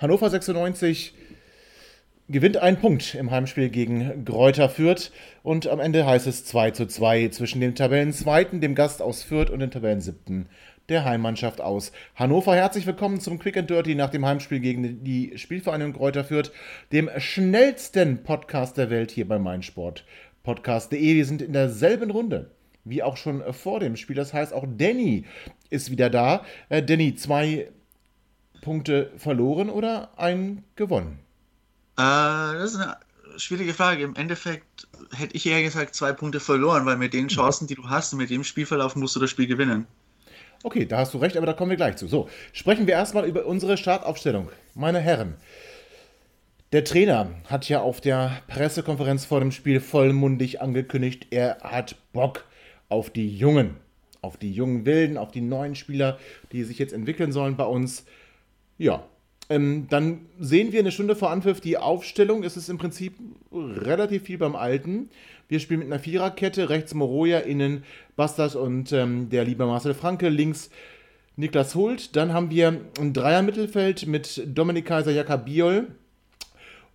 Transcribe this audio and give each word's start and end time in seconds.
Hannover 0.00 0.30
96 0.30 1.12
gewinnt 2.30 2.56
einen 2.56 2.78
Punkt 2.78 3.14
im 3.14 3.30
Heimspiel 3.30 3.68
gegen 3.68 4.24
Gräuter 4.24 4.70
Fürth 4.70 5.12
und 5.42 5.66
am 5.66 5.78
Ende 5.78 6.06
heißt 6.06 6.26
es 6.26 6.46
2 6.46 6.70
zu 6.70 6.86
2 6.86 7.28
zwischen 7.28 7.60
dem 7.60 7.74
Tabellenzweiten, 7.74 8.62
dem 8.62 8.74
Gast 8.74 9.02
aus 9.02 9.22
Fürth 9.22 9.50
und 9.50 9.58
dem 9.58 9.70
Tabellensiebten 9.70 10.46
der 10.88 11.04
Heimmannschaft 11.04 11.60
aus 11.60 11.92
Hannover. 12.14 12.54
Herzlich 12.54 12.86
willkommen 12.86 13.20
zum 13.20 13.38
Quick 13.38 13.58
and 13.58 13.68
Dirty 13.68 13.94
nach 13.94 14.08
dem 14.08 14.24
Heimspiel 14.24 14.60
gegen 14.60 15.04
die 15.04 15.36
Spielvereinigung 15.36 15.92
Gräuter 15.92 16.24
Fürth, 16.24 16.50
dem 16.92 17.10
schnellsten 17.18 18.22
Podcast 18.22 18.78
der 18.78 18.88
Welt 18.88 19.10
hier 19.10 19.28
bei 19.28 19.38
meinsportpodcast.de. 19.38 21.14
Wir 21.14 21.26
sind 21.26 21.42
in 21.42 21.52
derselben 21.52 22.10
Runde 22.10 22.50
wie 22.84 23.02
auch 23.02 23.18
schon 23.18 23.42
vor 23.52 23.78
dem 23.78 23.96
Spiel. 23.96 24.16
Das 24.16 24.32
heißt, 24.32 24.54
auch 24.54 24.64
Danny 24.66 25.26
ist 25.68 25.90
wieder 25.90 26.08
da. 26.08 26.46
Äh, 26.70 26.82
Danny, 26.82 27.14
zwei 27.14 27.68
Punkte 28.60 29.12
verloren 29.16 29.70
oder 29.70 30.10
ein 30.18 30.64
gewonnen? 30.76 31.18
Äh, 31.96 32.02
das 32.02 32.72
ist 32.72 32.80
eine 32.80 32.96
schwierige 33.36 33.74
Frage. 33.74 34.02
Im 34.04 34.16
Endeffekt 34.16 34.88
hätte 35.14 35.34
ich 35.36 35.46
eher 35.46 35.62
gesagt 35.62 35.94
zwei 35.94 36.12
Punkte 36.12 36.40
verloren, 36.40 36.86
weil 36.86 36.96
mit 36.96 37.14
den 37.14 37.28
Chancen, 37.28 37.66
die 37.66 37.74
du 37.74 37.88
hast 37.88 38.12
und 38.12 38.18
mit 38.18 38.30
dem 38.30 38.44
Spielverlauf 38.44 38.96
musst 38.96 39.16
du 39.16 39.20
das 39.20 39.30
Spiel 39.30 39.46
gewinnen. 39.46 39.86
Okay, 40.62 40.84
da 40.84 40.98
hast 40.98 41.14
du 41.14 41.18
recht, 41.18 41.36
aber 41.36 41.46
da 41.46 41.54
kommen 41.54 41.70
wir 41.70 41.76
gleich 41.76 41.96
zu. 41.96 42.06
So, 42.06 42.28
sprechen 42.52 42.86
wir 42.86 42.94
erstmal 42.94 43.24
über 43.24 43.46
unsere 43.46 43.78
Startaufstellung. 43.78 44.50
Meine 44.74 45.00
Herren, 45.00 45.36
der 46.72 46.84
Trainer 46.84 47.30
hat 47.46 47.68
ja 47.68 47.80
auf 47.80 48.00
der 48.00 48.42
Pressekonferenz 48.46 49.24
vor 49.24 49.40
dem 49.40 49.52
Spiel 49.52 49.80
vollmundig 49.80 50.60
angekündigt, 50.60 51.28
er 51.30 51.58
hat 51.62 51.96
Bock 52.12 52.44
auf 52.90 53.08
die 53.08 53.34
Jungen, 53.34 53.76
auf 54.20 54.36
die 54.36 54.52
jungen 54.52 54.84
Wilden, 54.84 55.16
auf 55.16 55.30
die 55.30 55.40
neuen 55.40 55.74
Spieler, 55.74 56.18
die 56.52 56.62
sich 56.64 56.78
jetzt 56.78 56.92
entwickeln 56.92 57.32
sollen 57.32 57.56
bei 57.56 57.64
uns. 57.64 58.04
Ja, 58.80 59.04
ähm, 59.50 59.88
dann 59.90 60.22
sehen 60.38 60.72
wir 60.72 60.80
eine 60.80 60.90
Stunde 60.90 61.14
vor 61.14 61.30
Anpfiff 61.30 61.60
die 61.60 61.76
Aufstellung. 61.76 62.44
Es 62.44 62.56
ist 62.56 62.70
im 62.70 62.78
Prinzip 62.78 63.12
relativ 63.52 64.22
viel 64.22 64.38
beim 64.38 64.56
Alten. 64.56 65.10
Wir 65.48 65.60
spielen 65.60 65.80
mit 65.80 65.88
einer 65.88 65.98
Viererkette, 65.98 66.70
rechts 66.70 66.94
Moroja, 66.94 67.40
innen 67.40 67.84
Bastas 68.16 68.56
und 68.56 68.90
ähm, 68.92 69.28
der 69.28 69.44
liebe 69.44 69.66
Marcel 69.66 69.92
Franke, 69.92 70.30
links 70.30 70.70
Niklas 71.36 71.74
Hult. 71.74 72.16
Dann 72.16 72.32
haben 72.32 72.48
wir 72.48 72.80
ein 72.98 73.12
Dreier-Mittelfeld 73.12 74.06
mit 74.06 74.44
Dominik 74.46 74.86
Kaiser, 74.86 75.12
Jakabiol 75.12 75.88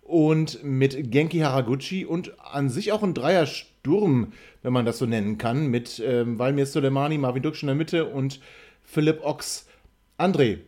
und 0.02 0.64
mit 0.64 1.12
Genki 1.12 1.38
Haraguchi 1.38 2.04
und 2.04 2.32
an 2.40 2.68
sich 2.68 2.90
auch 2.90 3.04
ein 3.04 3.14
Dreier-Sturm, 3.14 4.32
wenn 4.64 4.72
man 4.72 4.86
das 4.86 4.98
so 4.98 5.06
nennen 5.06 5.38
kann, 5.38 5.68
mit 5.68 6.02
ähm, 6.04 6.36
Valmir 6.36 6.66
Soleimani, 6.66 7.16
Marvin 7.16 7.44
Duksch 7.44 7.62
in 7.62 7.68
der 7.68 7.76
Mitte 7.76 8.06
und 8.06 8.40
Philipp 8.82 9.24
Ochs. 9.24 9.68
André, 10.18 10.58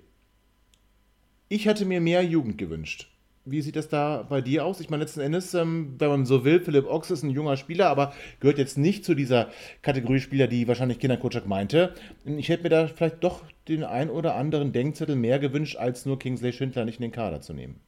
ich 1.49 1.67
hätte 1.67 1.85
mir 1.85 2.01
mehr 2.01 2.23
Jugend 2.23 2.59
gewünscht. 2.59 3.11
Wie 3.45 3.63
sieht 3.63 3.77
das 3.77 3.89
da 3.89 4.27
bei 4.29 4.43
dir 4.43 4.67
aus? 4.67 4.81
Ich 4.81 4.91
meine, 4.91 5.03
letzten 5.03 5.21
Endes, 5.21 5.55
ähm, 5.55 5.95
wenn 5.99 6.11
man 6.11 6.27
so 6.27 6.45
will, 6.45 6.61
Philipp 6.61 6.87
Ochs 6.87 7.11
ist 7.11 7.23
ein 7.23 7.31
junger 7.31 7.57
Spieler, 7.57 7.89
aber 7.89 8.13
gehört 8.41 8.59
jetzt 8.59 8.77
nicht 8.77 9.07
zu 9.07 9.15
dieser 9.15 9.49
Kategorie 9.81 10.21
Spieler, 10.21 10.49
die 10.49 10.69
wahrscheinlich 10.69 10.99
Kinder 10.99 11.17
Kutschak 11.17 11.47
meinte. 11.47 11.95
Ich 12.27 12.51
hätte 12.51 12.65
mir 12.65 12.69
da 12.69 12.87
vielleicht 12.89 13.25
doch 13.25 13.43
den 13.67 13.85
ein 13.85 14.11
oder 14.11 14.35
anderen 14.35 14.73
Denkzettel 14.73 15.17
mehr 15.17 15.39
gewünscht, 15.39 15.77
als 15.77 16.05
nur 16.05 16.19
Kingsley 16.19 16.53
Schindler 16.53 16.85
nicht 16.85 16.99
in 16.99 17.03
den 17.03 17.13
Kader 17.13 17.41
zu 17.41 17.55
nehmen. 17.55 17.81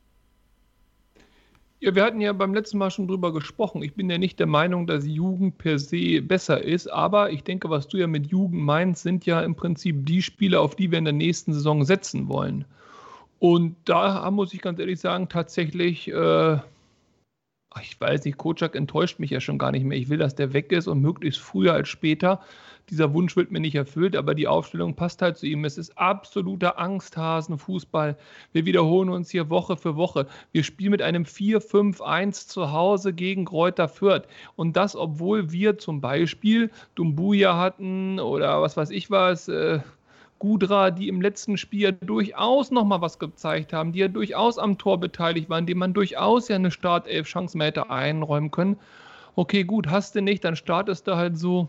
Ja, 1.81 1.94
wir 1.94 2.04
hatten 2.04 2.21
ja 2.21 2.32
beim 2.32 2.54
letzten 2.54 2.78
Mal 2.78 2.91
schon 2.91 3.09
drüber 3.09 3.32
gesprochen. 3.32 3.82
Ich 3.82 3.94
bin 3.94 4.09
ja 4.10 4.19
nicht 4.19 4.38
der 4.38 4.47
Meinung, 4.47 4.87
dass 4.87 5.06
Jugend 5.06 5.59
per 5.59 5.78
se 5.78 6.21
besser 6.22 6.62
ist, 6.62 6.87
aber 6.87 7.31
ich 7.32 7.42
denke, 7.42 7.69
was 7.71 7.88
du 7.88 7.98
ja 7.98 8.06
mit 8.06 8.27
Jugend 8.27 8.62
meinst, 8.62 9.03
sind 9.03 9.25
ja 9.27 9.41
im 9.41 9.54
Prinzip 9.54 10.06
die 10.06 10.22
Spieler, 10.22 10.60
auf 10.60 10.75
die 10.75 10.91
wir 10.91 10.98
in 10.98 11.04
der 11.04 11.15
nächsten 11.15 11.53
Saison 11.53 11.84
setzen 11.84 12.28
wollen. 12.28 12.65
Und 13.41 13.77
da 13.87 14.31
muss 14.31 14.53
ich 14.53 14.61
ganz 14.61 14.78
ehrlich 14.78 15.01
sagen, 15.01 15.31
tatsächlich, 15.31 16.09
äh, 16.09 16.59
ich 17.81 17.99
weiß 17.99 18.25
nicht, 18.27 18.37
Kocak 18.37 18.77
enttäuscht 18.77 19.19
mich 19.19 19.31
ja 19.31 19.41
schon 19.41 19.56
gar 19.56 19.73
nicht 19.73 19.84
mehr. 19.84 19.97
Ich 19.97 20.11
will, 20.11 20.19
dass 20.19 20.34
der 20.34 20.53
weg 20.53 20.71
ist 20.73 20.87
und 20.87 21.01
möglichst 21.01 21.41
früher 21.41 21.73
als 21.73 21.89
später. 21.89 22.41
Dieser 22.91 23.15
Wunsch 23.15 23.37
wird 23.37 23.51
mir 23.51 23.61
nicht 23.61 23.77
erfüllt, 23.77 24.15
aber 24.15 24.34
die 24.34 24.47
Aufstellung 24.47 24.95
passt 24.95 25.23
halt 25.23 25.39
zu 25.39 25.47
ihm. 25.47 25.65
Es 25.65 25.78
ist 25.78 25.97
absoluter 25.97 26.78
Angsthasen-Fußball. 26.78 28.19
Wir 28.53 28.67
wiederholen 28.67 29.09
uns 29.09 29.31
hier 29.31 29.49
Woche 29.49 29.78
für 29.78 29.97
Woche. 29.97 30.27
Wir 30.53 30.62
spielen 30.62 30.91
mit 30.91 31.01
einem 31.01 31.25
4-5-1 31.25 32.47
zu 32.47 32.72
Hause 32.72 33.15
gegen 33.15 33.47
Kräuter 33.47 33.89
Fürth. 33.89 34.28
Und 34.57 34.77
das, 34.77 34.97
obwohl 34.97 35.51
wir 35.51 35.78
zum 35.78 36.03
Beispiel 36.03 36.71
Dumbuya 36.95 37.57
hatten 37.57 38.21
oder 38.21 38.61
was 38.61 38.77
weiß 38.77 38.91
ich 38.91 39.11
was, 39.11 39.49
äh, 39.49 39.81
Gudra, 40.41 40.91
die 40.91 41.06
im 41.06 41.21
letzten 41.21 41.56
Spiel 41.56 41.93
durchaus 41.93 42.73
nochmal 42.73 43.01
was 43.01 43.21
gezeigt 43.21 43.73
haben, 43.73 43.93
die 43.93 44.01
ja 44.01 44.09
durchaus 44.09 44.59
am 44.59 44.78
Tor 44.78 44.99
beteiligt 44.99 45.49
waren, 45.49 45.67
dem 45.67 45.78
man 45.78 45.95
durchaus 45.95 46.49
ja 46.49 46.56
eine 46.56 46.73
Startelf-Chance 46.73 47.56
mehr 47.56 47.69
hätte 47.69 47.91
einräumen 47.91 48.51
können. 48.51 48.77
Okay, 49.37 49.62
gut, 49.62 49.89
hast 49.89 50.17
du 50.17 50.23
nicht, 50.23 50.43
dann 50.43 50.56
startest 50.56 51.06
du 51.06 51.17
halt 51.17 51.39
so. 51.39 51.69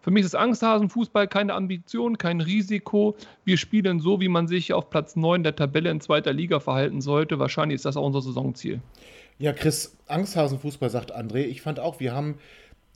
Für 0.00 0.10
mich 0.10 0.24
ist 0.24 0.34
Angsthasenfußball 0.34 1.28
keine 1.28 1.54
Ambition, 1.54 2.18
kein 2.18 2.40
Risiko. 2.40 3.16
Wir 3.44 3.56
spielen 3.56 4.00
so, 4.00 4.20
wie 4.20 4.28
man 4.28 4.48
sich 4.48 4.72
auf 4.72 4.90
Platz 4.90 5.14
9 5.14 5.42
der 5.42 5.54
Tabelle 5.56 5.90
in 5.90 6.00
zweiter 6.00 6.32
Liga 6.32 6.60
verhalten 6.60 7.00
sollte. 7.00 7.38
Wahrscheinlich 7.38 7.76
ist 7.76 7.84
das 7.84 7.96
auch 7.96 8.04
unser 8.04 8.20
Saisonziel. 8.20 8.80
Ja, 9.38 9.52
Chris, 9.52 9.96
Angsthasenfußball 10.08 10.90
sagt 10.90 11.14
André. 11.14 11.44
Ich 11.44 11.62
fand 11.62 11.80
auch, 11.80 12.00
wir 12.00 12.14
haben 12.14 12.38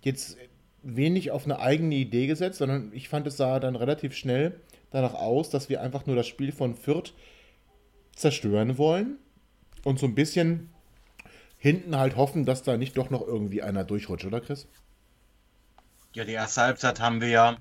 jetzt 0.02 0.36
wenig 0.82 1.30
auf 1.30 1.44
eine 1.44 1.60
eigene 1.60 1.94
Idee 1.94 2.26
gesetzt, 2.26 2.58
sondern 2.58 2.90
ich 2.94 3.08
fand, 3.08 3.26
es 3.26 3.36
sah 3.36 3.58
dann 3.60 3.76
relativ 3.76 4.14
schnell 4.14 4.60
danach 4.90 5.14
aus, 5.14 5.50
dass 5.50 5.68
wir 5.68 5.80
einfach 5.80 6.06
nur 6.06 6.16
das 6.16 6.26
Spiel 6.26 6.52
von 6.52 6.74
Fürth 6.74 7.12
zerstören 8.14 8.78
wollen 8.78 9.18
und 9.84 9.98
so 9.98 10.06
ein 10.06 10.14
bisschen 10.14 10.70
hinten 11.58 11.96
halt 11.96 12.16
hoffen, 12.16 12.44
dass 12.44 12.62
da 12.62 12.76
nicht 12.76 12.96
doch 12.96 13.10
noch 13.10 13.26
irgendwie 13.26 13.62
einer 13.62 13.84
durchrutscht, 13.84 14.26
oder 14.26 14.40
Chris? 14.40 14.66
Ja, 16.14 16.24
die 16.24 16.32
erste 16.32 16.62
Halbzeit 16.62 17.00
haben 17.00 17.20
wir 17.20 17.28
ja 17.28 17.56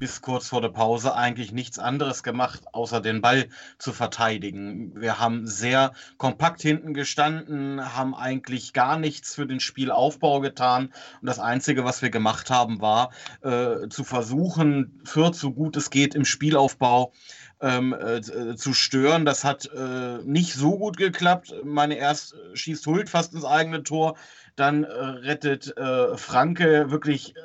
bis 0.00 0.22
kurz 0.22 0.48
vor 0.48 0.60
der 0.60 0.70
Pause 0.70 1.14
eigentlich 1.14 1.52
nichts 1.52 1.78
anderes 1.78 2.24
gemacht, 2.24 2.62
außer 2.72 3.00
den 3.00 3.20
Ball 3.20 3.48
zu 3.78 3.92
verteidigen. 3.92 5.00
Wir 5.00 5.20
haben 5.20 5.46
sehr 5.46 5.92
kompakt 6.16 6.62
hinten 6.62 6.94
gestanden, 6.94 7.94
haben 7.96 8.16
eigentlich 8.16 8.72
gar 8.72 8.98
nichts 8.98 9.36
für 9.36 9.46
den 9.46 9.60
Spielaufbau 9.60 10.40
getan. 10.40 10.86
Und 11.20 11.28
das 11.28 11.38
Einzige, 11.38 11.84
was 11.84 12.02
wir 12.02 12.10
gemacht 12.10 12.50
haben, 12.50 12.80
war 12.80 13.12
äh, 13.42 13.88
zu 13.88 14.02
versuchen, 14.02 15.00
Fürth 15.04 15.36
so 15.36 15.52
gut 15.52 15.76
es 15.76 15.90
geht 15.90 16.16
im 16.16 16.24
Spielaufbau 16.24 17.12
ähm, 17.60 17.94
äh, 17.94 18.20
zu 18.56 18.74
stören. 18.74 19.24
Das 19.24 19.44
hat 19.44 19.70
äh, 19.72 20.18
nicht 20.24 20.54
so 20.54 20.76
gut 20.76 20.96
geklappt. 20.96 21.54
Meine 21.62 21.94
erst 21.94 22.34
schießt 22.54 22.84
Hult 22.86 23.08
fast 23.08 23.32
ins 23.32 23.44
eigene 23.44 23.84
Tor, 23.84 24.16
dann 24.56 24.82
äh, 24.82 24.88
rettet 24.88 25.76
äh, 25.76 26.16
Franke 26.16 26.90
wirklich 26.90 27.36
äh, 27.36 27.40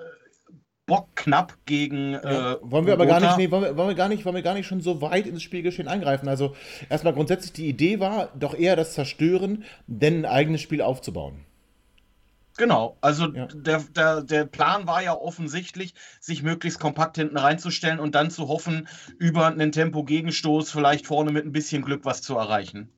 bockknapp 0.88 1.53
gegen. 1.66 2.14
Ja. 2.14 2.53
Äh, 2.53 2.58
wollen 2.62 2.88
wir 2.88 2.94
aber 2.94 3.06
gar 3.06 3.20
nicht, 3.20 3.38
nee, 3.38 3.52
wollen 3.52 3.63
wir, 3.63 3.78
wollen 3.78 3.89
wir, 3.89 3.95
gar 3.95 4.10
nicht, 4.10 4.25
wollen 4.25 4.36
wir 4.36 4.42
gar 4.42 4.56
nicht 4.56 4.66
schon 4.66 4.81
so 4.81 5.01
weit 5.01 5.28
ins 5.28 5.44
Spielgeschehen 5.44 5.88
eingreifen. 5.88 6.28
Also 6.28 6.56
erstmal 6.89 7.13
grundsätzlich 7.13 7.54
die 7.54 7.68
Idee 7.68 8.00
war 8.00 8.30
doch 8.39 8.57
eher 8.57 8.75
das 8.75 8.94
Zerstören, 8.94 9.63
denn 9.86 10.22
ein 10.22 10.25
eigenes 10.25 10.62
Spiel 10.62 10.81
aufzubauen. 10.81 11.45
Genau, 12.57 12.98
also 13.01 13.31
ja. 13.31 13.45
der, 13.54 13.84
der, 13.95 14.24
der 14.24 14.45
Plan 14.45 14.88
war 14.88 15.04
ja 15.04 15.13
offensichtlich, 15.13 15.94
sich 16.19 16.42
möglichst 16.42 16.80
kompakt 16.80 17.18
hinten 17.18 17.38
reinzustellen 17.38 18.00
und 18.00 18.16
dann 18.16 18.31
zu 18.31 18.48
hoffen, 18.48 18.88
über 19.19 19.45
einen 19.45 19.72
Tempo-Gegenstoß 19.72 20.72
vielleicht 20.72 21.06
vorne 21.06 21.31
mit 21.31 21.45
ein 21.45 21.51
bisschen 21.51 21.83
Glück 21.83 22.04
was 22.04 22.24
zu 22.24 22.36
erreichen. 22.36 22.90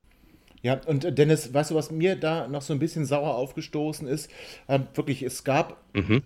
Ja, 0.62 0.80
und 0.86 1.04
äh, 1.04 1.12
Dennis, 1.12 1.54
weißt 1.54 1.72
du, 1.72 1.76
was 1.76 1.92
mir 1.92 2.16
da 2.16 2.48
noch 2.48 2.62
so 2.62 2.72
ein 2.72 2.80
bisschen 2.80 3.06
sauer 3.06 3.36
aufgestoßen 3.36 4.08
ist? 4.08 4.30
Ähm, 4.70 4.88
wirklich, 4.94 5.24
es 5.24 5.44
gab 5.44 5.78
mhm 5.94 6.24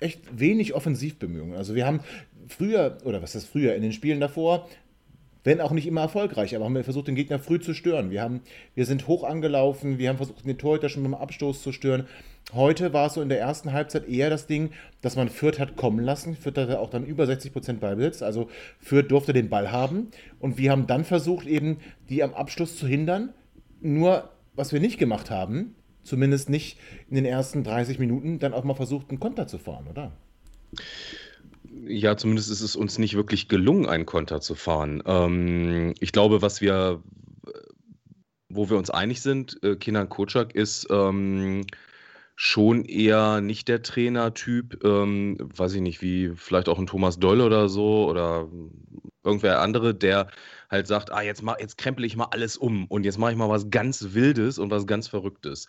echt 0.00 0.38
wenig 0.38 0.74
Offensivbemühungen. 0.74 1.56
Also 1.56 1.74
wir 1.74 1.86
haben 1.86 2.00
früher, 2.48 2.98
oder 3.04 3.22
was 3.22 3.34
ist 3.34 3.46
früher, 3.46 3.74
in 3.74 3.82
den 3.82 3.92
Spielen 3.92 4.20
davor, 4.20 4.68
wenn 5.46 5.60
auch 5.60 5.70
nicht 5.70 5.86
immer 5.86 6.00
erfolgreich, 6.00 6.56
aber 6.56 6.64
haben 6.64 6.74
wir 6.74 6.82
versucht, 6.82 7.06
den 7.06 7.14
Gegner 7.14 7.38
früh 7.38 7.60
zu 7.60 7.72
stören. 7.72 8.10
Wir, 8.10 8.20
haben, 8.20 8.40
wir 8.74 8.84
sind 8.84 9.06
hoch 9.06 9.22
angelaufen, 9.22 9.96
wir 9.96 10.08
haben 10.08 10.16
versucht, 10.16 10.44
den 10.44 10.58
Torhüter 10.58 10.88
schon 10.88 11.04
beim 11.04 11.14
Abstoß 11.14 11.62
zu 11.62 11.70
stören. 11.70 12.08
Heute 12.52 12.92
war 12.92 13.06
es 13.06 13.14
so 13.14 13.22
in 13.22 13.28
der 13.28 13.38
ersten 13.38 13.72
Halbzeit 13.72 14.08
eher 14.08 14.28
das 14.28 14.48
Ding, 14.48 14.70
dass 15.02 15.14
man 15.14 15.28
Fürth 15.28 15.60
hat 15.60 15.76
kommen 15.76 16.04
lassen. 16.04 16.34
Fürth 16.34 16.58
hatte 16.58 16.80
auch 16.80 16.90
dann 16.90 17.06
über 17.06 17.24
60% 17.24 17.74
Ballbesitz, 17.74 18.22
also 18.22 18.48
Fürth 18.80 19.08
durfte 19.08 19.32
den 19.32 19.48
Ball 19.48 19.70
haben. 19.70 20.08
Und 20.40 20.58
wir 20.58 20.72
haben 20.72 20.88
dann 20.88 21.04
versucht, 21.04 21.46
eben 21.46 21.78
die 22.08 22.24
am 22.24 22.34
Abschluss 22.34 22.76
zu 22.76 22.88
hindern. 22.88 23.32
Nur, 23.80 24.28
was 24.56 24.72
wir 24.72 24.80
nicht 24.80 24.98
gemacht 24.98 25.30
haben, 25.30 25.76
zumindest 26.06 26.48
nicht 26.48 26.78
in 27.08 27.16
den 27.16 27.24
ersten 27.24 27.64
30 27.64 27.98
Minuten, 27.98 28.38
dann 28.38 28.54
auch 28.54 28.64
mal 28.64 28.74
versucht, 28.74 29.10
einen 29.10 29.20
Konter 29.20 29.46
zu 29.46 29.58
fahren, 29.58 29.86
oder? 29.88 30.12
Ja, 31.86 32.16
zumindest 32.16 32.50
ist 32.50 32.62
es 32.62 32.76
uns 32.76 32.98
nicht 32.98 33.14
wirklich 33.14 33.48
gelungen, 33.48 33.86
einen 33.86 34.06
Konter 34.06 34.40
zu 34.40 34.54
fahren. 34.54 35.02
Ähm, 35.06 35.94
ich 36.00 36.12
glaube, 36.12 36.42
was 36.42 36.60
wir, 36.60 37.02
wo 38.48 38.70
wir 38.70 38.76
uns 38.76 38.90
einig 38.90 39.20
sind, 39.20 39.62
äh, 39.62 39.76
Kenan 39.76 40.08
Kocak 40.08 40.54
ist 40.54 40.86
ähm, 40.90 41.66
schon 42.36 42.84
eher 42.84 43.40
nicht 43.40 43.68
der 43.68 43.82
Trainertyp, 43.82 44.84
ähm, 44.84 45.36
weiß 45.40 45.74
ich 45.74 45.80
nicht, 45.80 46.02
wie 46.02 46.32
vielleicht 46.34 46.68
auch 46.68 46.78
ein 46.78 46.86
Thomas 46.86 47.18
Doll 47.18 47.40
oder 47.40 47.68
so 47.68 48.08
oder 48.08 48.48
irgendwer 49.24 49.60
andere, 49.60 49.94
der 49.94 50.28
halt 50.70 50.86
sagt, 50.86 51.12
ah, 51.12 51.22
jetzt, 51.22 51.42
mach, 51.42 51.58
jetzt 51.58 51.78
krempel 51.78 52.04
ich 52.04 52.16
mal 52.16 52.28
alles 52.30 52.56
um 52.56 52.86
und 52.86 53.04
jetzt 53.04 53.18
mache 53.18 53.32
ich 53.32 53.36
mal 53.36 53.48
was 53.48 53.70
ganz 53.70 54.14
Wildes 54.14 54.58
und 54.58 54.70
was 54.70 54.86
ganz 54.86 55.08
Verrücktes. 55.08 55.68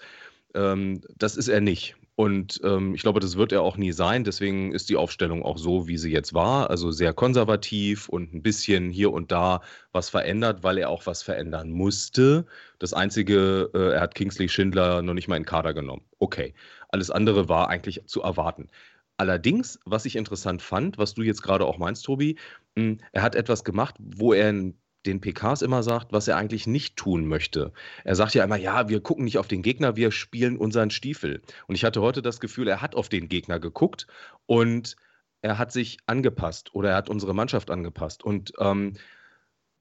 Ähm, 0.54 1.02
das 1.18 1.38
ist 1.38 1.48
er 1.48 1.62
nicht. 1.62 1.96
Und 2.16 2.60
ähm, 2.64 2.96
ich 2.96 3.04
glaube, 3.04 3.20
das 3.20 3.38
wird 3.38 3.52
er 3.52 3.62
auch 3.62 3.78
nie 3.78 3.92
sein. 3.92 4.24
Deswegen 4.24 4.72
ist 4.72 4.90
die 4.90 4.96
Aufstellung 4.96 5.44
auch 5.44 5.60
so, 5.60 5.88
wie 5.88 6.00
sie 6.00 6.12
jetzt 6.12 6.34
war. 6.34 6.72
Also 6.72 6.90
sehr 6.90 7.14
konservativ 7.14 8.10
und 8.10 8.34
ein 8.34 8.42
bisschen 8.42 8.90
hier 8.90 9.12
und 9.14 9.32
da 9.32 9.62
was 9.92 10.10
verändert, 10.10 10.64
weil 10.64 10.80
er 10.80 10.90
auch 10.90 11.06
was 11.06 11.22
verändern 11.22 11.70
musste. 11.70 12.48
Das 12.80 12.94
Einzige, 12.94 13.70
äh, 13.76 13.94
er 13.94 14.02
hat 14.02 14.16
Kingsley 14.16 14.50
Schindler 14.50 15.04
noch 15.04 15.14
nicht 15.14 15.28
mal 15.28 15.38
in 15.38 15.46
Kader 15.46 15.76
genommen. 15.76 16.02
Okay. 16.18 16.56
Alles 16.90 17.12
andere 17.12 17.50
war 17.50 17.70
eigentlich 17.70 18.04
zu 18.08 18.24
erwarten. 18.24 18.70
Allerdings, 19.18 19.80
was 19.86 20.06
ich 20.06 20.16
interessant 20.16 20.64
fand, 20.64 20.98
was 20.98 21.14
du 21.14 21.22
jetzt 21.22 21.44
gerade 21.44 21.66
auch 21.66 21.78
meinst, 21.78 22.06
Tobi, 22.06 22.38
mh, 22.76 22.84
hm, 22.84 22.98
er 23.12 23.22
hat 23.22 23.36
etwas 23.36 23.64
gemacht, 23.64 23.96
wo 24.00 24.34
er 24.34 24.50
ein 24.50 24.76
den 25.08 25.22
PKs 25.22 25.62
immer 25.62 25.84
sagt, 25.84 26.12
was 26.12 26.28
er 26.28 26.38
eigentlich 26.38 26.68
nicht 26.68 26.96
tun 26.98 27.28
möchte. 27.28 27.72
Er 28.04 28.16
sagt 28.16 28.34
ja 28.36 28.44
immer, 28.44 28.58
ja, 28.58 28.90
wir 28.90 29.02
gucken 29.02 29.26
nicht 29.26 29.38
auf 29.38 29.48
den 29.48 29.62
Gegner, 29.62 29.96
wir 29.96 30.12
spielen 30.12 30.58
unseren 30.58 30.92
Stiefel. 30.92 31.42
Und 31.68 31.76
ich 31.76 31.84
hatte 31.84 32.02
heute 32.02 32.22
das 32.22 32.40
Gefühl, 32.40 32.68
er 32.68 32.82
hat 32.82 32.96
auf 32.96 33.10
den 33.10 33.30
Gegner 33.30 33.60
geguckt 33.60 34.08
und 34.46 34.96
er 35.42 35.58
hat 35.58 35.72
sich 35.72 35.98
angepasst 36.06 36.76
oder 36.76 36.92
er 36.92 36.98
hat 36.98 37.10
unsere 37.10 37.34
Mannschaft 37.34 37.72
angepasst. 37.72 38.24
Und 38.24 38.54
ähm, 38.60 38.94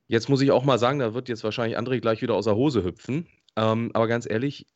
jetzt 0.06 0.28
muss 0.28 0.40
ich 0.40 0.52
auch 0.52 0.64
mal 0.64 0.78
sagen, 0.78 0.98
da 0.98 1.14
wird 1.14 1.28
jetzt 1.28 1.44
wahrscheinlich 1.44 1.78
André 1.78 2.00
gleich 2.00 2.22
wieder 2.22 2.34
aus 2.34 2.44
der 2.44 2.56
Hose 2.56 2.84
hüpfen. 2.84 3.26
Ähm, 3.56 3.90
aber 3.94 4.06
ganz 4.06 4.28
ehrlich, 4.28 4.66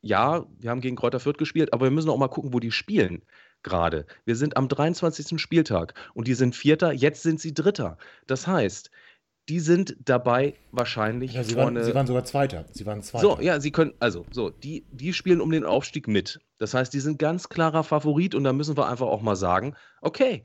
ja, 0.00 0.46
wir 0.58 0.70
haben 0.70 0.80
gegen 0.80 0.96
Kräuter 0.96 1.20
Fürth 1.20 1.38
gespielt, 1.38 1.72
aber 1.72 1.86
wir 1.86 1.90
müssen 1.90 2.10
auch 2.10 2.18
mal 2.18 2.28
gucken, 2.28 2.52
wo 2.52 2.60
die 2.60 2.70
spielen 2.72 3.22
gerade. 3.62 4.06
Wir 4.24 4.36
sind 4.36 4.56
am 4.56 4.68
23. 4.68 5.40
Spieltag 5.40 5.94
und 6.14 6.28
die 6.28 6.34
sind 6.34 6.54
Vierter, 6.54 6.92
jetzt 6.92 7.22
sind 7.22 7.40
sie 7.40 7.54
Dritter. 7.54 7.98
Das 8.26 8.46
heißt, 8.46 8.90
die 9.48 9.60
sind 9.60 9.96
dabei 10.04 10.54
wahrscheinlich 10.72 11.34
ja, 11.34 11.42
sie 11.42 11.54
vorne. 11.54 11.80
Waren, 11.80 11.86
sie 11.86 11.94
waren 11.94 12.06
sogar 12.06 12.24
Zweiter. 12.24 12.66
Sie 12.70 12.84
waren 12.84 13.02
Zweiter. 13.02 13.22
So, 13.22 13.40
ja, 13.40 13.60
sie 13.60 13.70
können, 13.70 13.94
also, 13.98 14.26
so, 14.30 14.50
die, 14.50 14.84
die 14.92 15.12
spielen 15.12 15.40
um 15.40 15.50
den 15.50 15.64
Aufstieg 15.64 16.06
mit. 16.06 16.40
Das 16.58 16.74
heißt, 16.74 16.92
die 16.92 17.00
sind 17.00 17.18
ganz 17.18 17.48
klarer 17.48 17.84
Favorit 17.84 18.34
und 18.34 18.44
da 18.44 18.52
müssen 18.52 18.76
wir 18.76 18.88
einfach 18.88 19.06
auch 19.06 19.22
mal 19.22 19.36
sagen, 19.36 19.74
okay, 20.02 20.42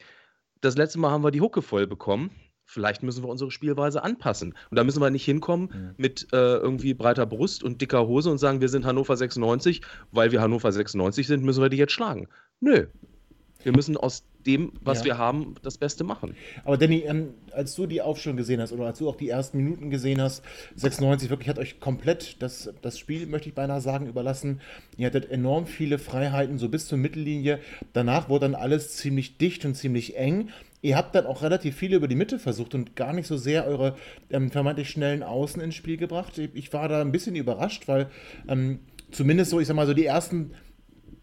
das 0.61 0.77
letzte 0.77 0.99
Mal 0.99 1.11
haben 1.11 1.23
wir 1.23 1.31
die 1.31 1.41
Hucke 1.41 1.61
voll 1.61 1.87
bekommen. 1.87 2.31
Vielleicht 2.65 3.03
müssen 3.03 3.23
wir 3.23 3.29
unsere 3.29 3.51
Spielweise 3.51 4.03
anpassen. 4.03 4.55
Und 4.71 4.77
da 4.77 4.85
müssen 4.85 5.01
wir 5.01 5.09
nicht 5.09 5.25
hinkommen 5.25 5.69
mhm. 5.71 5.93
mit 5.97 6.27
äh, 6.31 6.55
irgendwie 6.55 6.93
breiter 6.93 7.25
Brust 7.25 7.61
und 7.61 7.81
dicker 7.81 8.07
Hose 8.07 8.31
und 8.31 8.37
sagen, 8.37 8.61
wir 8.61 8.69
sind 8.69 8.85
Hannover 8.85 9.17
96. 9.17 9.81
Weil 10.11 10.31
wir 10.31 10.41
Hannover 10.41 10.71
96 10.71 11.27
sind, 11.27 11.43
müssen 11.43 11.61
wir 11.61 11.69
die 11.69 11.77
jetzt 11.77 11.91
schlagen. 11.91 12.29
Nö. 12.61 12.87
Wir 13.63 13.71
müssen 13.71 13.97
aus 13.97 14.23
dem, 14.45 14.73
was 14.81 14.99
ja. 14.99 15.05
wir 15.05 15.17
haben, 15.17 15.55
das 15.63 15.77
Beste 15.77 16.03
machen. 16.03 16.35
Aber 16.65 16.77
Danny, 16.77 16.99
ähm, 17.07 17.29
als 17.51 17.75
du 17.75 17.85
die 17.85 18.01
Aufstellung 18.01 18.37
gesehen 18.37 18.61
hast 18.61 18.73
oder 18.73 18.85
als 18.85 18.99
du 18.99 19.09
auch 19.09 19.15
die 19.15 19.29
ersten 19.29 19.57
Minuten 19.57 19.89
gesehen 19.89 20.21
hast, 20.21 20.43
96 20.75 21.29
wirklich 21.29 21.49
hat 21.49 21.59
euch 21.59 21.79
komplett 21.79 22.41
das, 22.41 22.71
das 22.81 22.99
Spiel, 22.99 23.25
möchte 23.25 23.49
ich 23.49 23.55
beinahe 23.55 23.81
sagen, 23.81 24.07
überlassen. 24.07 24.61
Ihr 24.97 25.07
hattet 25.07 25.31
enorm 25.31 25.65
viele 25.65 25.97
Freiheiten, 25.97 26.57
so 26.57 26.69
bis 26.69 26.87
zur 26.87 26.97
Mittellinie. 26.97 27.59
Danach 27.93 28.29
wurde 28.29 28.45
dann 28.45 28.55
alles 28.55 28.95
ziemlich 28.97 29.37
dicht 29.37 29.65
und 29.65 29.75
ziemlich 29.75 30.17
eng. 30.17 30.49
Ihr 30.81 30.97
habt 30.97 31.15
dann 31.15 31.25
auch 31.25 31.41
relativ 31.41 31.77
viel 31.77 31.93
über 31.93 32.09
die 32.09 32.15
Mitte 32.15 32.39
versucht 32.39 32.75
und 32.75 32.97
gar 32.97 33.13
nicht 33.13 33.27
so 33.27 33.37
sehr 33.37 33.65
eure 33.65 33.95
ähm, 34.29 34.51
vermeintlich 34.51 34.89
schnellen 34.89 35.23
Außen 35.23 35.61
ins 35.61 35.75
Spiel 35.75 35.95
gebracht. 35.95 36.37
Ich 36.37 36.73
war 36.73 36.89
da 36.89 36.99
ein 36.99 37.13
bisschen 37.13 37.37
überrascht, 37.37 37.87
weil 37.87 38.09
ähm, 38.49 38.79
zumindest 39.09 39.51
so, 39.51 39.61
ich 39.61 39.67
sag 39.67 39.75
mal, 39.75 39.87
so 39.87 39.93
die 39.93 40.05
ersten 40.05 40.51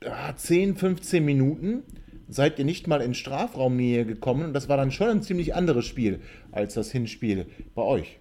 äh, 0.00 0.34
10, 0.34 0.76
15 0.76 1.22
Minuten 1.22 1.82
seid 2.30 2.58
ihr 2.58 2.64
nicht 2.64 2.86
mal 2.86 3.02
in 3.02 3.14
Strafraumnähe 3.14 4.06
gekommen 4.06 4.44
und 4.44 4.52
das 4.52 4.68
war 4.68 4.76
dann 4.76 4.92
schon 4.92 5.08
ein 5.08 5.22
ziemlich 5.22 5.54
anderes 5.54 5.84
Spiel 5.84 6.20
als 6.52 6.74
das 6.74 6.90
Hinspiel 6.90 7.46
bei 7.74 7.82
euch. 7.82 8.18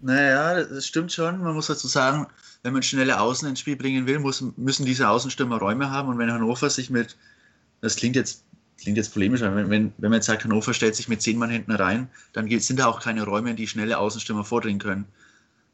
Naja, 0.00 0.62
das 0.62 0.86
stimmt 0.86 1.12
schon. 1.12 1.42
Man 1.42 1.54
muss 1.54 1.68
dazu 1.68 1.88
sagen, 1.88 2.26
wenn 2.62 2.74
man 2.74 2.82
schnelle 2.82 3.18
Außen 3.18 3.48
ins 3.48 3.60
Spiel 3.60 3.76
bringen 3.76 4.06
will, 4.06 4.18
muss, 4.18 4.44
müssen 4.56 4.84
diese 4.84 5.08
Außenstürmer 5.08 5.58
Räume 5.58 5.90
haben. 5.90 6.08
Und 6.08 6.18
wenn 6.18 6.30
Hannover 6.30 6.68
sich 6.68 6.90
mit, 6.90 7.16
das 7.80 7.96
klingt 7.96 8.14
jetzt, 8.14 8.44
klingt 8.78 8.98
jetzt 8.98 9.14
polemisch, 9.14 9.42
aber 9.42 9.56
wenn, 9.56 9.70
wenn, 9.70 9.92
wenn 9.96 10.10
man 10.10 10.18
jetzt 10.18 10.26
sagt, 10.26 10.44
Hannover 10.44 10.74
stellt 10.74 10.94
sich 10.94 11.08
mit 11.08 11.22
zehn 11.22 11.38
Mann 11.38 11.50
hinten 11.50 11.72
rein, 11.72 12.08
dann 12.34 12.48
sind 12.60 12.78
da 12.78 12.86
auch 12.86 13.00
keine 13.00 13.24
Räume, 13.24 13.50
in 13.50 13.56
die 13.56 13.66
schnelle 13.66 13.98
Außenstürmer 13.98 14.44
vordringen 14.44 14.80
können 14.80 15.06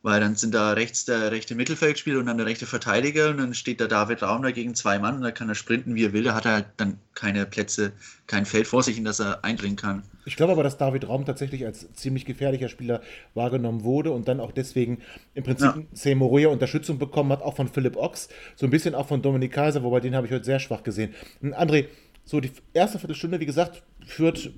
weil 0.03 0.21
dann 0.21 0.35
sind 0.35 0.55
da 0.55 0.73
rechts 0.73 1.05
der 1.05 1.31
rechte 1.31 1.55
Mittelfeldspieler 1.55 2.19
und 2.19 2.27
dann 2.27 2.37
der 2.37 2.47
rechte 2.47 2.67
Verteidiger 2.67 3.31
und 3.31 3.39
dann 3.39 3.55
steht 3.55 3.79
der 3.79 3.89
David 3.89 4.23
Raum 4.23 4.43
da 4.43 4.51
gegen 4.51 4.75
zwei 4.75 4.99
Mann 4.99 5.17
und 5.17 5.23
da 5.23 5.31
kann 5.31 5.49
er 5.49 5.55
sprinten, 5.55 5.95
wie 5.95 6.05
er 6.05 6.13
will. 6.13 6.25
Da 6.25 6.35
hat 6.35 6.45
er 6.45 6.53
halt 6.53 6.67
dann 6.77 6.99
keine 7.15 7.47
Plätze, 7.47 7.93
kein 8.27 8.45
Feld 8.45 8.67
vor 8.67 8.83
sich, 8.83 8.99
in 8.99 9.05
das 9.05 9.21
er 9.21 9.45
eindringen 9.45 9.77
kann. 9.77 10.03
Ich 10.25 10.37
glaube 10.37 10.53
aber, 10.53 10.65
dass 10.65 10.77
David 10.77 11.09
Raum 11.09 11.25
tatsächlich 11.25 11.65
als 11.65 11.93
ziemlich 11.95 12.25
gefährlicher 12.25 12.69
Spieler 12.69 13.01
wahrgenommen 13.35 13.85
wurde 13.85 14.11
und 14.11 14.27
dann 14.27 14.41
auch 14.41 14.53
deswegen 14.53 14.99
im 15.35 15.45
Prinzip 15.45 15.75
ja. 15.77 15.83
Seymour 15.93 16.51
Unterstützung 16.51 16.99
bekommen 16.99 17.31
hat, 17.31 17.43
auch 17.43 17.57
von 17.57 17.69
Philipp 17.69 17.97
Ochs, 17.97 18.29
so 18.57 18.67
ein 18.67 18.71
bisschen 18.71 18.95
auch 18.95 19.07
von 19.07 19.23
Dominik 19.23 19.53
Kaiser, 19.53 19.83
wobei 19.83 20.01
den 20.01 20.17
habe 20.17 20.27
ich 20.27 20.33
heute 20.33 20.45
sehr 20.45 20.59
schwach 20.59 20.83
gesehen. 20.83 21.15
Und 21.41 21.55
André, 21.55 21.87
so 22.25 22.41
die 22.41 22.51
erste 22.73 22.99
Viertelstunde, 22.99 23.41
wie 23.41 23.47
gesagt, 23.47 23.83
führt 24.05 24.51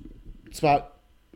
zwar 0.51 0.94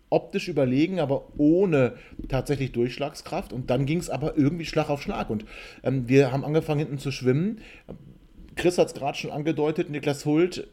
optisch 0.09 0.47
überlegen, 0.47 0.99
aber 0.99 1.27
ohne 1.37 1.95
tatsächlich 2.27 2.71
Durchschlagskraft. 2.71 3.53
Und 3.53 3.69
dann 3.69 3.85
ging 3.85 3.99
es 3.99 4.09
aber 4.09 4.37
irgendwie 4.37 4.65
Schlag 4.65 4.89
auf 4.89 5.01
Schlag. 5.01 5.29
Und 5.29 5.45
ähm, 5.83 6.07
wir 6.07 6.31
haben 6.31 6.45
angefangen 6.45 6.79
hinten 6.79 6.97
zu 6.97 7.11
schwimmen. 7.11 7.61
Chris 8.55 8.77
hat 8.77 8.87
es 8.87 8.93
gerade 8.93 9.17
schon 9.17 9.31
angedeutet, 9.31 9.89
Niklas 9.89 10.25
Hult 10.25 10.67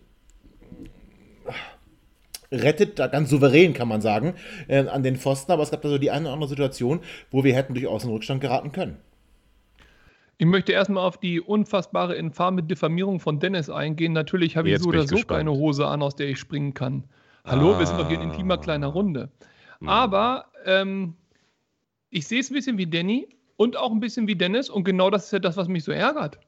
äh, 2.51 2.57
rettet 2.57 2.99
da 2.99 3.07
ganz 3.09 3.31
souverän, 3.31 3.75
kann 3.75 3.89
man 3.89 4.01
sagen, 4.01 4.35
äh, 4.69 4.87
an 4.87 5.03
den 5.03 5.17
Pfosten. 5.17 5.53
Aber 5.53 5.63
es 5.63 5.71
gab 5.71 5.83
da 5.83 5.89
so 5.89 5.99
die 5.99 6.11
eine 6.11 6.27
oder 6.27 6.35
andere 6.35 6.49
Situation, 6.49 7.01
wo 7.31 7.45
wir 7.45 7.55
hätten 7.55 7.75
durchaus 7.75 8.05
in 8.05 8.11
Rückstand 8.11 8.41
geraten 8.41 8.73
können. 8.73 8.97
Ich 10.39 10.47
möchte 10.47 10.73
erstmal 10.73 11.05
auf 11.05 11.19
die 11.19 11.41
unfassbare 11.41 12.15
infame 12.15 12.63
Diffamierung 12.63 13.21
von 13.21 13.41
Dennis 13.41 13.71
eingehen. 13.71 14.13
Natürlich 14.13 14.57
habe 14.57 14.69
ich 14.69 14.79
so 14.79 14.91
oder 14.91 15.07
so 15.07 15.15
gespannt. 15.17 15.39
keine 15.39 15.53
Hose 15.53 15.87
an, 15.87 16.03
aus 16.03 16.15
der 16.15 16.29
ich 16.29 16.39
springen 16.39 16.75
kann. 16.75 17.05
Hallo, 17.47 17.75
ah. 17.75 17.79
wir 17.79 17.87
sind 17.87 18.01
doch 18.01 18.09
hier 18.09 18.21
in 18.21 18.29
intimer 18.31 18.59
kleiner 18.59 18.89
Runde. 18.89 19.31
Mhm. 19.79 19.89
Aber 19.89 20.47
ähm, 20.65 21.15
ich 22.11 22.27
sehe 22.27 22.41
es 22.41 22.51
ein 22.51 22.55
bisschen 22.55 22.77
wie 22.77 22.89
Danny 22.89 23.29
und 23.57 23.77
auch 23.77 23.93
ein 23.93 24.01
bisschen 24.01 24.27
wie 24.27 24.35
Dennis 24.35 24.69
und 24.69 24.83
genau 24.83 25.11
das 25.11 25.27
ist 25.27 25.33
ja 25.33 25.39
das, 25.39 25.57
was 25.57 25.69
mich 25.69 25.85
so 25.85 25.93
ärgert. 25.93 26.41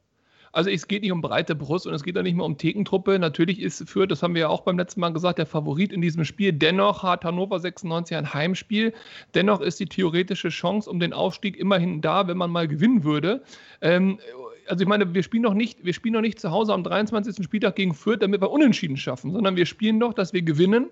Also 0.51 0.71
es 0.71 0.89
geht 0.89 1.03
nicht 1.03 1.13
um 1.13 1.21
breite 1.21 1.55
Brust 1.55 1.87
und 1.87 1.95
es 1.95 2.03
geht 2.03 2.19
auch 2.19 2.23
nicht 2.23 2.35
mehr 2.35 2.45
um 2.45 2.57
Thekentruppe. 2.57 3.19
Natürlich 3.21 3.61
ist 3.61 3.89
Fürth, 3.89 4.11
das 4.11 4.25
haben 4.25 4.35
wir 4.35 4.43
ja 4.43 4.49
auch 4.49 4.63
beim 4.63 4.77
letzten 4.77 4.99
Mal 4.99 5.13
gesagt, 5.13 5.39
der 5.39 5.47
Favorit 5.47 5.93
in 5.93 6.01
diesem 6.01 6.25
Spiel. 6.25 6.53
Dennoch 6.53 7.05
hat 7.05 7.25
Hannover 7.25 7.61
96 7.61 8.17
ein 8.17 8.35
Heimspiel. 8.35 8.93
Dennoch 9.35 9.61
ist 9.61 9.79
die 9.79 9.87
theoretische 9.87 10.49
Chance 10.49 10.91
um 10.91 10.99
den 10.99 11.13
Aufstieg 11.13 11.57
immerhin 11.57 12.01
da, 12.01 12.27
wenn 12.27 12.39
man 12.39 12.51
mal 12.51 12.67
gewinnen 12.67 13.05
würde. 13.05 13.43
Ähm, 13.83 14.19
also 14.69 14.83
ich 14.83 14.89
meine, 14.89 15.15
wir 15.15 15.23
spielen 15.23 15.43
noch 15.43 15.55
nicht, 15.55 15.85
wir 15.85 15.93
spielen 15.93 16.15
noch 16.15 16.21
nicht 16.21 16.39
zu 16.39 16.51
Hause 16.51 16.73
am 16.73 16.85
23. 16.85 17.45
Spieltag 17.45 17.77
gegen 17.77 17.95
Fürth, 17.95 18.23
damit 18.23 18.41
wir 18.41 18.51
Unentschieden 18.51 18.97
schaffen, 18.97 19.33
sondern 19.33 19.57
wir 19.57 19.67
spielen 19.67 20.01
doch, 20.01 20.13
dass 20.13 20.33
wir 20.33 20.43
gewinnen. 20.43 20.91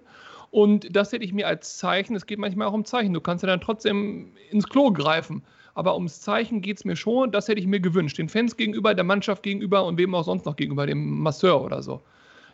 Und 0.50 0.94
das 0.94 1.12
hätte 1.12 1.24
ich 1.24 1.32
mir 1.32 1.46
als 1.46 1.76
Zeichen, 1.78 2.14
es 2.14 2.26
geht 2.26 2.38
manchmal 2.38 2.68
auch 2.68 2.72
um 2.72 2.84
Zeichen, 2.84 3.12
du 3.12 3.20
kannst 3.20 3.42
ja 3.42 3.48
dann 3.48 3.60
trotzdem 3.60 4.32
ins 4.50 4.68
Klo 4.68 4.90
greifen. 4.90 5.42
Aber 5.74 5.94
ums 5.94 6.20
Zeichen 6.22 6.62
geht 6.62 6.78
es 6.78 6.84
mir 6.86 6.96
schon, 6.96 7.30
das 7.32 7.48
hätte 7.48 7.60
ich 7.60 7.66
mir 7.66 7.80
gewünscht. 7.80 8.16
Den 8.16 8.30
Fans 8.30 8.56
gegenüber, 8.56 8.94
der 8.94 9.04
Mannschaft 9.04 9.42
gegenüber 9.42 9.84
und 9.84 9.98
wem 9.98 10.14
auch 10.14 10.24
sonst 10.24 10.46
noch 10.46 10.56
gegenüber, 10.56 10.86
dem 10.86 11.20
Masseur 11.20 11.62
oder 11.62 11.82
so. 11.82 12.00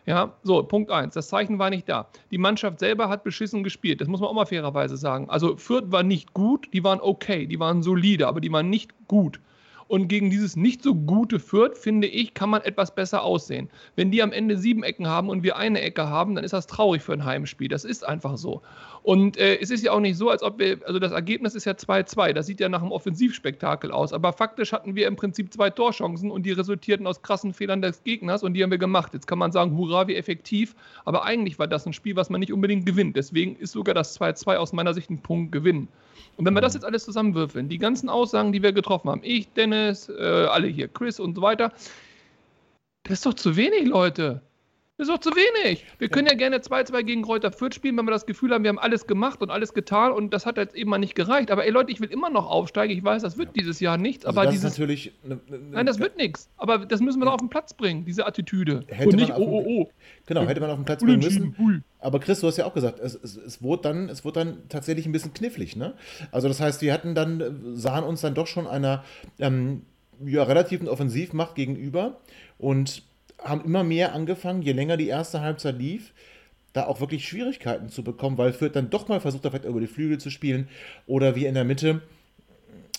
Ja, 0.05 0.33
so, 0.43 0.61
Punkt 0.63 0.91
1. 0.91 1.13
Das 1.13 1.29
Zeichen 1.29 1.59
war 1.59 1.69
nicht 1.69 1.87
da. 1.87 2.09
Die 2.31 2.37
Mannschaft 2.37 2.79
selber 2.79 3.07
hat 3.07 3.23
beschissen 3.23 3.63
gespielt. 3.63 4.01
Das 4.01 4.09
muss 4.09 4.19
man 4.19 4.29
auch 4.29 4.33
mal 4.33 4.45
fairerweise 4.45 4.97
sagen. 4.97 5.29
Also 5.29 5.55
Fürth 5.55 5.89
war 5.91 6.03
nicht 6.03 6.33
gut, 6.33 6.67
die 6.73 6.83
waren 6.83 6.99
okay, 6.99 7.45
die 7.47 7.59
waren 7.61 7.81
solide, 7.81 8.27
aber 8.27 8.41
die 8.41 8.51
waren 8.51 8.69
nicht 8.69 8.91
gut. 9.07 9.39
Und 9.87 10.07
gegen 10.07 10.29
dieses 10.29 10.55
nicht 10.55 10.81
so 10.83 10.95
gute 10.95 11.39
Fürth, 11.39 11.77
finde 11.77 12.07
ich, 12.07 12.33
kann 12.33 12.49
man 12.49 12.61
etwas 12.61 12.95
besser 12.95 13.23
aussehen. 13.23 13.69
Wenn 13.95 14.11
die 14.11 14.23
am 14.23 14.31
Ende 14.31 14.57
sieben 14.57 14.83
Ecken 14.83 15.07
haben 15.07 15.29
und 15.29 15.43
wir 15.43 15.57
eine 15.57 15.81
Ecke 15.81 16.07
haben, 16.09 16.35
dann 16.35 16.43
ist 16.43 16.53
das 16.53 16.67
traurig 16.67 17.01
für 17.01 17.13
ein 17.13 17.25
Heimspiel. 17.25 17.67
Das 17.67 17.85
ist 17.85 18.05
einfach 18.05 18.37
so. 18.37 18.61
Und 19.03 19.37
äh, 19.37 19.59
es 19.59 19.69
ist 19.69 19.83
ja 19.83 19.91
auch 19.91 19.99
nicht 19.99 20.17
so, 20.17 20.29
als 20.29 20.43
ob 20.43 20.59
wir, 20.59 20.79
also 20.87 20.97
das 20.97 21.11
Ergebnis 21.11 21.55
ist 21.55 21.65
ja 21.65 21.73
2-2. 21.73 22.31
Das 22.31 22.45
sieht 22.45 22.61
ja 22.61 22.69
nach 22.69 22.81
einem 22.81 22.91
Offensivspektakel 22.91 23.91
aus. 23.91 24.13
Aber 24.13 24.31
faktisch 24.31 24.71
hatten 24.71 24.95
wir 24.95 25.07
im 25.07 25.17
Prinzip 25.17 25.53
zwei 25.53 25.69
Torchancen 25.69 26.31
und 26.31 26.45
die 26.45 26.51
resultierten 26.51 27.05
aus 27.05 27.21
krassen 27.21 27.53
Fehlern 27.53 27.81
des 27.81 28.03
Gegners 28.03 28.43
und 28.43 28.53
die 28.53 28.63
haben 28.63 28.71
wir 28.71 28.77
gemacht. 28.77 29.13
Jetzt 29.13 29.27
kann 29.27 29.39
man 29.39 29.51
sagen, 29.51 29.77
hurra, 29.77 30.07
wie 30.07 30.15
effektiv. 30.15 30.73
Aber 31.03 31.25
eigentlich 31.25 31.59
war 31.59 31.67
das 31.67 31.85
ein 31.85 31.93
Spiel, 31.93 32.15
was 32.15 32.29
man 32.29 32.39
nicht 32.39 32.53
unbedingt 32.53 32.85
gewinnt. 32.85 33.17
Deswegen 33.17 33.57
ist 33.57 33.73
sogar 33.73 33.93
das 33.93 34.19
2-2 34.19 34.55
aus 34.55 34.71
meiner 34.71 34.93
Sicht 34.93 35.09
ein 35.09 35.19
Punkt 35.21 35.51
Gewinn. 35.51 35.89
Und 36.37 36.45
wenn 36.45 36.53
wir 36.53 36.61
das 36.61 36.73
mhm. 36.73 36.77
jetzt 36.77 36.85
alles 36.85 37.05
zusammenwürfeln, 37.05 37.69
die 37.69 37.77
ganzen 37.77 38.09
Aussagen, 38.09 38.51
die 38.51 38.63
wir 38.63 38.71
getroffen 38.71 39.09
haben, 39.09 39.21
ich, 39.23 39.51
Dennis, 39.53 39.72
äh, 39.73 40.45
alle 40.47 40.67
hier, 40.67 40.87
Chris 40.87 41.19
und 41.19 41.35
so 41.35 41.41
weiter, 41.41 41.71
das 43.03 43.13
ist 43.13 43.25
doch 43.25 43.33
zu 43.33 43.55
wenig, 43.55 43.87
Leute. 43.87 44.41
Das 45.03 45.09
ist 45.09 45.15
doch 45.15 45.31
zu 45.31 45.35
wenig. 45.35 45.83
Wir 45.99 46.07
können 46.07 46.27
ja 46.27 46.33
gerne 46.33 46.59
2-2 46.59 47.03
gegen 47.03 47.23
Kräuter 47.23 47.51
Fürth 47.51 47.75
spielen, 47.75 47.97
wenn 47.97 48.05
wir 48.05 48.11
das 48.11 48.25
Gefühl 48.25 48.53
haben, 48.53 48.63
wir 48.63 48.69
haben 48.69 48.79
alles 48.79 49.05
gemacht 49.05 49.41
und 49.41 49.49
alles 49.49 49.73
getan 49.73 50.13
und 50.13 50.33
das 50.33 50.45
hat 50.45 50.55
jetzt 50.55 50.75
eben 50.75 50.89
mal 50.89 50.97
nicht 50.97 51.13
gereicht. 51.13 51.51
Aber 51.51 51.65
ey 51.65 51.71
Leute, 51.71 51.91
ich 51.91 51.99
will 51.99 52.09
immer 52.09 52.29
noch 52.29 52.49
aufsteigen. 52.49 52.97
Ich 52.97 53.03
weiß, 53.03 53.21
das 53.21 53.37
wird 53.37 53.53
dieses 53.53 53.81
Jahr 53.81 53.97
nichts. 53.97 54.25
Also 54.25 54.39
aber 54.39 54.45
das 54.45 54.53
dieses, 54.53 54.71
ist 54.71 54.79
natürlich. 54.79 55.11
Ne, 55.25 55.41
ne, 55.49 55.59
nein, 55.71 55.85
das 55.85 55.99
wird 55.99 56.15
nichts. 56.15 56.47
Aber 56.55 56.85
das 56.85 57.01
müssen 57.01 57.19
wir 57.19 57.25
doch 57.25 57.33
auf 57.33 57.41
den 57.41 57.49
Platz 57.49 57.73
bringen, 57.73 58.05
diese 58.05 58.25
Attitüde. 58.25 58.85
Hätte 58.87 59.09
und 59.09 59.15
nicht, 59.17 59.33
oh, 59.33 59.41
oh, 59.41 59.63
oh. 59.67 59.89
Genau, 60.25 60.47
hätte 60.47 60.61
man 60.61 60.69
auf 60.69 60.77
den 60.77 60.85
Platz 60.85 61.03
bringen 61.03 61.19
müssen. 61.19 61.83
Aber 61.99 62.21
Chris, 62.21 62.39
du 62.39 62.47
hast 62.47 62.55
ja 62.55 62.65
auch 62.65 62.73
gesagt, 62.73 62.99
es, 63.01 63.13
es, 63.15 63.35
es, 63.35 63.61
wurde 63.61 63.81
dann, 63.81 64.07
es 64.07 64.23
wurde 64.23 64.39
dann 64.39 64.69
tatsächlich 64.69 65.05
ein 65.05 65.11
bisschen 65.11 65.33
knifflig. 65.33 65.75
Ne? 65.75 65.95
Also, 66.31 66.47
das 66.47 66.61
heißt, 66.61 66.81
wir 66.81 66.93
hatten 66.93 67.13
dann, 67.13 67.75
sahen 67.75 68.05
uns 68.05 68.21
dann 68.21 68.35
doch 68.35 68.47
schon 68.47 68.67
einer 68.67 69.03
ähm, 69.37 69.81
ja, 70.23 70.43
relativen 70.43 70.87
Offensivmacht 70.87 71.55
gegenüber 71.55 72.21
und 72.57 73.03
haben 73.43 73.65
immer 73.65 73.83
mehr 73.83 74.13
angefangen, 74.13 74.61
je 74.61 74.71
länger 74.71 74.97
die 74.97 75.07
erste 75.07 75.41
Halbzeit 75.41 75.77
lief, 75.77 76.13
da 76.73 76.85
auch 76.85 76.99
wirklich 76.99 77.27
Schwierigkeiten 77.27 77.89
zu 77.89 78.03
bekommen, 78.03 78.37
weil 78.37 78.53
Fürth 78.53 78.75
dann 78.75 78.89
doch 78.89 79.07
mal 79.07 79.21
versucht 79.21 79.45
hat, 79.45 79.51
vielleicht 79.51 79.65
über 79.65 79.79
die 79.79 79.87
Flügel 79.87 80.17
zu 80.17 80.29
spielen 80.29 80.67
oder 81.05 81.35
wie 81.35 81.45
in 81.45 81.53
der 81.53 81.65
Mitte. 81.65 82.01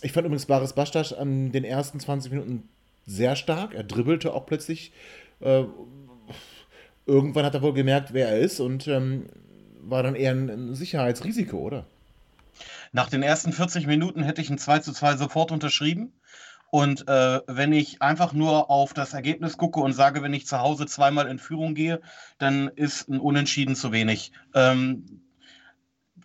Ich 0.03 0.13
fand 0.13 0.27
übrigens 0.27 0.47
Baris 0.47 0.75
Bastas 0.75 1.13
an 1.13 1.51
den 1.51 1.65
ersten 1.65 1.99
20 1.99 2.31
Minuten 2.31 2.69
sehr 3.07 3.37
stark. 3.37 3.75
Er 3.75 3.85
dribbelte 3.85 4.33
auch 4.33 4.47
plötzlich. 4.47 4.93
Äh, 5.41 5.65
irgendwann 7.07 7.45
hat 7.45 7.55
er 7.55 7.63
wohl 7.63 7.75
gemerkt, 7.75 8.15
wer 8.15 8.29
er 8.29 8.39
ist 8.39 8.61
und 8.61 8.87
ähm, 8.89 9.27
war 9.81 10.03
dann 10.03 10.15
eher 10.15 10.33
ein, 10.33 10.75
Sicherheitsrisiko, 10.75 11.59
oder? 11.59 11.87
Nach 12.93 13.09
den 13.09 13.23
ersten 13.23 13.53
40 13.53 13.87
Minuten 13.87 14.23
hätte 14.23 14.41
ich 14.41 14.51
ein 14.51 14.59
2 14.59 14.79
zu 14.81 14.93
2 14.93 15.17
sofort 15.17 15.53
unterschrieben. 15.53 16.13
Und 16.75 17.07
äh, 17.07 17.41
wenn 17.47 17.73
ich 17.73 18.03
einfach 18.03 18.33
nur 18.33 18.69
auf 18.69 18.95
das 18.95 19.15
Ergebnis 19.15 19.57
gucke 19.57 19.79
und 19.79 19.93
sage, 19.93 20.23
wenn 20.23 20.35
ich 20.35 20.45
zu 20.45 20.59
Hause 20.59 20.87
zweimal 20.87 21.29
in 21.29 21.39
Führung 21.39 21.77
gehe, 21.77 22.01
dann 22.39 22.67
ist 22.67 23.09
ein 23.09 23.21
Unentschieden 23.21 23.77
zu 23.77 23.93
wenig. 23.93 24.33
Ähm, 24.57 25.23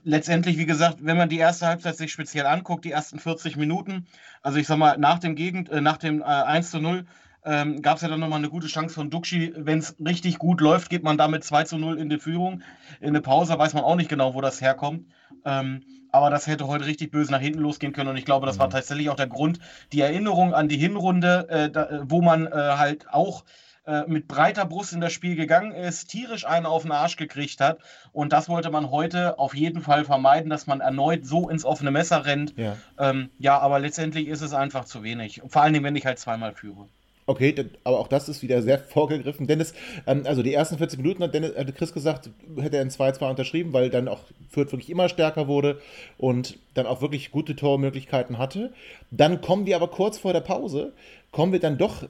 letztendlich, 0.02 0.58
wie 0.58 0.66
gesagt, 0.66 1.06
wenn 1.06 1.18
man 1.18 1.30
die 1.30 1.38
erste 1.38 1.68
Halbzeit 1.68 1.98
sich 1.98 2.12
speziell 2.12 2.48
anguckt, 2.48 2.84
die 2.84 2.92
ersten 2.92 3.20
40 3.20 3.58
Minuten, 3.58 4.08
also 4.42 4.58
ich 4.58 4.66
sag 4.66 4.80
mal, 4.80 4.98
nach 4.98 5.20
dem 5.20 5.36
Gegend, 5.36 5.70
äh, 5.70 5.82
nach 5.82 5.98
dem 5.98 6.22
äh, 6.22 6.26
1 6.26 6.72
zu 6.72 6.80
0 6.80 7.06
ähm, 7.46 7.82
gab 7.82 7.98
es 7.98 8.02
ja 8.02 8.08
dann 8.10 8.20
nochmal 8.20 8.40
eine 8.40 8.50
gute 8.50 8.68
Chance 8.68 8.96
von 8.96 9.10
Duxi. 9.10 9.54
Wenn 9.56 9.80
es 9.80 9.96
richtig 10.06 10.40
gut 10.40 10.62
läuft, 10.62 10.90
geht 10.90 11.04
man 11.04 11.18
damit 11.18 11.44
2 11.44 11.64
zu 11.64 11.78
0 11.78 11.98
in 11.98 12.10
die 12.10 12.20
Führung. 12.20 12.62
In 13.00 13.14
der 13.14 13.22
Pause 13.22 13.58
weiß 13.58 13.74
man 13.74 13.84
auch 13.84 13.96
nicht 13.96 14.10
genau, 14.10 14.34
wo 14.34 14.42
das 14.42 14.62
herkommt. 14.62 15.08
Ähm, 15.46 15.82
aber 16.12 16.30
das 16.30 16.48
hätte 16.48 16.68
heute 16.68 16.86
richtig 16.86 17.12
böse 17.12 17.32
nach 17.32 17.40
hinten 17.40 17.60
losgehen 17.60 17.94
können. 17.94 18.10
Und 18.10 18.18
ich 18.18 18.26
glaube, 18.26 18.46
das 18.46 18.58
mhm. 18.58 18.62
war 18.62 18.70
tatsächlich 18.70 19.10
auch 19.10 19.16
der 19.16 19.28
Grund, 19.28 19.60
die 19.94 20.02
Erinnerung 20.02 20.54
an 20.54 20.68
die 20.68 20.78
Hinrunde, 20.78 21.48
äh, 21.50 21.70
da, 21.70 22.04
wo 22.04 22.22
man 22.22 22.48
äh, 22.48 22.52
halt 22.52 23.08
auch 23.10 23.44
äh, 23.86 24.04
mit 24.08 24.28
breiter 24.28 24.66
Brust 24.66 24.94
in 24.94 25.02
das 25.02 25.14
Spiel 25.14 25.36
gegangen 25.36 25.72
ist, 25.72 26.08
tierisch 26.08 26.46
einen 26.46 26.66
auf 26.66 26.84
den 26.84 26.92
Arsch 26.92 27.16
gekriegt 27.16 27.62
hat. 27.62 27.80
Und 28.12 28.34
das 28.34 28.50
wollte 28.50 28.70
man 28.70 28.92
heute 28.92 29.40
auf 29.40 29.56
jeden 29.56 29.82
Fall 29.82 30.04
vermeiden, 30.04 30.50
dass 30.50 30.68
man 30.68 30.82
erneut 30.82 31.26
so 31.26 31.50
ins 31.50 31.66
offene 31.66 31.92
Messer 31.92 32.26
rennt. 32.26 32.54
Ja, 32.58 32.76
ähm, 32.98 33.30
ja 33.40 33.58
aber 33.60 33.80
letztendlich 33.80 34.28
ist 34.28 34.42
es 34.42 34.54
einfach 34.54 34.86
zu 34.86 35.04
wenig. 35.04 35.42
Vor 35.48 35.62
allen 35.62 35.74
Dingen, 35.74 35.86
wenn 35.86 35.96
ich 35.96 36.06
halt 36.06 36.20
zweimal 36.20 36.54
führe. 36.54 36.88
Okay, 37.30 37.54
aber 37.84 38.00
auch 38.00 38.08
das 38.08 38.28
ist 38.28 38.42
wieder 38.42 38.64
sehr 38.64 38.80
vorgegriffen. 38.80 39.46
Dennis, 39.46 39.76
ähm, 40.08 40.24
also 40.26 40.42
die 40.42 40.52
ersten 40.52 40.80
40 40.80 40.98
Minuten 40.98 41.22
hat, 41.22 41.32
Dennis, 41.32 41.56
hat 41.56 41.76
Chris 41.76 41.94
gesagt, 41.94 42.32
hätte 42.60 42.78
er 42.78 42.82
in 42.82 42.90
2-2 42.90 43.30
unterschrieben, 43.30 43.72
weil 43.72 43.92
dann 43.92 44.08
auch 44.08 44.22
Fürth 44.50 44.72
wirklich 44.72 44.90
immer 44.90 45.10
stärker 45.10 45.48
wurde 45.48 45.80
und 46.18 46.58
dann 46.74 46.88
auch 46.88 47.04
wirklich 47.04 47.30
gute 47.30 47.56
Tormöglichkeiten 47.56 48.40
hatte. 48.40 48.74
Dann 49.12 49.42
kommen 49.42 49.68
wir 49.68 49.76
aber 49.76 49.90
kurz 49.90 50.18
vor 50.18 50.34
der 50.34 50.40
Pause, 50.40 50.92
kommen 51.32 51.52
wir 51.52 51.60
dann 51.60 51.78
doch, 51.78 52.02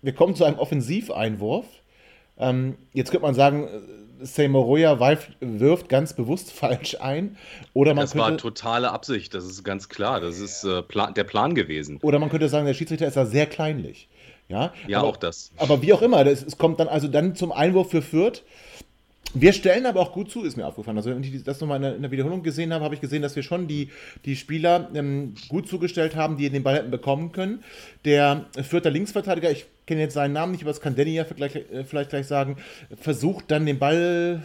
wir 0.00 0.12
kommen 0.12 0.36
zu 0.36 0.44
einem 0.44 0.60
Offensiveinwurf. 0.60 1.66
Ähm, 2.38 2.76
jetzt 2.92 3.10
könnte 3.10 3.26
man 3.26 3.34
sagen, 3.34 3.66
Seymour 4.20 4.68
wirft 5.40 5.88
ganz 5.88 6.12
bewusst 6.12 6.52
falsch 6.52 6.96
ein. 7.00 7.36
Oder 7.74 7.94
man 7.94 8.04
das 8.04 8.12
könnte, 8.12 8.30
war 8.30 8.36
totale 8.38 8.92
Absicht, 8.92 9.34
das 9.34 9.44
ist 9.44 9.64
ganz 9.64 9.88
klar. 9.88 10.20
Das 10.20 10.38
ist 10.38 10.62
äh, 10.62 10.82
Plan, 10.82 11.14
der 11.14 11.24
Plan 11.24 11.56
gewesen. 11.56 11.98
Oder 12.02 12.20
man 12.20 12.28
könnte 12.28 12.48
sagen, 12.48 12.66
der 12.66 12.74
Schiedsrichter 12.74 13.08
ist 13.08 13.16
da 13.16 13.26
sehr 13.26 13.46
kleinlich. 13.46 14.08
Ja, 14.48 14.72
ja 14.86 14.98
aber, 14.98 15.08
auch 15.08 15.16
das. 15.16 15.52
Aber 15.56 15.82
wie 15.82 15.92
auch 15.92 16.02
immer, 16.02 16.24
das, 16.24 16.42
es 16.42 16.58
kommt 16.58 16.80
dann 16.80 16.88
also 16.88 17.08
dann 17.08 17.34
zum 17.34 17.52
Einwurf 17.52 17.90
für 17.90 18.02
Fürth. 18.02 18.42
Wir 19.34 19.52
stellen 19.52 19.84
aber 19.84 20.00
auch 20.00 20.12
gut 20.12 20.30
zu, 20.30 20.42
ist 20.42 20.56
mir 20.56 20.66
aufgefallen. 20.66 20.96
Also, 20.96 21.10
wenn 21.10 21.22
ich 21.22 21.44
das 21.44 21.60
nochmal 21.60 21.84
in, 21.84 21.96
in 21.96 22.02
der 22.02 22.10
Wiederholung 22.10 22.42
gesehen 22.42 22.72
habe, 22.72 22.82
habe 22.82 22.94
ich 22.94 23.02
gesehen, 23.02 23.20
dass 23.20 23.36
wir 23.36 23.42
schon 23.42 23.68
die, 23.68 23.90
die 24.24 24.36
Spieler 24.36 24.88
ähm, 24.94 25.34
gut 25.48 25.68
zugestellt 25.68 26.16
haben, 26.16 26.38
die 26.38 26.48
den 26.48 26.62
Ball 26.62 26.76
hätten 26.76 26.90
bekommen 26.90 27.32
können. 27.32 27.62
Der 28.06 28.46
Fürther 28.62 28.90
Linksverteidiger, 28.90 29.50
ich 29.50 29.66
kenne 29.86 30.00
jetzt 30.00 30.14
seinen 30.14 30.32
Namen 30.32 30.52
nicht, 30.52 30.62
aber 30.62 30.70
das 30.70 30.80
kann 30.80 30.96
Danny 30.96 31.14
ja 31.14 31.24
vielleicht, 31.24 31.56
äh, 31.56 31.84
vielleicht 31.84 32.10
gleich 32.10 32.26
sagen, 32.26 32.56
versucht 32.98 33.50
dann 33.50 33.66
den 33.66 33.78
Ball 33.78 34.42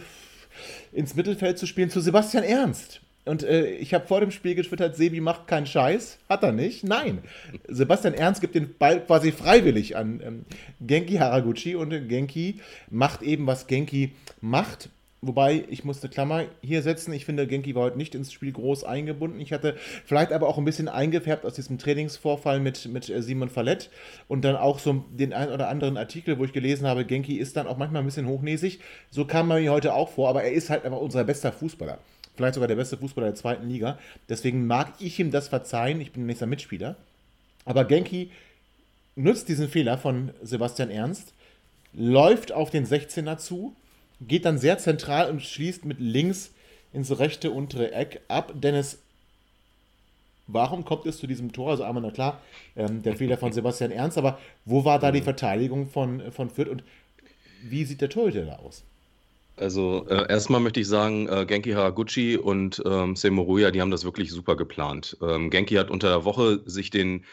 ins 0.92 1.16
Mittelfeld 1.16 1.58
zu 1.58 1.66
spielen 1.66 1.88
zu 1.88 2.00
Sebastian 2.00 2.44
Ernst. 2.44 3.00
Und 3.24 3.42
äh, 3.42 3.70
ich 3.70 3.94
habe 3.94 4.06
vor 4.06 4.20
dem 4.20 4.30
Spiel 4.30 4.54
getwittert, 4.54 4.96
Sebi 4.96 5.20
macht 5.20 5.46
keinen 5.46 5.66
Scheiß. 5.66 6.18
Hat 6.28 6.42
er 6.42 6.52
nicht? 6.52 6.84
Nein. 6.84 7.20
Sebastian 7.68 8.14
Ernst 8.14 8.40
gibt 8.40 8.54
den 8.54 8.74
Ball 8.76 9.00
quasi 9.00 9.32
freiwillig 9.32 9.96
an 9.96 10.20
ähm, 10.24 10.44
Genki 10.80 11.14
Haraguchi 11.14 11.74
und 11.74 11.90
Genki 12.08 12.60
macht 12.90 13.22
eben, 13.22 13.46
was 13.46 13.66
Genki 13.66 14.12
macht. 14.40 14.90
Wobei, 15.22 15.64
ich 15.70 15.84
musste 15.84 16.10
Klammer 16.10 16.44
hier 16.60 16.82
setzen. 16.82 17.14
Ich 17.14 17.24
finde, 17.24 17.46
Genki 17.46 17.74
war 17.74 17.84
heute 17.84 17.96
nicht 17.96 18.14
ins 18.14 18.30
Spiel 18.30 18.52
groß 18.52 18.84
eingebunden. 18.84 19.40
Ich 19.40 19.54
hatte 19.54 19.74
vielleicht 20.04 20.32
aber 20.32 20.46
auch 20.46 20.58
ein 20.58 20.66
bisschen 20.66 20.88
eingefärbt 20.88 21.46
aus 21.46 21.54
diesem 21.54 21.78
Trainingsvorfall 21.78 22.60
mit, 22.60 22.86
mit 22.92 23.08
äh, 23.08 23.22
Simon 23.22 23.48
Fallett 23.48 23.88
und 24.28 24.44
dann 24.44 24.56
auch 24.56 24.78
so 24.78 25.02
den 25.10 25.32
ein 25.32 25.48
oder 25.48 25.70
anderen 25.70 25.96
Artikel, 25.96 26.38
wo 26.38 26.44
ich 26.44 26.52
gelesen 26.52 26.86
habe, 26.86 27.06
Genki 27.06 27.38
ist 27.38 27.56
dann 27.56 27.66
auch 27.66 27.78
manchmal 27.78 28.02
ein 28.02 28.06
bisschen 28.06 28.28
hochnäsig. 28.28 28.80
So 29.10 29.24
kam 29.24 29.48
man 29.48 29.62
mir 29.62 29.72
heute 29.72 29.94
auch 29.94 30.10
vor, 30.10 30.28
aber 30.28 30.42
er 30.42 30.52
ist 30.52 30.68
halt 30.68 30.84
einfach 30.84 31.00
unser 31.00 31.24
bester 31.24 31.52
Fußballer 31.52 31.98
vielleicht 32.36 32.54
sogar 32.54 32.68
der 32.68 32.76
beste 32.76 32.96
Fußballer 32.96 33.28
der 33.28 33.36
zweiten 33.36 33.68
Liga. 33.68 33.98
Deswegen 34.28 34.66
mag 34.66 34.94
ich 34.98 35.18
ihm 35.18 35.30
das 35.30 35.48
verzeihen. 35.48 36.00
Ich 36.00 36.12
bin 36.12 36.26
nächster 36.26 36.46
Mitspieler. 36.46 36.96
Aber 37.64 37.84
Genki 37.84 38.30
nutzt 39.16 39.48
diesen 39.48 39.68
Fehler 39.68 39.98
von 39.98 40.32
Sebastian 40.42 40.90
Ernst, 40.90 41.32
läuft 41.92 42.52
auf 42.52 42.70
den 42.70 42.86
16er 42.86 43.38
zu, 43.38 43.74
geht 44.20 44.44
dann 44.44 44.58
sehr 44.58 44.78
zentral 44.78 45.30
und 45.30 45.42
schließt 45.42 45.84
mit 45.84 46.00
links 46.00 46.52
ins 46.92 47.18
rechte 47.18 47.50
untere 47.50 47.92
Eck 47.92 48.20
ab. 48.28 48.52
Dennis, 48.54 48.98
warum 50.46 50.84
kommt 50.84 51.06
es 51.06 51.18
zu 51.18 51.26
diesem 51.26 51.52
Tor? 51.52 51.70
Also 51.70 51.84
einmal, 51.84 52.02
na 52.02 52.10
klar, 52.10 52.40
ähm, 52.76 53.02
der 53.02 53.16
Fehler 53.16 53.38
von 53.38 53.52
Sebastian 53.52 53.90
Ernst, 53.90 54.18
aber 54.18 54.38
wo 54.64 54.84
war 54.84 54.98
da 54.98 55.12
die 55.12 55.22
Verteidigung 55.22 55.88
von, 55.88 56.32
von 56.32 56.50
Fürth 56.50 56.68
und 56.68 56.84
wie 57.62 57.84
sieht 57.84 58.00
der 58.00 58.10
Torhüter 58.10 58.44
da 58.44 58.56
aus? 58.56 58.84
Also 59.56 60.06
äh, 60.08 60.28
erstmal 60.28 60.60
möchte 60.60 60.80
ich 60.80 60.88
sagen, 60.88 61.28
äh, 61.28 61.46
Genki 61.46 61.72
Haraguchi 61.72 62.36
und 62.36 62.82
ähm, 62.84 63.14
Semoruya, 63.14 63.70
die 63.70 63.80
haben 63.80 63.92
das 63.92 64.04
wirklich 64.04 64.30
super 64.32 64.56
geplant. 64.56 65.16
Ähm, 65.22 65.48
Genki 65.50 65.76
hat 65.76 65.90
unter 65.90 66.08
der 66.08 66.24
Woche 66.24 66.62
sich 66.66 66.90
den 66.90 67.24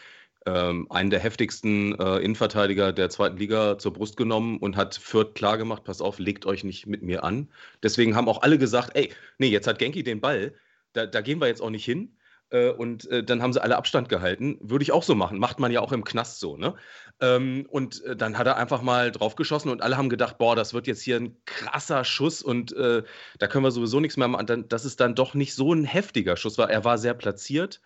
ähm, 0.46 0.86
einen 0.90 1.10
der 1.10 1.20
heftigsten 1.20 1.98
äh, 1.98 2.18
Innenverteidiger 2.18 2.92
der 2.92 3.10
zweiten 3.10 3.36
Liga 3.38 3.78
zur 3.78 3.92
Brust 3.92 4.16
genommen 4.16 4.58
und 4.58 4.76
hat 4.76 4.94
Fürth 4.96 5.34
klargemacht, 5.34 5.84
pass 5.84 6.00
auf, 6.00 6.18
legt 6.18 6.46
euch 6.46 6.64
nicht 6.64 6.86
mit 6.86 7.02
mir 7.02 7.24
an. 7.24 7.48
Deswegen 7.82 8.14
haben 8.16 8.28
auch 8.28 8.42
alle 8.42 8.58
gesagt, 8.58 8.90
ey, 8.94 9.12
nee, 9.38 9.48
jetzt 9.48 9.66
hat 9.66 9.78
Genki 9.78 10.02
den 10.02 10.20
Ball, 10.20 10.54
da, 10.92 11.06
da 11.06 11.20
gehen 11.20 11.40
wir 11.40 11.48
jetzt 11.48 11.62
auch 11.62 11.70
nicht 11.70 11.84
hin. 11.84 12.16
Äh, 12.50 12.70
und 12.70 13.08
äh, 13.10 13.24
dann 13.24 13.42
haben 13.42 13.52
sie 13.52 13.62
alle 13.62 13.76
Abstand 13.76 14.08
gehalten. 14.08 14.58
Würde 14.60 14.82
ich 14.82 14.92
auch 14.92 15.02
so 15.02 15.14
machen. 15.14 15.38
Macht 15.38 15.58
man 15.58 15.72
ja 15.72 15.80
auch 15.80 15.92
im 15.92 16.04
Knast 16.04 16.38
so, 16.38 16.56
ne? 16.56 16.74
Ähm, 17.22 17.66
und 17.70 18.02
äh, 18.04 18.16
dann 18.16 18.36
hat 18.36 18.48
er 18.48 18.56
einfach 18.56 18.82
mal 18.82 19.12
draufgeschossen 19.12 19.70
und 19.70 19.80
alle 19.80 19.96
haben 19.96 20.10
gedacht, 20.10 20.38
boah, 20.38 20.56
das 20.56 20.74
wird 20.74 20.88
jetzt 20.88 21.02
hier 21.02 21.16
ein 21.16 21.36
krasser 21.44 22.04
Schuss 22.04 22.42
und 22.42 22.72
äh, 22.72 23.04
da 23.38 23.46
können 23.46 23.64
wir 23.64 23.70
sowieso 23.70 24.00
nichts 24.00 24.16
mehr 24.16 24.26
machen. 24.26 24.46
Dann, 24.46 24.68
dass 24.68 24.84
es 24.84 24.96
dann 24.96 25.14
doch 25.14 25.34
nicht 25.34 25.54
so 25.54 25.72
ein 25.72 25.84
heftiger 25.84 26.36
Schuss 26.36 26.58
war. 26.58 26.68
Er 26.68 26.84
war 26.84 26.98
sehr 26.98 27.14
platziert 27.14 27.80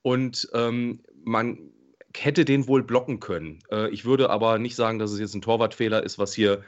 und 0.00 0.48
ähm, 0.54 1.02
man 1.22 1.58
hätte 2.16 2.46
den 2.46 2.66
wohl 2.68 2.82
blocken 2.82 3.20
können. 3.20 3.58
Äh, 3.70 3.90
ich 3.90 4.06
würde 4.06 4.30
aber 4.30 4.58
nicht 4.58 4.76
sagen, 4.76 4.98
dass 4.98 5.12
es 5.12 5.20
jetzt 5.20 5.34
ein 5.34 5.42
Torwartfehler 5.42 6.02
ist, 6.02 6.18
was 6.18 6.32
hier 6.32 6.64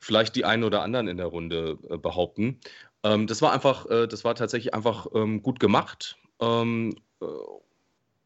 vielleicht 0.00 0.34
die 0.36 0.46
einen 0.46 0.64
oder 0.64 0.80
anderen 0.80 1.06
in 1.06 1.18
der 1.18 1.26
Runde 1.26 1.78
äh, 1.90 1.98
behaupten. 1.98 2.60
Ähm, 3.04 3.26
das 3.26 3.42
war 3.42 3.52
einfach, 3.52 3.86
das 3.86 4.24
war 4.24 4.34
tatsächlich 4.34 4.72
einfach 4.72 5.06
ähm, 5.14 5.42
gut 5.42 5.60
gemacht. 5.60 6.16
Ähm, 6.40 6.94
äh, 7.20 7.26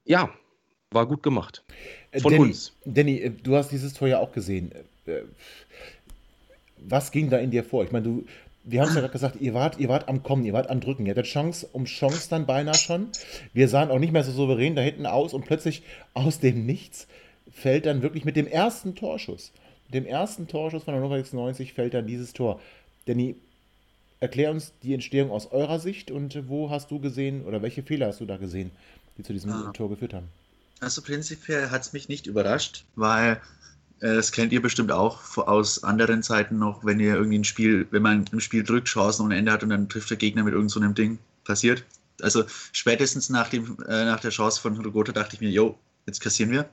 ja, 0.04 0.30
war 0.90 1.06
gut 1.06 1.22
gemacht. 1.22 1.64
Äh, 2.16 2.20
Von 2.20 2.32
Danny, 2.32 2.44
uns. 2.44 2.72
Danny, 2.84 3.16
äh, 3.18 3.30
du 3.30 3.56
hast 3.56 3.70
dieses 3.70 3.92
Tor 3.94 4.08
ja 4.08 4.18
auch 4.20 4.32
gesehen. 4.32 4.72
Äh, 5.06 5.20
Was 6.78 7.10
ging 7.10 7.30
da 7.30 7.38
in 7.38 7.50
dir 7.50 7.64
vor? 7.64 7.84
Ich 7.84 7.92
meine, 7.92 8.04
du, 8.04 8.24
wir 8.64 8.80
haben 8.80 8.88
es 8.88 8.94
ja 8.94 9.00
gerade 9.00 9.12
gesagt, 9.12 9.40
ihr 9.40 9.54
wart, 9.54 9.78
ihr 9.78 9.88
wart 9.88 10.08
am 10.08 10.22
Kommen, 10.22 10.44
ihr 10.44 10.52
wart 10.52 10.68
am 10.70 10.80
Drücken. 10.80 11.06
Ihr 11.06 11.10
hattet 11.12 11.26
Chance 11.26 11.68
um 11.72 11.84
Chance 11.84 12.28
dann 12.28 12.46
beinahe 12.46 12.74
schon. 12.74 13.08
Wir 13.52 13.68
sahen 13.68 13.90
auch 13.90 13.98
nicht 13.98 14.12
mehr 14.12 14.24
so 14.24 14.32
souverän 14.32 14.74
da 14.76 14.82
hinten 14.82 15.06
aus 15.06 15.32
und 15.34 15.44
plötzlich 15.46 15.82
aus 16.14 16.38
dem 16.40 16.66
Nichts 16.66 17.06
fällt 17.50 17.86
dann 17.86 18.02
wirklich 18.02 18.24
mit 18.24 18.36
dem 18.36 18.46
ersten 18.46 18.94
Torschuss, 18.94 19.52
mit 19.86 19.94
dem 19.94 20.04
ersten 20.06 20.46
Torschuss 20.48 20.84
von 20.84 20.94
Hannover 20.94 21.16
96 21.16 21.72
fällt 21.72 21.94
dann 21.94 22.06
dieses 22.06 22.32
Tor. 22.32 22.60
Danny, 23.06 23.36
erklär 24.20 24.50
uns 24.50 24.72
die 24.82 24.92
Entstehung 24.94 25.30
aus 25.30 25.52
eurer 25.52 25.78
Sicht 25.78 26.10
und 26.10 26.48
wo 26.48 26.68
hast 26.70 26.90
du 26.90 26.98
gesehen 26.98 27.44
oder 27.44 27.62
welche 27.62 27.82
Fehler 27.82 28.08
hast 28.08 28.20
du 28.20 28.26
da 28.26 28.36
gesehen, 28.36 28.70
die 29.16 29.22
zu 29.22 29.32
diesem 29.32 29.52
Ah. 29.52 29.70
Tor 29.72 29.88
geführt 29.88 30.12
haben? 30.12 30.28
Also 30.80 31.02
prinzipiell 31.02 31.70
hat 31.70 31.82
es 31.82 31.92
mich 31.92 32.08
nicht 32.08 32.26
überrascht, 32.26 32.84
weil 32.96 33.40
äh, 34.00 34.14
das 34.14 34.32
kennt 34.32 34.52
ihr 34.52 34.60
bestimmt 34.60 34.92
auch 34.92 35.36
aus 35.38 35.82
anderen 35.84 36.22
Zeiten 36.22 36.58
noch, 36.58 36.84
wenn 36.84 37.00
ihr 37.00 37.14
irgendwie 37.14 37.38
ein 37.38 37.44
Spiel, 37.44 37.86
wenn 37.90 38.02
man 38.02 38.26
im 38.30 38.40
Spiel 38.40 38.62
drückt, 38.62 38.88
Chancen 38.88 39.24
ohne 39.24 39.36
Ende 39.36 39.52
hat 39.52 39.62
und 39.62 39.70
dann 39.70 39.88
trifft 39.88 40.10
der 40.10 40.16
Gegner 40.16 40.44
mit 40.44 40.52
irgendeinem 40.52 40.88
so 40.90 40.94
Ding, 40.94 41.18
passiert. 41.44 41.84
Also 42.22 42.44
spätestens 42.72 43.30
nach, 43.30 43.48
dem, 43.48 43.76
äh, 43.88 44.04
nach 44.04 44.20
der 44.20 44.30
Chance 44.30 44.60
von 44.60 44.78
Rogota 44.80 45.12
dachte 45.12 45.34
ich 45.34 45.40
mir, 45.40 45.50
yo, 45.50 45.78
jetzt 46.06 46.20
kassieren 46.20 46.52
wir. 46.52 46.68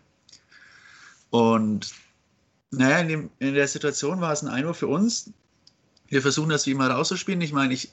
Und 1.30 1.94
naja, 2.72 3.00
in, 3.00 3.08
dem, 3.08 3.30
in 3.40 3.54
der 3.54 3.68
Situation 3.68 4.22
war 4.22 4.34
es 4.34 4.42
ein 4.42 4.48
Einwurf 4.50 4.78
für 4.78 4.88
uns. 4.88 5.32
Wir 6.08 6.22
versuchen 6.22 6.50
das 6.50 6.66
wie 6.66 6.72
immer 6.72 6.90
rauszuspielen. 6.90 7.42
Ich 7.42 7.54
meine, 7.54 7.74
ich, 7.74 7.92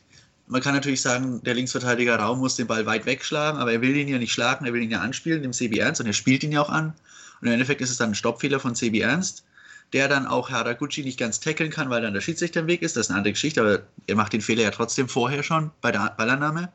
man 0.51 0.61
kann 0.61 0.75
natürlich 0.75 1.01
sagen, 1.01 1.41
der 1.45 1.55
Linksverteidiger 1.55 2.17
Raum 2.17 2.41
muss 2.41 2.57
den 2.57 2.67
Ball 2.67 2.85
weit 2.85 3.07
wegschlagen, 3.07 3.61
aber 3.61 3.73
er 3.73 3.81
will 3.83 3.97
ihn 3.97 4.09
ja 4.09 4.19
nicht 4.19 4.33
schlagen, 4.33 4.67
er 4.67 4.73
will 4.73 4.83
ihn 4.83 4.91
ja 4.91 5.01
anspielen, 5.01 5.43
dem 5.43 5.53
CB 5.53 5.79
Ernst, 5.79 6.01
und 6.01 6.09
er 6.09 6.13
spielt 6.13 6.43
ihn 6.43 6.51
ja 6.51 6.61
auch 6.61 6.69
an. 6.69 6.93
Und 7.41 7.47
im 7.47 7.53
Endeffekt 7.53 7.81
ist 7.81 7.91
es 7.91 7.99
dann 7.99 8.11
ein 8.11 8.15
Stoppfehler 8.17 8.59
von 8.59 8.75
CB 8.75 8.99
Ernst, 8.99 9.45
der 9.93 10.09
dann 10.09 10.27
auch 10.27 10.51
Haraguchi 10.51 11.05
nicht 11.05 11.21
ganz 11.21 11.39
tackeln 11.39 11.71
kann, 11.71 11.89
weil 11.89 12.03
dann 12.03 12.15
der 12.15 12.21
Schiedsrichter 12.21 12.61
im 12.61 12.67
Weg 12.67 12.83
ist. 12.83 12.97
Das 12.97 13.07
ist 13.07 13.11
eine 13.11 13.19
andere 13.19 13.33
Geschichte, 13.33 13.61
aber 13.61 13.83
er 14.09 14.17
macht 14.17 14.33
den 14.33 14.41
Fehler 14.41 14.63
ja 14.63 14.71
trotzdem 14.73 15.09
vorher 15.09 15.45
schon 15.45 15.71
bei 15.81 15.93
der 15.93 16.15
Ballannahme. 16.17 16.73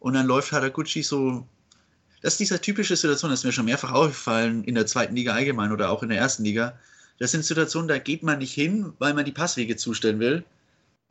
Und 0.00 0.14
dann 0.14 0.26
läuft 0.26 0.50
Haraguchi 0.50 1.04
so. 1.04 1.46
Das 2.20 2.34
ist 2.34 2.40
diese 2.40 2.60
typische 2.60 2.96
Situation, 2.96 3.30
das 3.30 3.40
ist 3.40 3.44
mir 3.44 3.52
schon 3.52 3.64
mehrfach 3.64 3.92
aufgefallen 3.92 4.64
in 4.64 4.74
der 4.74 4.86
zweiten 4.86 5.14
Liga 5.14 5.34
allgemein 5.34 5.70
oder 5.70 5.90
auch 5.90 6.02
in 6.02 6.08
der 6.08 6.18
ersten 6.18 6.44
Liga. 6.44 6.76
Das 7.18 7.30
sind 7.30 7.44
Situationen, 7.44 7.86
da 7.86 7.98
geht 7.98 8.24
man 8.24 8.38
nicht 8.38 8.52
hin, 8.52 8.92
weil 8.98 9.14
man 9.14 9.24
die 9.24 9.32
Passwege 9.32 9.76
zustellen 9.76 10.18
will 10.18 10.44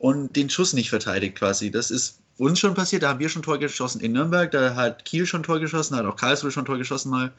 und 0.02 0.34
den 0.34 0.50
Schuss 0.50 0.72
nicht 0.72 0.90
verteidigt 0.90 1.36
quasi. 1.36 1.70
Das 1.70 1.92
ist 1.92 2.18
uns 2.36 2.58
schon 2.58 2.74
passiert, 2.74 3.04
da 3.04 3.10
haben 3.10 3.20
wir 3.20 3.28
schon 3.28 3.42
Tor 3.42 3.58
geschossen 3.58 4.00
in 4.00 4.10
Nürnberg, 4.10 4.50
da 4.50 4.74
hat 4.74 5.04
Kiel 5.04 5.26
schon 5.26 5.44
Tor 5.44 5.60
geschossen, 5.60 5.94
da 5.94 6.00
hat 6.00 6.06
auch 6.06 6.16
Karlsruhe 6.16 6.50
schon 6.50 6.64
Tor 6.64 6.76
geschossen 6.76 7.08
mal. 7.08 7.32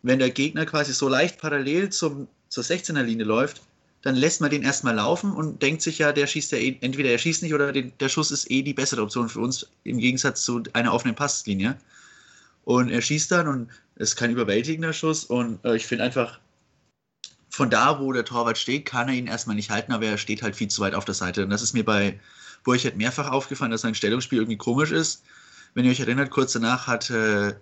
Wenn 0.00 0.20
der 0.20 0.30
Gegner 0.30 0.64
quasi 0.64 0.94
so 0.94 1.06
leicht 1.06 1.38
parallel 1.38 1.90
zum, 1.90 2.28
zur 2.48 2.64
16er 2.64 3.02
Linie 3.02 3.26
läuft, 3.26 3.60
dann 4.00 4.14
lässt 4.14 4.40
man 4.40 4.48
den 4.48 4.62
erstmal 4.62 4.94
laufen 4.94 5.32
und 5.32 5.60
denkt 5.60 5.82
sich 5.82 5.98
ja, 5.98 6.12
der 6.12 6.26
schießt 6.26 6.52
ja 6.52 6.58
eh, 6.58 6.78
entweder 6.80 7.10
er 7.10 7.18
schießt 7.18 7.42
nicht 7.42 7.52
oder 7.52 7.72
den, 7.72 7.92
der 8.00 8.08
Schuss 8.08 8.30
ist 8.30 8.50
eh 8.50 8.62
die 8.62 8.72
bessere 8.72 9.02
Option 9.02 9.28
für 9.28 9.40
uns 9.40 9.66
im 9.84 9.98
Gegensatz 9.98 10.42
zu 10.42 10.62
einer 10.72 10.94
offenen 10.94 11.14
Passlinie. 11.14 11.76
Und 12.64 12.88
er 12.88 13.02
schießt 13.02 13.32
dann 13.32 13.48
und 13.48 13.68
es 13.96 14.10
ist 14.10 14.16
kein 14.16 14.30
überwältigender 14.30 14.94
Schuss 14.94 15.24
und 15.24 15.62
äh, 15.66 15.76
ich 15.76 15.86
finde 15.86 16.04
einfach, 16.04 16.38
von 17.50 17.68
da, 17.68 18.00
wo 18.00 18.12
der 18.12 18.24
Torwart 18.24 18.58
steht, 18.58 18.86
kann 18.86 19.08
er 19.08 19.14
ihn 19.14 19.26
erstmal 19.26 19.56
nicht 19.56 19.70
halten, 19.70 19.92
aber 19.92 20.06
er 20.06 20.18
steht 20.18 20.42
halt 20.42 20.56
viel 20.56 20.68
zu 20.68 20.80
weit 20.80 20.94
auf 20.94 21.04
der 21.04 21.14
Seite. 21.14 21.44
Und 21.44 21.50
das 21.50 21.62
ist 21.62 21.74
mir 21.74 21.84
bei 21.84 22.18
Burchard 22.62 22.96
mehrfach 22.96 23.30
aufgefallen, 23.30 23.72
dass 23.72 23.80
sein 23.80 23.94
Stellungsspiel 23.94 24.38
irgendwie 24.38 24.56
komisch 24.56 24.92
ist. 24.92 25.24
Wenn 25.74 25.84
ihr 25.84 25.90
euch 25.90 26.00
erinnert, 26.00 26.30
kurz 26.30 26.52
danach 26.52 26.86
hat 26.86 27.10
äh, 27.10 27.54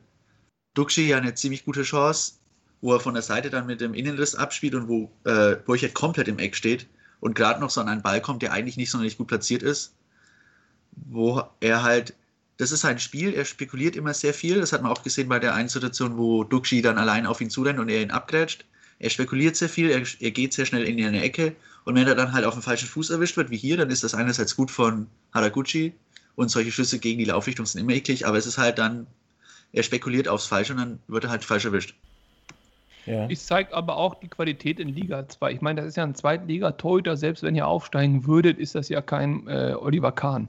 Duxi 0.75 1.09
ja 1.09 1.16
eine 1.16 1.35
ziemlich 1.35 1.64
gute 1.64 1.83
Chance, 1.83 2.35
wo 2.80 2.95
er 2.95 3.00
von 3.00 3.14
der 3.14 3.23
Seite 3.23 3.50
dann 3.50 3.66
mit 3.66 3.80
dem 3.80 3.95
Innenriss 3.95 4.35
abspielt 4.35 4.75
und 4.75 4.88
wo 4.88 5.11
äh, 5.25 5.57
Burchard 5.57 5.95
komplett 5.95 6.28
im 6.28 6.38
Eck 6.38 6.54
steht 6.54 6.87
und 7.21 7.35
gerade 7.35 7.61
noch 7.61 7.71
so 7.71 7.80
an 7.80 7.88
einen 7.88 8.02
Ball 8.02 8.21
kommt, 8.21 8.42
der 8.42 8.52
eigentlich 8.52 8.76
nicht 8.76 8.90
sonderlich 8.90 9.16
gut 9.16 9.28
platziert 9.28 9.62
ist. 9.62 9.95
Wo 10.92 11.42
er 11.61 11.83
halt, 11.83 12.14
das 12.59 12.73
ist 12.73 12.80
sein 12.80 12.99
Spiel, 12.99 13.35
er 13.35 13.45
spekuliert 13.45 13.97
immer 13.97 14.14
sehr 14.14 14.35
viel. 14.35 14.61
Das 14.61 14.73
hat 14.73 14.83
man 14.83 14.92
auch 14.92 15.02
gesehen 15.02 15.28
bei 15.28 15.38
der 15.38 15.54
einen 15.54 15.68
Situation, 15.68 16.18
wo 16.18 16.45
Duxi 16.45 16.83
dann 16.83 16.99
allein 16.99 17.26
auf 17.26 17.40
ihn 17.40 17.50
zurennt 17.50 17.78
und 17.78 17.88
er 17.88 18.02
ihn 18.02 18.11
abgrätscht. 18.11 18.64
Er 18.98 19.10
spekuliert 19.10 19.56
sehr 19.56 19.68
viel, 19.68 19.90
er, 19.90 20.02
er 20.20 20.30
geht 20.30 20.52
sehr 20.52 20.66
schnell 20.66 20.84
in 20.84 21.04
eine 21.04 21.22
Ecke 21.22 21.54
und 21.84 21.94
wenn 21.94 22.06
er 22.06 22.14
dann 22.14 22.32
halt 22.32 22.44
auf 22.44 22.54
den 22.54 22.62
falschen 22.62 22.88
Fuß 22.88 23.10
erwischt 23.10 23.36
wird, 23.36 23.50
wie 23.50 23.56
hier, 23.56 23.76
dann 23.76 23.90
ist 23.90 24.02
das 24.04 24.14
einerseits 24.14 24.56
gut 24.56 24.70
von 24.70 25.06
Haraguchi 25.32 25.92
und 26.34 26.50
solche 26.50 26.72
Schüsse 26.72 26.98
gegen 26.98 27.18
die 27.18 27.24
Laufrichtung 27.26 27.66
sind 27.66 27.80
immer 27.80 27.92
eklig, 27.92 28.26
aber 28.26 28.36
es 28.36 28.46
ist 28.46 28.58
halt 28.58 28.78
dann, 28.78 29.06
er 29.72 29.82
spekuliert 29.82 30.28
aufs 30.28 30.46
Falsche 30.46 30.72
und 30.72 30.78
dann 30.78 30.98
wird 31.06 31.24
er 31.24 31.30
halt 31.30 31.44
falsch 31.44 31.64
erwischt. 31.64 31.94
Ja. 33.08 33.26
Es 33.30 33.46
zeigt 33.46 33.72
aber 33.72 33.96
auch 33.96 34.16
die 34.16 34.28
Qualität 34.28 34.78
in 34.78 34.88
Liga 34.88 35.26
2. 35.26 35.52
Ich 35.52 35.61
meine, 35.62 35.80
das 35.80 35.88
ist 35.88 35.96
ja 35.96 36.04
ein 36.04 36.14
Zweitliga-Torhüter. 36.14 37.16
Selbst 37.16 37.42
wenn 37.42 37.54
ihr 37.54 37.66
aufsteigen 37.66 38.26
würdet, 38.26 38.58
ist 38.58 38.74
das 38.74 38.90
ja 38.90 39.00
kein 39.00 39.46
äh, 39.48 39.74
Oliver 39.80 40.12
Kahn. 40.12 40.48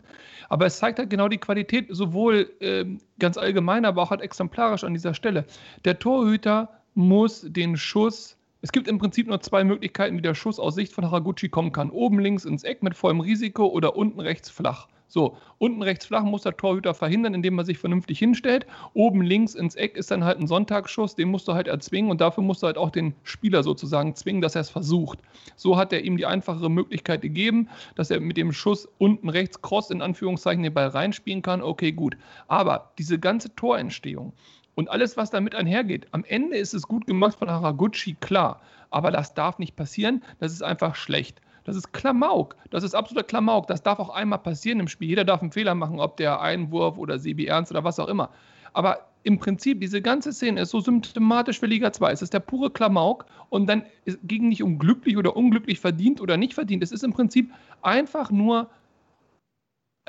Aber 0.49 0.65
es 0.65 0.77
zeigt 0.77 0.99
halt 0.99 1.09
genau 1.09 1.29
die 1.29 1.37
Qualität, 1.37 1.87
sowohl 1.89 2.49
ähm, 2.59 2.99
ganz 3.17 3.37
allgemein, 3.37 3.85
aber 3.85 4.01
auch 4.01 4.09
halt 4.09 4.19
exemplarisch 4.19 4.83
an 4.83 4.93
dieser 4.93 5.13
Stelle. 5.13 5.45
Der 5.85 5.99
Torhüter 5.99 6.69
muss 6.95 7.45
den 7.47 7.77
Schuss. 7.77 8.35
Es 8.61 8.73
gibt 8.73 8.89
im 8.89 8.97
Prinzip 8.97 9.27
nur 9.27 9.39
zwei 9.39 9.63
Möglichkeiten, 9.63 10.17
wie 10.17 10.21
der 10.21 10.35
Schuss 10.35 10.59
aus 10.59 10.75
Sicht 10.75 10.91
von 10.91 11.05
Haraguchi 11.05 11.47
kommen 11.47 11.71
kann. 11.71 11.89
Oben 11.91 12.19
links 12.19 12.43
ins 12.43 12.65
Eck 12.65 12.83
mit 12.83 12.93
vollem 12.93 13.21
Risiko 13.21 13.67
oder 13.67 13.95
unten 13.95 14.19
rechts 14.19 14.49
flach. 14.49 14.89
So, 15.07 15.37
unten 15.59 15.81
rechts 15.81 16.05
flach 16.05 16.23
muss 16.23 16.43
der 16.43 16.57
Torhüter 16.57 16.93
verhindern, 16.93 17.33
indem 17.33 17.57
er 17.57 17.63
sich 17.63 17.77
vernünftig 17.77 18.19
hinstellt. 18.19 18.67
Oben 18.93 19.21
links 19.21 19.55
ins 19.55 19.75
Eck 19.75 19.95
ist 19.95 20.11
dann 20.11 20.25
halt 20.25 20.39
ein 20.39 20.45
Sonntagsschuss, 20.45 21.15
den 21.15 21.29
musst 21.29 21.47
du 21.47 21.53
halt 21.53 21.67
erzwingen 21.67 22.11
und 22.11 22.19
dafür 22.19 22.43
musst 22.43 22.61
du 22.61 22.67
halt 22.67 22.77
auch 22.77 22.89
den 22.91 23.15
Spieler 23.23 23.63
sozusagen 23.63 24.13
zwingen, 24.13 24.41
dass 24.41 24.55
er 24.55 24.61
es 24.61 24.69
versucht. 24.69 25.19
So 25.55 25.77
hat 25.77 25.93
er 25.93 26.03
ihm 26.03 26.17
die 26.17 26.25
einfachere 26.25 26.69
Möglichkeit 26.69 27.21
gegeben, 27.21 27.69
dass 27.95 28.11
er 28.11 28.19
mit 28.19 28.35
dem 28.35 28.51
Schuss 28.51 28.89
unten 28.97 29.29
rechts 29.29 29.61
cross 29.61 29.89
in 29.89 30.01
Anführungszeichen 30.01 30.63
den 30.63 30.73
Ball 30.73 30.89
reinspielen 30.89 31.41
kann. 31.41 31.61
Okay, 31.61 31.93
gut. 31.93 32.17
Aber 32.47 32.91
diese 32.99 33.19
ganze 33.19 33.55
Torentstehung 33.55 34.33
und 34.79 34.89
alles, 34.89 35.17
was 35.17 35.29
damit 35.29 35.55
einhergeht, 35.55 36.07
am 36.11 36.23
Ende 36.23 36.55
ist 36.55 36.73
es 36.73 36.87
gut 36.87 37.05
gemacht 37.05 37.37
von 37.37 37.51
Haraguchi, 37.51 38.15
klar. 38.21 38.61
Aber 38.91 39.11
das 39.11 39.33
darf 39.33 39.59
nicht 39.59 39.75
passieren, 39.75 40.23
das 40.39 40.53
ist 40.53 40.63
einfach 40.63 40.95
schlecht. 40.95 41.41
Das 41.65 41.75
ist 41.75 41.91
Klamauk. 41.91 42.55
Das 42.69 42.85
ist 42.85 42.95
absoluter 42.95 43.27
Klamauk. 43.27 43.67
Das 43.67 43.83
darf 43.83 43.99
auch 43.99 44.09
einmal 44.09 44.39
passieren 44.39 44.79
im 44.79 44.87
Spiel. 44.87 45.09
Jeder 45.09 45.25
darf 45.25 45.41
einen 45.41 45.51
Fehler 45.51 45.75
machen, 45.75 45.99
ob 45.99 46.15
der 46.15 46.39
Einwurf 46.39 46.97
oder 46.97 47.19
Sebi 47.19 47.45
Ernst 47.45 47.71
oder 47.71 47.83
was 47.83 47.99
auch 47.99 48.07
immer. 48.07 48.29
Aber 48.71 49.09
im 49.23 49.37
Prinzip, 49.37 49.81
diese 49.81 50.01
ganze 50.01 50.31
Szene 50.31 50.61
ist 50.61 50.69
so 50.69 50.79
symptomatisch 50.79 51.59
für 51.59 51.65
Liga 51.65 51.91
2. 51.91 52.13
Es 52.13 52.21
ist 52.21 52.33
der 52.33 52.39
pure 52.39 52.71
Klamauk 52.71 53.25
und 53.49 53.67
dann 53.67 53.83
ging 54.23 54.47
nicht 54.47 54.63
um 54.63 54.79
glücklich 54.79 55.17
oder 55.17 55.35
unglücklich 55.35 55.81
verdient 55.81 56.21
oder 56.21 56.37
nicht 56.37 56.53
verdient. 56.53 56.83
Es 56.83 56.93
ist 56.93 57.03
im 57.03 57.11
Prinzip 57.11 57.51
einfach 57.81 58.31
nur 58.31 58.69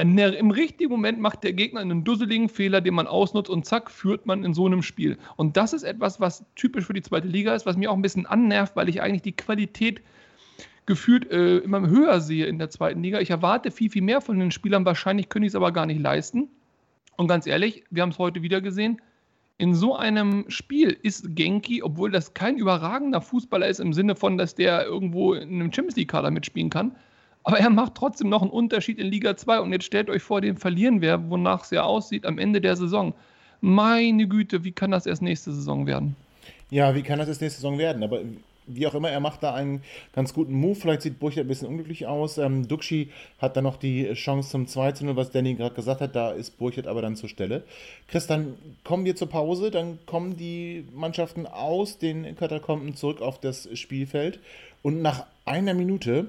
der, 0.05 0.37
im 0.39 0.51
richtigen 0.51 0.91
Moment 0.91 1.21
macht 1.21 1.45
der 1.45 1.53
Gegner 1.53 1.81
einen 1.81 2.05
dusseligen 2.05 2.49
Fehler, 2.49 2.81
den 2.81 2.95
man 2.95 3.07
ausnutzt 3.07 3.51
und 3.51 3.67
zack, 3.67 3.91
führt 3.91 4.27
man 4.27 4.45
in 4.45 4.55
so 4.55 4.67
einem 4.67 4.83
Spiel. 4.83 5.19
Und 5.37 5.57
das 5.57 5.73
ist 5.73 5.83
etwas, 5.83 6.21
was 6.21 6.45
typisch 6.55 6.87
für 6.87 6.95
die 6.95 7.03
zweite 7.03 7.29
Liga 7.29 7.55
ist, 7.55 7.67
was 7.67 7.77
mir 7.77 7.91
auch 7.91 7.97
ein 7.97 8.03
bisschen 8.03 8.27
annervt, 8.27 8.77
weil 8.77 8.89
ich 8.89 9.03
eigentlich 9.03 9.23
die 9.23 9.37
Qualität 9.37 10.01
gefühlt 10.87 11.31
äh, 11.31 11.59
immer 11.59 11.89
höher 11.89 12.21
sehe 12.21 12.47
in 12.47 12.59
der 12.59 12.71
zweiten 12.71 13.03
Liga. 13.03 13.21
Ich 13.21 13.31
erwarte 13.31 13.71
viel, 13.71 13.91
viel 13.91 14.03
mehr 14.03 14.21
von 14.21 14.39
den 14.39 14.51
Spielern. 14.51 14.85
Wahrscheinlich 14.85 15.29
können 15.29 15.43
die 15.43 15.49
es 15.49 15.55
aber 15.55 15.73
gar 15.73 15.87
nicht 15.87 16.01
leisten. 16.01 16.49
Und 17.17 17.29
ganz 17.29 17.47
ehrlich, 17.47 17.85
wir 17.91 18.03
haben 18.03 18.11
es 18.11 18.19
heute 18.19 18.43
wieder 18.43 18.61
gesehen. 18.61 19.01
In 19.59 19.75
so 19.75 19.95
einem 19.95 20.47
Spiel 20.49 20.97
ist 21.03 21.37
Genki, 21.37 21.83
obwohl 21.83 22.11
das 22.11 22.33
kein 22.33 22.57
überragender 22.57 23.21
Fußballer 23.21 23.69
ist, 23.69 23.79
im 23.79 23.93
Sinne 23.93 24.17
von, 24.17 24.39
dass 24.39 24.55
der 24.55 24.87
irgendwo 24.87 25.35
in 25.35 25.61
einem 25.61 25.73
Champions 25.73 25.97
League-Kader 25.97 26.31
mitspielen 26.31 26.71
kann, 26.71 26.97
aber 27.43 27.59
er 27.59 27.71
macht 27.71 27.95
trotzdem 27.95 28.29
noch 28.29 28.43
einen 28.43 28.51
Unterschied 28.51 28.99
in 28.99 29.07
Liga 29.07 29.37
2. 29.37 29.61
Und 29.61 29.73
jetzt 29.73 29.85
stellt 29.85 30.11
euch 30.11 30.23
vor, 30.23 30.41
den 30.41 30.57
verlieren 30.57 31.01
wir, 31.01 31.31
wonach 31.31 31.65
es 31.65 31.71
ja 31.71 31.83
aussieht, 31.83 32.27
am 32.27 32.39
Ende 32.39 32.61
der 32.61 32.77
Saison. 32.77 33.15
Meine 33.61 34.29
Güte, 34.29 34.65
wie 34.65 34.73
kann 34.73 34.91
das 34.91 35.07
erst 35.07 35.23
nächste 35.23 35.53
Saison 35.53 35.87
werden? 35.87 36.17
Ja, 36.71 36.95
wie 36.95 37.03
kann 37.03 37.19
das 37.19 37.29
erst 37.29 37.41
nächste 37.41 37.61
Saison 37.61 37.79
werden? 37.79 38.03
Aber 38.03 38.21
wie 38.67 38.87
auch 38.87 38.95
immer, 38.95 39.11
er 39.11 39.21
macht 39.21 39.43
da 39.43 39.55
einen 39.55 39.83
ganz 40.15 40.33
guten 40.33 40.53
Move. 40.53 40.75
Vielleicht 40.75 41.03
sieht 41.03 41.19
Burchard 41.19 41.47
ein 41.47 41.49
bisschen 41.49 41.69
unglücklich 41.69 42.07
aus. 42.07 42.39
Ähm, 42.39 42.69
Duxi 42.69 43.11
hat 43.39 43.57
dann 43.57 43.65
noch 43.65 43.77
die 43.77 44.13
Chance 44.15 44.51
zum 44.51 44.67
2 44.67 44.95
0, 45.01 45.17
was 45.17 45.31
Danny 45.31 45.55
gerade 45.55 45.75
gesagt 45.75 46.01
hat. 46.01 46.15
Da 46.15 46.31
ist 46.31 46.59
Burchard 46.59 46.87
aber 46.87 47.03
dann 47.03 47.17
zur 47.17 47.29
Stelle. 47.29 47.65
Chris, 48.09 48.27
dann 48.27 48.55
kommen 48.85 49.05
wir 49.05 49.17
zur 49.17 49.29
Pause. 49.29 49.71
Dann 49.71 49.99
kommen 50.07 50.37
die 50.37 50.85
Mannschaften 50.95 51.47
aus 51.47 51.99
den 51.99 52.37
Katakomben 52.37 52.95
zurück 52.97 53.21
auf 53.21 53.41
das 53.41 53.69
Spielfeld. 53.79 54.41
Und 54.83 55.03
nach 55.03 55.27
einer 55.45 55.75
Minute 55.75 56.29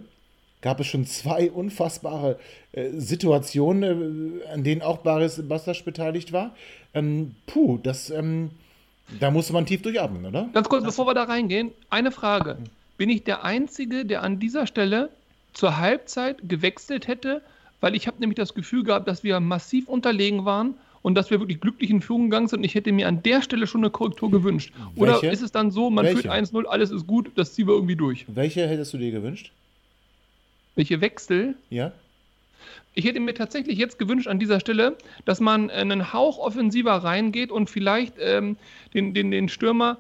gab 0.62 0.80
es 0.80 0.88
schon 0.88 1.06
zwei 1.06 1.52
unfassbare 1.52 2.40
äh, 2.72 2.90
Situationen, 2.92 4.42
äh, 4.42 4.48
an 4.54 4.64
denen 4.64 4.82
auch 4.82 5.00
Baris 5.00 5.42
Bastasch 5.48 5.84
beteiligt 5.84 6.32
war. 6.32 6.56
Ähm, 6.94 7.36
puh, 7.48 7.80
das, 7.82 8.10
ähm, 8.10 8.52
da 9.20 9.32
musste 9.32 9.54
man 9.54 9.66
tief 9.66 9.82
durchatmen, 9.82 10.26
oder? 10.26 10.50
Ganz 10.54 10.70
kurz, 10.70 10.84
bevor 10.84 11.06
wir 11.08 11.14
da 11.14 11.24
reingehen, 11.24 11.72
eine 11.90 12.12
Frage. 12.12 12.58
Bin 12.98 13.10
ich 13.10 13.24
der 13.24 13.44
Einzige, 13.44 14.06
der 14.06 14.24
an 14.24 14.40
dieser 14.40 14.68
Stelle 14.68 15.10
zur 15.54 15.78
Halbzeit 15.78 16.38
gewechselt 16.48 17.08
hätte? 17.08 17.42
Weil 17.80 17.96
ich 17.96 18.06
habe 18.08 18.20
nämlich 18.20 18.38
das 18.38 18.54
Gefühl 18.54 18.84
gehabt, 18.84 19.08
dass 19.08 19.24
wir 19.24 19.40
massiv 19.40 19.88
unterlegen 19.88 20.46
waren 20.46 20.76
und 21.02 21.16
dass 21.16 21.32
wir 21.32 21.40
wirklich 21.40 21.60
glücklich 21.60 21.90
in 21.90 22.02
Führung 22.02 22.30
gegangen 22.30 22.48
sind. 22.48 22.60
Und 22.60 22.64
ich 22.66 22.76
hätte 22.76 22.92
mir 22.92 23.08
an 23.08 23.24
der 23.24 23.42
Stelle 23.42 23.66
schon 23.66 23.82
eine 23.82 23.90
Korrektur 23.90 24.30
gewünscht. 24.30 24.72
Oder 24.96 25.14
Welche? 25.14 25.28
ist 25.28 25.42
es 25.42 25.52
dann 25.52 25.72
so, 25.72 25.90
man 25.90 26.06
Welche? 26.06 26.22
führt 26.22 26.34
1-0, 26.34 26.66
alles 26.66 26.92
ist 26.92 27.08
gut, 27.08 27.32
das 27.36 27.54
ziehen 27.54 27.68
wir 27.68 27.74
irgendwie 27.74 27.96
durch. 27.96 28.26
Welche 28.28 28.68
hättest 28.68 28.94
du 28.94 29.00
dir 29.00 29.12
gewünscht? 29.12 29.52
Welche 30.82 31.00
Wechsel? 31.00 31.54
Ja? 31.70 31.92
Ich 32.96 33.06
hätte 33.06 33.20
mir 33.20 33.36
tatsächlich 33.36 33.78
jetzt 33.78 34.00
gewünscht 34.00 34.28
an 34.28 34.40
dieser 34.40 34.60
Stelle, 34.60 34.98
dass 35.26 35.40
man 35.40 35.70
äh, 35.70 35.74
einen 35.74 36.12
Hauch 36.12 36.40
offensiver 36.40 36.94
reingeht 36.94 37.52
und 37.52 37.70
vielleicht 37.70 38.16
ähm, 38.20 38.58
den, 38.96 39.14
den, 39.14 39.30
den 39.30 39.48
Stürmer, 39.48 40.00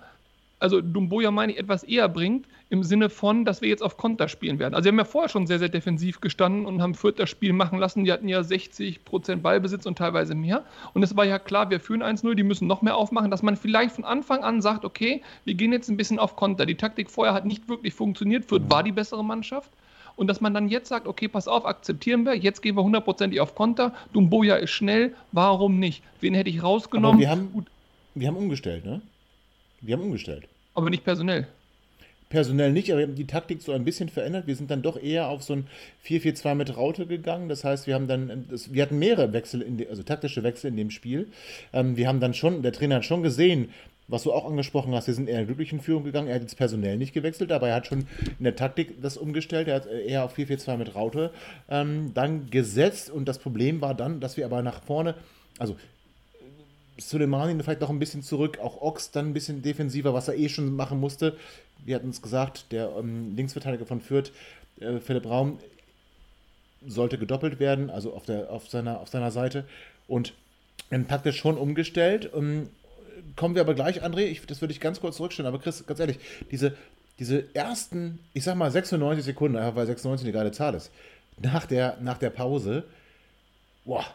also 0.57 0.81
Dumboya 0.81 1.29
meine 1.29 1.51
ich, 1.51 1.59
etwas 1.59 1.83
eher 1.83 2.09
bringt, 2.09 2.47
im 2.71 2.81
Sinne 2.81 3.11
von, 3.11 3.45
dass 3.45 3.61
wir 3.61 3.69
jetzt 3.69 3.83
auf 3.83 3.95
Konter 3.95 4.27
spielen 4.27 4.57
werden. 4.57 4.73
Also 4.73 4.85
wir 4.85 4.93
haben 4.93 4.97
ja 4.97 5.05
vorher 5.05 5.29
schon 5.29 5.45
sehr, 5.45 5.59
sehr 5.59 5.69
defensiv 5.69 6.19
gestanden 6.19 6.65
und 6.65 6.81
haben 6.81 6.95
Fürth 6.95 7.19
das 7.19 7.29
Spiel 7.29 7.53
machen 7.53 7.77
lassen. 7.77 8.03
Die 8.03 8.11
hatten 8.11 8.27
ja 8.27 8.39
60% 8.39 9.35
Ballbesitz 9.35 9.85
und 9.85 9.99
teilweise 9.99 10.33
mehr. 10.33 10.65
Und 10.95 11.03
es 11.03 11.15
war 11.15 11.25
ja 11.25 11.37
klar, 11.37 11.69
wir 11.69 11.79
führen 11.79 12.01
1-0, 12.01 12.33
die 12.33 12.41
müssen 12.41 12.65
noch 12.65 12.81
mehr 12.81 12.95
aufmachen, 12.95 13.29
dass 13.29 13.43
man 13.43 13.55
vielleicht 13.55 13.93
von 13.93 14.03
Anfang 14.03 14.43
an 14.43 14.63
sagt, 14.63 14.83
okay, 14.83 15.21
wir 15.45 15.53
gehen 15.53 15.71
jetzt 15.73 15.89
ein 15.89 15.97
bisschen 15.97 16.17
auf 16.17 16.35
Konter. 16.35 16.65
Die 16.65 16.73
Taktik 16.73 17.11
vorher 17.11 17.35
hat 17.35 17.45
nicht 17.45 17.69
wirklich 17.69 17.93
funktioniert. 17.93 18.45
Fürth 18.45 18.67
war 18.67 18.81
die 18.81 18.91
bessere 18.91 19.23
Mannschaft. 19.23 19.69
Und 20.21 20.27
dass 20.27 20.39
man 20.39 20.53
dann 20.53 20.69
jetzt 20.69 20.89
sagt, 20.89 21.07
okay, 21.07 21.27
pass 21.27 21.47
auf, 21.47 21.65
akzeptieren 21.65 22.25
wir, 22.25 22.35
jetzt 22.35 22.61
gehen 22.61 22.75
wir 22.75 22.83
hundertprozentig 22.83 23.39
auf 23.41 23.55
Konter, 23.55 23.91
Dumboya 24.13 24.57
ist 24.57 24.69
schnell, 24.69 25.15
warum 25.31 25.79
nicht? 25.79 26.03
Wen 26.19 26.35
hätte 26.35 26.51
ich 26.51 26.61
rausgenommen? 26.61 27.15
Aber 27.15 27.19
wir 27.19 27.29
haben, 27.31 27.51
Gut, 27.51 27.65
wir 28.13 28.27
haben 28.27 28.37
umgestellt, 28.37 28.85
ne? 28.85 29.01
Wir 29.81 29.95
haben 29.95 30.03
umgestellt. 30.03 30.47
aber 30.75 30.91
nicht 30.91 31.03
personell. 31.03 31.47
Personell 32.29 32.71
nicht, 32.71 32.91
aber 32.91 32.99
wir 32.99 33.07
haben 33.07 33.15
die 33.15 33.25
Taktik 33.25 33.63
so 33.63 33.71
ein 33.71 33.83
bisschen 33.83 34.09
verändert. 34.09 34.45
Wir 34.45 34.55
sind 34.55 34.69
dann 34.69 34.83
doch 34.83 35.01
eher 35.01 35.27
auf 35.27 35.41
so 35.41 35.53
ein 35.53 35.67
4-4-2 36.05 36.53
mit 36.53 36.77
Raute 36.77 37.07
gegangen. 37.07 37.49
Das 37.49 37.63
heißt, 37.63 37.87
wir 37.87 37.95
haben 37.95 38.07
dann, 38.07 38.45
wir 38.69 38.83
hatten 38.83 38.99
mehrere 38.99 39.33
Wechsel, 39.33 39.63
in 39.63 39.77
de, 39.77 39.89
also 39.89 40.03
taktische 40.03 40.43
Wechsel 40.43 40.67
in 40.67 40.77
dem 40.77 40.91
Spiel. 40.91 41.29
Ähm, 41.73 41.97
wir 41.97 42.07
haben 42.07 42.19
dann 42.19 42.35
schon, 42.35 42.61
der 42.61 42.73
Trainer 42.73 42.97
hat 42.97 43.05
schon 43.05 43.23
gesehen, 43.23 43.69
was 44.11 44.23
du 44.23 44.33
auch 44.33 44.45
angesprochen 44.45 44.93
hast, 44.93 45.07
wir 45.07 45.13
sind 45.13 45.29
eher 45.29 45.45
glücklich 45.45 45.71
in 45.71 45.79
Führung 45.79 46.03
gegangen. 46.03 46.27
Er 46.27 46.35
hat 46.35 46.41
jetzt 46.41 46.57
personell 46.57 46.97
nicht 46.97 47.13
gewechselt, 47.13 47.51
aber 47.51 47.69
er 47.69 47.75
hat 47.75 47.87
schon 47.87 48.07
in 48.37 48.43
der 48.43 48.57
Taktik 48.57 49.01
das 49.01 49.15
umgestellt. 49.15 49.69
Er 49.69 49.75
hat 49.75 49.85
eher 49.85 50.25
auf 50.25 50.37
4-4-2 50.37 50.77
mit 50.77 50.95
Raute 50.95 51.31
ähm, 51.69 52.13
dann 52.13 52.49
gesetzt. 52.49 53.09
Und 53.09 53.25
das 53.29 53.39
Problem 53.39 53.79
war 53.79 53.95
dann, 53.95 54.19
dass 54.19 54.35
wir 54.35 54.45
aber 54.45 54.61
nach 54.61 54.83
vorne, 54.83 55.15
also 55.57 55.77
Soleimani 56.97 57.63
vielleicht 57.63 57.79
noch 57.79 57.89
ein 57.89 57.99
bisschen 57.99 58.21
zurück, 58.21 58.59
auch 58.59 58.81
Ox 58.81 59.11
dann 59.11 59.27
ein 59.27 59.33
bisschen 59.33 59.61
defensiver, 59.61 60.13
was 60.13 60.27
er 60.27 60.37
eh 60.37 60.49
schon 60.49 60.75
machen 60.75 60.99
musste. 60.99 61.37
Wir 61.85 61.95
hatten 61.95 62.09
es 62.09 62.21
gesagt, 62.21 62.73
der 62.73 62.91
ähm, 62.99 63.33
Linksverteidiger 63.37 63.85
von 63.85 64.01
Fürth, 64.01 64.33
äh, 64.81 64.99
Philipp 64.99 65.25
Raum, 65.25 65.57
sollte 66.85 67.17
gedoppelt 67.17 67.59
werden, 67.59 67.89
also 67.89 68.13
auf, 68.13 68.25
der, 68.25 68.51
auf, 68.51 68.67
seiner, 68.67 68.99
auf 68.99 69.07
seiner 69.07 69.31
Seite. 69.31 69.63
Und 70.09 70.33
ähm, 70.91 71.07
taktisch 71.07 71.37
schon 71.37 71.57
umgestellt. 71.57 72.29
Ähm, 72.35 72.67
kommen 73.35 73.55
wir 73.55 73.61
aber 73.61 73.73
gleich, 73.73 74.03
André, 74.03 74.25
ich, 74.25 74.45
das 74.45 74.61
würde 74.61 74.73
ich 74.73 74.79
ganz 74.79 74.99
kurz 74.99 75.17
zurückstellen, 75.17 75.47
aber 75.47 75.61
Chris, 75.61 75.85
ganz 75.85 75.99
ehrlich, 75.99 76.19
diese, 76.51 76.75
diese 77.19 77.53
ersten, 77.55 78.19
ich 78.33 78.43
sag 78.43 78.55
mal 78.55 78.71
96 78.71 79.23
Sekunden, 79.23 79.57
einfach 79.57 79.75
weil 79.75 79.87
96 79.87 80.25
eine 80.25 80.33
geile 80.33 80.51
Zahl 80.51 80.75
ist, 80.75 80.91
nach 81.41 81.65
der, 81.65 81.97
nach 82.01 82.17
der 82.17 82.29
Pause, 82.29 82.83
boah, 83.85 84.05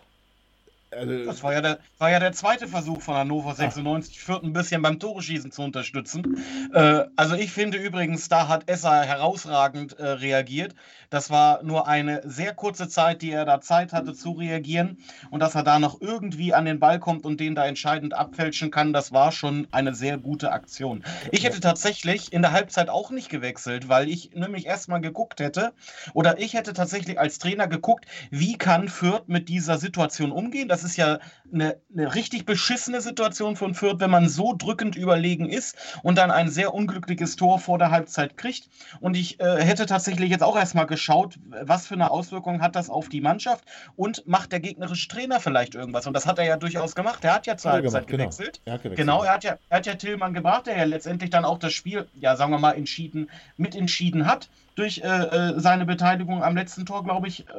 also, 0.96 1.24
Das 1.24 1.42
war 1.42 1.52
ja, 1.52 1.60
der, 1.60 1.78
war 1.98 2.10
ja 2.10 2.18
der 2.18 2.32
zweite 2.32 2.68
Versuch 2.68 3.02
von 3.02 3.16
Hannover 3.16 3.54
96, 3.54 4.20
Fürth 4.20 4.42
ein 4.42 4.52
bisschen 4.52 4.82
beim 4.82 4.98
Tore-Schießen 4.98 5.50
zu 5.50 5.62
unterstützen. 5.62 6.42
Äh, 6.72 7.04
also 7.16 7.34
ich 7.34 7.52
finde 7.52 7.78
übrigens, 7.78 8.28
da 8.28 8.48
hat 8.48 8.68
Esser 8.68 9.02
herausragend 9.02 9.98
äh, 9.98 10.06
reagiert. 10.06 10.74
Das 11.10 11.30
war 11.30 11.62
nur 11.62 11.86
eine 11.86 12.22
sehr 12.24 12.54
kurze 12.54 12.88
Zeit, 12.88 13.22
die 13.22 13.30
er 13.30 13.44
da 13.44 13.60
Zeit 13.60 13.92
hatte 13.92 14.14
zu 14.14 14.32
reagieren. 14.32 14.98
Und 15.30 15.40
dass 15.40 15.54
er 15.54 15.62
da 15.62 15.78
noch 15.78 16.00
irgendwie 16.00 16.54
an 16.54 16.64
den 16.64 16.80
Ball 16.80 16.98
kommt 16.98 17.24
und 17.24 17.38
den 17.38 17.54
da 17.54 17.66
entscheidend 17.66 18.14
abfälschen 18.14 18.70
kann, 18.70 18.92
das 18.92 19.12
war 19.12 19.32
schon 19.32 19.68
eine 19.70 19.94
sehr 19.94 20.18
gute 20.18 20.52
Aktion. 20.52 21.04
Ich 21.30 21.44
hätte 21.44 21.60
tatsächlich 21.60 22.32
in 22.32 22.42
der 22.42 22.52
Halbzeit 22.52 22.88
auch 22.88 23.10
nicht 23.10 23.28
gewechselt, 23.28 23.88
weil 23.88 24.08
ich 24.08 24.30
nämlich 24.34 24.66
erstmal 24.66 25.00
geguckt 25.00 25.40
hätte, 25.40 25.72
oder 26.14 26.38
ich 26.38 26.54
hätte 26.54 26.72
tatsächlich 26.72 27.20
als 27.20 27.38
Trainer 27.38 27.68
geguckt, 27.68 28.06
wie 28.30 28.56
kann 28.58 28.88
Fürth 28.88 29.28
mit 29.28 29.48
dieser 29.48 29.78
Situation 29.78 30.32
umgehen. 30.32 30.68
Das 30.68 30.84
ist 30.86 30.96
ja 30.96 31.18
eine, 31.52 31.76
eine 31.92 32.14
richtig 32.14 32.46
beschissene 32.46 33.00
Situation 33.00 33.56
von 33.56 33.74
Fürth, 33.74 34.00
wenn 34.00 34.10
man 34.10 34.28
so 34.28 34.54
drückend 34.56 34.96
überlegen 34.96 35.48
ist 35.48 35.76
und 36.02 36.16
dann 36.18 36.30
ein 36.30 36.48
sehr 36.48 36.74
unglückliches 36.74 37.36
Tor 37.36 37.58
vor 37.58 37.78
der 37.78 37.90
Halbzeit 37.90 38.36
kriegt. 38.36 38.68
Und 39.00 39.16
ich 39.16 39.40
äh, 39.40 39.62
hätte 39.62 39.86
tatsächlich 39.86 40.30
jetzt 40.30 40.42
auch 40.42 40.56
erstmal 40.56 40.86
geschaut, 40.86 41.38
was 41.62 41.86
für 41.86 41.94
eine 41.94 42.10
Auswirkung 42.10 42.62
hat 42.62 42.76
das 42.76 42.90
auf 42.90 43.08
die 43.08 43.20
Mannschaft 43.20 43.64
und 43.96 44.26
macht 44.26 44.52
der 44.52 44.60
gegnerische 44.60 45.08
Trainer 45.08 45.40
vielleicht 45.40 45.74
irgendwas. 45.74 46.06
Und 46.06 46.14
das 46.14 46.26
hat 46.26 46.38
er 46.38 46.44
ja 46.44 46.56
durchaus 46.56 46.94
gemacht. 46.94 47.24
Er 47.24 47.34
hat 47.34 47.46
ja 47.46 47.56
zur 47.56 47.72
Halbzeit 47.72 48.06
genau. 48.06 48.24
gewechselt. 48.24 48.60
Er 48.64 48.78
gewechselt. 48.78 48.96
Genau, 48.96 49.22
er 49.22 49.34
hat, 49.34 49.44
ja, 49.44 49.58
er 49.68 49.78
hat 49.78 49.86
ja 49.86 49.94
Tillmann 49.94 50.34
gebracht, 50.34 50.66
der 50.66 50.76
ja 50.76 50.84
letztendlich 50.84 51.30
dann 51.30 51.44
auch 51.44 51.58
das 51.58 51.72
Spiel, 51.72 52.06
ja, 52.14 52.36
sagen 52.36 52.52
wir 52.52 52.58
mal, 52.58 52.72
entschieden, 52.72 53.30
mitentschieden 53.56 54.26
hat 54.26 54.48
durch 54.76 54.98
äh, 54.98 55.06
äh, 55.06 55.54
seine 55.60 55.86
Beteiligung 55.86 56.42
am 56.42 56.54
letzten 56.54 56.86
Tor, 56.86 57.02
glaube 57.02 57.28
ich. 57.28 57.48
Äh, 57.48 57.52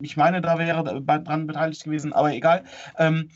ich 0.00 0.16
meine, 0.16 0.40
da 0.40 0.58
wäre 0.58 0.82
dran 1.02 1.46
beteiligt 1.46 1.84
gewesen, 1.84 2.12
aber 2.12 2.32
egal. 2.34 2.64
Ähm, 2.98 3.30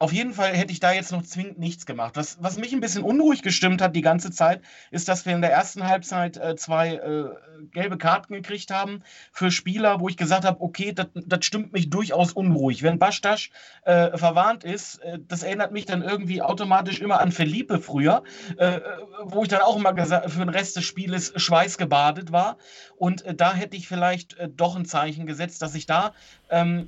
auf 0.00 0.12
jeden 0.12 0.32
Fall 0.32 0.54
hätte 0.54 0.72
ich 0.72 0.78
da 0.78 0.92
jetzt 0.92 1.10
noch 1.10 1.22
zwingend 1.24 1.58
nichts 1.58 1.84
gemacht. 1.84 2.16
Was, 2.16 2.38
was 2.40 2.56
mich 2.56 2.72
ein 2.72 2.80
bisschen 2.80 3.02
unruhig 3.02 3.42
gestimmt 3.42 3.82
hat 3.82 3.96
die 3.96 4.00
ganze 4.00 4.30
Zeit, 4.30 4.62
ist, 4.92 5.08
dass 5.08 5.26
wir 5.26 5.34
in 5.34 5.40
der 5.40 5.52
ersten 5.52 5.84
Halbzeit 5.88 6.36
äh, 6.36 6.54
zwei 6.54 6.94
äh, 6.94 7.30
gelbe 7.72 7.98
Karten 7.98 8.34
gekriegt 8.34 8.70
haben 8.70 9.02
für 9.32 9.50
Spieler, 9.50 9.98
wo 9.98 10.08
ich 10.08 10.16
gesagt 10.16 10.44
habe, 10.44 10.60
okay, 10.60 10.94
das 10.94 11.44
stimmt 11.44 11.72
mich 11.72 11.90
durchaus 11.90 12.32
unruhig. 12.32 12.84
Wenn 12.84 13.00
Bastasch 13.00 13.50
äh, 13.84 14.16
verwarnt 14.16 14.62
ist, 14.62 14.98
äh, 14.98 15.18
das 15.26 15.42
erinnert 15.42 15.72
mich 15.72 15.84
dann 15.84 16.02
irgendwie 16.02 16.42
automatisch 16.42 17.00
immer 17.00 17.20
an 17.20 17.32
Felipe 17.32 17.80
früher, 17.80 18.22
äh, 18.56 18.76
äh, 18.76 18.80
wo 19.24 19.42
ich 19.42 19.48
dann 19.48 19.62
auch 19.62 19.76
immer 19.76 19.96
für 19.96 20.38
den 20.38 20.48
Rest 20.48 20.76
des 20.76 20.84
Spieles 20.84 21.32
schweißgebadet 21.34 22.30
war. 22.30 22.56
Und 22.96 23.24
da 23.36 23.52
hätte 23.52 23.76
ich 23.76 23.88
vielleicht 23.88 24.36
doch 24.56 24.76
ein 24.76 24.84
Zeichen 24.84 25.26
gesetzt, 25.26 25.62
dass 25.62 25.74
ich 25.74 25.86
da 25.86 26.12
ähm, 26.50 26.86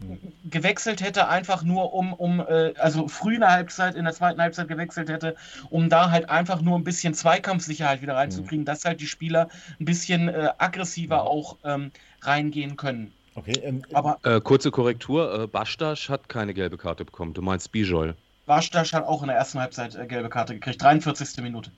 gewechselt 0.49 1.03
hätte, 1.03 1.29
einfach 1.29 1.63
nur 1.63 1.93
um, 1.93 2.13
um 2.13 2.41
äh, 2.41 2.75
also 2.79 3.09
früh 3.09 3.35
in 3.35 3.41
der 3.41 3.51
Halbzeit, 3.51 3.95
in 3.95 4.05
der 4.05 4.15
zweiten 4.15 4.41
Halbzeit 4.41 4.69
gewechselt 4.69 5.09
hätte, 5.09 5.37
um 5.71 5.89
da 5.89 6.11
halt 6.11 6.29
einfach 6.31 6.61
nur 6.63 6.79
ein 6.79 6.85
bisschen 6.85 7.15
Zweikampfsicherheit 7.15 8.03
wieder 8.03 8.17
reinzukriegen, 8.17 8.65
dass 8.65 8.85
halt 8.85 9.01
die 9.01 9.07
Spieler 9.07 9.49
ein 9.79 9.85
bisschen 9.85 10.29
äh, 10.29 10.51
aggressiver 10.59 11.25
auch 11.25 11.57
ähm, 11.65 11.91
reingehen 12.23 12.77
können. 12.77 13.13
Okay, 13.35 13.53
ähm, 13.63 13.83
Aber 13.93 14.19
Äh, 14.25 14.41
kurze 14.41 14.71
Korrektur, 14.71 15.43
äh, 15.43 15.47
Bastasch 15.47 16.09
hat 16.09 16.29
keine 16.29 16.53
gelbe 16.55 16.77
Karte 16.77 17.05
bekommen. 17.05 17.33
Du 17.33 17.43
meinst 17.43 17.71
Bijol. 17.73 18.17
Barstasch 18.47 18.93
hat 18.93 19.05
auch 19.05 19.23
in 19.23 19.29
der 19.29 19.37
ersten 19.37 19.61
Halbzeit 19.61 19.95
äh, 19.95 20.07
gelbe 20.07 20.29
Karte 20.29 20.55
gekriegt, 20.55 20.83
43. 20.83 21.43
Minute. 21.43 21.71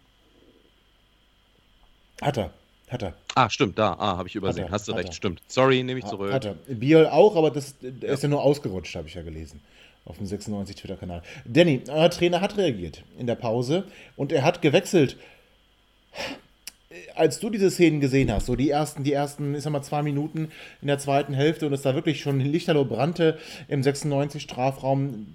hat 2.23 2.39
er. 2.39 2.51
Hat 2.93 3.03
er. 3.03 3.15
Ah, 3.35 3.49
stimmt, 3.49 3.79
da. 3.79 3.95
Ah, 3.95 4.19
habe 4.19 4.29
ich 4.29 4.35
übersehen. 4.35 4.65
Hat 4.65 4.71
er, 4.71 4.75
Hast 4.75 4.89
du 4.89 4.93
hat 4.93 4.99
recht, 4.99 5.09
er. 5.09 5.15
stimmt. 5.15 5.41
Sorry, 5.49 5.83
nehme 5.83 6.01
ich 6.01 6.05
zurück. 6.07 6.33
Hat 6.33 6.45
er. 6.45 6.55
Biol 6.69 7.07
auch, 7.07 7.37
aber 7.37 7.51
das 7.51 7.75
der 7.81 8.11
ist 8.11 8.23
ja 8.23 8.29
nur 8.29 8.43
ausgerutscht, 8.43 8.95
habe 8.95 9.09
ich 9.09 9.15
ja 9.15 9.23
gelesen. 9.23 9.61
Auf 10.05 10.19
dem 10.19 10.27
96 10.27 10.77
Twitter-Kanal. 10.77 11.23
Danny, 11.47 11.83
euer 11.89 12.11
Trainer 12.11 12.41
hat 12.41 12.57
reagiert 12.59 13.03
in 13.19 13.27
der 13.27 13.37
Pause 13.37 13.85
und 14.17 14.33
er 14.33 14.43
hat 14.43 14.61
gewechselt. 14.61 15.17
Als 17.15 17.41
du 17.41 17.49
diese 17.49 17.71
Szenen 17.71 18.01
gesehen 18.01 18.31
hast, 18.31 18.47
so 18.47 18.57
die 18.57 18.69
ersten, 18.69 19.05
die 19.05 19.13
ersten, 19.13 19.55
ich 19.55 19.63
sag 19.63 19.73
mal, 19.73 19.83
zwei 19.83 20.03
Minuten 20.03 20.51
in 20.83 20.89
der 20.89 20.99
zweiten 20.99 21.33
Hälfte 21.33 21.67
und 21.67 21.73
es 21.73 21.83
da 21.83 21.95
wirklich 21.95 22.21
schon 22.21 22.41
Lichterloh 22.41 22.85
brannte 22.85 23.39
im 23.69 23.83
96 23.83 24.43
Strafraum, 24.43 25.27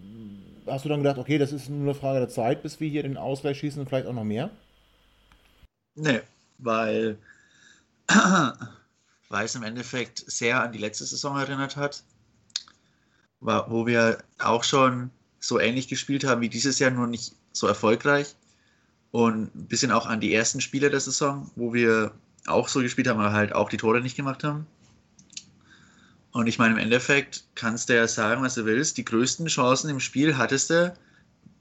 hast 0.68 0.86
du 0.86 0.90
dann 0.90 1.00
gedacht, 1.00 1.18
okay, 1.18 1.40
das 1.40 1.52
ist 1.54 1.70
nur 1.70 1.82
eine 1.82 1.94
Frage 1.96 2.20
der 2.20 2.30
Zeit, 2.30 2.62
bis 2.62 2.80
wir 2.80 2.90
hier 2.90 3.02
den 3.04 3.18
Ausgleich 3.18 3.58
schießen 3.58 3.80
und 3.80 3.88
vielleicht 3.88 4.06
auch 4.06 4.14
noch 4.14 4.24
mehr? 4.24 4.52
Nee, 5.96 6.20
weil, 6.60 7.18
weil 9.30 9.46
es 9.46 9.56
im 9.56 9.64
Endeffekt 9.64 10.24
sehr 10.28 10.62
an 10.62 10.72
die 10.72 10.80
letzte 10.80 11.06
Saison 11.06 11.38
erinnert 11.38 11.76
hat, 11.76 12.04
wo 13.40 13.86
wir 13.86 14.24
auch 14.40 14.64
schon 14.64 15.12
so 15.40 15.60
ähnlich 15.60 15.88
gespielt 15.88 16.24
haben 16.24 16.42
wie 16.42 16.50
dieses 16.50 16.80
Jahr, 16.80 16.92
nur 16.92 17.08
nicht 17.08 17.34
so 17.52 17.68
erfolgreich. 17.68 18.36
Und 19.12 19.56
ein 19.56 19.68
bisschen 19.68 19.92
auch 19.92 20.06
an 20.06 20.20
die 20.20 20.34
ersten 20.34 20.62
Spiele 20.62 20.90
der 20.90 21.00
Saison, 21.00 21.50
wo 21.56 21.74
wir 21.74 22.12
auch 22.46 22.68
so 22.68 22.82
gespielt 22.82 23.08
haben, 23.08 23.20
aber 23.20 23.34
halt 23.34 23.54
auch 23.54 23.70
die 23.70 23.78
Tore 23.78 24.02
nicht 24.02 24.16
gemacht 24.16 24.44
haben. 24.44 24.68
Und 26.32 26.48
ich 26.48 26.60
meine, 26.60 26.74
im 26.74 26.80
Endeffekt 26.80 27.46
kannst 27.56 27.90
du 27.90 27.96
ja 27.96 28.08
sagen, 28.08 28.44
was 28.44 28.56
du 28.56 28.66
willst. 28.66 28.98
Die 28.98 29.06
größten 29.06 29.48
Chancen 29.48 29.90
im 29.90 30.00
Spiel 30.00 30.38
hattest 30.38 30.70
du, 30.70 30.96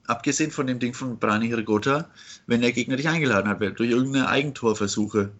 abgesehen 0.06 0.50
von 0.50 0.66
dem 0.66 0.78
Ding 0.78 0.92
von 0.92 1.18
Brani 1.18 1.48
Hirgota, 1.48 2.10
wenn 2.46 2.60
der 2.60 2.72
Gegner 2.72 2.96
dich 2.96 3.08
eingeladen 3.08 3.48
hat, 3.48 3.60
durch 3.60 3.90
irgendeine 3.90 4.28
Eigentorversuche. 4.28 5.30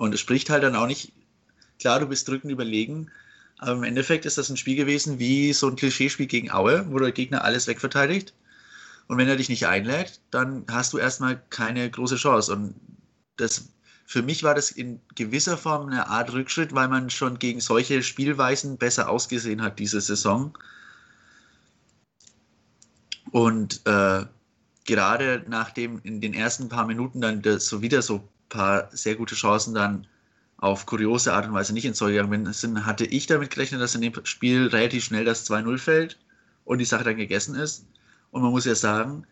Und 0.00 0.14
es 0.14 0.20
spricht 0.20 0.48
halt 0.48 0.62
dann 0.62 0.76
auch 0.76 0.86
nicht, 0.86 1.12
klar, 1.78 2.00
du 2.00 2.06
bist 2.06 2.26
drückend 2.26 2.50
überlegen, 2.50 3.10
aber 3.58 3.72
im 3.72 3.82
Endeffekt 3.82 4.24
ist 4.24 4.38
das 4.38 4.48
ein 4.48 4.56
Spiel 4.56 4.74
gewesen 4.74 5.18
wie 5.18 5.52
so 5.52 5.68
ein 5.68 5.76
Klischeespiel 5.76 6.24
gegen 6.24 6.50
Aue, 6.50 6.90
wo 6.90 6.98
der 6.98 7.12
Gegner 7.12 7.44
alles 7.44 7.66
wegverteidigt. 7.66 8.32
Und 9.08 9.18
wenn 9.18 9.28
er 9.28 9.36
dich 9.36 9.50
nicht 9.50 9.66
einlädt, 9.66 10.22
dann 10.30 10.64
hast 10.70 10.94
du 10.94 10.98
erstmal 10.98 11.42
keine 11.50 11.90
große 11.90 12.16
Chance. 12.16 12.50
Und 12.50 12.74
das, 13.36 13.68
für 14.06 14.22
mich 14.22 14.42
war 14.42 14.54
das 14.54 14.70
in 14.70 15.02
gewisser 15.16 15.58
Form 15.58 15.90
eine 15.90 16.06
Art 16.06 16.32
Rückschritt, 16.32 16.74
weil 16.74 16.88
man 16.88 17.10
schon 17.10 17.38
gegen 17.38 17.60
solche 17.60 18.02
Spielweisen 18.02 18.78
besser 18.78 19.10
ausgesehen 19.10 19.60
hat 19.60 19.78
diese 19.78 20.00
Saison. 20.00 20.56
Und 23.32 23.82
äh, 23.84 24.24
gerade 24.86 25.44
nachdem 25.46 26.00
in 26.04 26.22
den 26.22 26.32
ersten 26.32 26.70
paar 26.70 26.86
Minuten 26.86 27.20
dann 27.20 27.42
so 27.58 27.82
wieder 27.82 28.00
so 28.00 28.29
paar 28.50 28.88
sehr 28.92 29.14
gute 29.14 29.34
Chancen 29.34 29.72
dann 29.74 30.06
auf 30.58 30.84
kuriose 30.84 31.32
Art 31.32 31.46
und 31.46 31.54
Weise 31.54 31.72
nicht 31.72 31.86
ins 31.86 31.96
Zeug 31.96 32.12
gegangen 32.12 32.52
sind, 32.52 32.84
hatte 32.84 33.06
ich 33.06 33.26
damit 33.26 33.50
gerechnet, 33.50 33.80
dass 33.80 33.94
in 33.94 34.02
dem 34.02 34.12
Spiel 34.24 34.66
relativ 34.66 35.04
schnell 35.04 35.24
das 35.24 35.50
2-0 35.50 35.78
fällt 35.78 36.18
und 36.66 36.78
die 36.78 36.84
Sache 36.84 37.04
dann 37.04 37.16
gegessen 37.16 37.54
ist. 37.54 37.86
Und 38.30 38.42
man 38.42 38.50
muss 38.50 38.66
ja 38.66 38.74
sagen, 38.74 39.26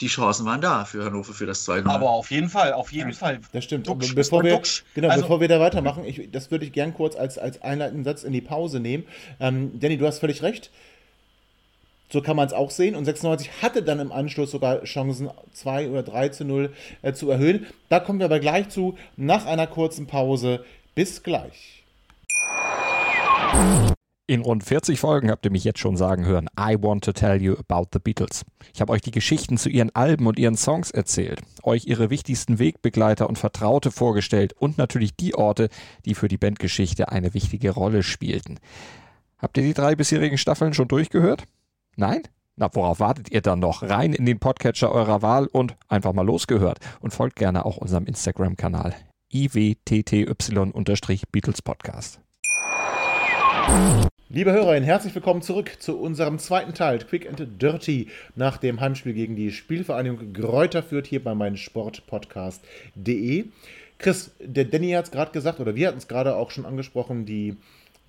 die 0.00 0.08
Chancen 0.08 0.46
waren 0.46 0.60
da 0.60 0.84
für 0.86 1.04
Hannover 1.04 1.32
für 1.34 1.46
das 1.46 1.68
2-0. 1.68 1.86
Aber 1.86 2.10
auf 2.10 2.30
jeden 2.30 2.48
Fall, 2.48 2.72
auf 2.72 2.90
jeden 2.90 3.12
Fall. 3.12 3.40
Das 3.52 3.64
stimmt. 3.64 3.86
Duxch, 3.86 4.14
bevor, 4.14 4.42
wir, 4.42 4.56
Duxch. 4.56 4.82
genau, 4.94 5.08
Also- 5.08 5.22
bevor 5.22 5.40
wir 5.40 5.48
da 5.48 5.60
weitermachen, 5.60 6.04
ich, 6.04 6.30
das 6.32 6.50
würde 6.50 6.64
ich 6.64 6.72
gern 6.72 6.94
kurz 6.94 7.16
als, 7.16 7.38
als 7.38 7.62
einleitenden 7.62 8.04
Satz 8.04 8.24
in 8.24 8.32
die 8.32 8.40
Pause 8.40 8.80
nehmen. 8.80 9.04
Ähm, 9.38 9.78
Danny, 9.78 9.98
du 9.98 10.06
hast 10.06 10.18
völlig 10.18 10.42
recht. 10.42 10.70
So 12.12 12.20
kann 12.20 12.36
man 12.36 12.46
es 12.46 12.52
auch 12.52 12.70
sehen. 12.70 12.96
Und 12.96 13.04
96 13.04 13.62
hatte 13.62 13.82
dann 13.82 14.00
im 14.00 14.12
Anschluss 14.12 14.50
sogar 14.50 14.82
Chancen, 14.82 15.30
2 15.52 15.90
oder 15.90 16.02
3 16.02 16.28
zu 16.30 16.44
0 16.44 16.72
äh, 17.02 17.12
zu 17.12 17.30
erhöhen. 17.30 17.66
Da 17.88 18.00
kommen 18.00 18.18
wir 18.18 18.26
aber 18.26 18.40
gleich 18.40 18.68
zu, 18.68 18.96
nach 19.16 19.46
einer 19.46 19.66
kurzen 19.66 20.06
Pause. 20.06 20.64
Bis 20.94 21.22
gleich. 21.22 21.84
In 24.26 24.42
rund 24.42 24.62
40 24.62 25.00
Folgen 25.00 25.30
habt 25.30 25.44
ihr 25.44 25.50
mich 25.50 25.64
jetzt 25.64 25.80
schon 25.80 25.96
sagen 25.96 26.24
hören, 26.24 26.48
I 26.58 26.76
want 26.80 27.04
to 27.04 27.12
tell 27.12 27.42
you 27.42 27.56
about 27.56 27.88
the 27.92 27.98
Beatles. 27.98 28.44
Ich 28.72 28.80
habe 28.80 28.92
euch 28.92 29.00
die 29.00 29.10
Geschichten 29.10 29.56
zu 29.56 29.68
ihren 29.68 29.92
Alben 29.94 30.26
und 30.28 30.38
ihren 30.38 30.56
Songs 30.56 30.92
erzählt, 30.92 31.40
euch 31.64 31.86
ihre 31.86 32.10
wichtigsten 32.10 32.60
Wegbegleiter 32.60 33.28
und 33.28 33.38
Vertraute 33.38 33.90
vorgestellt 33.90 34.52
und 34.52 34.78
natürlich 34.78 35.16
die 35.16 35.34
Orte, 35.34 35.68
die 36.04 36.14
für 36.14 36.28
die 36.28 36.38
Bandgeschichte 36.38 37.10
eine 37.10 37.34
wichtige 37.34 37.70
Rolle 37.70 38.04
spielten. 38.04 38.58
Habt 39.38 39.56
ihr 39.56 39.64
die 39.64 39.74
drei 39.74 39.96
bisherigen 39.96 40.38
Staffeln 40.38 40.74
schon 40.74 40.86
durchgehört? 40.86 41.44
Nein? 41.96 42.22
Na, 42.56 42.68
worauf 42.72 43.00
wartet 43.00 43.30
ihr 43.30 43.40
dann 43.40 43.58
noch? 43.58 43.82
Rein 43.82 44.12
in 44.12 44.26
den 44.26 44.38
Podcatcher 44.38 44.92
eurer 44.92 45.22
Wahl 45.22 45.46
und 45.46 45.76
einfach 45.88 46.12
mal 46.12 46.26
losgehört. 46.26 46.78
Und 47.00 47.12
folgt 47.12 47.36
gerne 47.36 47.64
auch 47.64 47.78
unserem 47.78 48.06
Instagram-Kanal 48.06 48.94
iwtty-Beatles 49.32 51.62
Podcast. 51.62 52.20
Liebe 54.28 54.52
Hörerinnen, 54.52 54.84
herzlich 54.84 55.14
willkommen 55.14 55.42
zurück 55.42 55.76
zu 55.80 55.98
unserem 55.98 56.38
zweiten 56.38 56.74
Teil, 56.74 57.00
Quick 57.00 57.28
and 57.28 57.60
Dirty, 57.60 58.08
nach 58.36 58.58
dem 58.58 58.80
Heimspiel 58.80 59.14
gegen 59.14 59.36
die 59.36 59.50
Spielvereinigung 59.50 60.32
Gräuter 60.32 60.82
führt 60.82 61.06
hier 61.06 61.22
bei 61.22 61.34
meinem 61.34 61.56
Sportpodcast.de. 61.56 63.46
Chris, 63.98 64.32
der 64.40 64.64
Danny 64.64 64.92
hat 64.92 65.06
es 65.06 65.10
gerade 65.10 65.32
gesagt, 65.32 65.60
oder 65.60 65.74
wir 65.74 65.88
hatten 65.88 65.98
es 65.98 66.08
gerade 66.08 66.36
auch 66.36 66.50
schon 66.50 66.66
angesprochen, 66.66 67.26
die 67.26 67.56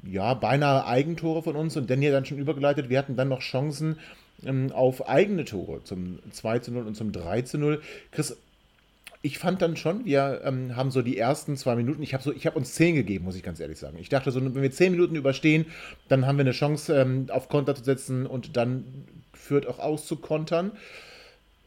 ja, 0.04 0.34
beinahe 0.34 0.86
Eigentore 0.86 1.44
von 1.44 1.56
uns 1.56 1.78
und 1.78 1.90
hat 1.90 2.12
dann 2.12 2.26
schon 2.26 2.40
übergeleitet. 2.40 2.90
Wir 2.90 2.98
hatten 2.98 3.16
dann 3.16 3.30
noch 3.30 3.42
Chancen 3.42 3.98
ähm, 4.46 4.72
auf 4.72 5.08
eigene 5.08 5.46
Tore 5.46 5.84
zum 5.84 6.20
2 6.32 6.60
zu 6.60 6.72
0 6.72 6.88
und 6.88 6.96
zum 6.96 7.12
3 7.12 7.44
zu 7.44 7.58
0. 7.58 7.82
Chris, 8.12 8.38
ich 9.24 9.38
fand 9.38 9.62
dann 9.62 9.78
schon, 9.78 10.06
wir 10.06 10.42
ähm, 10.44 10.76
haben 10.76 10.90
so 10.90 11.02
die 11.04 11.18
ersten 11.18 11.56
zwei 11.56 11.76
Minuten, 11.76 12.02
ich 12.02 12.14
habe 12.14 12.24
so, 12.24 12.34
habe 12.34 12.58
uns 12.58 12.74
zehn 12.74 12.96
gegeben, 12.96 13.26
muss 13.26 13.36
ich 13.36 13.44
ganz 13.44 13.60
ehrlich 13.60 13.78
sagen. 13.78 13.98
Ich 14.00 14.10
dachte 14.10 14.32
so, 14.32 14.44
wenn 14.44 14.62
wir 14.62 14.72
zehn 14.72 14.92
Minuten 14.92 15.16
überstehen, 15.16 15.66
dann 16.08 16.26
haben 16.26 16.38
wir 16.38 16.44
eine 16.44 16.52
Chance, 16.52 17.00
ähm, 17.00 17.28
auf 17.30 17.48
Konter 17.48 17.76
zu 17.76 17.84
setzen 17.84 18.26
und 18.26 18.58
dann 18.58 18.84
führt 19.34 19.68
auch 19.68 19.80
auszukontern. 19.80 20.72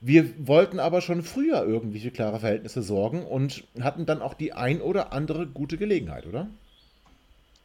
Wir 0.01 0.29
wollten 0.47 0.81
aber 0.81 1.01
schon 1.01 1.23
früher 1.23 1.65
irgendwie 1.65 2.01
für 2.01 2.11
klare 2.11 2.41
Verhältnisse 2.41 2.83
sorgen 2.83 3.25
und 3.25 3.65
hatten 3.81 4.05
dann 4.05 4.21
auch 4.21 4.35
die 4.35 4.53
ein 4.53 4.81
oder 4.81 5.13
andere 5.13 5.47
gute 5.47 5.79
Gelegenheit, 5.79 6.27
oder? 6.27 6.49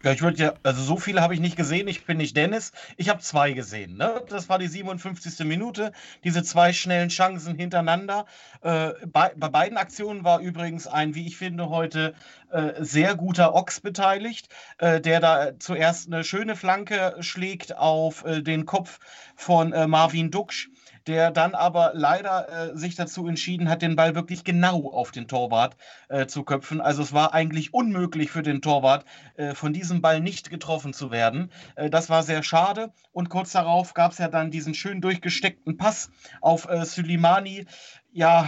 Ja, 0.01 0.13
ich 0.13 0.21
würde 0.21 0.41
ja, 0.41 0.53
also 0.63 0.81
so 0.81 0.95
viele 0.95 1.21
habe 1.21 1.33
ich 1.33 1.41
nicht 1.41 1.57
gesehen. 1.57 1.89
Ich 1.89 2.05
bin 2.05 2.17
nicht 2.17 2.38
Dennis. 2.38 2.71
Ich 2.95 3.09
habe 3.09 3.19
zwei 3.19 3.51
gesehen. 3.51 3.97
Ne? 3.97 4.23
Das 4.29 4.47
war 4.47 4.57
die 4.57 4.67
57. 4.67 5.45
Minute. 5.45 5.91
Diese 6.23 6.41
zwei 6.41 6.71
schnellen 6.71 7.09
Chancen 7.09 7.55
hintereinander. 7.55 8.25
Äh, 8.62 8.91
bei, 9.07 9.33
bei 9.35 9.49
beiden 9.49 9.77
Aktionen 9.77 10.23
war 10.23 10.39
übrigens 10.39 10.88
ein, 10.88 11.15
wie 11.15 11.27
ich 11.27 11.35
finde, 11.35 11.67
heute 11.67 12.13
äh, 12.49 12.75
sehr 12.79 13.15
guter 13.15 13.53
Ochs 13.53 13.81
beteiligt, 13.81 14.47
äh, 14.77 15.01
der 15.01 15.19
da 15.19 15.59
zuerst 15.59 16.07
eine 16.07 16.23
schöne 16.23 16.55
Flanke 16.55 17.17
schlägt 17.19 17.75
auf 17.75 18.23
äh, 18.23 18.41
den 18.41 18.65
Kopf 18.65 18.99
von 19.35 19.73
äh, 19.73 19.85
Marvin 19.85 20.31
Duksch 20.31 20.69
der 21.09 21.31
dann 21.31 21.55
aber 21.55 21.91
leider 21.95 22.69
äh, 22.69 22.77
sich 22.77 22.93
dazu 22.93 23.27
entschieden 23.27 23.67
hat, 23.67 23.81
den 23.81 23.95
Ball 23.95 24.13
wirklich 24.13 24.43
genau 24.43 24.91
auf 24.91 25.09
den 25.09 25.27
Torwart 25.27 25.75
äh, 26.07 26.27
zu 26.27 26.43
köpfen. 26.43 26.81
Also 26.81 27.01
es 27.01 27.13
war 27.13 27.33
eigentlich 27.33 27.73
unmöglich 27.73 28.29
für 28.29 28.43
den 28.43 28.61
Torwart, 28.61 29.05
äh, 29.35 29.55
von 29.55 29.73
diesem 29.73 30.01
Ball 30.01 30.19
nicht 30.21 30.51
getroffen 30.51 30.93
zu 30.93 31.09
werden. 31.09 31.51
Äh, 31.75 31.89
das 31.89 32.11
war 32.11 32.21
sehr 32.21 32.43
schade. 32.43 32.93
Und 33.11 33.29
kurz 33.29 33.53
darauf 33.53 33.95
gab 33.95 34.11
es 34.11 34.19
ja 34.19 34.27
dann 34.27 34.51
diesen 34.51 34.75
schön 34.75 35.01
durchgesteckten 35.01 35.77
Pass 35.77 36.11
auf 36.41 36.69
äh, 36.69 36.85
Suleimani. 36.85 37.65
Ja, 38.11 38.47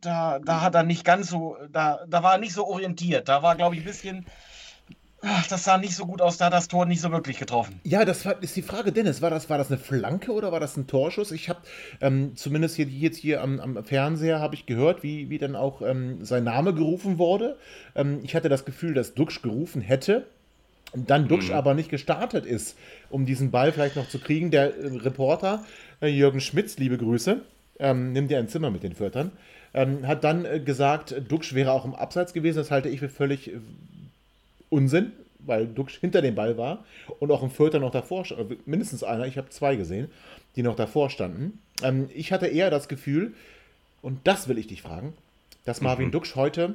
da, 0.00 0.38
da 0.38 0.62
hat 0.62 0.74
er 0.74 0.82
nicht 0.82 1.04
ganz 1.04 1.28
so, 1.28 1.58
da, 1.70 2.00
da 2.08 2.22
war 2.22 2.32
er 2.32 2.38
nicht 2.38 2.54
so 2.54 2.66
orientiert. 2.66 3.28
Da 3.28 3.42
war, 3.42 3.56
glaube 3.56 3.74
ich, 3.74 3.82
ein 3.82 3.86
bisschen. 3.86 4.24
Ach, 5.22 5.46
das 5.48 5.64
sah 5.64 5.76
nicht 5.76 5.94
so 5.94 6.06
gut 6.06 6.22
aus, 6.22 6.38
da 6.38 6.46
hat 6.46 6.54
das 6.54 6.68
Tor 6.68 6.86
nicht 6.86 7.00
so 7.00 7.10
wirklich 7.12 7.38
getroffen. 7.38 7.78
Ja, 7.84 8.04
das 8.04 8.24
war, 8.24 8.42
ist 8.42 8.56
die 8.56 8.62
Frage, 8.62 8.90
Dennis. 8.90 9.20
War 9.20 9.30
das, 9.30 9.50
war 9.50 9.58
das 9.58 9.68
eine 9.68 9.78
Flanke 9.78 10.32
oder 10.32 10.50
war 10.50 10.60
das 10.60 10.76
ein 10.76 10.86
Torschuss? 10.86 11.30
Ich 11.30 11.48
habe 11.48 11.60
ähm, 12.00 12.36
zumindest 12.36 12.76
hier, 12.76 12.86
jetzt 12.86 13.18
hier 13.18 13.42
am, 13.42 13.60
am 13.60 13.84
Fernseher 13.84 14.40
habe 14.40 14.54
ich 14.54 14.64
gehört, 14.64 15.02
wie, 15.02 15.28
wie 15.28 15.38
dann 15.38 15.56
auch 15.56 15.82
ähm, 15.82 16.24
sein 16.24 16.44
Name 16.44 16.72
gerufen 16.72 17.18
wurde. 17.18 17.58
Ähm, 17.94 18.20
ich 18.22 18.34
hatte 18.34 18.48
das 18.48 18.64
Gefühl, 18.64 18.94
dass 18.94 19.14
Duxch 19.14 19.42
gerufen 19.42 19.82
hätte. 19.82 20.26
Dann 20.94 21.28
Duxch 21.28 21.52
aber 21.52 21.74
nicht 21.74 21.88
gestartet 21.88 22.46
ist, 22.46 22.76
um 23.10 23.24
diesen 23.24 23.50
Ball 23.50 23.72
vielleicht 23.72 23.96
noch 23.96 24.08
zu 24.08 24.18
kriegen. 24.18 24.50
Der 24.50 24.74
äh, 24.76 24.86
Reporter 24.96 25.64
äh, 26.00 26.08
Jürgen 26.08 26.40
Schmitz, 26.40 26.78
liebe 26.78 26.98
Grüße, 26.98 27.42
ähm, 27.78 28.12
nimmt 28.12 28.30
ja 28.30 28.38
ein 28.38 28.48
Zimmer 28.48 28.70
mit 28.70 28.82
den 28.82 28.94
Viertern, 28.94 29.32
ähm, 29.72 30.06
hat 30.06 30.24
dann 30.24 30.44
äh, 30.44 30.60
gesagt, 30.60 31.14
Duxch 31.28 31.54
wäre 31.54 31.72
auch 31.72 31.84
im 31.84 31.94
Abseits 31.94 32.32
gewesen. 32.32 32.58
Das 32.58 32.70
halte 32.70 32.88
ich 32.88 33.00
für 33.00 33.08
völlig 33.08 33.52
äh, 33.52 33.60
Unsinn, 34.70 35.12
weil 35.40 35.66
Duxch 35.66 35.98
hinter 36.00 36.22
dem 36.22 36.34
Ball 36.34 36.56
war 36.56 36.84
und 37.18 37.30
auch 37.30 37.42
ein 37.42 37.50
Vierter 37.50 37.78
noch 37.78 37.90
davor 37.90 38.24
stand. 38.24 38.66
Mindestens 38.66 39.02
einer, 39.02 39.26
ich 39.26 39.36
habe 39.36 39.50
zwei 39.50 39.76
gesehen, 39.76 40.08
die 40.56 40.62
noch 40.62 40.76
davor 40.76 41.10
standen. 41.10 41.58
Ähm, 41.82 42.08
ich 42.14 42.32
hatte 42.32 42.46
eher 42.46 42.70
das 42.70 42.88
Gefühl, 42.88 43.34
und 44.02 44.20
das 44.24 44.48
will 44.48 44.58
ich 44.58 44.66
dich 44.66 44.82
fragen, 44.82 45.12
dass 45.64 45.80
Marvin 45.80 46.06
Mhm. 46.06 46.12
Duxch 46.12 46.36
heute 46.36 46.74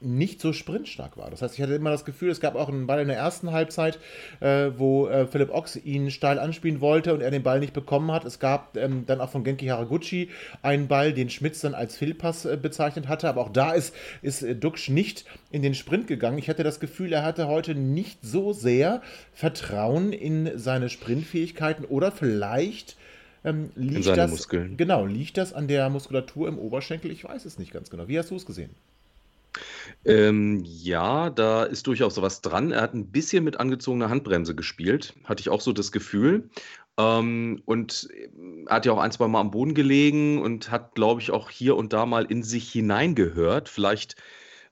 nicht 0.00 0.40
so 0.40 0.52
sprintstark 0.52 1.16
war. 1.16 1.30
Das 1.30 1.42
heißt, 1.42 1.54
ich 1.54 1.62
hatte 1.62 1.74
immer 1.74 1.90
das 1.90 2.04
Gefühl, 2.04 2.30
es 2.30 2.40
gab 2.40 2.54
auch 2.54 2.68
einen 2.68 2.86
Ball 2.86 3.00
in 3.00 3.08
der 3.08 3.16
ersten 3.16 3.52
Halbzeit, 3.52 3.98
äh, 4.40 4.70
wo 4.76 5.08
äh, 5.08 5.26
Philipp 5.26 5.50
Ochs 5.50 5.76
ihn 5.76 6.10
steil 6.10 6.38
anspielen 6.38 6.80
wollte 6.80 7.12
und 7.14 7.20
er 7.20 7.30
den 7.30 7.42
Ball 7.42 7.60
nicht 7.60 7.72
bekommen 7.72 8.10
hat. 8.10 8.24
Es 8.24 8.38
gab 8.38 8.76
ähm, 8.76 9.04
dann 9.06 9.20
auch 9.20 9.30
von 9.30 9.44
Genki 9.44 9.66
Haraguchi 9.66 10.30
einen 10.62 10.88
Ball, 10.88 11.12
den 11.12 11.30
Schmitz 11.30 11.60
dann 11.60 11.74
als 11.74 11.96
Fehlpass 11.96 12.44
äh, 12.44 12.56
bezeichnet 12.56 13.08
hatte, 13.08 13.28
aber 13.28 13.42
auch 13.42 13.52
da 13.52 13.72
ist, 13.72 13.94
ist 14.22 14.42
äh, 14.42 14.54
Duxch 14.54 14.88
nicht 14.88 15.24
in 15.50 15.62
den 15.62 15.74
Sprint 15.74 16.06
gegangen. 16.06 16.38
Ich 16.38 16.48
hatte 16.48 16.62
das 16.62 16.80
Gefühl, 16.80 17.12
er 17.12 17.24
hatte 17.24 17.48
heute 17.48 17.74
nicht 17.74 18.20
so 18.22 18.52
sehr 18.52 19.02
Vertrauen 19.32 20.12
in 20.12 20.58
seine 20.58 20.88
Sprintfähigkeiten 20.88 21.84
oder 21.84 22.12
vielleicht 22.12 22.96
ähm, 23.44 23.70
liegt 23.74 24.06
das, 24.06 24.30
Muskeln. 24.30 24.76
Genau, 24.76 25.06
liegt 25.06 25.38
das 25.38 25.52
an 25.52 25.66
der 25.66 25.88
Muskulatur 25.88 26.48
im 26.48 26.58
Oberschenkel? 26.58 27.10
Ich 27.10 27.24
weiß 27.24 27.44
es 27.44 27.58
nicht 27.58 27.72
ganz 27.72 27.90
genau. 27.90 28.08
Wie 28.08 28.18
hast 28.18 28.30
du 28.30 28.36
es 28.36 28.44
gesehen? 28.44 28.70
Ähm, 30.04 30.62
ja, 30.64 31.30
da 31.30 31.64
ist 31.64 31.86
durchaus 31.86 32.14
sowas 32.14 32.40
dran. 32.40 32.72
Er 32.72 32.82
hat 32.82 32.94
ein 32.94 33.10
bisschen 33.10 33.44
mit 33.44 33.60
angezogener 33.60 34.08
Handbremse 34.08 34.54
gespielt, 34.54 35.14
hatte 35.24 35.40
ich 35.40 35.48
auch 35.50 35.60
so 35.60 35.72
das 35.72 35.92
Gefühl. 35.92 36.48
Ähm, 36.98 37.62
und 37.64 38.08
er 38.66 38.74
hat 38.74 38.86
ja 38.86 38.92
auch 38.92 38.98
ein, 38.98 39.12
zwei 39.12 39.28
Mal 39.28 39.40
am 39.40 39.50
Boden 39.50 39.74
gelegen 39.74 40.40
und 40.40 40.70
hat, 40.70 40.94
glaube 40.94 41.20
ich, 41.20 41.30
auch 41.30 41.50
hier 41.50 41.76
und 41.76 41.92
da 41.92 42.06
mal 42.06 42.24
in 42.24 42.42
sich 42.42 42.70
hineingehört. 42.70 43.68
Vielleicht 43.68 44.16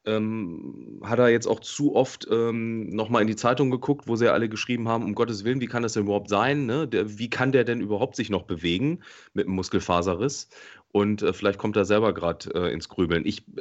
ähm, 0.05 1.01
hat 1.05 1.19
er 1.19 1.29
jetzt 1.29 1.47
auch 1.47 1.61
zu 1.61 1.95
oft 1.95 2.27
ähm, 2.31 2.89
nochmal 2.91 3.23
in 3.23 3.29
die 3.29 3.37
Zeitung 3.37 3.71
geguckt, 3.71 4.09
wo 4.09 4.17
sie 4.17 4.27
ja 4.27 4.33
alle 4.33 4.49
geschrieben 4.49 4.89
haben, 4.89 5.05
um 5.05 5.15
Gottes 5.15 5.45
Willen, 5.45 5.61
wie 5.61 5.67
kann 5.67 5.83
das 5.83 5.93
denn 5.93 6.05
überhaupt 6.05 6.31
sein? 6.31 6.67
Ne? 6.67 6.89
Der, 6.89 7.19
wie 7.19 7.31
kann 7.31 7.53
der 7.53 7.65
denn 7.65 7.81
überhaupt 7.81 8.17
sich 8.17 8.31
noch 8.31 8.45
bewegen 8.45 9.01
mit 9.35 9.47
einem 9.47 9.57
Muskelfaserriss? 9.57 10.49
Und 10.93 11.23
äh, 11.23 11.33
vielleicht 11.33 11.59
kommt 11.59 11.77
er 11.77 11.85
selber 11.85 12.15
gerade 12.15 12.51
äh, 12.55 12.73
ins 12.73 12.89
Grübeln. 12.89 13.27
Ich 13.27 13.41
äh, 13.57 13.61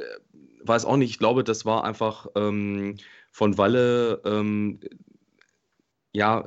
weiß 0.64 0.84
auch 0.84 0.96
nicht, 0.96 1.10
ich 1.10 1.18
glaube, 1.18 1.44
das 1.44 1.64
war 1.64 1.84
einfach 1.84 2.26
ähm, 2.36 2.96
von 3.30 3.58
Walle 3.58 4.20
ähm, 4.24 4.80
ja 6.12 6.46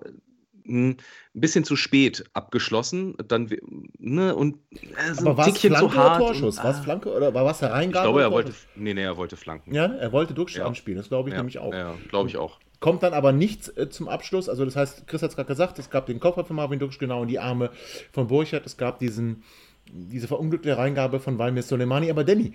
hm, 0.65 0.89
ein 0.91 0.97
bisschen 1.33 1.63
zu 1.63 1.75
spät 1.75 2.25
abgeschlossen. 2.33 3.15
Dann, 3.27 3.49
ne, 3.97 4.35
und 4.35 4.57
äh, 4.71 5.13
so 5.13 5.21
Aber 5.21 5.31
ein 5.31 5.37
war 5.37 5.47
es 5.47 5.59
Flanke 5.59 5.79
zu 5.79 5.85
oder 5.85 5.95
hart. 5.95 6.19
Torschuss? 6.19 6.57
und, 6.57 6.63
War 6.63 6.71
es 6.71 6.77
ah, 6.77 6.83
Flanke 6.83 7.13
oder 7.13 7.33
war 7.33 7.45
was 7.45 7.61
Hereingabe? 7.61 7.85
ich 7.85 7.91
glaube, 7.91 8.15
oder 8.15 8.25
er 8.25 8.31
wollte, 8.31 8.53
nee, 8.75 8.93
nee, 8.93 9.03
er 9.03 9.17
wollte 9.17 9.37
flanken. 9.37 9.73
Ja, 9.73 9.85
er 9.85 10.11
wollte 10.11 10.33
Duxch 10.33 10.57
Ja. 10.57 10.65
anspielen, 10.65 10.97
das 10.97 11.09
glaube 11.09 11.29
ich 11.29 11.33
ja, 11.33 11.39
nämlich 11.39 11.59
auch. 11.59 11.73
Ja, 11.73 11.95
glaube 12.09 12.29
ich 12.29 12.37
auch. 12.37 12.59
Kommt 12.79 13.03
dann 13.03 13.13
aber 13.13 13.31
nichts 13.31 13.69
äh, 13.69 13.89
zum 13.89 14.07
Abschluss. 14.09 14.49
Also 14.49 14.65
das 14.65 14.75
heißt, 14.75 15.07
Chris 15.07 15.21
hat 15.21 15.29
es 15.29 15.35
gerade 15.35 15.47
gesagt, 15.47 15.77
es 15.79 15.89
gab 15.89 16.07
den 16.07 16.19
Kopf 16.19 16.45
von 16.47 16.55
Marvin 16.55 16.79
Duxch 16.79 16.97
genau 16.97 17.21
in 17.21 17.27
die 17.27 17.39
Arme 17.39 17.69
von 18.11 18.27
Burchardt. 18.27 18.65
Es 18.65 18.75
gab 18.75 18.99
diesen, 18.99 19.43
diese 19.91 20.27
verunglückte 20.27 20.75
Reingabe 20.77 21.19
von 21.19 21.37
Valmir 21.37 21.63
Soleimani. 21.63 22.09
Aber 22.09 22.23
Danny, 22.23 22.53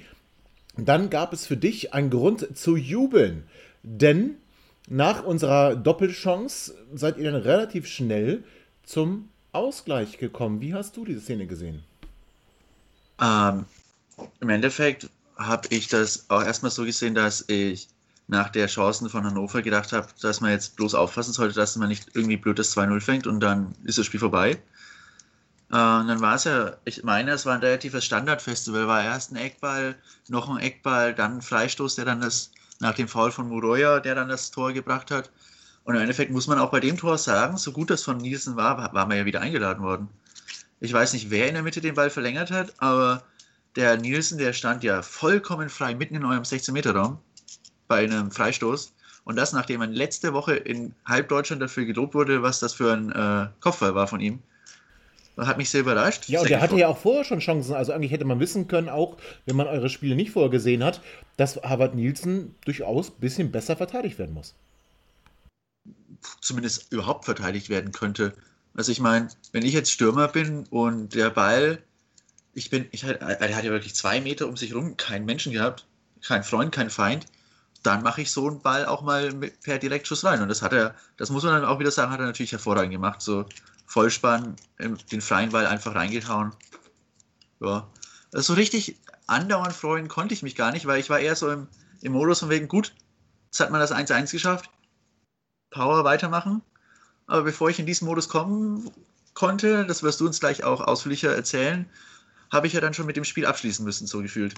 dann 0.77 1.11
gab 1.11 1.33
es 1.33 1.47
für 1.47 1.57
dich 1.57 1.95
einen 1.95 2.11
Grund 2.11 2.57
zu 2.57 2.77
jubeln. 2.77 3.45
Denn 3.83 4.37
nach 4.89 5.25
unserer 5.25 5.75
Doppelchance 5.75 6.75
seid 6.95 7.19
ihr 7.19 7.31
dann 7.31 7.41
relativ 7.41 7.87
schnell 7.87 8.45
zum 8.85 9.29
Ausgleich 9.53 10.19
gekommen. 10.19 10.61
Wie 10.61 10.75
hast 10.75 10.97
du 10.97 11.05
diese 11.05 11.21
Szene 11.21 11.47
gesehen? 11.47 11.83
Ähm, 13.21 13.65
Im 14.41 14.49
Endeffekt 14.49 15.09
habe 15.37 15.69
ich 15.71 15.89
das 15.89 16.29
auch 16.29 16.43
erstmal 16.43 16.71
so 16.71 16.85
gesehen, 16.85 17.15
dass 17.15 17.45
ich 17.49 17.89
nach 18.29 18.51
der 18.51 18.67
Chancen 18.67 19.09
von 19.09 19.25
Hannover 19.25 19.63
gedacht 19.63 19.93
habe, 19.93 20.09
dass 20.21 20.41
man 20.41 20.51
jetzt 20.51 20.77
bloß 20.77 20.95
aufpassen 20.95 21.33
sollte, 21.33 21.55
dass 21.55 21.77
man 21.77 21.89
nicht 21.89 22.09
irgendwie 22.15 22.37
blöd 22.37 22.59
das 22.59 22.77
2-0 22.77 23.01
fängt 23.01 23.27
und 23.27 23.41
dann 23.41 23.75
ist 23.85 23.99
das 23.99 24.07
Spiel 24.07 24.21
vorbei. 24.21 24.59
Äh, 25.71 25.75
und 25.75 26.09
dann 26.09 26.21
war 26.21 26.37
es 26.37 26.45
ja, 26.45 26.77
ich 26.85 27.03
meine, 27.05 27.33
es 27.33 27.47
war 27.47 27.55
ein 27.55 27.61
relatives 27.61 28.05
Standardfestival, 28.05 28.87
war 28.87 29.03
erst 29.03 29.33
ein 29.33 29.37
Eckball, 29.37 29.97
noch 30.29 30.49
ein 30.49 30.59
Eckball, 30.59 31.15
dann 31.15 31.39
ein 31.39 31.43
Freistoß, 31.43 31.97
der 31.97 32.05
dann 32.05 32.21
das, 32.21 32.51
nach 32.81 32.95
dem 32.95 33.09
Foul 33.09 33.33
von 33.33 33.49
Muroya, 33.49 34.01
der 34.01 34.15
dann 34.15 34.29
das 34.29 34.51
Tor 34.51 34.73
gebracht 34.73 35.11
hat. 35.11 35.31
Und 35.85 35.95
im 35.95 36.01
Endeffekt 36.01 36.33
muss 36.33 36.49
man 36.49 36.59
auch 36.59 36.71
bei 36.71 36.81
dem 36.81 36.97
Tor 36.97 37.17
sagen, 37.17 37.57
so 37.57 37.73
gut 37.73 37.91
das 37.91 38.03
von 38.03 38.17
Nielsen 38.17 38.57
war, 38.57 38.77
war 38.93 39.07
man 39.07 39.17
ja 39.17 39.25
wieder 39.25 39.41
eingeladen 39.41 39.83
worden. 39.83 40.09
Ich 40.81 40.93
weiß 40.93 41.13
nicht, 41.13 41.31
wer 41.31 41.49
in 41.49 41.55
der 41.55 41.63
Mitte 41.63 41.81
den 41.81 41.95
Ball 41.95 42.11
verlängert 42.11 42.51
hat, 42.51 42.75
aber 42.79 43.23
der 43.77 43.97
Nielsen, 43.97 44.39
der 44.39 44.53
stand 44.53 44.83
ja 44.83 45.03
vollkommen 45.03 45.69
frei 45.69 45.95
mitten 45.95 46.17
in 46.17 46.25
eurem 46.25 46.43
16-Meter-Raum 46.43 47.19
bei 47.89 48.05
einem 48.05 48.31
Freistoß. 48.31 48.93
Und 49.25 49.37
das, 49.37 49.53
nachdem 49.53 49.81
man 49.81 49.93
letzte 49.93 50.33
Woche 50.33 50.55
in 50.57 50.95
halb 51.05 51.29
Deutschland 51.29 51.63
dafür 51.63 51.85
gelobt 51.85 52.15
wurde, 52.15 52.43
was 52.43 52.61
das 52.61 52.75
für 52.75 52.93
ein 52.93 53.13
äh, 53.13 53.49
Kopfball 53.61 53.95
war 53.95 54.07
von 54.07 54.21
ihm. 54.21 54.41
Hat 55.37 55.59
mich 55.59 55.69
sehr 55.69 55.83
überrascht. 55.83 56.29
Ja, 56.29 56.41
und 56.41 56.49
der 56.49 56.63
hatte 56.63 56.77
ja 56.77 56.89
auch 56.89 56.97
vorher 56.97 57.25
schon 57.25 57.41
Chancen. 57.41 57.75
Also 57.75 57.93
eigentlich 57.93 58.11
hätte 58.11 58.25
man 58.25 58.41
wissen 58.41 58.69
können, 58.69 58.89
auch 58.89 59.19
wenn 59.45 59.57
man 59.57 59.67
eure 59.67 59.91
Spiele 59.91 60.17
nicht 60.17 60.31
vorher 60.31 60.51
gesehen 60.51 60.83
hat, 60.83 61.03
dass 61.37 61.57
Harvard 61.57 61.95
Nielsen 61.95 62.55
durchaus 62.65 63.11
ein 63.11 63.21
bisschen 63.21 63.53
besser 63.53 63.77
verteidigt 63.77 64.19
werden 64.19 64.35
muss. 64.35 64.55
Zumindest 66.41 66.91
überhaupt 66.91 67.27
verteidigt 67.27 67.69
werden 67.69 67.93
könnte. 67.93 68.33
Also 68.75 68.93
ich 68.93 69.01
meine, 69.01 69.29
wenn 69.53 69.65
ich 69.65 69.75
jetzt 69.75 69.91
Stürmer 69.91 70.29
bin 70.29 70.65
und 70.71 71.15
der 71.15 71.29
Ball, 71.29 71.79
ich 72.55 72.71
bin, 72.71 72.87
ich 72.93 73.05
halt, 73.05 73.21
er 73.21 73.57
hat 73.57 73.65
ja 73.65 73.71
wirklich 73.71 73.95
zwei 73.95 74.23
Meter 74.23 74.49
um 74.49 74.57
sich 74.57 74.75
rum, 74.75 74.97
keinen 74.97 75.27
Menschen 75.27 75.53
gehabt, 75.53 75.87
kein 76.23 76.45
Freund, 76.45 76.73
kein 76.73 76.89
Feind 76.89 77.27
dann 77.87 78.03
mache 78.03 78.23
ich 78.23 78.31
so 78.31 78.49
einen 78.49 78.61
Ball 78.61 78.85
auch 78.87 79.03
mal 79.03 79.33
mit, 79.33 79.61
per 79.61 79.79
Direktschuss 79.79 80.25
rein. 80.25 80.43
Und 80.43 80.49
das 80.49 80.61
hat 80.61 80.73
er, 80.73 80.95
das 81.17 81.31
muss 81.31 81.45
man 81.45 81.53
dann 81.53 81.65
auch 81.65 81.79
wieder 81.79 81.91
sagen, 81.91 82.11
hat 82.11 82.21
er 82.21 82.27
natürlich 82.27 82.53
hervorragend 82.53 82.93
gemacht. 82.93 83.23
So 83.23 83.47
Vollspann, 83.87 84.57
den 84.79 85.21
freien 85.21 85.51
Ball 85.51 85.67
einfach 85.67 85.95
reingehauen. 85.95 86.53
Ja. 87.61 87.89
Also 88.33 88.53
so 88.53 88.55
richtig 88.55 88.97
andauernd 89.27 89.73
freuen 89.73 90.09
konnte 90.09 90.35
ich 90.35 90.43
mich 90.43 90.57
gar 90.57 90.73
nicht, 90.73 90.87
weil 90.87 91.01
ich 91.01 91.11
war 91.11 91.21
eher 91.21 91.37
so 91.37 91.51
im, 91.51 91.69
im 92.03 92.13
Modus 92.13 92.41
von 92.41 92.51
wegen, 92.51 92.69
gut, 92.69 92.95
jetzt 93.47 93.61
hat 93.61 93.71
man 93.71 93.81
das 93.81 93.93
1-1 93.93 94.33
geschafft. 94.33 94.71
Power 95.71 96.05
weitermachen. 96.05 96.63
Aber 97.27 97.43
bevor 97.43 97.71
ich 97.71 97.79
in 97.79 97.87
diesen 97.87 98.07
Modus 98.07 98.29
kommen 98.29 98.91
konnte, 99.35 99.85
das 99.87 100.03
wirst 100.03 100.21
du 100.21 100.27
uns 100.27 100.41
gleich 100.41 100.65
auch 100.65 100.81
ausführlicher 100.81 101.35
erzählen, 101.35 101.89
habe 102.53 102.67
ich 102.67 102.73
ja 102.73 102.81
dann 102.81 102.95
schon 102.95 103.07
mit 103.07 103.17
dem 103.17 103.25
Spiel 103.25 103.47
abschließen 103.47 103.85
müssen, 103.85 104.07
so 104.07 104.23
gefühlt. 104.23 104.55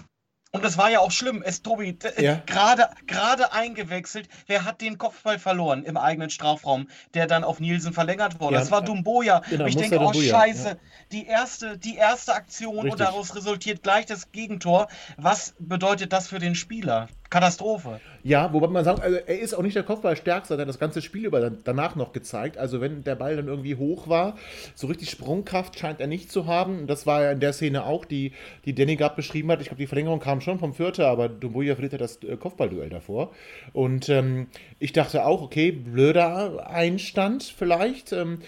Und 0.51 0.65
das 0.65 0.79
war 0.79 0.89
ja 0.89 0.99
auch 0.99 1.11
schlimm. 1.11 1.43
Es, 1.45 1.61
Tobi, 1.61 1.95
ja. 2.17 2.41
gerade, 2.47 2.89
gerade 3.05 3.53
eingewechselt. 3.53 4.27
Wer 4.47 4.65
hat 4.65 4.81
den 4.81 4.97
Kopfball 4.97 5.37
verloren 5.37 5.83
im 5.83 5.95
eigenen 5.95 6.31
Strafraum, 6.31 6.87
der 7.13 7.27
dann 7.27 7.43
auf 7.43 7.59
Nielsen 7.59 7.93
verlängert 7.93 8.39
wurde? 8.39 8.55
Ja, 8.55 8.59
das 8.61 8.71
war 8.71 8.81
Dumboja. 8.81 9.43
Genau, 9.47 9.65
ich 9.67 9.75
denke, 9.75 9.99
oh 9.99 10.11
Scheiße, 10.11 10.69
ja. 10.69 10.75
die, 11.11 11.27
erste, 11.27 11.77
die 11.77 11.95
erste 11.95 12.33
Aktion 12.33 12.75
Richtig. 12.75 12.91
und 12.93 12.99
daraus 12.99 13.35
resultiert 13.35 13.83
gleich 13.83 14.07
das 14.07 14.31
Gegentor. 14.31 14.87
Was 15.17 15.53
bedeutet 15.59 16.13
das 16.13 16.27
für 16.27 16.39
den 16.39 16.55
Spieler? 16.55 17.09
Katastrophe. 17.29 17.99
Ja, 18.23 18.51
wobei 18.53 18.67
man 18.67 18.83
sagt, 18.83 19.01
also 19.01 19.17
er 19.17 19.39
ist 19.39 19.53
auch 19.53 19.61
nicht 19.61 19.75
der 19.75 19.83
Kopfballstärkste, 19.83 20.57
hat 20.57 20.67
das 20.67 20.79
ganze 20.79 21.01
Spiel 21.01 21.25
über 21.25 21.49
danach 21.49 21.95
noch 21.95 22.11
gezeigt. 22.11 22.57
Also 22.57 22.81
wenn 22.81 23.03
der 23.03 23.15
Ball 23.15 23.35
dann 23.35 23.47
irgendwie 23.47 23.75
hoch 23.75 24.07
war, 24.07 24.35
so 24.73 24.87
richtig 24.87 25.11
Sprungkraft 25.11 25.77
scheint 25.77 26.01
er 26.01 26.07
nicht 26.07 26.31
zu 26.31 26.47
haben. 26.47 26.87
Das 26.87 27.05
war 27.05 27.21
ja 27.21 27.31
in 27.31 27.39
der 27.39 27.53
Szene 27.53 27.85
auch, 27.85 28.05
die, 28.05 28.33
die 28.65 28.73
Danny 28.73 28.95
gerade 28.95 29.15
beschrieben 29.15 29.51
hat. 29.51 29.61
Ich 29.61 29.67
glaube, 29.67 29.79
die 29.81 29.87
Verlängerung 29.87 30.19
kam 30.19 30.41
schon 30.41 30.57
vom 30.57 30.73
Vierter, 30.73 31.07
aber 31.07 31.29
Dumbuya 31.29 31.75
verliert 31.75 31.93
ja 31.93 31.99
das 31.99 32.21
äh, 32.23 32.35
Kopfballduell 32.35 32.89
davor. 32.89 33.31
Und 33.73 34.09
ähm, 34.09 34.47
ich 34.79 34.93
dachte 34.93 35.25
auch, 35.25 35.43
okay, 35.43 35.71
blöder 35.71 36.67
Einstand 36.67 37.43
vielleicht. 37.43 38.11
Ähm, 38.11 38.39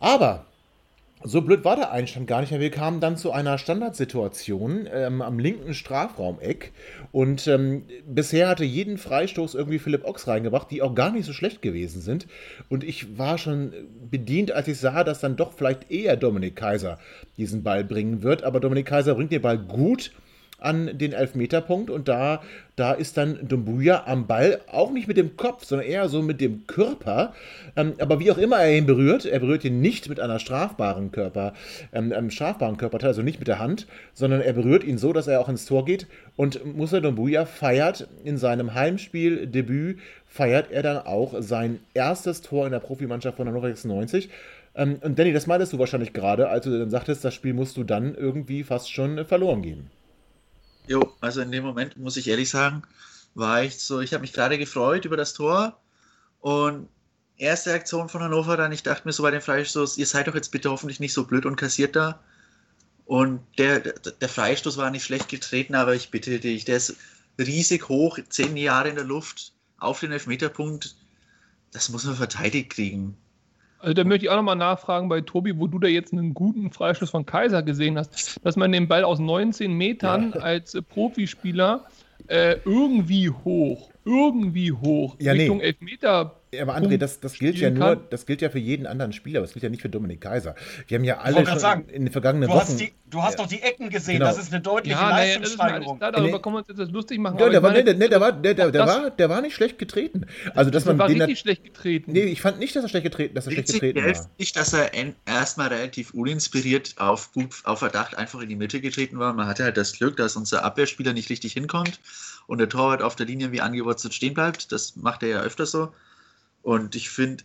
aber 0.00 0.46
so 1.24 1.42
blöd 1.42 1.64
war 1.64 1.76
der 1.76 1.90
Einstand 1.90 2.26
gar 2.26 2.40
nicht 2.40 2.50
mehr. 2.50 2.60
Wir 2.60 2.70
kamen 2.70 3.00
dann 3.00 3.16
zu 3.16 3.32
einer 3.32 3.58
Standardsituation 3.58 4.88
ähm, 4.92 5.20
am 5.22 5.38
linken 5.38 5.74
Strafraumeck. 5.74 6.72
Und 7.10 7.46
ähm, 7.48 7.84
bisher 8.06 8.48
hatte 8.48 8.64
jeden 8.64 8.98
Freistoß 8.98 9.54
irgendwie 9.54 9.78
Philipp 9.78 10.04
Ochs 10.04 10.28
reingebracht, 10.28 10.70
die 10.70 10.82
auch 10.82 10.94
gar 10.94 11.10
nicht 11.10 11.26
so 11.26 11.32
schlecht 11.32 11.62
gewesen 11.62 12.00
sind. 12.00 12.26
Und 12.68 12.84
ich 12.84 13.18
war 13.18 13.38
schon 13.38 13.72
bedient, 14.10 14.52
als 14.52 14.68
ich 14.68 14.78
sah, 14.78 15.02
dass 15.02 15.20
dann 15.20 15.36
doch 15.36 15.52
vielleicht 15.52 15.90
eher 15.90 16.16
Dominik 16.16 16.56
Kaiser 16.56 16.98
diesen 17.36 17.62
Ball 17.62 17.84
bringen 17.84 18.22
wird. 18.22 18.44
Aber 18.44 18.60
Dominik 18.60 18.86
Kaiser 18.86 19.14
bringt 19.14 19.32
den 19.32 19.42
Ball 19.42 19.58
gut 19.58 20.12
an 20.58 20.98
den 20.98 21.12
Elfmeterpunkt 21.12 21.90
und 21.90 22.08
da, 22.08 22.42
da 22.74 22.92
ist 22.92 23.16
dann 23.16 23.46
Dumbuya 23.46 24.04
am 24.06 24.26
Ball, 24.26 24.60
auch 24.70 24.90
nicht 24.90 25.06
mit 25.06 25.16
dem 25.16 25.36
Kopf, 25.36 25.64
sondern 25.64 25.86
eher 25.86 26.08
so 26.08 26.22
mit 26.22 26.40
dem 26.40 26.66
Körper. 26.66 27.32
Ähm, 27.76 27.94
aber 27.98 28.18
wie 28.20 28.30
auch 28.32 28.38
immer 28.38 28.58
er 28.58 28.76
ihn 28.76 28.86
berührt, 28.86 29.24
er 29.24 29.38
berührt 29.38 29.64
ihn 29.64 29.80
nicht 29.80 30.08
mit 30.08 30.18
einer 30.18 30.38
strafbaren 30.38 31.12
Körper, 31.12 31.54
ähm, 31.92 32.12
einem 32.12 32.30
strafbaren 32.30 32.76
Körperteil, 32.76 33.10
also 33.10 33.22
nicht 33.22 33.38
mit 33.38 33.48
der 33.48 33.58
Hand, 33.58 33.86
sondern 34.14 34.40
er 34.40 34.52
berührt 34.52 34.84
ihn 34.84 34.98
so, 34.98 35.12
dass 35.12 35.28
er 35.28 35.40
auch 35.40 35.48
ins 35.48 35.66
Tor 35.66 35.84
geht. 35.84 36.06
Und 36.36 36.64
Musa 36.76 37.00
Dumbuya 37.00 37.46
feiert 37.46 38.08
in 38.24 38.36
seinem 38.36 38.74
Heimspieldebüt, 38.74 39.98
feiert 40.26 40.70
er 40.72 40.82
dann 40.82 40.98
auch 40.98 41.34
sein 41.38 41.78
erstes 41.94 42.42
Tor 42.42 42.66
in 42.66 42.72
der 42.72 42.80
Profimannschaft 42.80 43.36
von 43.36 43.48
Hannover 43.48 43.68
96. 43.68 44.28
Ähm, 44.74 44.98
und 45.02 45.18
Danny, 45.18 45.32
das 45.32 45.46
meintest 45.46 45.72
du 45.72 45.78
wahrscheinlich 45.78 46.12
gerade, 46.12 46.48
als 46.48 46.64
du 46.64 46.78
dann 46.78 46.90
sagtest, 46.90 47.24
das 47.24 47.34
Spiel 47.34 47.54
musst 47.54 47.76
du 47.76 47.84
dann 47.84 48.14
irgendwie 48.14 48.62
fast 48.64 48.92
schon 48.92 49.24
verloren 49.24 49.62
geben. 49.62 49.90
Jo, 50.88 51.14
also 51.20 51.40
in 51.42 51.52
dem 51.52 51.64
Moment 51.64 51.96
muss 51.98 52.16
ich 52.16 52.28
ehrlich 52.28 52.48
sagen, 52.48 52.82
war 53.34 53.62
ich 53.62 53.78
so, 53.78 54.00
ich 54.00 54.14
habe 54.14 54.22
mich 54.22 54.32
gerade 54.32 54.58
gefreut 54.58 55.04
über 55.04 55.16
das 55.16 55.34
Tor 55.34 55.78
und 56.40 56.88
erste 57.36 57.72
Aktion 57.74 58.08
von 58.08 58.22
Hannover 58.22 58.56
dann, 58.56 58.72
ich 58.72 58.82
dachte 58.82 59.06
mir 59.06 59.12
so 59.12 59.22
bei 59.22 59.30
dem 59.30 59.42
Freistoß, 59.42 59.98
ihr 59.98 60.06
seid 60.06 60.28
doch 60.28 60.34
jetzt 60.34 60.50
bitte 60.50 60.70
hoffentlich 60.70 60.98
nicht 60.98 61.12
so 61.12 61.24
blöd 61.24 61.46
und 61.46 61.56
kassiert 61.56 61.94
da. 61.94 62.20
Und 63.04 63.40
der, 63.58 63.80
der 63.80 64.28
Freistoß 64.28 64.76
war 64.76 64.90
nicht 64.90 65.04
schlecht 65.04 65.28
getreten, 65.28 65.74
aber 65.74 65.94
ich 65.94 66.10
bitte 66.10 66.40
dich, 66.40 66.64
der 66.64 66.78
ist 66.78 66.96
riesig 67.38 67.88
hoch, 67.88 68.18
zehn 68.28 68.56
Jahre 68.56 68.88
in 68.88 68.96
der 68.96 69.04
Luft, 69.04 69.52
auf 69.78 70.00
den 70.00 70.12
Elfmeterpunkt, 70.12 70.96
das 71.70 71.88
muss 71.90 72.04
man 72.04 72.16
verteidigt 72.16 72.70
kriegen. 72.70 73.16
Also 73.80 73.94
da 73.94 74.04
möchte 74.04 74.26
ich 74.26 74.30
auch 74.30 74.36
nochmal 74.36 74.56
nachfragen 74.56 75.08
bei 75.08 75.20
Tobi, 75.20 75.58
wo 75.58 75.66
du 75.66 75.78
da 75.78 75.88
jetzt 75.88 76.12
einen 76.12 76.34
guten 76.34 76.72
Freistoß 76.72 77.10
von 77.10 77.26
Kaiser 77.26 77.62
gesehen 77.62 77.96
hast, 77.96 78.44
dass 78.44 78.56
man 78.56 78.72
den 78.72 78.88
Ball 78.88 79.04
aus 79.04 79.18
19 79.20 79.72
Metern 79.72 80.32
ja. 80.34 80.40
als 80.40 80.76
Profispieler 80.88 81.84
äh, 82.26 82.56
irgendwie 82.64 83.30
hoch, 83.30 83.90
irgendwie 84.04 84.72
hoch 84.72 85.16
ja, 85.20 85.32
Richtung 85.32 85.58
nee. 85.58 85.64
Elfmeter 85.64 86.37
ja, 86.52 86.62
aber 86.62 86.76
André, 86.76 86.96
das, 86.96 87.20
das 87.20 87.34
gilt 87.34 87.56
ja 87.56 87.70
nur, 87.70 87.96
kann. 87.96 88.00
das 88.10 88.24
gilt 88.24 88.40
ja 88.40 88.48
für 88.48 88.58
jeden 88.58 88.86
anderen 88.86 89.12
Spieler, 89.12 89.38
aber 89.38 89.46
das 89.46 89.52
gilt 89.52 89.62
ja 89.62 89.68
nicht 89.68 89.82
für 89.82 89.88
Dominik 89.88 90.20
Kaiser. 90.20 90.54
Wir 90.86 90.98
haben 90.98 91.04
ja 91.04 91.18
alle 91.18 91.46
schon 91.46 91.58
sagen, 91.58 91.88
in 91.88 92.06
den 92.06 92.12
vergangenen 92.12 92.48
du 92.48 92.54
Wochen. 92.54 92.68
Hast 92.68 92.80
die, 92.80 92.92
du 93.10 93.22
hast 93.22 93.38
ja. 93.38 93.44
doch 93.44 93.50
die 93.50 93.60
Ecken 93.60 93.90
gesehen, 93.90 94.18
genau. 94.18 94.26
das 94.26 94.38
ist 94.38 94.52
eine 94.52 94.62
deutliche 94.62 94.96
ja, 94.96 95.10
Leistungssteigerung. 95.10 95.98
Ja, 96.00 96.10
darüber 96.10 96.40
können 96.40 96.54
wir 96.56 96.58
uns 96.66 96.68
jetzt 96.68 96.90
lustig 96.90 97.18
machen. 97.18 97.38
Ja, 97.38 97.48
der, 97.48 97.62
war, 97.62 97.70
meine, 97.70 97.94
der, 97.94 98.08
der, 98.08 98.20
war, 98.20 98.32
der, 98.32 98.54
der, 98.54 98.70
der, 98.70 98.86
war, 98.86 99.10
der 99.10 99.28
war 99.28 99.40
nicht 99.42 99.54
schlecht 99.54 99.78
getreten. 99.78 100.26
Also, 100.54 100.70
dass 100.70 100.84
man 100.84 100.98
war 100.98 101.08
den 101.08 101.20
richtig 101.20 101.40
schlecht 101.40 101.64
getreten. 101.64 102.12
Nee, 102.12 102.24
ich 102.24 102.40
fand 102.40 102.58
nicht, 102.58 102.74
dass 102.74 102.82
er 102.82 102.88
schlecht 102.88 103.04
getreten, 103.04 103.34
dass 103.34 103.46
er 103.46 103.52
schlecht 103.52 103.72
getreten 103.72 104.04
war. 104.04 104.26
Nicht, 104.38 104.56
dass 104.56 104.72
er 104.72 104.90
erstmal 105.26 105.68
relativ 105.68 106.14
uninspiriert 106.14 106.94
auf, 106.96 107.30
auf 107.64 107.78
Verdacht 107.78 108.16
einfach 108.16 108.40
in 108.40 108.48
die 108.48 108.56
Mitte 108.56 108.80
getreten 108.80 109.18
war. 109.18 109.32
Man 109.34 109.46
hatte 109.46 109.64
halt 109.64 109.76
das 109.76 109.92
Glück, 109.92 110.16
dass 110.16 110.36
unser 110.36 110.64
Abwehrspieler 110.64 111.12
nicht 111.12 111.30
richtig 111.30 111.52
hinkommt 111.52 112.00
und 112.46 112.58
der 112.58 112.68
Torwart 112.68 113.02
auf 113.02 113.14
der 113.14 113.26
Linie 113.26 113.52
wie 113.52 113.60
angewurzelt 113.60 114.14
stehen 114.14 114.34
bleibt. 114.34 114.72
Das 114.72 114.96
macht 114.96 115.22
er 115.22 115.28
ja 115.28 115.40
öfter 115.40 115.66
so. 115.66 115.92
Und 116.62 116.94
ich 116.94 117.10
finde, 117.10 117.44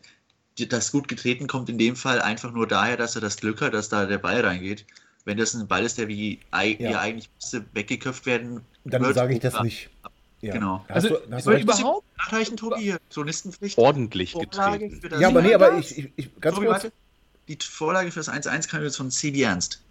das 0.70 0.92
gut 0.92 1.08
getreten 1.08 1.48
kommt 1.48 1.70
in 1.70 1.78
dem 1.78 1.96
Fall 1.96 2.22
einfach 2.22 2.52
nur 2.52 2.68
daher, 2.68 2.98
dass 2.98 3.16
er 3.16 3.22
das 3.22 3.38
Glück 3.38 3.62
hat, 3.62 3.74
dass 3.74 3.90
da 3.90 4.06
der 4.06 4.18
Ball 4.18 4.42
reingeht. 4.42 4.86
Wenn 5.26 5.38
das 5.38 5.54
ein 5.54 5.68
Ball 5.68 5.84
ist, 5.84 5.98
der 5.98 6.08
wie, 6.08 6.40
ja. 6.52 7.00
eigentlich 7.00 7.30
müsste 7.36 7.66
weggeköpft 7.74 8.26
werden, 8.26 8.62
dann 8.84 9.14
sage 9.14 9.34
ich 9.34 9.40
das 9.40 9.62
nicht. 9.62 9.90
Ja. 10.42 10.54
Genau. 10.54 10.84
Also, 10.90 11.10
hast 11.10 11.26
du, 11.26 11.32
hast 11.32 11.48
du 11.48 11.52
überhaupt 11.54 12.18
nachreichen, 12.18 12.58
Tobi, 12.58 12.82
hier, 12.82 12.98
Chronistenpflicht. 13.10 13.78
Ordentlich 13.78 14.34
getreten. 14.34 15.00
Ja, 15.18 15.30
aber 15.30 15.42
nee, 15.42 15.54
aber 15.54 15.78
ich, 15.78 15.98
ich, 15.98 16.10
ich 16.18 16.42
ganz 16.42 16.56
Tobi, 16.56 16.68
kurz. 16.68 16.84
Warte, 16.84 16.94
die 17.48 17.58
Vorlage 17.62 18.12
für 18.12 18.20
das 18.20 18.30
1-1 18.30 18.70
kam 18.70 18.84
jetzt 18.84 18.98
von 18.98 19.10
CB 19.10 19.42
Ernst. 19.42 19.82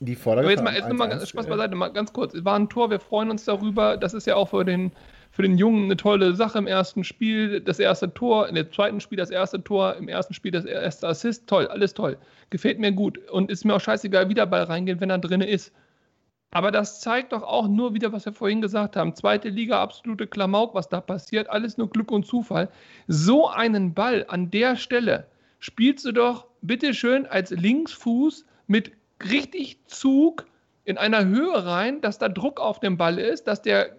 Die 0.00 0.14
Vorlage 0.14 0.46
aber 0.46 0.50
jetzt 0.52 0.62
mal, 0.62 0.74
jetzt 0.74 0.92
mal 0.92 1.26
Spaß 1.26 1.46
beiseite, 1.46 1.74
mal 1.74 1.88
ganz 1.88 2.12
kurz. 2.12 2.34
Es 2.34 2.44
war 2.44 2.58
ein 2.58 2.68
Tor, 2.68 2.90
wir 2.90 3.00
freuen 3.00 3.30
uns 3.30 3.44
darüber. 3.44 3.96
Das 3.96 4.12
ist 4.12 4.26
ja 4.26 4.36
auch 4.36 4.50
für 4.50 4.64
den 4.64 4.92
für 5.38 5.42
den 5.42 5.56
Jungen 5.56 5.84
eine 5.84 5.96
tolle 5.96 6.34
Sache 6.34 6.58
im 6.58 6.66
ersten 6.66 7.04
Spiel, 7.04 7.60
das 7.60 7.78
erste 7.78 8.12
Tor, 8.12 8.48
in 8.48 8.56
dem 8.56 8.72
zweiten 8.72 9.00
Spiel 9.00 9.18
das 9.18 9.30
erste 9.30 9.62
Tor, 9.62 9.94
im 9.94 10.08
ersten 10.08 10.34
Spiel 10.34 10.50
das 10.50 10.64
erste 10.64 11.06
Assist, 11.06 11.46
toll, 11.46 11.68
alles 11.68 11.94
toll. 11.94 12.18
Gefällt 12.50 12.80
mir 12.80 12.90
gut 12.90 13.18
und 13.28 13.48
ist 13.48 13.64
mir 13.64 13.76
auch 13.76 13.80
scheißegal, 13.80 14.28
wie 14.28 14.34
der 14.34 14.46
Ball 14.46 14.64
reingeht, 14.64 15.00
wenn 15.00 15.10
er 15.10 15.18
drin 15.18 15.40
ist. 15.40 15.72
Aber 16.50 16.72
das 16.72 17.00
zeigt 17.00 17.32
doch 17.32 17.44
auch 17.44 17.68
nur 17.68 17.94
wieder, 17.94 18.12
was 18.12 18.26
wir 18.26 18.32
vorhin 18.32 18.60
gesagt 18.60 18.96
haben. 18.96 19.14
Zweite 19.14 19.48
Liga, 19.48 19.80
absolute 19.80 20.26
Klamauk, 20.26 20.74
was 20.74 20.88
da 20.88 21.00
passiert, 21.00 21.48
alles 21.48 21.78
nur 21.78 21.88
Glück 21.88 22.10
und 22.10 22.26
Zufall. 22.26 22.68
So 23.06 23.48
einen 23.48 23.94
Ball 23.94 24.24
an 24.26 24.50
der 24.50 24.74
Stelle 24.74 25.28
spielst 25.60 26.04
du 26.04 26.10
doch 26.10 26.46
bitteschön 26.62 27.26
als 27.26 27.52
Linksfuß 27.52 28.44
mit 28.66 28.90
richtig 29.30 29.86
Zug 29.86 30.46
in 30.84 30.98
einer 30.98 31.26
Höhe 31.26 31.64
rein, 31.64 32.00
dass 32.00 32.18
da 32.18 32.28
Druck 32.28 32.58
auf 32.58 32.80
dem 32.80 32.96
Ball 32.96 33.20
ist, 33.20 33.46
dass 33.46 33.62
der 33.62 33.94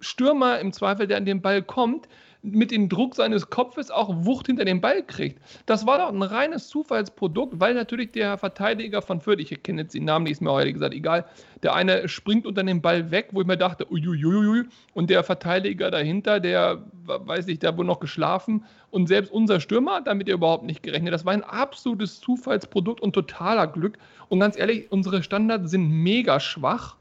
Stürmer 0.00 0.58
im 0.58 0.72
Zweifel, 0.72 1.06
der 1.06 1.16
an 1.16 1.24
den 1.24 1.42
Ball 1.42 1.62
kommt, 1.62 2.08
mit 2.42 2.70
dem 2.70 2.88
Druck 2.88 3.14
seines 3.14 3.50
Kopfes 3.50 3.90
auch 3.90 4.24
Wucht 4.24 4.46
hinter 4.46 4.64
den 4.64 4.80
Ball 4.80 5.02
kriegt. 5.02 5.42
Das 5.66 5.86
war 5.86 5.98
doch 5.98 6.08
ein 6.08 6.22
reines 6.22 6.68
Zufallsprodukt, 6.68 7.60
weil 7.60 7.74
natürlich 7.74 8.12
der 8.12 8.38
Verteidiger 8.38 9.02
von 9.02 9.20
Fürth, 9.20 9.40
ich 9.40 9.62
kenne 9.62 9.82
jetzt 9.82 9.94
den 9.94 10.06
Namen 10.06 10.24
nicht, 10.24 10.32
ist 10.32 10.40
mir 10.40 10.50
heute 10.50 10.72
gesagt, 10.72 10.94
egal, 10.94 11.26
der 11.62 11.74
eine 11.74 12.08
springt 12.08 12.46
unter 12.46 12.62
den 12.62 12.80
Ball 12.80 13.10
weg, 13.10 13.28
wo 13.32 13.42
ich 13.42 13.46
mir 13.46 13.58
dachte, 13.58 13.90
uiuiui, 13.90 14.64
und 14.94 15.10
der 15.10 15.22
Verteidiger 15.22 15.90
dahinter, 15.90 16.40
der, 16.40 16.82
weiß 17.04 17.46
ich, 17.48 17.58
der 17.58 17.76
wohl 17.76 17.84
noch 17.84 18.00
geschlafen 18.00 18.64
und 18.90 19.06
selbst 19.06 19.30
unser 19.30 19.60
Stürmer 19.60 19.96
hat 19.96 20.06
damit 20.06 20.28
überhaupt 20.28 20.64
nicht 20.64 20.82
gerechnet. 20.82 21.12
Das 21.12 21.24
war 21.24 21.32
ein 21.32 21.44
absolutes 21.44 22.20
Zufallsprodukt 22.20 23.00
und 23.00 23.12
totaler 23.12 23.66
Glück. 23.66 23.98
Und 24.28 24.40
ganz 24.40 24.58
ehrlich, 24.58 24.90
unsere 24.90 25.22
Standards 25.22 25.70
sind 25.70 25.88
mega 25.88 26.40
schwach. 26.40 26.96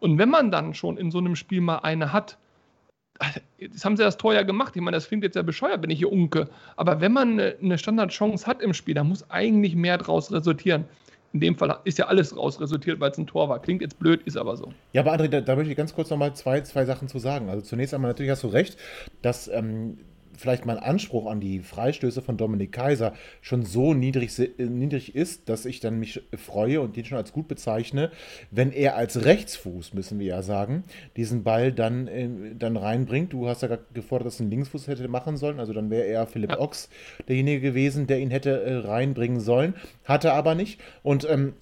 Und 0.00 0.18
wenn 0.18 0.28
man 0.28 0.50
dann 0.50 0.74
schon 0.74 0.96
in 0.96 1.10
so 1.10 1.18
einem 1.18 1.36
Spiel 1.36 1.60
mal 1.60 1.78
eine 1.78 2.12
hat, 2.12 2.38
Jetzt 3.58 3.84
haben 3.84 3.96
sie 3.96 4.02
das 4.02 4.16
Tor 4.16 4.34
ja 4.34 4.42
gemacht. 4.42 4.74
Ich 4.76 4.82
meine, 4.82 4.96
das 4.96 5.08
klingt 5.08 5.24
jetzt 5.24 5.36
ja 5.36 5.42
bescheuert, 5.42 5.82
wenn 5.82 5.90
ich 5.90 5.98
hier 5.98 6.12
unke. 6.12 6.48
Aber 6.76 7.00
wenn 7.00 7.12
man 7.12 7.40
eine 7.40 7.78
Standardchance 7.78 8.46
hat 8.46 8.60
im 8.60 8.74
Spiel, 8.74 8.94
dann 8.94 9.08
muss 9.08 9.28
eigentlich 9.30 9.74
mehr 9.74 9.98
draus 9.98 10.32
resultieren. 10.32 10.84
In 11.32 11.40
dem 11.40 11.56
Fall 11.56 11.78
ist 11.84 11.98
ja 11.98 12.06
alles 12.06 12.36
raus 12.36 12.60
resultiert, 12.60 13.00
weil 13.00 13.10
es 13.10 13.18
ein 13.18 13.26
Tor 13.26 13.48
war. 13.48 13.60
Klingt 13.60 13.82
jetzt 13.82 13.98
blöd, 13.98 14.22
ist 14.24 14.36
aber 14.36 14.56
so. 14.56 14.72
Ja, 14.92 15.02
aber 15.02 15.14
André, 15.14 15.28
da, 15.28 15.40
da 15.40 15.56
möchte 15.56 15.70
ich 15.70 15.76
ganz 15.76 15.94
kurz 15.94 16.08
nochmal 16.10 16.34
zwei, 16.34 16.60
zwei 16.62 16.84
Sachen 16.84 17.08
zu 17.08 17.18
sagen. 17.18 17.50
Also 17.50 17.62
zunächst 17.62 17.92
einmal 17.94 18.10
natürlich 18.10 18.30
hast 18.30 18.42
du 18.42 18.48
recht, 18.48 18.78
dass 19.22 19.48
ähm, 19.48 19.98
vielleicht 20.36 20.66
mein 20.66 20.78
Anspruch 20.78 21.26
an 21.26 21.40
die 21.40 21.60
Freistöße 21.60 22.22
von 22.22 22.36
Dominik 22.36 22.72
Kaiser 22.72 23.14
schon 23.40 23.64
so 23.64 23.94
niedrig, 23.94 24.38
äh, 24.38 24.64
niedrig 24.64 25.14
ist, 25.14 25.48
dass 25.48 25.64
ich 25.64 25.80
dann 25.80 25.98
mich 25.98 26.22
freue 26.36 26.80
und 26.80 26.96
den 26.96 27.04
schon 27.04 27.18
als 27.18 27.32
gut 27.32 27.48
bezeichne, 27.48 28.10
wenn 28.50 28.72
er 28.72 28.96
als 28.96 29.24
Rechtsfuß, 29.24 29.94
müssen 29.94 30.18
wir 30.18 30.26
ja 30.26 30.42
sagen, 30.42 30.84
diesen 31.16 31.42
Ball 31.44 31.72
dann, 31.72 32.06
äh, 32.08 32.28
dann 32.58 32.76
reinbringt. 32.76 33.32
Du 33.32 33.48
hast 33.48 33.62
ja 33.62 33.78
gefordert, 33.94 34.26
dass 34.26 34.40
ein 34.40 34.50
Linksfuß 34.50 34.86
hätte 34.88 35.08
machen 35.08 35.36
sollen, 35.36 35.60
also 35.60 35.72
dann 35.72 35.90
wäre 35.90 36.06
er 36.06 36.26
Philipp 36.26 36.52
ja. 36.52 36.60
Ochs 36.60 36.88
derjenige 37.28 37.60
gewesen, 37.60 38.06
der 38.06 38.20
ihn 38.20 38.30
hätte 38.30 38.62
äh, 38.62 38.76
reinbringen 38.76 39.40
sollen, 39.40 39.74
hatte 40.04 40.32
aber 40.32 40.54
nicht. 40.54 40.80
Und 41.02 41.28
ähm, 41.28 41.54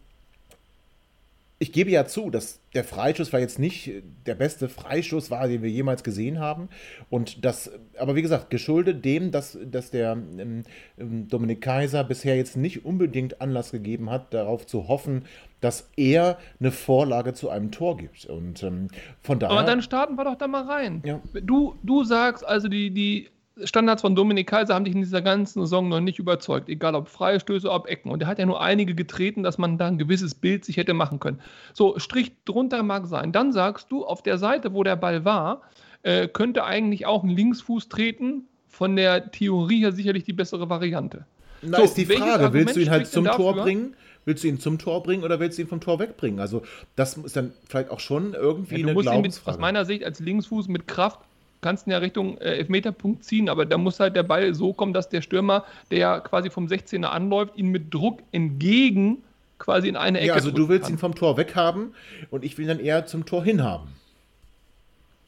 ich 1.64 1.72
gebe 1.72 1.90
ja 1.90 2.04
zu, 2.04 2.28
dass 2.28 2.60
der 2.74 2.84
Freischuss 2.84 3.32
war 3.32 3.40
jetzt 3.40 3.58
nicht 3.58 3.90
der 4.26 4.34
beste 4.34 4.68
Freischuss 4.68 5.30
war, 5.30 5.48
den 5.48 5.62
wir 5.62 5.70
jemals 5.70 6.04
gesehen 6.04 6.38
haben. 6.38 6.68
Und 7.08 7.42
das, 7.42 7.70
aber 7.98 8.14
wie 8.16 8.20
gesagt, 8.20 8.50
geschuldet 8.50 9.02
dem, 9.02 9.30
dass, 9.30 9.56
dass 9.64 9.90
der 9.90 10.12
ähm, 10.12 10.64
ähm, 10.98 11.26
Dominik 11.26 11.62
Kaiser 11.62 12.04
bisher 12.04 12.36
jetzt 12.36 12.58
nicht 12.58 12.84
unbedingt 12.84 13.40
Anlass 13.40 13.72
gegeben 13.72 14.10
hat, 14.10 14.34
darauf 14.34 14.66
zu 14.66 14.88
hoffen, 14.88 15.24
dass 15.62 15.88
er 15.96 16.36
eine 16.60 16.70
Vorlage 16.70 17.32
zu 17.32 17.48
einem 17.48 17.70
Tor 17.70 17.96
gibt. 17.96 18.26
Und 18.26 18.62
ähm, 18.62 18.88
von 19.22 19.38
daher. 19.38 19.56
Aber 19.56 19.66
dann 19.66 19.80
starten 19.80 20.16
wir 20.16 20.24
doch 20.24 20.36
da 20.36 20.46
mal 20.46 20.64
rein. 20.64 21.00
Ja. 21.02 21.22
Du, 21.32 21.76
du 21.82 22.04
sagst 22.04 22.44
also, 22.44 22.68
die, 22.68 22.90
die 22.90 23.30
Standards 23.62 24.02
von 24.02 24.16
Dominik 24.16 24.48
Kaiser 24.48 24.74
haben 24.74 24.84
dich 24.84 24.94
in 24.94 25.02
dieser 25.02 25.22
ganzen 25.22 25.60
Saison 25.60 25.88
noch 25.88 26.00
nicht 26.00 26.18
überzeugt, 26.18 26.68
egal 26.68 26.96
ob 26.96 27.08
Freistöße, 27.08 27.70
ob 27.70 27.86
Ecken. 27.86 28.10
Und 28.10 28.22
er 28.22 28.26
hat 28.26 28.40
ja 28.40 28.46
nur 28.46 28.60
einige 28.60 28.94
getreten, 28.96 29.44
dass 29.44 29.58
man 29.58 29.78
da 29.78 29.86
ein 29.86 29.98
gewisses 29.98 30.34
Bild 30.34 30.64
sich 30.64 30.76
hätte 30.76 30.92
machen 30.92 31.20
können. 31.20 31.40
So, 31.72 31.98
Strich 31.98 32.32
drunter 32.44 32.82
mag 32.82 33.06
sein. 33.06 33.30
Dann 33.30 33.52
sagst 33.52 33.92
du, 33.92 34.04
auf 34.04 34.22
der 34.22 34.38
Seite, 34.38 34.74
wo 34.74 34.82
der 34.82 34.96
Ball 34.96 35.24
war, 35.24 35.62
äh, 36.02 36.26
könnte 36.26 36.64
eigentlich 36.64 37.06
auch 37.06 37.22
ein 37.22 37.30
Linksfuß 37.30 37.88
treten. 37.88 38.48
Von 38.68 38.96
der 38.96 39.30
Theorie 39.30 39.78
her 39.78 39.92
sicherlich 39.92 40.24
die 40.24 40.32
bessere 40.32 40.68
Variante. 40.68 41.24
Na, 41.62 41.78
so, 41.78 41.84
ist 41.84 41.96
die 41.96 42.06
Frage, 42.06 42.52
willst 42.52 42.74
du 42.74 42.80
ihn 42.80 42.90
halt 42.90 43.06
zum 43.06 43.24
Tor 43.24 43.54
bringen? 43.54 43.94
Willst 44.24 44.42
du 44.42 44.48
ihn 44.48 44.58
zum 44.58 44.78
Tor 44.78 45.02
bringen 45.04 45.22
oder 45.22 45.38
willst 45.38 45.58
du 45.58 45.62
ihn 45.62 45.68
vom 45.68 45.80
Tor 45.80 46.00
wegbringen? 46.00 46.40
Also, 46.40 46.62
das 46.96 47.16
ist 47.16 47.36
dann 47.36 47.52
vielleicht 47.68 47.90
auch 47.90 48.00
schon 48.00 48.34
irgendwie 48.34 48.80
ja, 48.80 48.86
eine 48.86 48.94
musst 48.94 49.06
Glaubensfrage. 49.06 49.56
Ihn 49.56 49.60
mit, 49.60 49.60
aus 49.60 49.60
meiner 49.60 49.84
Sicht 49.84 50.02
als 50.02 50.18
Linksfuß 50.18 50.66
mit 50.66 50.88
Kraft 50.88 51.20
kannst 51.64 51.86
ihn 51.86 51.92
ja 51.92 51.98
Richtung 51.98 52.36
äh, 52.38 52.58
Elfmeterpunkt 52.58 53.24
ziehen, 53.24 53.48
aber 53.48 53.64
da 53.64 53.78
muss 53.78 53.98
halt 53.98 54.14
der 54.14 54.22
Ball 54.22 54.54
so 54.54 54.74
kommen, 54.74 54.92
dass 54.92 55.08
der 55.08 55.22
Stürmer, 55.22 55.64
der 55.90 55.98
ja 55.98 56.20
quasi 56.20 56.50
vom 56.50 56.66
16er 56.66 57.06
anläuft, 57.06 57.56
ihn 57.56 57.68
mit 57.68 57.92
Druck 57.92 58.20
entgegen 58.32 59.24
quasi 59.58 59.88
in 59.88 59.96
eine 59.96 60.18
Ecke. 60.18 60.28
Ja, 60.28 60.34
also 60.34 60.50
du 60.50 60.68
willst 60.68 60.84
kann. 60.84 60.94
ihn 60.94 60.98
vom 60.98 61.14
Tor 61.14 61.36
weghaben 61.38 61.94
und 62.30 62.44
ich 62.44 62.58
will 62.58 62.66
dann 62.66 62.80
eher 62.80 63.06
zum 63.06 63.24
Tor 63.24 63.42
hinhaben. 63.42 63.88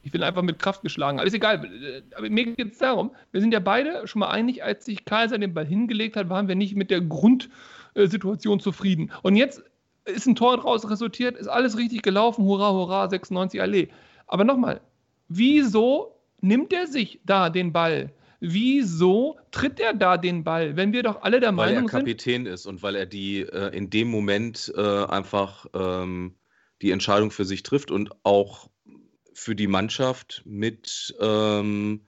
Ich 0.03 0.13
will 0.13 0.23
einfach 0.23 0.43
mit 0.43 0.59
Kraft 0.59 0.83
geschlagen. 0.83 1.19
Alles 1.19 1.33
egal. 1.33 1.69
Aber 2.15 2.29
mir 2.29 2.45
geht 2.45 2.71
es 2.71 2.77
darum, 2.77 3.11
wir 3.31 3.41
sind 3.41 3.51
ja 3.51 3.59
beide 3.59 4.07
schon 4.07 4.19
mal 4.19 4.29
einig, 4.29 4.63
als 4.63 4.85
sich 4.85 5.03
Kaiser 5.05 5.37
den 5.37 5.53
Ball 5.53 5.65
hingelegt 5.65 6.15
hat, 6.15 6.29
waren 6.29 6.47
wir 6.47 6.55
nicht 6.55 6.75
mit 6.75 6.91
der 6.91 7.01
Grundsituation 7.01 8.59
zufrieden. 8.59 9.11
Und 9.23 9.35
jetzt 9.35 9.63
ist 10.05 10.27
ein 10.27 10.35
Tor 10.35 10.57
daraus 10.57 10.89
resultiert, 10.89 11.35
ist 11.35 11.47
alles 11.47 11.77
richtig 11.77 12.03
gelaufen, 12.03 12.45
hurra, 12.45 12.71
hurra, 12.71 13.09
96 13.09 13.61
Allee. 13.61 13.89
Aber 14.27 14.43
nochmal, 14.43 14.81
wieso 15.27 16.16
nimmt 16.41 16.73
er 16.73 16.87
sich 16.87 17.19
da 17.25 17.49
den 17.49 17.73
Ball? 17.73 18.11
Wieso 18.39 19.37
tritt 19.49 19.79
er 19.79 19.93
da 19.93 20.17
den 20.17 20.43
Ball, 20.43 20.75
wenn 20.75 20.93
wir 20.93 21.01
doch 21.01 21.23
alle 21.23 21.39
der 21.39 21.49
weil 21.49 21.73
Meinung 21.73 21.89
sind? 21.89 21.93
Weil 21.93 21.99
er 21.99 22.03
Kapitän 22.03 22.45
sind, 22.45 22.53
ist 22.53 22.65
und 22.67 22.83
weil 22.83 22.95
er 22.95 23.07
die 23.07 23.41
äh, 23.41 23.75
in 23.75 23.89
dem 23.89 24.09
Moment 24.09 24.71
äh, 24.75 25.05
einfach 25.05 25.65
ähm, 25.73 26.35
die 26.81 26.91
Entscheidung 26.91 27.31
für 27.31 27.45
sich 27.45 27.63
trifft 27.63 27.89
und 27.89 28.11
auch 28.23 28.69
für 29.33 29.55
die 29.55 29.67
Mannschaft 29.67 30.43
mit 30.45 31.15
ähm, 31.19 32.01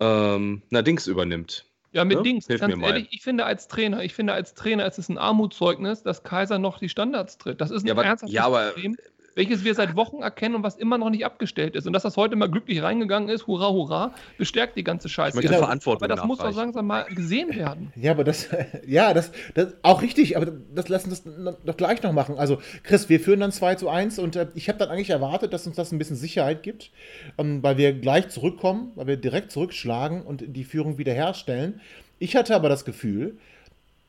ähm, 0.00 0.62
na 0.70 0.82
Dings 0.82 1.06
übernimmt. 1.06 1.66
Ja, 1.92 2.04
mit? 2.04 2.18
Ne? 2.18 2.22
Dings. 2.24 2.46
Hilf 2.46 2.60
ganz 2.60 2.82
ehrlich, 2.82 3.08
ich 3.12 3.22
finde 3.22 3.46
als 3.46 3.68
Trainer, 3.68 4.02
ich 4.02 4.14
finde 4.14 4.32
als 4.32 4.54
Trainer 4.54 4.84
ist 4.84 4.98
es 4.98 5.08
ein 5.08 5.16
Armutszeugnis, 5.16 6.02
dass 6.02 6.24
Kaiser 6.24 6.58
noch 6.58 6.78
die 6.78 6.88
Standards 6.88 7.38
tritt. 7.38 7.60
Das 7.60 7.70
ist 7.70 7.84
ein 7.84 7.86
ja, 7.86 7.94
ernsthaftes 7.94 8.32
ja, 8.32 8.44
aber, 8.44 8.72
Problem 8.72 8.96
welches 9.34 9.64
wir 9.64 9.74
seit 9.74 9.96
Wochen 9.96 10.22
erkennen 10.22 10.56
und 10.56 10.62
was 10.62 10.76
immer 10.76 10.98
noch 10.98 11.10
nicht 11.10 11.24
abgestellt 11.24 11.76
ist. 11.76 11.86
Und 11.86 11.92
dass 11.92 12.02
das 12.02 12.16
heute 12.16 12.36
mal 12.36 12.50
glücklich 12.50 12.82
reingegangen 12.82 13.28
ist, 13.28 13.46
hurra, 13.46 13.70
hurra, 13.70 14.14
bestärkt 14.38 14.76
die 14.76 14.84
ganze 14.84 15.08
Scheiße. 15.08 15.40
Ich 15.40 15.48
Verantwortung 15.48 16.04
aber 16.04 16.16
das 16.16 16.24
muss 16.24 16.38
doch 16.38 16.54
langsam 16.54 16.86
mal 16.86 17.04
gesehen 17.04 17.54
werden. 17.54 17.92
Ja, 17.96 18.12
aber 18.12 18.24
das, 18.24 18.48
ja, 18.86 19.14
das, 19.14 19.32
das 19.54 19.74
auch 19.82 20.02
richtig, 20.02 20.36
aber 20.36 20.46
das 20.74 20.88
lassen 20.88 21.10
das 21.10 21.22
doch 21.64 21.76
gleich 21.76 22.02
noch 22.02 22.12
machen. 22.12 22.36
Also, 22.38 22.58
Chris, 22.82 23.08
wir 23.08 23.20
führen 23.20 23.40
dann 23.40 23.52
2 23.52 23.76
zu 23.76 23.88
1 23.88 24.18
und 24.18 24.36
äh, 24.36 24.48
ich 24.54 24.68
habe 24.68 24.78
dann 24.78 24.88
eigentlich 24.88 25.10
erwartet, 25.10 25.52
dass 25.52 25.66
uns 25.66 25.76
das 25.76 25.92
ein 25.92 25.98
bisschen 25.98 26.16
Sicherheit 26.16 26.62
gibt, 26.62 26.90
ähm, 27.38 27.62
weil 27.62 27.76
wir 27.76 27.92
gleich 27.92 28.28
zurückkommen, 28.28 28.92
weil 28.94 29.06
wir 29.06 29.16
direkt 29.16 29.52
zurückschlagen 29.52 30.22
und 30.22 30.44
die 30.46 30.64
Führung 30.64 30.98
wiederherstellen. 30.98 31.80
Ich 32.18 32.36
hatte 32.36 32.54
aber 32.54 32.68
das 32.68 32.84
Gefühl, 32.84 33.38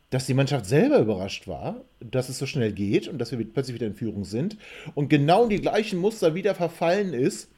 dass 0.10 0.26
die 0.26 0.34
Mannschaft 0.34 0.66
selber 0.66 1.00
überrascht 1.00 1.48
war, 1.48 1.82
dass 2.00 2.30
es 2.30 2.38
so 2.38 2.46
schnell 2.46 2.72
geht 2.72 3.08
und 3.08 3.18
dass 3.18 3.32
wir 3.32 3.44
plötzlich 3.44 3.76
wieder 3.76 3.88
in 3.88 3.96
Führung 3.96 4.24
sind 4.24 4.58
und 4.94 5.10
genau 5.10 5.44
in 5.44 5.50
die 5.50 5.62
gleichen 5.62 6.00
Muster 6.00 6.36
wieder 6.36 6.56
verfallen 6.56 7.14
ist 7.14 7.50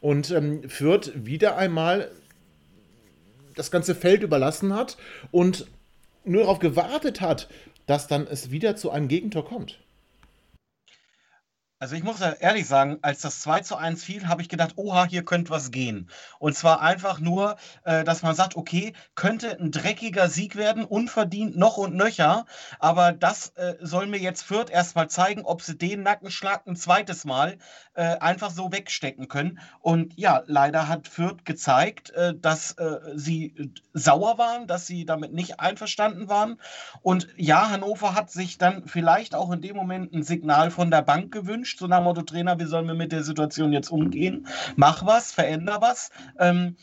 und 0.00 0.30
ähm, 0.30 0.68
Fürth 0.68 1.12
wieder 1.14 1.56
einmal 1.56 2.10
das 3.54 3.70
ganze 3.70 3.94
Feld 3.94 4.22
überlassen 4.22 4.74
hat 4.74 4.96
und 5.30 5.66
nur 6.24 6.42
darauf 6.42 6.58
gewartet 6.58 7.20
hat, 7.20 7.48
dass 7.86 8.06
dann 8.06 8.26
es 8.26 8.50
wieder 8.50 8.76
zu 8.76 8.90
einem 8.90 9.08
Gegentor 9.08 9.44
kommt. 9.44 9.80
Also 11.86 11.94
ich 11.94 12.02
muss 12.02 12.20
ehrlich 12.20 12.66
sagen, 12.66 12.98
als 13.02 13.20
das 13.20 13.42
2 13.42 13.60
zu 13.60 13.76
1 13.76 14.02
fiel, 14.02 14.26
habe 14.26 14.42
ich 14.42 14.48
gedacht, 14.48 14.72
oha, 14.74 15.04
hier 15.04 15.24
könnte 15.24 15.52
was 15.52 15.70
gehen. 15.70 16.10
Und 16.40 16.56
zwar 16.56 16.80
einfach 16.80 17.20
nur, 17.20 17.54
äh, 17.84 18.02
dass 18.02 18.24
man 18.24 18.34
sagt, 18.34 18.56
okay, 18.56 18.92
könnte 19.14 19.56
ein 19.60 19.70
dreckiger 19.70 20.28
Sieg 20.28 20.56
werden, 20.56 20.84
unverdient 20.84 21.56
noch 21.56 21.76
und 21.76 21.94
nöcher. 21.94 22.44
Aber 22.80 23.12
das 23.12 23.50
äh, 23.50 23.76
soll 23.80 24.08
mir 24.08 24.18
jetzt 24.18 24.42
Fürth 24.42 24.68
erstmal 24.68 25.08
zeigen, 25.08 25.42
ob 25.42 25.62
sie 25.62 25.78
den 25.78 26.02
Nackenschlag 26.02 26.66
ein 26.66 26.74
zweites 26.74 27.24
Mal 27.24 27.56
äh, 27.94 28.16
einfach 28.18 28.50
so 28.50 28.72
wegstecken 28.72 29.28
können. 29.28 29.60
Und 29.78 30.18
ja, 30.18 30.42
leider 30.46 30.88
hat 30.88 31.06
Fürth 31.06 31.44
gezeigt, 31.44 32.12
dass 32.40 32.74
sie 33.14 33.72
sauer 33.92 34.38
waren, 34.38 34.66
dass 34.66 34.86
sie 34.86 35.06
damit 35.06 35.32
nicht 35.32 35.60
einverstanden 35.60 36.28
waren. 36.28 36.58
Und 37.02 37.28
ja, 37.36 37.70
Hannover 37.70 38.14
hat 38.14 38.30
sich 38.30 38.58
dann 38.58 38.88
vielleicht 38.88 39.34
auch 39.34 39.52
in 39.52 39.60
dem 39.60 39.76
Moment 39.76 40.12
ein 40.12 40.22
Signal 40.22 40.70
von 40.70 40.90
der 40.90 41.02
Bank 41.02 41.32
gewünscht 41.32 41.75
gewünscht, 41.76 41.78
so 41.78 41.86
nach 41.86 42.02
Motto 42.02 42.22
Trainer, 42.22 42.58
wie 42.58 42.64
sollen 42.64 42.86
wir 42.86 42.94
mit 42.94 43.12
der 43.12 43.22
Situation 43.22 43.72
jetzt 43.72 43.90
umgehen? 43.90 44.46
Mach 44.76 45.04
was, 45.06 45.32
veränder 45.32 45.80
was. 45.80 46.10
Ähm, 46.38 46.76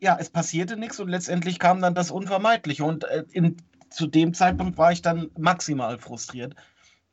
ja, 0.00 0.16
es 0.18 0.30
passierte 0.30 0.76
nichts 0.76 0.98
und 1.00 1.08
letztendlich 1.08 1.58
kam 1.58 1.80
dann 1.80 1.94
das 1.94 2.10
Unvermeidliche. 2.10 2.84
Und 2.84 3.04
äh, 3.04 3.24
in, 3.32 3.56
zu 3.90 4.06
dem 4.06 4.34
Zeitpunkt 4.34 4.76
war 4.78 4.92
ich 4.92 5.02
dann 5.02 5.30
maximal 5.38 5.98
frustriert. 5.98 6.54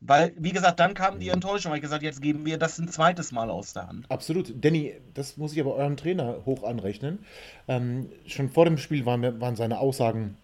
Weil, 0.02 0.32
wie 0.38 0.54
gesagt, 0.54 0.80
dann 0.80 0.94
kam 0.94 1.20
die 1.20 1.28
Enttäuschung, 1.28 1.72
weil 1.72 1.80
ich 1.80 1.84
gesagt 1.84 2.04
jetzt 2.04 2.22
geben 2.22 2.46
wir 2.46 2.58
das 2.58 2.80
ein 2.80 2.88
zweites 2.88 3.34
Mal 3.34 3.50
aus 3.50 3.74
der 3.74 3.88
Hand. 3.88 4.10
Absolut. 4.10 4.54
Danny, 4.64 4.94
das 5.14 5.36
muss 5.36 5.52
ich 5.52 5.60
aber 5.60 5.76
eurem 5.76 5.98
Trainer 5.98 6.38
hoch 6.46 6.64
anrechnen. 6.64 7.20
Ähm, 7.68 8.10
schon 8.26 8.50
vor 8.50 8.64
dem 8.64 8.78
Spiel 8.78 9.06
waren, 9.06 9.42
waren 9.42 9.58
seine 9.58 9.80
Aussagen 9.80 10.38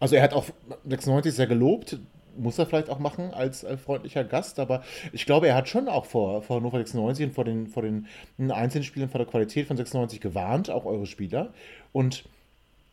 also 0.00 0.16
er 0.16 0.22
hat 0.22 0.32
auch 0.32 0.46
96 0.88 1.34
sehr 1.34 1.46
gelobt, 1.46 1.98
muss 2.40 2.58
er 2.58 2.66
vielleicht 2.66 2.90
auch 2.90 2.98
machen 2.98 3.32
als 3.32 3.64
äh, 3.64 3.76
freundlicher 3.76 4.24
Gast, 4.24 4.58
aber 4.58 4.82
ich 5.12 5.26
glaube, 5.26 5.48
er 5.48 5.54
hat 5.54 5.68
schon 5.68 5.88
auch 5.88 6.06
vor, 6.06 6.42
vor 6.42 6.56
Hannover 6.56 6.78
96 6.78 7.26
und 7.26 7.32
vor 7.32 7.44
den, 7.44 7.66
vor 7.66 7.82
den 7.82 8.06
einzelnen 8.50 8.84
Spielen 8.84 9.08
vor 9.08 9.18
der 9.18 9.26
Qualität 9.26 9.66
von 9.66 9.76
96 9.76 10.20
gewarnt, 10.20 10.70
auch 10.70 10.84
eure 10.86 11.06
Spieler. 11.06 11.52
Und 11.92 12.24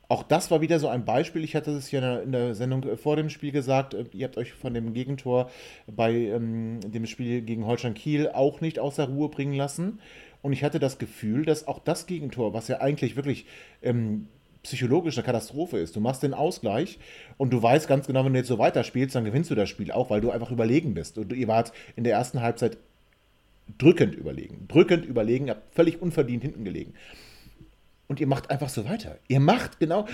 Auch 0.09 0.23
das 0.23 0.51
war 0.51 0.61
wieder 0.61 0.79
so 0.79 0.87
ein 0.87 1.03
Beispiel. 1.03 1.43
Ich 1.43 1.55
hatte 1.55 1.71
es 1.71 1.91
ja 1.91 2.19
in 2.19 2.31
der 2.31 2.55
Sendung 2.55 2.83
äh, 2.83 2.95
vor 2.95 3.15
dem 3.15 3.29
Spiel 3.29 3.51
gesagt. 3.51 3.93
Äh, 3.93 4.05
ihr 4.13 4.25
habt 4.25 4.37
euch 4.37 4.53
von 4.53 4.73
dem 4.73 4.93
Gegentor 4.93 5.49
bei 5.85 6.13
ähm, 6.13 6.79
dem 6.81 7.05
Spiel 7.05 7.41
gegen 7.41 7.65
Holstein 7.65 7.93
Kiel 7.93 8.29
auch 8.29 8.61
nicht 8.61 8.79
außer 8.79 9.07
Ruhe 9.07 9.29
bringen 9.29 9.53
lassen. 9.53 9.99
Und 10.41 10.53
ich 10.53 10.63
hatte 10.63 10.79
das 10.79 10.97
Gefühl, 10.97 11.43
dass 11.45 11.67
auch 11.67 11.79
das 11.79 12.05
Gegentor, 12.05 12.53
was 12.53 12.69
ja 12.69 12.79
eigentlich 12.79 13.15
wirklich 13.17 13.47
ähm, 13.81 14.27
psychologisch 14.67 15.17
eine 15.17 15.25
Katastrophe 15.25 15.77
ist, 15.79 15.95
du 15.95 15.99
machst 15.99 16.23
den 16.23 16.33
Ausgleich 16.33 16.99
und 17.37 17.51
du 17.51 17.61
weißt 17.61 17.87
ganz 17.87 18.07
genau, 18.07 18.25
wenn 18.25 18.33
du 18.33 18.39
jetzt 18.39 18.49
so 18.49 18.59
weiterspielst, 18.59 19.15
dann 19.15 19.25
gewinnst 19.25 19.49
du 19.49 19.55
das 19.55 19.69
Spiel 19.69 19.91
auch, 19.91 20.09
weil 20.09 20.21
du 20.21 20.31
einfach 20.31 20.51
überlegen 20.51 20.93
bist. 20.93 21.17
Und 21.17 21.33
ihr 21.33 21.47
wart 21.47 21.71
in 21.95 22.03
der 22.03 22.13
ersten 22.13 22.41
Halbzeit 22.41 22.77
drückend 23.77 24.15
überlegen. 24.15 24.65
Drückend 24.67 25.05
überlegen, 25.05 25.49
habt 25.49 25.73
völlig 25.73 26.01
unverdient 26.01 26.43
hinten 26.43 26.63
gelegen. 26.63 26.93
Und 28.07 28.19
ihr 28.19 28.27
macht 28.27 28.49
einfach 28.49 28.69
so 28.69 28.85
weiter. 28.85 29.17
Ihr 29.27 29.39
macht 29.39 29.79
genau, 29.79 30.07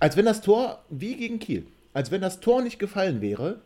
als 0.00 0.16
wenn 0.16 0.24
das 0.24 0.40
Tor, 0.40 0.84
wie 0.88 1.16
gegen 1.16 1.38
Kiel, 1.38 1.66
als 1.92 2.10
wenn 2.10 2.20
das 2.20 2.40
Tor 2.40 2.62
nicht 2.62 2.78
gefallen 2.78 3.20
wäre, 3.20 3.60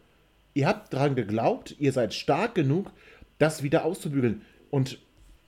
ihr 0.55 0.67
habt 0.67 0.93
daran 0.93 1.15
geglaubt, 1.15 1.77
ihr 1.79 1.93
seid 1.93 2.15
stark 2.15 2.55
genug, 2.55 2.93
das 3.39 3.63
wieder 3.63 3.85
auszubügeln. 3.85 4.43
Und 4.71 4.99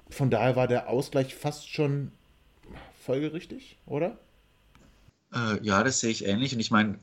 von 0.08 0.30
daher 0.30 0.56
war 0.56 0.68
der 0.68 0.88
Ausgleich 0.88 1.34
fast 1.34 1.68
schon 1.68 2.12
folgerichtig, 3.04 3.76
oder? 3.86 4.16
Äh, 5.34 5.62
ja, 5.62 5.82
das 5.82 6.00
sehe 6.00 6.10
ich 6.10 6.26
ähnlich. 6.26 6.54
Und 6.54 6.60
ich 6.60 6.70
meine, 6.70 6.98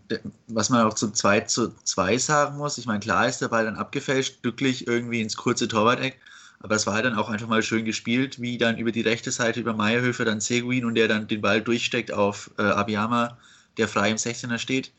was 0.47 0.69
man 0.69 0.85
auch 0.85 0.93
zu 0.93 1.11
2 1.11 1.41
zu 1.41 1.73
2 1.83 2.17
sagen 2.17 2.57
muss, 2.57 2.77
ich 2.77 2.85
meine, 2.85 2.99
klar 2.99 3.27
ist 3.27 3.41
der 3.41 3.47
Ball 3.47 3.65
dann 3.65 3.75
abgefälscht, 3.75 4.41
glücklich 4.43 4.87
irgendwie 4.87 5.21
ins 5.21 5.35
kurze 5.35 5.67
Torwart-Eck. 5.67 6.19
Aber 6.61 6.75
es 6.75 6.85
war 6.85 6.93
halt 6.93 7.05
dann 7.05 7.15
auch 7.15 7.29
einfach 7.29 7.47
mal 7.47 7.63
schön 7.63 7.85
gespielt, 7.85 8.41
wie 8.41 8.57
dann 8.57 8.77
über 8.77 8.91
die 8.91 9.01
rechte 9.01 9.31
Seite 9.31 9.61
über 9.61 9.73
Meierhöfer 9.73 10.25
dann 10.25 10.41
Seguin 10.41 10.85
und 10.85 10.95
der 10.95 11.07
dann 11.07 11.27
den 11.27 11.41
Ball 11.41 11.61
durchsteckt 11.61 12.11
auf 12.11 12.51
äh, 12.57 12.63
Abiyama, 12.63 13.37
der 13.77 13.87
frei 13.87 14.11
im 14.11 14.17
16er 14.17 14.57
steht. 14.57 14.91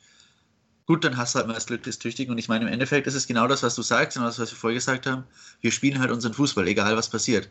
Gut, 0.87 1.05
dann 1.05 1.17
hast 1.17 1.35
du 1.35 1.39
halt 1.39 1.47
mal 1.47 1.55
das 1.55 1.67
Glück 1.67 1.83
des 1.85 1.99
Tüchtigen. 1.99 2.33
Und 2.33 2.39
ich 2.39 2.49
meine, 2.49 2.67
im 2.67 2.73
Endeffekt 2.73 3.07
ist 3.07 3.15
es 3.15 3.27
genau 3.27 3.47
das, 3.47 3.63
was 3.63 3.75
du 3.77 3.83
sagst 3.83 4.17
und 4.17 4.25
das, 4.25 4.39
was 4.39 4.51
wir 4.51 4.57
vorher 4.57 4.79
gesagt 4.79 5.07
haben. 5.07 5.25
Wir 5.61 5.71
spielen 5.71 6.01
halt 6.01 6.11
unseren 6.11 6.35
Fußball, 6.35 6.67
egal 6.67 6.97
was 6.97 7.11
passiert. 7.11 7.49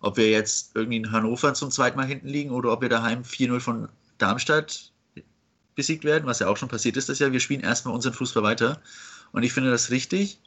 Ob 0.00 0.16
wir 0.16 0.30
jetzt 0.30 0.70
irgendwie 0.74 0.98
in 0.98 1.12
Hannover 1.12 1.52
zum 1.52 1.70
zweiten 1.70 1.96
Mal 1.96 2.06
hinten 2.06 2.28
liegen 2.28 2.50
oder 2.50 2.72
ob 2.72 2.80
wir 2.80 2.88
daheim 2.88 3.22
4-0 3.22 3.60
von 3.60 3.88
Darmstadt 4.18 4.92
besiegt 5.78 6.02
werden, 6.02 6.26
was 6.26 6.40
ja 6.40 6.48
auch 6.48 6.56
schon 6.56 6.68
passiert 6.68 6.96
ist 6.96 7.08
das 7.08 7.20
Jahr. 7.20 7.30
Wir 7.30 7.38
spielen 7.38 7.60
erstmal 7.60 7.94
unseren 7.94 8.12
Fußball 8.12 8.42
weiter. 8.42 8.82
Und 9.30 9.44
ich 9.44 9.52
finde 9.52 9.70
das 9.70 9.92
richtig. 9.92 10.40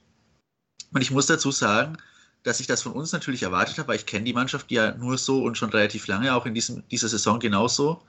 Und 0.93 1.01
ich 1.01 1.09
muss 1.09 1.25
dazu 1.25 1.51
sagen, 1.51 1.95
dass 2.43 2.59
ich 2.59 2.67
das 2.67 2.81
von 2.81 2.91
uns 2.91 3.13
natürlich 3.13 3.43
erwartet 3.43 3.77
habe, 3.77 3.87
weil 3.87 3.95
ich 3.95 4.05
kenne 4.05 4.25
die 4.25 4.33
Mannschaft 4.33 4.69
ja 4.71 4.93
nur 4.93 5.17
so 5.17 5.41
und 5.43 5.57
schon 5.57 5.69
relativ 5.69 6.07
lange, 6.07 6.35
auch 6.35 6.45
in 6.45 6.53
diesem, 6.53 6.83
dieser 6.89 7.07
Saison 7.07 7.39
genauso. 7.39 8.03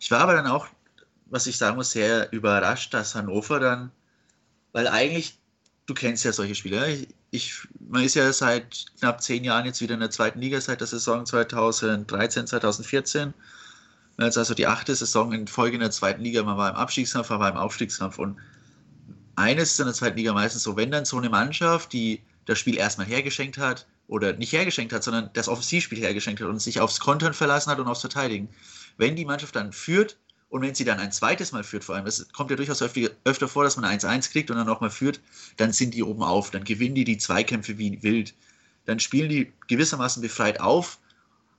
Ich 0.00 0.10
war 0.10 0.20
aber 0.20 0.32
dann 0.32 0.46
auch, 0.46 0.68
was 1.26 1.46
ich 1.46 1.58
sagen 1.58 1.76
muss, 1.76 1.90
sehr 1.90 2.32
überrascht, 2.32 2.94
dass 2.94 3.14
Hannover 3.14 3.60
dann, 3.60 3.90
weil 4.72 4.88
eigentlich, 4.88 5.38
du 5.84 5.92
kennst 5.92 6.24
ja 6.24 6.32
solche 6.32 6.54
Spieler, 6.54 6.86
ich, 7.30 7.68
man 7.90 8.04
ist 8.04 8.14
ja 8.14 8.32
seit 8.32 8.86
knapp 8.98 9.22
zehn 9.22 9.44
Jahren 9.44 9.66
jetzt 9.66 9.82
wieder 9.82 9.92
in 9.92 10.00
der 10.00 10.10
zweiten 10.10 10.40
Liga, 10.40 10.58
seit 10.62 10.80
der 10.80 10.86
Saison 10.86 11.26
2013, 11.26 12.46
2014. 12.46 13.34
Jetzt 14.20 14.36
also 14.36 14.54
die 14.54 14.66
achte 14.66 14.94
Saison 14.94 15.32
in 15.32 15.46
Folge 15.46 15.76
in 15.76 15.80
der 15.80 15.92
zweiten 15.92 16.22
Liga, 16.22 16.42
man 16.42 16.56
war 16.56 16.70
im 16.70 16.76
Abstiegskampf, 16.76 17.30
man 17.30 17.38
war 17.38 17.50
im 17.50 17.56
Aufstiegskampf 17.56 18.18
und 18.18 18.36
eines 19.36 19.72
ist 19.72 19.80
in 19.80 19.86
der 19.86 19.94
zweiten 19.94 20.16
Liga 20.16 20.32
meistens 20.32 20.64
so, 20.64 20.76
wenn 20.76 20.90
dann 20.90 21.04
so 21.04 21.16
eine 21.16 21.30
Mannschaft, 21.30 21.92
die 21.92 22.20
das 22.44 22.58
Spiel 22.58 22.76
erstmal 22.76 23.06
hergeschenkt 23.06 23.58
hat 23.58 23.86
oder 24.08 24.32
nicht 24.32 24.52
hergeschenkt 24.52 24.92
hat, 24.92 25.04
sondern 25.04 25.30
das 25.34 25.48
Offensivspiel 25.48 25.98
hergeschenkt 25.98 26.40
hat 26.40 26.48
und 26.48 26.60
sich 26.60 26.80
aufs 26.80 26.98
Kontern 26.98 27.32
verlassen 27.32 27.70
hat 27.70 27.78
und 27.78 27.86
aufs 27.86 28.00
Verteidigen. 28.00 28.48
Wenn 28.96 29.14
die 29.14 29.24
Mannschaft 29.24 29.54
dann 29.54 29.72
führt 29.72 30.16
und 30.48 30.62
wenn 30.62 30.74
sie 30.74 30.84
dann 30.84 30.98
ein 30.98 31.12
zweites 31.12 31.52
Mal 31.52 31.62
führt, 31.62 31.84
vor 31.84 31.94
allem, 31.94 32.06
es 32.06 32.26
kommt 32.32 32.50
ja 32.50 32.56
durchaus 32.56 32.82
öfter, 32.82 33.10
öfter 33.24 33.46
vor, 33.46 33.62
dass 33.62 33.76
man 33.76 33.84
1-1 33.84 34.32
kriegt 34.32 34.50
und 34.50 34.56
dann 34.56 34.66
nochmal 34.66 34.90
führt, 34.90 35.20
dann 35.58 35.72
sind 35.72 35.94
die 35.94 36.02
oben 36.02 36.24
auf, 36.24 36.50
dann 36.50 36.64
gewinnen 36.64 36.96
die 36.96 37.04
die 37.04 37.18
Zweikämpfe 37.18 37.78
wie 37.78 38.02
wild, 38.02 38.34
dann 38.86 38.98
spielen 38.98 39.28
die 39.28 39.52
gewissermaßen 39.68 40.22
befreit 40.22 40.60
auf, 40.60 40.98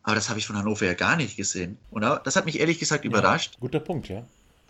aber 0.10 0.16
das 0.16 0.28
habe 0.28 0.40
ich 0.40 0.48
von 0.48 0.58
Hannover 0.58 0.88
ja 0.88 0.96
gar 0.96 1.16
nicht 1.16 1.38
gesehen. 1.38 1.78
Und 1.92 2.02
das 2.02 2.36
hat 2.36 2.46
mich 2.46 2.60
ehrlich 2.60 2.80
gesagt 2.80 3.06
überrascht. 3.06 3.54
Ja, 3.54 3.60
guter 3.60 3.80
Punkt, 3.80 4.10
ja. 4.10 4.26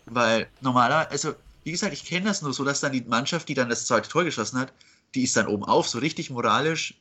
Weil 0.06 0.48
normaler, 0.60 1.10
also 1.12 1.34
wie 1.64 1.72
gesagt, 1.72 1.94
ich 1.94 2.04
kenne 2.04 2.26
das 2.26 2.42
nur 2.42 2.52
so, 2.52 2.66
dass 2.66 2.82
dann 2.82 2.92
die 2.92 3.02
Mannschaft, 3.02 3.48
die 3.48 3.54
dann 3.54 3.70
das 3.70 3.86
zweite 3.86 4.10
Tor 4.10 4.26
geschossen 4.26 4.60
hat, 4.60 4.74
die 5.16 5.24
ist 5.24 5.38
dann 5.38 5.48
oben 5.48 5.64
auf, 5.64 5.88
so 5.88 6.00
richtig 6.00 6.30
moralisch. 6.30 6.94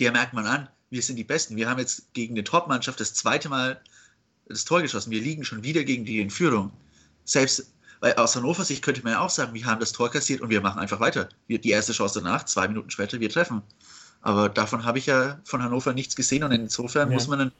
Der 0.00 0.12
merkt 0.12 0.34
man 0.34 0.44
an, 0.44 0.68
wir 0.90 1.00
sind 1.00 1.16
die 1.16 1.24
Besten. 1.24 1.56
Wir 1.56 1.66
haben 1.66 1.78
jetzt 1.78 2.12
gegen 2.12 2.34
die 2.34 2.44
Top-Mannschaft 2.44 3.00
das 3.00 3.14
zweite 3.14 3.48
Mal 3.48 3.80
das 4.46 4.66
Tor 4.66 4.82
geschossen. 4.82 5.10
Wir 5.10 5.22
liegen 5.22 5.42
schon 5.42 5.62
wieder 5.62 5.82
gegen 5.82 6.04
die 6.04 6.20
in 6.20 6.28
Führung. 6.28 6.70
Selbst 7.24 7.72
weil 8.00 8.14
aus 8.14 8.36
Hannover 8.36 8.64
Sicht 8.64 8.82
könnte 8.82 9.02
man 9.02 9.12
ja 9.12 9.20
auch 9.20 9.30
sagen, 9.30 9.54
wir 9.54 9.64
haben 9.64 9.80
das 9.80 9.92
Tor 9.92 10.10
kassiert 10.10 10.42
und 10.42 10.50
wir 10.50 10.60
machen 10.60 10.78
einfach 10.78 11.00
weiter. 11.00 11.30
Wir, 11.46 11.58
die 11.58 11.70
erste 11.70 11.94
Chance 11.94 12.20
danach, 12.22 12.44
zwei 12.44 12.68
Minuten 12.68 12.90
später, 12.90 13.18
wir 13.18 13.30
treffen. 13.30 13.62
Aber 14.22 14.48
davon 14.48 14.84
habe 14.84 14.98
ich 14.98 15.06
ja 15.06 15.38
von 15.44 15.62
Hannover 15.62 15.92
nichts 15.92 16.16
gesehen 16.16 16.44
und 16.44 16.52
insofern 16.52 17.08
ja. 17.08 17.14
muss 17.14 17.28
man 17.28 17.38
dann 17.38 17.52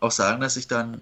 auch 0.00 0.10
sagen, 0.10 0.40
dass 0.40 0.56
ich 0.56 0.66
dann 0.66 1.00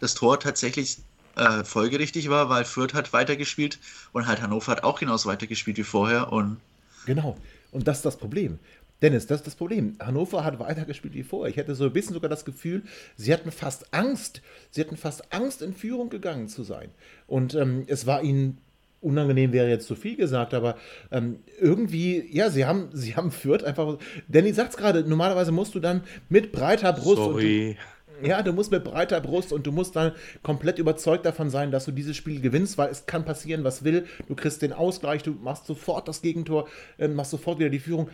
das 0.00 0.14
Tor 0.14 0.40
tatsächlich 0.40 0.98
äh, 1.36 1.64
folgerichtig 1.64 2.30
war, 2.30 2.48
weil 2.48 2.64
Fürth 2.64 2.94
hat 2.94 3.12
weitergespielt 3.12 3.78
und 4.12 4.26
halt 4.26 4.40
Hannover 4.40 4.72
hat 4.72 4.84
auch 4.84 4.98
genauso 4.98 5.28
weitergespielt 5.28 5.76
wie 5.76 5.84
vorher 5.84 6.32
und 6.32 6.58
Genau. 7.06 7.36
Und 7.70 7.86
das 7.88 7.98
ist 7.98 8.04
das 8.04 8.16
Problem. 8.16 8.58
Dennis, 9.02 9.26
das 9.26 9.40
ist 9.40 9.46
das 9.46 9.54
Problem. 9.54 9.96
Hannover 10.00 10.44
hat 10.44 10.58
weitergespielt 10.58 11.14
wie 11.14 11.22
vorher. 11.22 11.50
Ich 11.50 11.56
hätte 11.56 11.74
so 11.74 11.84
ein 11.84 11.92
bisschen 11.92 12.14
sogar 12.14 12.30
das 12.30 12.44
Gefühl, 12.44 12.82
sie 13.16 13.32
hatten 13.32 13.52
fast 13.52 13.92
Angst. 13.92 14.40
Sie 14.70 14.80
hatten 14.80 14.96
fast 14.96 15.32
Angst, 15.32 15.62
in 15.62 15.74
Führung 15.74 16.08
gegangen 16.08 16.48
zu 16.48 16.64
sein. 16.64 16.90
Und 17.26 17.54
ähm, 17.54 17.84
es 17.86 18.06
war 18.06 18.22
ihnen 18.22 18.58
unangenehm 19.06 19.52
wäre 19.52 19.68
jetzt 19.68 19.86
zu 19.86 19.94
viel 19.94 20.16
gesagt, 20.16 20.52
aber 20.52 20.76
ähm, 21.12 21.38
irgendwie, 21.60 22.28
ja, 22.30 22.50
sie 22.50 22.66
haben, 22.66 22.88
sie 22.92 23.16
haben 23.16 23.30
Fürth 23.30 23.64
einfach. 23.64 23.98
Danny 24.28 24.52
sagt 24.52 24.70
es 24.70 24.76
gerade, 24.76 25.08
normalerweise 25.08 25.52
musst 25.52 25.74
du 25.74 25.80
dann 25.80 26.02
mit 26.28 26.52
breiter 26.52 26.92
Brust. 26.92 27.16
Sorry. 27.16 27.76
Ja, 28.22 28.42
du 28.42 28.52
musst 28.52 28.70
mit 28.70 28.82
breiter 28.82 29.20
Brust 29.20 29.52
und 29.52 29.66
du 29.66 29.72
musst 29.72 29.94
dann 29.94 30.12
komplett 30.42 30.78
überzeugt 30.78 31.26
davon 31.26 31.50
sein, 31.50 31.70
dass 31.70 31.84
du 31.84 31.92
dieses 31.92 32.16
Spiel 32.16 32.40
gewinnst, 32.40 32.78
weil 32.78 32.90
es 32.90 33.06
kann 33.06 33.24
passieren, 33.24 33.62
was 33.62 33.84
will. 33.84 34.06
Du 34.26 34.34
kriegst 34.34 34.62
den 34.62 34.72
Ausgleich, 34.72 35.22
du 35.22 35.32
machst 35.32 35.66
sofort 35.66 36.08
das 36.08 36.22
Gegentor, 36.22 36.66
äh, 36.98 37.08
machst 37.08 37.30
sofort 37.30 37.58
wieder 37.58 37.70
die 37.70 37.78
Führung. 37.78 38.08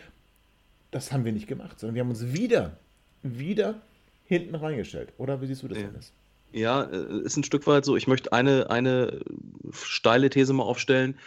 Das 0.91 1.11
haben 1.11 1.25
wir 1.25 1.31
nicht 1.31 1.47
gemacht, 1.47 1.79
sondern 1.79 1.95
wir 1.95 2.01
haben 2.01 2.09
uns 2.09 2.33
wieder, 2.33 2.77
wieder 3.23 3.81
hinten 4.25 4.55
reingestellt. 4.55 5.13
Oder 5.17 5.41
wie 5.41 5.47
siehst 5.47 5.63
du 5.63 5.69
das, 5.69 5.79
ja. 5.79 5.85
Dennis? 5.87 6.13
Ja, 6.53 6.83
äh, 6.83 7.21
ist 7.23 7.35
ein 7.35 7.43
Stück 7.43 7.67
weit 7.67 7.83
so. 7.83 7.97
Ich 7.97 8.07
möchte 8.07 8.31
eine, 8.31 8.69
eine 8.69 9.21
steile 9.71 10.29
These 10.29 10.53
mal 10.53 10.63
aufstellen. 10.63 11.19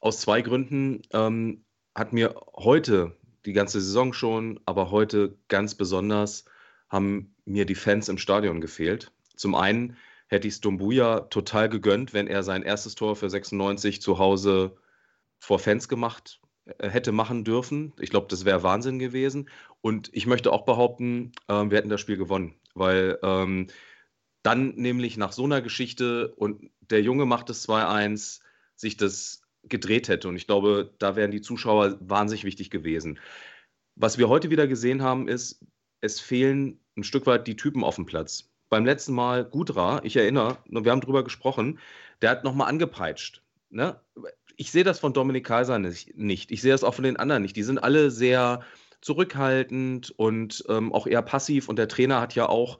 Aus 0.00 0.20
zwei 0.20 0.42
Gründen 0.42 1.02
ähm, 1.12 1.64
hat 1.94 2.12
mir 2.12 2.34
heute, 2.54 3.16
die 3.46 3.52
ganze 3.52 3.80
Saison 3.80 4.12
schon, 4.12 4.60
aber 4.66 4.90
heute 4.90 5.38
ganz 5.48 5.74
besonders, 5.74 6.44
haben 6.88 7.34
mir 7.44 7.66
die 7.66 7.74
Fans 7.74 8.08
im 8.08 8.18
Stadion 8.18 8.60
gefehlt. 8.60 9.12
Zum 9.36 9.54
einen 9.54 9.96
hätte 10.28 10.48
ich 10.48 10.54
es 10.54 10.60
Dumbuya 10.60 11.20
total 11.20 11.68
gegönnt, 11.68 12.12
wenn 12.12 12.26
er 12.26 12.42
sein 12.42 12.62
erstes 12.62 12.94
Tor 12.94 13.16
für 13.16 13.30
96 13.30 14.02
zu 14.02 14.18
Hause 14.18 14.76
vor 15.38 15.58
Fans 15.58 15.88
gemacht 15.88 16.40
äh, 16.78 16.88
hätte 16.88 17.12
machen 17.12 17.44
dürfen. 17.44 17.92
Ich 18.00 18.10
glaube, 18.10 18.26
das 18.28 18.44
wäre 18.44 18.62
Wahnsinn 18.64 18.98
gewesen. 18.98 19.48
Und 19.82 20.10
ich 20.12 20.26
möchte 20.26 20.50
auch 20.52 20.64
behaupten, 20.64 21.32
äh, 21.46 21.52
wir 21.52 21.78
hätten 21.78 21.90
das 21.90 22.00
Spiel 22.00 22.16
gewonnen, 22.16 22.56
weil 22.74 23.18
ähm, 23.22 23.68
dann 24.44 24.74
nämlich 24.76 25.16
nach 25.16 25.32
so 25.32 25.44
einer 25.44 25.62
Geschichte 25.62 26.28
und 26.36 26.70
der 26.80 27.02
Junge 27.02 27.24
macht 27.24 27.50
es 27.50 27.66
2-1, 27.66 28.40
sich 28.76 28.96
das 28.96 29.42
gedreht 29.64 30.08
hätte. 30.08 30.28
Und 30.28 30.36
ich 30.36 30.46
glaube, 30.46 30.92
da 30.98 31.16
wären 31.16 31.30
die 31.30 31.40
Zuschauer 31.40 31.96
wahnsinnig 32.00 32.44
wichtig 32.44 32.70
gewesen. 32.70 33.18
Was 33.96 34.18
wir 34.18 34.28
heute 34.28 34.50
wieder 34.50 34.66
gesehen 34.66 35.02
haben, 35.02 35.28
ist, 35.28 35.64
es 36.02 36.20
fehlen 36.20 36.78
ein 36.96 37.04
Stück 37.04 37.26
weit 37.26 37.46
die 37.46 37.56
Typen 37.56 37.82
auf 37.82 37.96
dem 37.96 38.04
Platz. 38.04 38.50
Beim 38.68 38.84
letzten 38.84 39.14
Mal 39.14 39.44
Gudra, 39.44 40.00
ich 40.04 40.16
erinnere, 40.16 40.58
wir 40.66 40.92
haben 40.92 41.00
drüber 41.00 41.24
gesprochen, 41.24 41.78
der 42.20 42.30
hat 42.30 42.44
nochmal 42.44 42.68
angepeitscht. 42.68 43.42
Ne? 43.70 43.98
Ich 44.56 44.70
sehe 44.70 44.84
das 44.84 44.98
von 44.98 45.14
Dominik 45.14 45.46
Kaiser 45.46 45.78
nicht. 45.78 46.50
Ich 46.50 46.60
sehe 46.60 46.72
das 46.72 46.84
auch 46.84 46.94
von 46.94 47.04
den 47.04 47.16
anderen 47.16 47.42
nicht. 47.42 47.56
Die 47.56 47.62
sind 47.62 47.78
alle 47.78 48.10
sehr 48.10 48.62
zurückhaltend 49.00 50.10
und 50.18 50.64
ähm, 50.68 50.92
auch 50.92 51.06
eher 51.06 51.22
passiv. 51.22 51.68
Und 51.68 51.76
der 51.76 51.88
Trainer 51.88 52.20
hat 52.20 52.34
ja 52.34 52.48
auch, 52.48 52.78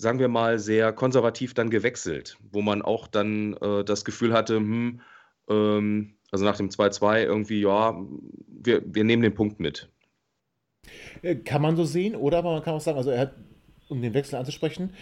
sagen 0.00 0.18
wir 0.18 0.28
mal, 0.28 0.58
sehr 0.58 0.92
konservativ 0.92 1.54
dann 1.54 1.70
gewechselt, 1.70 2.38
wo 2.52 2.62
man 2.62 2.82
auch 2.82 3.06
dann 3.06 3.54
äh, 3.60 3.84
das 3.84 4.04
Gefühl 4.04 4.32
hatte, 4.32 4.56
hm, 4.56 5.00
ähm, 5.48 6.14
also 6.30 6.44
nach 6.44 6.56
dem 6.56 6.70
2-2 6.70 7.24
irgendwie, 7.24 7.60
ja, 7.60 8.00
wir, 8.46 8.82
wir 8.84 9.04
nehmen 9.04 9.22
den 9.22 9.34
Punkt 9.34 9.60
mit. 9.60 9.88
Äh, 11.22 11.36
kann 11.36 11.62
man 11.62 11.76
so 11.76 11.84
sehen, 11.84 12.16
oder 12.16 12.38
aber 12.38 12.52
man 12.52 12.62
kann 12.62 12.74
auch 12.74 12.80
sagen, 12.80 12.98
also 12.98 13.10
er 13.10 13.20
hat, 13.20 13.34
um 13.88 14.00
den 14.00 14.14
Wechsel 14.14 14.36
anzusprechen, 14.36 14.94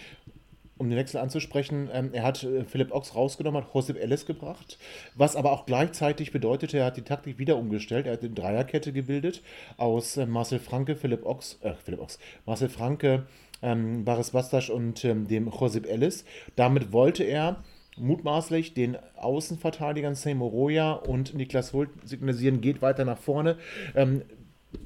um 0.77 0.89
den 0.89 0.97
Wechsel 0.97 1.17
anzusprechen, 1.17 1.89
ähm, 1.93 2.09
er 2.13 2.23
hat 2.23 2.43
äh, 2.43 2.63
Philipp 2.65 2.91
Ochs 2.91 3.15
rausgenommen, 3.15 3.63
hat 3.63 3.73
Josep 3.73 3.97
Ellis 3.97 4.25
gebracht, 4.25 4.79
was 5.15 5.35
aber 5.35 5.51
auch 5.51 5.65
gleichzeitig 5.65 6.31
bedeutete, 6.31 6.79
er 6.79 6.85
hat 6.85 6.97
die 6.97 7.03
Taktik 7.03 7.37
wieder 7.37 7.57
umgestellt, 7.57 8.07
er 8.07 8.13
hat 8.13 8.21
eine 8.21 8.31
Dreierkette 8.31 8.91
gebildet 8.91 9.41
aus 9.77 10.17
äh, 10.17 10.25
Marcel 10.25 10.59
Franke, 10.59 10.95
Philipp 10.95 11.25
Ochs, 11.25 11.59
äh, 11.61 11.73
Philipp 11.83 12.01
Ochs, 12.01 12.17
Marcel 12.45 12.69
Franke, 12.69 13.27
ähm, 13.61 14.05
Baris 14.05 14.31
Bastasch 14.31 14.69
und 14.69 15.03
ähm, 15.05 15.27
dem 15.27 15.49
Josep 15.49 15.85
Ellis. 15.85 16.25
Damit 16.55 16.91
wollte 16.91 17.23
er 17.23 17.63
mutmaßlich 17.97 18.73
den 18.73 18.97
Außenverteidigern 19.17 20.15
Seymour 20.15 20.51
Moroja 20.51 20.93
und 20.93 21.33
Niklas 21.33 21.73
Hult 21.73 21.89
signalisieren, 22.05 22.61
geht 22.61 22.81
weiter 22.81 23.05
nach 23.05 23.17
vorne, 23.17 23.57
ähm, 23.95 24.23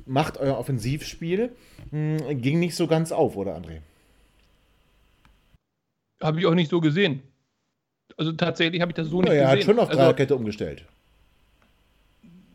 macht 0.05 0.37
euer 0.37 0.57
Offensivspiel. 0.57 1.51
Hm, 1.91 2.41
ging 2.41 2.59
nicht 2.59 2.75
so 2.75 2.87
ganz 2.87 3.11
auf, 3.11 3.35
oder 3.35 3.55
André? 3.55 3.79
Habe 6.21 6.39
ich 6.39 6.45
auch 6.45 6.55
nicht 6.55 6.69
so 6.69 6.81
gesehen. 6.81 7.21
Also 8.17 8.31
tatsächlich 8.31 8.81
habe 8.81 8.91
ich 8.91 8.95
das 8.95 9.07
so 9.07 9.21
nicht 9.21 9.33
ja, 9.33 9.33
gesehen. 9.33 9.47
Er 9.47 9.51
hat 9.51 9.63
schon 9.63 9.79
auf 9.79 9.89
also, 9.89 10.01
Dreierkette 10.01 10.35
umgestellt. 10.35 10.85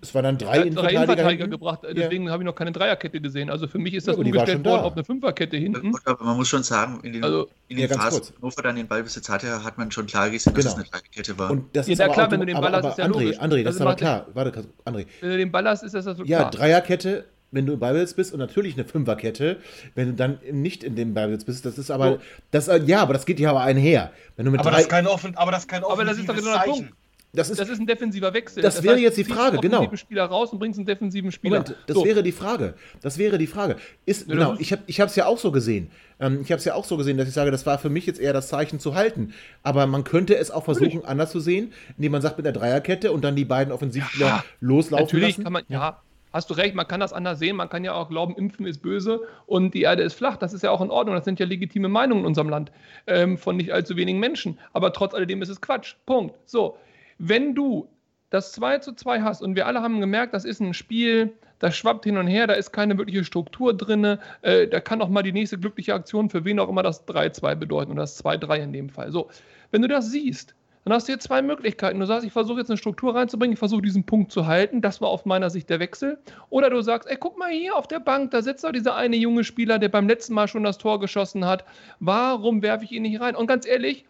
Es 0.01 0.15
waren 0.15 0.25
dann 0.25 0.39
drei 0.39 0.69
drei 0.69 0.93
Innenverteidiger, 0.93 1.49
gebracht, 1.49 1.81
deswegen 1.85 2.27
ja. 2.27 2.33
habe 2.33 2.43
ich 2.43 2.47
noch 2.47 2.55
keine 2.55 2.73
Dreierkette 2.73 3.21
gesehen. 3.21 3.51
Also 3.51 3.67
für 3.67 3.79
mich 3.79 3.95
ist 3.95 4.07
das 4.07 4.17
ja, 4.17 4.23
umgestellt 4.23 4.65
worden 4.65 4.83
auf 4.83 4.93
eine 4.93 5.05
Fünferkette 5.05 5.57
hinten. 5.57 5.93
Aber 6.05 6.25
man 6.25 6.37
muss 6.37 6.49
schon 6.49 6.63
sagen, 6.63 7.01
in 7.03 7.15
den, 7.15 7.25
also, 7.25 7.49
in 7.69 7.79
den 7.79 7.89
ja, 7.89 7.97
Phasen, 7.97 8.23
wo 8.41 8.49
Hannover 8.49 8.63
dann 8.63 8.77
den 8.77 8.87
Ballbesitz 8.87 9.29
hatte, 9.29 9.65
hat 9.65 9.79
man 9.79 9.91
schon 9.91 10.07
klar 10.07 10.31
gesehen, 10.31 10.55
dass 10.55 10.65
genau. 10.65 10.77
es 10.77 10.79
eine 10.79 10.91
Dreierkette 10.91 11.39
war. 11.39 11.51
Und 11.51 11.77
das 11.77 11.87
ja, 11.87 11.95
ist 11.95 12.01
aber 12.01 12.13
klar, 12.15 12.27
auch, 12.27 12.31
wenn 12.33 12.41
du 12.41 12.47
den 12.47 12.61
Ball 12.61 12.75
aber, 12.75 12.89
hast, 12.89 12.93
ist 12.93 12.99
ja 12.99 13.05
André, 13.07 13.23
logisch. 13.23 13.41
André, 13.41 13.65
das 13.65 13.67
Also 13.67 13.79
ist 13.79 13.81
aber 13.81 13.95
klar. 13.97 14.27
Warte, 14.35 14.65
André. 14.85 15.07
Wenn 15.21 15.31
du 15.31 15.37
den 15.37 15.53
Ball 15.53 15.69
hast, 15.69 15.83
ist 15.83 15.95
das 15.95 16.05
so 16.05 16.25
Ja, 16.25 16.39
klar. 16.39 16.51
Dreierkette, 16.51 17.25
wenn 17.51 17.67
du 17.67 17.75
im 17.75 17.79
Ballbesitz 17.79 18.15
bist 18.15 18.33
und 18.33 18.39
natürlich 18.39 18.75
eine 18.75 18.85
Fünferkette, 18.85 19.59
wenn 19.95 20.09
du 20.09 20.15
dann 20.15 20.39
nicht 20.51 20.85
in 20.85 20.97
dem 20.97 21.15
Ballbesitz 21.15 21.45
bist, 21.45 21.65
das 21.65 21.79
ist 21.79 21.91
aber, 21.91 22.13
So. 22.13 22.19
das, 22.51 22.69
äh, 22.69 22.81
ja, 22.85 23.01
aber 23.01 23.15
das 23.15 23.27
geht 23.27 23.41
ja 23.41 23.51
aber 23.51 23.63
einher. 23.63 24.13
Wenn 24.37 24.45
du 24.45 24.51
mit 24.51 24.61
Aber 24.61 24.71
drei, 24.71 24.77
das 24.77 24.87
ist 24.87 24.91
kein, 24.91 25.07
offen, 25.07 25.37
aber 25.37 25.51
das 25.51 25.63
ist 25.63 25.69
kein 25.69 25.83
Aber 25.83 26.05
das 26.05 26.19
ist 26.19 26.29
doch 26.29 26.35
offensives 26.35 26.45
genau 26.45 26.65
der 26.65 26.73
Zeichen. 26.75 26.87
Punkt. 26.89 27.08
Das 27.39 27.51
ist, 27.51 27.61
Das 27.61 27.69
ist 27.69 27.81
ein 27.81 27.87
defensiver 27.87 28.35
Wechsel. 28.35 28.63
Das 28.63 28.83
wäre 28.83 28.99
jetzt 28.99 29.17
die 29.17 29.25
Frage, 29.25 29.59
genau. 29.59 29.89
Spieler 29.97 30.25
raus 30.27 30.53
und 30.53 30.59
bringst 30.59 30.79
einen 30.79 30.87
defensiven 30.87 31.33
Spieler. 31.33 31.61
Moment, 31.61 31.77
das 31.87 31.97
So. 31.97 32.05
wäre 32.05 32.23
die 32.23 32.33
Frage. 32.33 32.75
Das 33.01 33.17
wäre 33.19 33.39
die 33.39 33.47
Frage. 33.47 33.77
Ist, 34.05 34.29
Ja, 34.29 34.35
genau, 34.35 34.51
das 34.53 34.61
ich 34.61 35.01
habe 35.01 35.09
es 35.11 35.17
ja 35.17 35.27
auch 35.27 35.39
so 35.39 35.51
gesehen. 35.53 35.91
Ähm, 36.21 36.41
ich 36.43 36.51
habe 36.51 36.59
es 36.59 36.65
ja 36.65 36.75
auch 36.75 36.85
so 36.85 36.97
gesehen, 36.97 37.17
dass 37.17 37.29
ich 37.29 37.35
sage, 37.35 37.51
das 37.51 37.65
war 37.65 37.79
für 37.79 37.89
mich 37.91 38.05
jetzt 38.07 38.21
eher 38.21 38.33
das 38.33 38.49
Zeichen 38.49 38.81
zu 38.81 38.95
halten. 38.95 39.33
Aber 39.63 39.87
man 39.87 40.05
könnte 40.05 40.37
es 40.37 40.51
auch 40.51 40.65
versuchen, 40.65 41.05
anders 41.05 41.31
zu 41.31 41.41
sehen, 41.41 41.73
indem 41.97 42.13
man 42.13 42.23
sagt 42.23 42.37
mit 42.37 42.45
der 42.45 42.53
Dreierkette 42.53 43.13
und 43.13 43.25
dann 43.25 43.37
die 43.37 43.45
beiden 43.45 43.73
Offensivspieler 43.73 44.27
Ja, 44.27 44.45
loslaufen 44.61 45.05
Natürlich 45.07 45.29
lassen. 45.37 45.45
kann 45.45 45.53
man, 45.53 45.63
ja, 45.69 46.01
hast 46.33 46.51
du 46.51 46.55
recht, 46.55 46.75
man 46.75 46.87
kann 46.89 47.01
das 47.01 47.13
anders 47.13 47.39
sehen. 47.39 47.57
Man 47.57 47.69
kann 47.69 47.85
ja 47.85 47.95
auch 47.95 48.09
glauben, 48.09 48.35
Impfen 48.37 48.67
ist 48.67 48.83
böse 48.83 49.21
und 49.47 49.75
die 49.75 49.83
Erde 49.83 50.03
ist 50.03 50.15
flach. 50.15 50.37
Das 50.37 50.53
ist 50.53 50.63
ja 50.63 50.71
auch 50.71 50.81
in 50.81 50.91
Ordnung. 50.91 51.15
Das 51.15 51.25
sind 51.25 51.39
ja 51.39 51.47
legitime 51.47 51.89
Meinungen 51.89 52.23
in 52.23 52.27
unserem 52.27 52.49
Land 52.49 52.73
ähm, 53.07 53.39
von 53.39 53.57
nicht 53.57 53.73
allzu 53.73 53.97
wenigen 53.97 54.19
Menschen. 54.19 54.59
Aber 54.73 54.93
trotz 54.93 55.15
alledem 55.15 55.41
ist 55.43 55.49
es 55.51 55.61
Quatsch. 55.61 55.95
Punkt. 56.05 56.35
So, 56.47 56.77
wenn 57.19 57.55
du 57.55 57.89
das 58.31 58.53
2 58.53 58.79
zu 58.79 58.95
2 58.95 59.23
hast 59.23 59.43
und 59.43 59.57
wir 59.57 59.67
alle 59.67 59.83
haben 59.83 60.01
gemerkt, 60.01 60.35
das 60.35 60.45
ist 60.45 60.61
ein 60.61 60.75
Spiel, 60.75 61.33
das 61.59 61.77
schwappt 61.77 62.05
hin 62.05 62.19
und 62.19 62.27
her, 62.27 62.47
da 62.47 62.55
ist 62.55 62.73
keine 62.73 62.97
wirkliche 62.99 63.25
Struktur 63.25 63.77
drin, 63.77 64.19
äh, 64.43 64.69
da 64.69 64.81
kann 64.81 65.03
auch 65.03 65.09
mal 65.09 65.23
die 65.23 65.33
nächste 65.33 65.59
glückliche 65.59 65.95
Aktion 65.95 66.31
für 66.31 66.45
wen 66.45 66.61
auch 66.61 66.69
immer 66.69 66.83
das 66.83 67.07
3-2 67.07 67.55
bedeuten 67.57 67.93
oder 67.93 68.03
das 68.03 68.23
2-3 68.23 68.63
in 68.63 68.73
dem 68.73 68.89
Fall. 68.91 69.11
So, 69.11 69.29
wenn 69.71 69.83
du 69.83 69.89
das 69.89 70.11
siehst, 70.11 70.55
dann 70.85 70.95
hast 70.95 71.07
du 71.07 71.13
jetzt 71.13 71.25
zwei 71.25 71.43
Möglichkeiten. 71.43 72.01
Du 72.01 72.07
sagst, 72.07 72.25
ich 72.25 72.33
versuche 72.33 72.61
jetzt 72.61 72.71
eine 72.71 72.79
Struktur 72.79 73.15
reinzubringen, 73.15 73.53
ich 73.53 73.59
versuche 73.59 73.83
diesen 73.83 74.05
Punkt 74.05 74.33
zu 74.33 74.47
halten. 74.47 74.81
Das 74.81 75.03
war 75.03 75.09
aus 75.09 75.27
meiner 75.27 75.51
Sicht 75.51 75.69
der 75.69 75.81
Wechsel. 75.81 76.19
Oder 76.49 76.71
du 76.71 76.81
sagst, 76.81 77.11
ey, 77.11 77.17
guck 77.21 77.39
mal 77.39 77.51
hier 77.51 77.77
auf 77.77 77.89
der 77.89 78.01
Bank, 78.01 78.31
da 78.31 78.41
sitzt 78.41 78.65
doch 78.65 78.73
dieser 78.73 78.97
eine 78.97 79.17
junge 79.17 79.45
Spieler, 79.45 79.79
der 79.79 79.91
beim 79.91 80.09
letzten 80.09 80.33
Mal 80.33 80.49
schon 80.49 80.65
das 80.65 80.79
Tor 80.79 80.99
geschossen 80.99 81.45
hat. 81.45 81.67
Warum 82.01 82.63
werfe 82.63 82.87
ich 82.87 82.93
ihn 82.93 83.03
nicht 83.03 83.21
rein? 83.21 83.37
Und 83.37 83.49
ganz 83.49 83.67
ehrlich, 83.67 84.07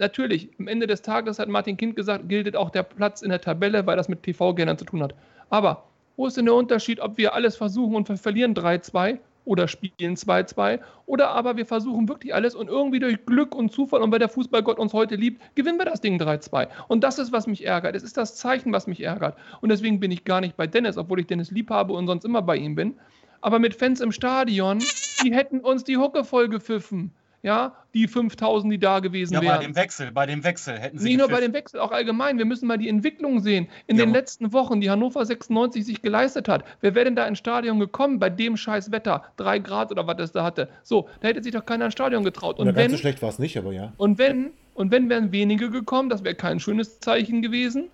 natürlich, 0.00 0.50
am 0.58 0.68
Ende 0.68 0.86
des 0.86 1.02
Tages 1.02 1.38
hat 1.38 1.48
Martin 1.48 1.76
Kind 1.76 1.96
gesagt, 1.96 2.28
gilt 2.28 2.56
auch 2.56 2.70
der 2.70 2.82
Platz 2.82 3.22
in 3.22 3.30
der 3.30 3.40
Tabelle, 3.40 3.86
weil 3.86 3.96
das 3.96 4.08
mit 4.08 4.22
TV-Geldern 4.22 4.78
zu 4.78 4.84
tun 4.84 5.02
hat. 5.02 5.14
Aber 5.50 5.84
wo 6.16 6.26
ist 6.26 6.36
denn 6.36 6.46
der 6.46 6.54
Unterschied, 6.54 7.00
ob 7.00 7.16
wir 7.16 7.34
alles 7.34 7.56
versuchen 7.56 7.94
und 7.94 8.08
wir 8.08 8.16
verlieren 8.16 8.54
3-2 8.54 9.18
oder 9.44 9.68
spielen 9.68 10.16
2-2 10.16 10.80
oder 11.06 11.30
aber 11.30 11.56
wir 11.56 11.66
versuchen 11.66 12.08
wirklich 12.08 12.34
alles 12.34 12.54
und 12.54 12.68
irgendwie 12.68 12.98
durch 12.98 13.24
Glück 13.24 13.54
und 13.54 13.72
Zufall 13.72 14.02
und 14.02 14.12
weil 14.12 14.18
der 14.18 14.28
Fußballgott 14.28 14.78
uns 14.78 14.92
heute 14.92 15.16
liebt, 15.16 15.40
gewinnen 15.54 15.78
wir 15.78 15.86
das 15.86 16.00
Ding 16.00 16.20
3-2. 16.20 16.68
Und 16.88 17.04
das 17.04 17.18
ist, 17.18 17.32
was 17.32 17.46
mich 17.46 17.64
ärgert. 17.64 17.96
Es 17.96 18.02
ist 18.02 18.16
das 18.16 18.36
Zeichen, 18.36 18.72
was 18.72 18.86
mich 18.86 19.00
ärgert. 19.02 19.36
Und 19.60 19.70
deswegen 19.70 19.98
bin 19.98 20.10
ich 20.10 20.24
gar 20.24 20.40
nicht 20.40 20.56
bei 20.56 20.66
Dennis, 20.66 20.98
obwohl 20.98 21.20
ich 21.20 21.26
Dennis 21.26 21.50
lieb 21.50 21.70
habe 21.70 21.94
und 21.94 22.06
sonst 22.06 22.24
immer 22.24 22.42
bei 22.42 22.56
ihm 22.56 22.74
bin. 22.74 22.94
Aber 23.40 23.58
mit 23.58 23.74
Fans 23.74 24.00
im 24.00 24.12
Stadion, 24.12 24.80
die 25.24 25.34
hätten 25.34 25.60
uns 25.60 25.84
die 25.84 25.96
Hucke 25.96 26.24
voll 26.24 26.48
gepfiffen. 26.48 27.12
Ja, 27.42 27.74
die 27.94 28.06
5000, 28.06 28.70
die 28.72 28.78
da 28.78 29.00
gewesen 29.00 29.32
Ja, 29.34 29.40
bei 29.40 29.46
wären. 29.46 29.60
dem 29.62 29.76
Wechsel, 29.76 30.12
bei 30.12 30.26
dem 30.26 30.44
Wechsel 30.44 30.78
hätten 30.78 30.98
sie 30.98 31.08
Nicht 31.08 31.18
nur 31.18 31.28
bei 31.28 31.40
dem 31.40 31.54
Wechsel, 31.54 31.80
auch 31.80 31.90
allgemein. 31.90 32.36
Wir 32.36 32.44
müssen 32.44 32.66
mal 32.66 32.76
die 32.76 32.88
Entwicklung 32.88 33.40
sehen. 33.40 33.68
In 33.86 33.96
Ja. 33.96 34.04
den 34.04 34.12
letzten 34.12 34.52
Wochen, 34.52 34.80
die 34.82 34.90
Hannover 34.90 35.24
96 35.24 35.86
sich 35.86 36.02
geleistet 36.02 36.48
hat. 36.48 36.64
Wer 36.82 36.94
wäre 36.94 37.06
denn 37.06 37.16
da 37.16 37.26
ins 37.26 37.38
Stadion 37.38 37.80
gekommen 37.80 38.18
bei 38.18 38.28
dem 38.28 38.58
scheiß 38.58 38.92
Wetter? 38.92 39.24
Drei 39.38 39.58
Grad 39.58 39.90
oder 39.90 40.06
was 40.06 40.18
es 40.20 40.32
da 40.32 40.44
hatte. 40.44 40.68
So, 40.82 41.08
da 41.20 41.28
hätte 41.28 41.42
sich 41.42 41.52
doch 41.52 41.64
keiner 41.64 41.86
ins 41.86 41.94
Stadion 41.94 42.24
getraut. 42.24 42.58
Und 42.58 42.66
ganz 42.66 42.76
wenn, 42.76 42.90
so 42.90 42.96
schlecht 42.98 43.22
war 43.22 43.30
es 43.30 43.38
nicht, 43.38 43.56
aber 43.56 43.72
ja. 43.72 43.92
und 43.96 44.18
wenn, 44.18 44.50
und 44.74 44.90
wenn 44.90 45.08
wären 45.08 45.32
wenige 45.32 45.70
gekommen, 45.70 46.10
das 46.10 46.22
wäre 46.22 46.34
kein 46.34 46.60
schönes 46.60 47.00
Zeichen 47.00 47.40
gewesen. 47.40 47.88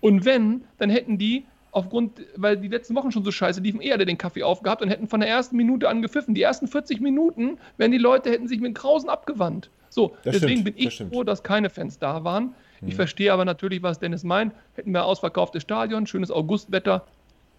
Und 0.00 0.24
wenn, 0.24 0.62
dann 0.78 0.90
hätten 0.90 1.18
die 1.18 1.44
aufgrund, 1.72 2.20
weil 2.36 2.56
die 2.58 2.68
letzten 2.68 2.94
Wochen 2.94 3.10
schon 3.10 3.24
so 3.24 3.32
scheiße 3.32 3.60
liefen, 3.60 3.80
eher 3.80 3.98
den 3.98 4.18
Kaffee 4.18 4.42
aufgehabt 4.44 4.82
und 4.82 4.88
hätten 4.88 5.08
von 5.08 5.20
der 5.20 5.28
ersten 5.28 5.56
Minute 5.56 5.88
an 5.88 6.02
gepfiffen. 6.02 6.34
Die 6.34 6.42
ersten 6.42 6.68
40 6.68 7.00
Minuten, 7.00 7.58
wenn 7.78 7.90
die 7.90 7.98
Leute 7.98 8.30
hätten 8.30 8.46
sich 8.46 8.60
mit 8.60 8.74
Krausen 8.74 9.08
abgewandt. 9.08 9.70
So, 9.88 10.14
Das 10.22 10.34
deswegen 10.36 10.60
stimmt, 10.60 10.64
bin 10.64 10.74
das 10.74 10.84
ich 10.86 10.94
stimmt. 10.94 11.12
froh, 11.12 11.24
dass 11.24 11.42
keine 11.42 11.68
Fans 11.70 11.98
da 11.98 12.24
waren. 12.24 12.54
Ich 12.82 12.88
Mhm. 12.88 12.92
verstehe 12.92 13.32
aber 13.32 13.44
natürlich, 13.44 13.82
was 13.82 13.98
Dennis 13.98 14.22
meint. 14.24 14.54
Hätten 14.74 14.92
wir 14.92 15.04
ausverkauftes 15.04 15.62
Stadion, 15.62 16.06
schönes 16.06 16.30
Augustwetter, 16.30 17.06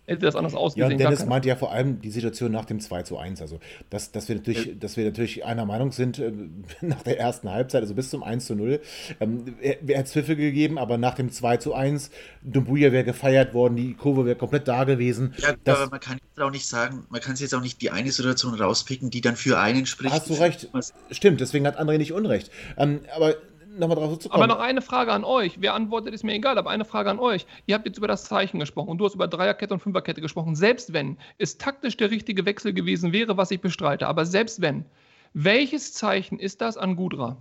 hätte 0.06 0.26
das 0.26 0.36
anders 0.36 0.54
Ja, 0.54 0.60
ausgesehen. 0.60 0.92
und 0.94 0.98
Gar 1.00 1.12
Dennis 1.12 1.26
meint 1.26 1.46
ja 1.46 1.56
vor 1.56 1.72
allem 1.72 2.02
die 2.02 2.12
Situation 2.12 2.52
nach 2.52 2.66
dem 2.66 2.80
2 2.80 3.04
zu 3.04 3.18
1. 3.18 3.42
Also, 3.42 3.60
dass, 3.90 4.12
dass, 4.12 4.28
wir, 4.28 4.36
natürlich, 4.36 4.78
dass 4.80 4.98
wir 4.98 5.06
natürlich 5.06 5.46
einer 5.46 5.66
Meinung 5.66 5.92
sind, 5.92 6.20
äh, 6.20 6.32
nach 6.82 7.02
der 7.04 7.20
ersten 7.20 7.50
Halbzeit, 7.52 7.82
also 7.82 7.94
bis 7.96 8.10
zum 8.10 8.24
1 8.24 8.46
zu 8.46 8.56
0, 8.56 8.80
ähm, 9.20 9.56
er 9.62 10.00
hat 10.00 10.08
Pfiffe 10.10 10.36
gegeben, 10.36 10.78
aber 10.78 10.98
nach 10.98 11.16
dem 11.16 11.32
2 11.32 11.58
zu 11.58 11.74
1, 11.74 12.12
Dumbuya 12.44 12.92
wäre 12.92 13.04
gefeiert 13.04 13.54
worden, 13.54 13.76
die 13.76 13.94
Kurve 13.94 14.26
wäre 14.26 14.36
komplett 14.36 14.68
da 14.68 14.84
gewesen. 14.84 15.34
Ja, 15.38 15.54
Das- 15.64 15.80
aber 15.80 15.92
man 15.92 16.00
kann 16.00 16.18
jetzt 16.18 16.42
auch 16.42 16.52
nicht 16.52 16.68
sagen, 16.68 17.06
man 17.10 17.22
kann 17.22 17.36
sich 17.36 17.44
jetzt 17.46 17.54
auch 17.56 17.62
nicht 17.62 17.82
die 17.82 17.92
eine 17.92 18.12
Situation 18.12 18.54
rauspicken, 18.56 19.10
die 19.10 19.22
dann 19.22 19.36
für 19.36 19.60
einen 19.60 19.86
spricht. 19.86 20.14
Hast 20.14 20.30
du 20.30 20.34
recht. 20.34 20.70
Stimmt, 21.12 21.40
deswegen 21.42 21.66
hat 21.68 21.80
André 21.80 21.98
nicht 21.98 22.12
Unrecht. 22.14 22.52
Ähm, 22.78 23.02
aber 23.16 23.36
nochmal 23.78 23.98
drauf 23.98 24.20
zu 24.20 24.32
Aber 24.32 24.48
noch 24.48 24.60
eine 24.60 24.82
Frage 24.82 25.12
an 25.12 25.24
euch. 25.24 25.62
Wer 25.62 25.74
antwortet, 25.74 26.14
ist 26.14 26.24
mir 26.24 26.34
egal, 26.34 26.58
aber 26.58 26.70
eine 26.70 26.86
Frage 26.86 27.10
an 27.10 27.20
euch. 27.20 27.46
Ihr 27.66 27.76
habt 27.76 27.86
jetzt 27.86 27.98
über 27.98 28.08
das 28.08 28.26
Zeichen 28.26 28.60
gesprochen 28.60 28.90
und 28.90 28.98
du 28.98 29.06
hast 29.06 29.16
über 29.16 29.28
Dreierkette 29.28 29.74
und 29.74 29.80
Fünferkette 29.80 30.22
gesprochen. 30.22 30.56
Selbst 30.56 30.94
wenn 30.94 31.18
es 31.38 31.58
taktisch 31.58 31.98
der 31.98 32.12
richtige 32.12 32.46
Wechsel 32.46 32.74
gewesen 32.74 33.14
wäre, 33.14 33.38
was 33.38 33.52
ich 33.52 33.62
bestreite, 33.62 34.08
aber 34.08 34.26
selbst 34.26 34.62
wenn, 34.62 34.86
welches 35.34 35.94
Zeichen 35.94 36.40
ist 36.40 36.62
das 36.62 36.78
an 36.78 36.96
Gudra? 36.96 37.38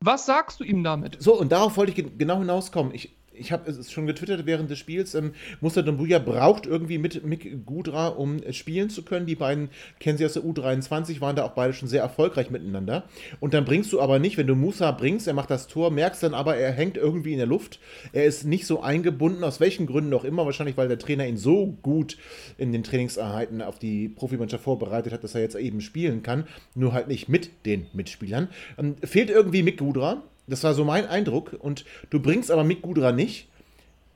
Was 0.00 0.26
sagst 0.26 0.60
du 0.60 0.64
ihm 0.64 0.84
damit? 0.84 1.16
So, 1.20 1.38
und 1.38 1.50
darauf 1.52 1.76
wollte 1.76 1.90
ich 1.90 1.96
gen- 1.96 2.18
genau 2.18 2.38
hinauskommen. 2.38 2.94
Ich, 2.94 3.14
ich 3.38 3.52
habe 3.52 3.70
es 3.70 3.90
schon 3.90 4.06
getwittert 4.06 4.46
während 4.46 4.70
des 4.70 4.78
Spiels. 4.78 5.14
Ähm, 5.14 5.32
Musa 5.60 5.82
Dumbuya 5.82 6.18
braucht 6.18 6.66
irgendwie 6.66 6.98
mit 6.98 7.24
Mick 7.24 7.64
Gudra, 7.66 8.08
um 8.08 8.40
spielen 8.52 8.90
zu 8.90 9.02
können. 9.02 9.26
Die 9.26 9.34
beiden 9.34 9.70
kennen 10.00 10.18
sie 10.18 10.26
aus 10.26 10.34
der 10.34 10.42
U23, 10.42 11.20
waren 11.20 11.36
da 11.36 11.44
auch 11.44 11.52
beide 11.52 11.72
schon 11.72 11.88
sehr 11.88 12.02
erfolgreich 12.02 12.50
miteinander. 12.50 13.04
Und 13.40 13.54
dann 13.54 13.64
bringst 13.64 13.92
du 13.92 14.00
aber 14.00 14.18
nicht, 14.18 14.36
wenn 14.36 14.46
du 14.46 14.54
Musa 14.54 14.90
bringst, 14.92 15.26
er 15.26 15.34
macht 15.34 15.50
das 15.50 15.66
Tor, 15.66 15.90
merkst 15.90 16.22
dann 16.22 16.34
aber, 16.34 16.56
er 16.56 16.72
hängt 16.72 16.96
irgendwie 16.96 17.32
in 17.32 17.38
der 17.38 17.46
Luft. 17.46 17.80
Er 18.12 18.24
ist 18.24 18.44
nicht 18.44 18.66
so 18.66 18.82
eingebunden, 18.82 19.44
aus 19.44 19.60
welchen 19.60 19.86
Gründen 19.86 20.14
auch 20.14 20.24
immer. 20.24 20.44
Wahrscheinlich, 20.46 20.76
weil 20.76 20.88
der 20.88 20.98
Trainer 20.98 21.26
ihn 21.26 21.36
so 21.36 21.76
gut 21.82 22.18
in 22.58 22.72
den 22.72 22.82
Trainingseinheiten 22.82 23.62
auf 23.62 23.78
die 23.78 24.08
Profimannschaft 24.08 24.64
vorbereitet 24.64 25.12
hat, 25.12 25.24
dass 25.24 25.34
er 25.34 25.42
jetzt 25.42 25.56
eben 25.56 25.80
spielen 25.80 26.22
kann. 26.22 26.44
Nur 26.74 26.92
halt 26.92 27.08
nicht 27.08 27.28
mit 27.28 27.50
den 27.66 27.86
Mitspielern. 27.92 28.48
Ähm, 28.78 28.96
fehlt 29.02 29.30
irgendwie 29.30 29.62
Mick 29.62 29.78
Gudra. 29.78 30.22
Das 30.46 30.62
war 30.64 30.74
so 30.74 30.84
mein 30.84 31.06
Eindruck. 31.06 31.56
Und 31.58 31.84
du 32.10 32.20
bringst 32.20 32.50
aber 32.50 32.64
Mick 32.64 32.82
Gudra 32.82 33.12
nicht, 33.12 33.48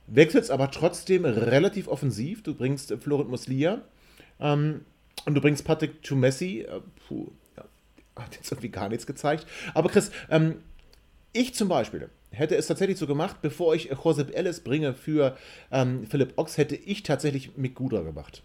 wechselst 0.07 0.51
aber 0.51 0.71
trotzdem 0.71 1.25
relativ 1.25 1.87
offensiv. 1.87 2.43
Du 2.43 2.53
bringst 2.53 2.93
Florent 2.99 3.29
Muslia 3.29 3.81
ähm, 4.39 4.85
und 5.25 5.35
du 5.35 5.41
bringst 5.41 5.65
Patrick 5.65 6.01
Tumessi. 6.03 6.61
Äh, 6.61 6.81
puh, 7.07 7.27
ja, 7.57 7.65
hat 8.15 8.35
jetzt 8.35 8.51
irgendwie 8.51 8.69
gar 8.69 8.89
nichts 8.89 9.05
gezeigt. 9.05 9.45
Aber 9.73 9.89
Chris, 9.89 10.11
ähm, 10.29 10.57
ich 11.33 11.53
zum 11.53 11.67
Beispiel 11.67 12.09
hätte 12.31 12.55
es 12.55 12.67
tatsächlich 12.67 12.97
so 12.97 13.07
gemacht, 13.07 13.37
bevor 13.41 13.75
ich 13.75 13.89
Josep 14.03 14.35
Ellis 14.35 14.61
bringe 14.61 14.93
für 14.93 15.37
ähm, 15.71 16.05
Philipp 16.07 16.33
Ochs, 16.37 16.57
hätte 16.57 16.75
ich 16.75 17.03
tatsächlich 17.03 17.57
Mick 17.57 17.75
Gudra 17.75 18.01
gemacht. 18.01 18.43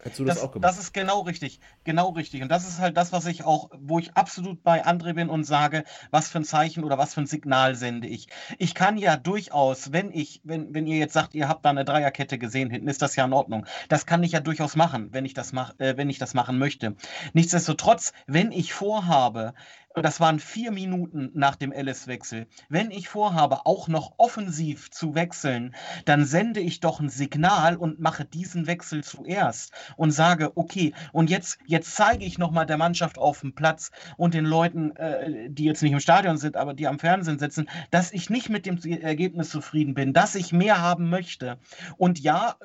Hättest 0.00 0.20
du 0.20 0.24
das, 0.24 0.36
Das, 0.36 0.44
auch 0.44 0.52
gemacht? 0.52 0.68
das 0.68 0.78
ist 0.78 0.94
genau 0.94 1.20
richtig, 1.22 1.60
genau 1.84 2.10
richtig. 2.10 2.42
Und 2.42 2.48
das 2.50 2.66
ist 2.68 2.78
halt 2.78 2.96
das, 2.96 3.12
was 3.12 3.26
ich 3.26 3.44
auch, 3.44 3.70
wo 3.78 3.98
ich 3.98 4.14
absolut 4.14 4.62
bei 4.62 4.86
André 4.86 5.14
bin 5.14 5.28
und 5.28 5.44
sage, 5.44 5.84
was 6.10 6.28
für 6.28 6.38
ein 6.38 6.44
Zeichen 6.44 6.84
oder 6.84 6.98
was 6.98 7.14
für 7.14 7.20
ein 7.20 7.26
Signal 7.26 7.74
sende 7.74 8.06
ich. 8.06 8.28
Ich 8.58 8.74
kann 8.74 8.96
ja 8.96 9.16
durchaus, 9.16 9.92
wenn 9.92 10.12
ich, 10.12 10.40
wenn, 10.44 10.72
wenn 10.72 10.86
ihr 10.86 10.98
jetzt 10.98 11.14
sagt, 11.14 11.34
ihr 11.34 11.48
habt 11.48 11.64
da 11.64 11.70
eine 11.70 11.84
Dreierkette 11.84 12.38
gesehen 12.38 12.70
hinten, 12.70 12.88
ist 12.88 13.02
das 13.02 13.16
ja 13.16 13.24
in 13.24 13.32
Ordnung. 13.32 13.66
Das 13.88 14.06
kann 14.06 14.22
ich 14.22 14.32
ja 14.32 14.40
durchaus 14.40 14.76
machen, 14.76 15.12
wenn 15.12 15.24
ich 15.24 15.34
das 15.34 15.52
mach, 15.52 15.78
äh, 15.78 15.96
wenn 15.96 16.10
ich 16.10 16.18
das 16.18 16.32
machen 16.34 16.58
möchte. 16.58 16.94
Nichtsdestotrotz, 17.32 18.12
wenn 18.26 18.52
ich 18.52 18.72
vorhabe, 18.72 19.54
das 20.02 20.20
waren 20.20 20.38
vier 20.38 20.70
Minuten 20.70 21.30
nach 21.34 21.56
dem 21.56 21.72
Ellis-Wechsel. 21.72 22.46
Wenn 22.68 22.90
ich 22.90 23.08
vorhabe, 23.08 23.66
auch 23.66 23.88
noch 23.88 24.14
offensiv 24.18 24.90
zu 24.90 25.14
wechseln, 25.14 25.74
dann 26.04 26.24
sende 26.24 26.60
ich 26.60 26.80
doch 26.80 27.00
ein 27.00 27.08
Signal 27.08 27.76
und 27.76 28.00
mache 28.00 28.24
diesen 28.24 28.66
Wechsel 28.66 29.04
zuerst 29.04 29.72
und 29.96 30.10
sage, 30.10 30.56
okay, 30.56 30.92
und 31.12 31.30
jetzt, 31.30 31.58
jetzt 31.66 31.94
zeige 31.94 32.24
ich 32.24 32.38
nochmal 32.38 32.66
der 32.66 32.76
Mannschaft 32.76 33.18
auf 33.18 33.40
dem 33.40 33.54
Platz 33.54 33.90
und 34.16 34.34
den 34.34 34.44
Leuten, 34.44 34.94
äh, 34.96 35.50
die 35.50 35.64
jetzt 35.64 35.82
nicht 35.82 35.92
im 35.92 36.00
Stadion 36.00 36.36
sind, 36.36 36.56
aber 36.56 36.74
die 36.74 36.86
am 36.86 36.98
Fernsehen 36.98 37.38
sitzen, 37.38 37.68
dass 37.90 38.12
ich 38.12 38.30
nicht 38.30 38.48
mit 38.48 38.66
dem 38.66 38.78
Ergebnis 38.78 39.50
zufrieden 39.50 39.94
bin, 39.94 40.12
dass 40.12 40.34
ich 40.34 40.52
mehr 40.52 40.80
haben 40.80 41.10
möchte. 41.10 41.58
Und 41.96 42.20
ja, 42.20 42.56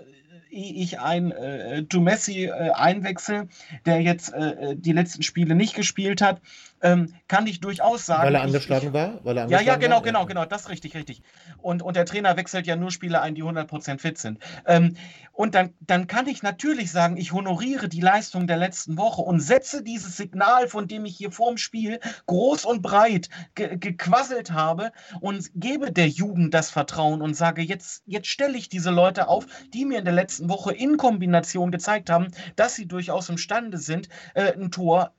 ehe 0.54 0.74
ich 0.74 1.00
ein 1.00 1.32
äh, 1.32 1.84
Messi 1.96 2.46
äh, 2.46 2.72
einwechsel, 2.72 3.48
der 3.86 4.02
jetzt 4.02 4.34
äh, 4.34 4.76
die 4.76 4.94
letzten 4.94 5.24
Spiele 5.24 5.56
nicht 5.56 5.76
gespielt 5.76 6.22
hat, 6.22 6.42
ähm, 6.84 7.16
kann 7.28 7.48
ich 7.48 7.62
durchaus 7.62 8.06
sagen. 8.06 8.24
Weil 8.24 8.36
er 8.36 8.42
angeschlagen 8.44 8.90
ich, 8.90 8.94
war? 8.94 9.20
Weil 9.24 9.38
er 9.38 9.44
angeschlagen 9.44 9.68
ja, 9.68 9.74
ja, 9.74 9.80
genau, 9.80 9.96
war? 9.96 10.04
genau, 10.04 10.26
genau, 10.26 10.46
das 10.46 10.64
ist 10.64 10.70
richtig, 10.70 10.96
richtig. 10.96 11.24
Und, 11.58 11.82
und 11.82 11.96
der 11.96 12.06
Trainer 12.06 12.38
wechselt 12.38 12.68
ja 12.68 12.76
nur 12.76 12.92
Spieler 12.92 13.22
ein, 13.22 13.36
die 13.36 13.44
100% 13.44 14.00
fit 14.00 14.18
sind. 14.18 14.40
Ähm, 14.68 14.96
und 15.32 15.56
dann, 15.56 15.74
dann 15.80 16.08
kann 16.08 16.28
ich 16.28 16.44
natürlich 16.44 16.92
sagen, 16.92 17.18
ich 17.18 17.32
honoriere 17.32 17.90
die 17.90 18.02
Leistung 18.02 18.46
der 18.46 18.58
letzten 18.58 18.98
Woche 18.98 19.22
und 19.22 19.40
setze 19.40 19.82
dieses 19.82 20.18
Signal, 20.18 20.68
von 20.68 20.88
dem 20.88 21.06
ich 21.06 21.18
hier 21.18 21.32
vorm 21.32 21.58
Spiel 21.58 22.00
groß 22.28 22.66
und 22.66 22.82
breit 22.82 23.30
ge 23.56 23.78
gequasselt 23.78 24.52
habe 24.52 24.92
und 25.22 25.50
gebe 25.56 25.92
der 25.92 26.08
Jugend 26.08 26.54
das 26.54 26.70
Vertrauen 26.70 27.22
und 27.22 27.34
sage, 27.34 27.62
jetzt, 27.62 28.04
jetzt 28.06 28.28
stelle 28.28 28.58
ich 28.58 28.70
diese 28.70 28.92
Leute 28.92 29.28
auf, 29.28 29.48
die 29.74 29.86
mir 29.86 30.00
in 30.00 30.06
der 30.06 30.14
letzten 30.14 30.50
Woche 30.50 30.74
in 30.74 30.98
Kombination 30.98 31.72
gezeigt 31.72 32.10
haben, 32.10 32.28
dass 32.56 32.76
sie 32.76 32.88
durchaus 32.88 33.30
imstande 33.30 33.78
sind, 33.78 34.10
äh, 34.36 34.54
ein 34.54 34.70
Tor 34.70 35.14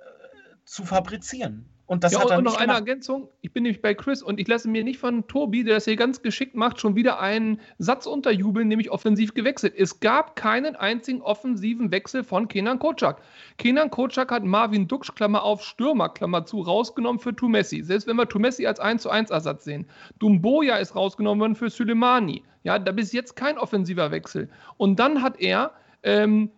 zu 0.65 0.85
fabrizieren. 0.85 1.67
Und 1.87 2.03
das 2.03 2.13
ja, 2.13 2.21
hat 2.21 2.39
und 2.39 2.45
noch 2.45 2.57
eine 2.57 2.73
Ergänzung. 2.73 3.29
Ich 3.43 3.53
bin 3.53 3.65
nämlich 3.65 3.83
bei 3.83 3.93
Chris 3.93 4.23
und 4.23 4.41
ich 4.41 4.49
lasse 4.49 4.69
mir 4.69 4.85
nicht 4.85 4.99
von 4.99 5.27
Tobi, 5.27 5.65
der 5.65 5.75
das 5.75 5.85
hier 5.85 5.97
ganz 5.97 6.23
geschickt 6.23 6.55
macht, 6.55 6.81
schon 6.81 6.97
wieder 6.97 7.21
einen 7.21 7.61
Satz 7.77 8.07
unterjubeln, 8.07 8.69
nämlich 8.69 8.91
offensiv 8.91 9.35
gewechselt. 9.35 9.75
Es 9.77 10.01
gab 10.01 10.35
keinen 10.35 10.77
einzigen 10.77 11.21
offensiven 11.21 11.91
Wechsel 11.91 12.25
von 12.25 12.49
Kenan 12.49 12.79
Kocak. 12.79 13.21
Kenan 13.59 13.91
Kocak 13.91 14.33
hat 14.33 14.45
Marvin 14.45 14.89
Duksch, 14.89 15.15
Klammer 15.15 15.43
auf, 15.43 15.63
Stürmer, 15.63 16.09
Klammer 16.09 16.47
zu, 16.47 16.63
rausgenommen 16.63 17.21
für 17.21 17.37
Tumessi. 17.37 17.83
Selbst 17.83 18.07
wenn 18.07 18.17
wir 18.17 18.29
Tumessi 18.29 18.67
als 18.67 18.81
1 18.81 19.03
zu 19.03 19.11
1 19.11 19.29
Ersatz 19.29 19.65
sehen. 19.65 19.87
Dumboya 20.21 20.77
ist 20.77 20.97
rausgenommen 20.97 21.41
worden 21.41 21.55
für 21.55 21.69
Suleimani. 21.69 22.45
Ja, 22.63 22.79
da 22.79 22.93
bis 22.93 23.13
jetzt 23.13 23.37
kein 23.37 23.59
offensiver 23.59 24.11
Wechsel. 24.11 24.49
Und 24.79 24.99
dann 24.99 25.21
hat 25.21 25.39
er 25.39 25.73
ähm, 26.03 26.51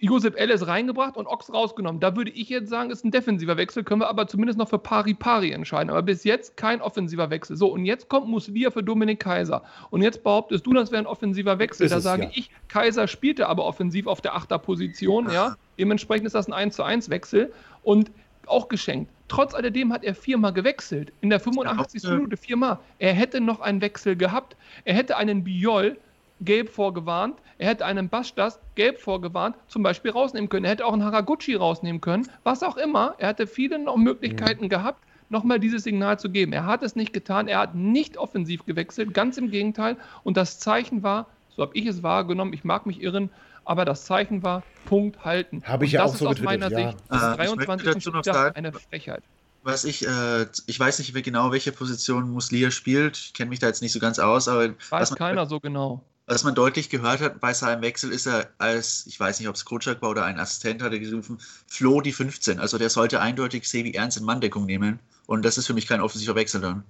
Josep 0.00 0.38
Ellis 0.38 0.66
reingebracht 0.66 1.16
und 1.16 1.26
Ochs 1.26 1.52
rausgenommen. 1.52 2.00
Da 2.00 2.16
würde 2.16 2.30
ich 2.30 2.48
jetzt 2.48 2.70
sagen, 2.70 2.90
ist 2.90 3.04
ein 3.04 3.10
defensiver 3.10 3.56
Wechsel, 3.56 3.84
können 3.84 4.00
wir 4.00 4.08
aber 4.08 4.26
zumindest 4.26 4.58
noch 4.58 4.68
für 4.68 4.78
Pari 4.78 5.14
Pari 5.14 5.52
entscheiden. 5.52 5.90
Aber 5.90 6.02
bis 6.02 6.24
jetzt 6.24 6.56
kein 6.56 6.80
offensiver 6.80 7.30
Wechsel. 7.30 7.56
So, 7.56 7.68
und 7.68 7.84
jetzt 7.84 8.08
kommt 8.08 8.26
Muslia 8.26 8.70
für 8.70 8.82
Dominik 8.82 9.20
Kaiser. 9.20 9.62
Und 9.90 10.02
jetzt 10.02 10.24
behauptest 10.24 10.66
du, 10.66 10.72
das 10.72 10.90
wäre 10.90 11.02
ein 11.02 11.06
offensiver 11.06 11.58
Wechsel. 11.58 11.84
Ist 11.84 11.92
da 11.92 11.98
es, 11.98 12.02
sage 12.02 12.24
ja. 12.24 12.30
ich, 12.32 12.50
Kaiser 12.68 13.06
spielte 13.06 13.48
aber 13.48 13.64
offensiv 13.64 14.06
auf 14.06 14.20
der 14.20 14.34
Achterposition. 14.34 15.30
Ja? 15.30 15.56
Dementsprechend 15.78 16.26
ist 16.26 16.34
das 16.34 16.48
ein 16.48 16.54
1 16.54 16.76
zu 16.76 16.82
1 16.82 17.10
Wechsel 17.10 17.52
und 17.82 18.10
auch 18.46 18.68
geschenkt. 18.68 19.10
Trotz 19.28 19.54
alledem 19.54 19.92
hat 19.92 20.02
er 20.02 20.14
viermal 20.14 20.52
gewechselt. 20.52 21.12
In 21.20 21.30
der 21.30 21.38
85. 21.38 22.02
Minute 22.04 22.36
viermal. 22.36 22.78
Er 22.98 23.12
hätte 23.12 23.40
noch 23.40 23.60
einen 23.60 23.80
Wechsel 23.80 24.16
gehabt. 24.16 24.56
Er 24.84 24.94
hätte 24.94 25.16
einen 25.16 25.44
Biol 25.44 25.98
gelb 26.40 26.70
vorgewarnt. 26.70 27.36
Er 27.58 27.68
hätte 27.68 27.84
einen 27.84 28.08
Bastas 28.08 28.58
gelb 28.74 29.00
vorgewarnt, 29.00 29.56
zum 29.68 29.82
Beispiel 29.82 30.10
rausnehmen 30.10 30.48
können. 30.48 30.64
Er 30.64 30.72
hätte 30.72 30.86
auch 30.86 30.92
einen 30.92 31.04
Haraguchi 31.04 31.54
rausnehmen 31.54 32.00
können. 32.00 32.28
Was 32.42 32.62
auch 32.62 32.76
immer. 32.76 33.14
Er 33.18 33.28
hatte 33.28 33.46
viele 33.46 33.78
noch 33.78 33.96
Möglichkeiten 33.96 34.64
mhm. 34.64 34.70
gehabt, 34.70 35.04
nochmal 35.28 35.60
dieses 35.60 35.84
Signal 35.84 36.18
zu 36.18 36.30
geben. 36.30 36.52
Er 36.52 36.66
hat 36.66 36.82
es 36.82 36.96
nicht 36.96 37.12
getan. 37.12 37.48
Er 37.48 37.58
hat 37.58 37.74
nicht 37.74 38.16
offensiv 38.16 38.64
gewechselt. 38.64 39.14
Ganz 39.14 39.36
im 39.36 39.50
Gegenteil. 39.50 39.96
Und 40.24 40.36
das 40.36 40.58
Zeichen 40.58 41.02
war, 41.02 41.26
so 41.54 41.62
habe 41.62 41.76
ich 41.76 41.86
es 41.86 42.02
wahrgenommen, 42.02 42.52
ich 42.52 42.64
mag 42.64 42.86
mich 42.86 43.02
irren, 43.02 43.30
aber 43.64 43.84
das 43.84 44.04
Zeichen 44.06 44.42
war 44.42 44.62
Punkt 44.86 45.24
halten. 45.24 45.62
Habe 45.64 45.84
ich 45.84 45.92
ja 45.92 46.04
auch 46.04 46.14
so 46.14 46.26
aus 46.26 46.40
meiner 46.40 46.70
ja. 46.70 46.92
Sicht 46.92 46.98
äh, 47.10 47.36
23. 47.36 48.02
Spieltag 48.02 48.56
eine 48.56 48.72
Frechheit. 48.72 49.22
Was 49.62 49.84
ich, 49.84 50.06
äh, 50.06 50.46
ich 50.66 50.80
weiß 50.80 50.98
nicht 51.00 51.12
genau, 51.22 51.52
welche 51.52 51.70
Position 51.70 52.30
Muslia 52.30 52.70
spielt. 52.70 53.18
Ich 53.18 53.34
kenne 53.34 53.50
mich 53.50 53.58
da 53.58 53.66
jetzt 53.66 53.82
nicht 53.82 53.92
so 53.92 53.98
ganz 53.98 54.18
aus, 54.18 54.48
aber. 54.48 54.70
Weiß 54.88 55.14
keiner 55.14 55.44
so 55.44 55.60
genau 55.60 56.02
was 56.30 56.44
man 56.44 56.54
deutlich 56.54 56.88
gehört 56.90 57.20
hat 57.20 57.40
bei 57.40 57.52
seinem 57.52 57.82
Wechsel, 57.82 58.12
ist 58.12 58.26
er 58.26 58.50
als, 58.58 59.04
ich 59.08 59.18
weiß 59.18 59.40
nicht, 59.40 59.48
ob 59.48 59.56
es 59.56 59.64
Kutschak 59.64 60.00
war 60.00 60.10
oder 60.10 60.24
ein 60.24 60.38
Assistent, 60.38 60.80
hat 60.80 60.92
er 60.92 61.00
gerufen, 61.00 61.38
Flo 61.66 62.00
die 62.00 62.12
15. 62.12 62.60
Also 62.60 62.78
der 62.78 62.88
sollte 62.88 63.20
eindeutig 63.20 63.68
Sevi 63.68 63.92
Ernst 63.94 64.16
in 64.16 64.24
Manndeckung 64.24 64.64
nehmen. 64.64 65.00
Und 65.26 65.44
das 65.44 65.58
ist 65.58 65.66
für 65.66 65.74
mich 65.74 65.88
kein 65.88 66.00
offensiver 66.00 66.36
Wechsel 66.36 66.60
dann. 66.60 66.84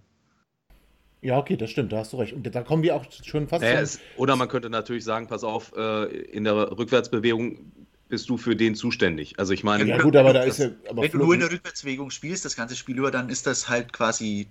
Ja, 1.23 1.39
okay, 1.39 1.57
das 1.57 1.71
stimmt, 1.71 1.91
da 1.91 1.99
hast 1.99 2.13
du 2.13 2.19
recht. 2.19 2.35
Und 2.35 2.55
da 2.55 2.63
kommen 2.63 2.83
wir 2.83 2.95
auch 2.95 3.05
schon 3.25 3.49
fast. 3.49 3.63
Naja, 3.63 3.81
es, 3.81 3.99
oder 4.17 4.37
man 4.37 4.49
könnte 4.49 4.69
natürlich 4.69 5.05
sagen, 5.05 5.27
pass 5.27 5.43
auf, 5.43 5.73
äh, 5.75 6.05
in 6.05 6.45
der 6.45 6.79
Rückwärtsbewegung 6.79 7.73
bist 8.09 8.29
du 8.29 8.37
für 8.37 8.57
den 8.57 8.75
zuständig. 8.75 9.39
Also 9.39 9.55
ich 9.55 9.65
meine. 9.65 9.85
Ja, 9.85 10.03
gut, 10.03 10.17
aber 10.17 10.35
da 10.35 10.43
ist 10.43 10.59
ja. 10.59 10.71
wenn 10.91 11.11
du 11.11 11.19
nur 11.19 11.33
in 11.33 11.41
der 11.41 11.51
Rückwärtsbewegung 11.51 12.11
spielst, 12.11 12.45
das 12.45 12.57
ganze 12.57 12.77
Spiel 12.77 12.99
über, 12.99 13.11
dann 13.11 13.31
ist 13.31 13.47
das 13.47 13.71
halt 13.71 13.93
quasi 13.93 14.49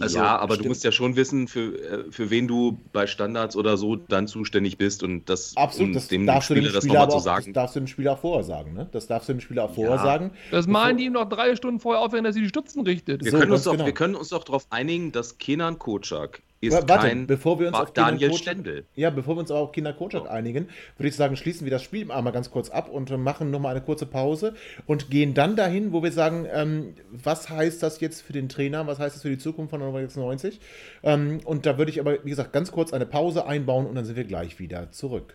also, 0.00 0.18
ja, 0.18 0.38
aber 0.38 0.54
stimmt. 0.54 0.64
du 0.64 0.68
musst 0.68 0.84
ja 0.84 0.92
schon 0.92 1.16
wissen, 1.16 1.48
für, 1.48 1.78
äh, 1.78 2.04
für 2.10 2.30
wen 2.30 2.48
du 2.48 2.78
bei 2.92 3.06
Standards 3.06 3.56
oder 3.56 3.76
so 3.76 3.96
dann 3.96 4.26
zuständig 4.26 4.78
bist 4.78 5.02
und 5.02 5.28
das, 5.28 5.56
Absolut, 5.56 5.94
das 5.94 6.08
dem 6.08 6.26
darfst 6.26 6.50
Spieler, 6.50 6.72
das 6.72 6.84
nochmal 6.84 7.10
zu 7.10 7.18
sagen. 7.18 7.46
Das 7.46 7.54
darfst 7.54 7.76
du 7.76 7.80
dem 7.80 7.86
Spieler 7.86 8.12
auch 8.12 8.18
vorher 8.18 8.44
sagen, 8.44 8.74
ne? 8.74 8.88
Das 8.92 9.06
darfst 9.06 9.28
du 9.28 9.34
dem 9.34 9.40
Spieler 9.40 9.64
auch 9.64 9.74
vorher 9.74 9.96
ja. 9.96 10.02
sagen. 10.02 10.30
Das 10.50 10.66
malen 10.66 10.96
die 10.96 11.06
ihm 11.06 11.12
noch 11.12 11.28
drei 11.28 11.56
Stunden 11.56 11.80
vorher 11.80 12.02
auf, 12.02 12.12
wenn 12.12 12.24
er 12.24 12.32
sich 12.32 12.42
die 12.42 12.48
Stützen 12.48 12.82
richtet. 12.82 13.24
Wir, 13.24 13.30
so, 13.30 13.38
können, 13.38 13.52
uns 13.52 13.64
doch, 13.64 13.72
genau. 13.72 13.86
wir 13.86 13.94
können 13.94 14.14
uns 14.14 14.28
doch 14.28 14.44
darauf 14.44 14.66
einigen, 14.70 15.12
dass 15.12 15.38
Kenan 15.38 15.78
Kocak 15.78 16.42
ist 16.60 16.72
Warte, 16.72 17.08
kein 17.08 17.26
bevor 17.26 17.58
wir 17.60 17.68
uns 17.68 17.76
auf 17.76 17.92
Daniel 17.92 18.32
Stendel. 18.34 18.84
Ja, 18.94 19.10
bevor 19.10 19.36
wir 19.36 19.40
uns 19.40 19.50
auf 19.50 19.72
Kinder 19.72 19.92
Kocak 19.92 20.24
oh. 20.24 20.28
einigen, 20.28 20.68
würde 20.96 21.08
ich 21.08 21.16
sagen, 21.16 21.36
schließen 21.36 21.66
wir 21.66 21.70
das 21.70 21.82
Spiel 21.82 22.10
einmal 22.10 22.32
ganz 22.32 22.50
kurz 22.50 22.70
ab 22.70 22.88
und 22.88 23.10
machen 23.18 23.50
nochmal 23.50 23.72
eine 23.72 23.84
kurze 23.84 24.06
Pause 24.06 24.54
und 24.86 25.10
gehen 25.10 25.34
dann 25.34 25.56
dahin, 25.56 25.92
wo 25.92 26.02
wir 26.02 26.12
sagen, 26.12 26.46
ähm, 26.50 26.94
was 27.10 27.50
heißt 27.50 27.82
das 27.82 28.00
jetzt 28.00 28.22
für 28.22 28.32
den 28.32 28.48
Trainer, 28.48 28.86
was 28.86 28.98
heißt 28.98 29.16
das 29.16 29.22
für 29.22 29.30
die 29.30 29.38
Zukunft 29.38 29.70
von 29.70 29.80
96? 29.80 30.60
Ähm, 31.02 31.40
und 31.44 31.66
da 31.66 31.78
würde 31.78 31.90
ich 31.90 32.00
aber, 32.00 32.24
wie 32.24 32.30
gesagt, 32.30 32.52
ganz 32.52 32.72
kurz 32.72 32.92
eine 32.92 33.06
Pause 33.06 33.46
einbauen 33.46 33.86
und 33.86 33.94
dann 33.94 34.04
sind 34.04 34.16
wir 34.16 34.24
gleich 34.24 34.58
wieder 34.58 34.90
zurück. 34.92 35.34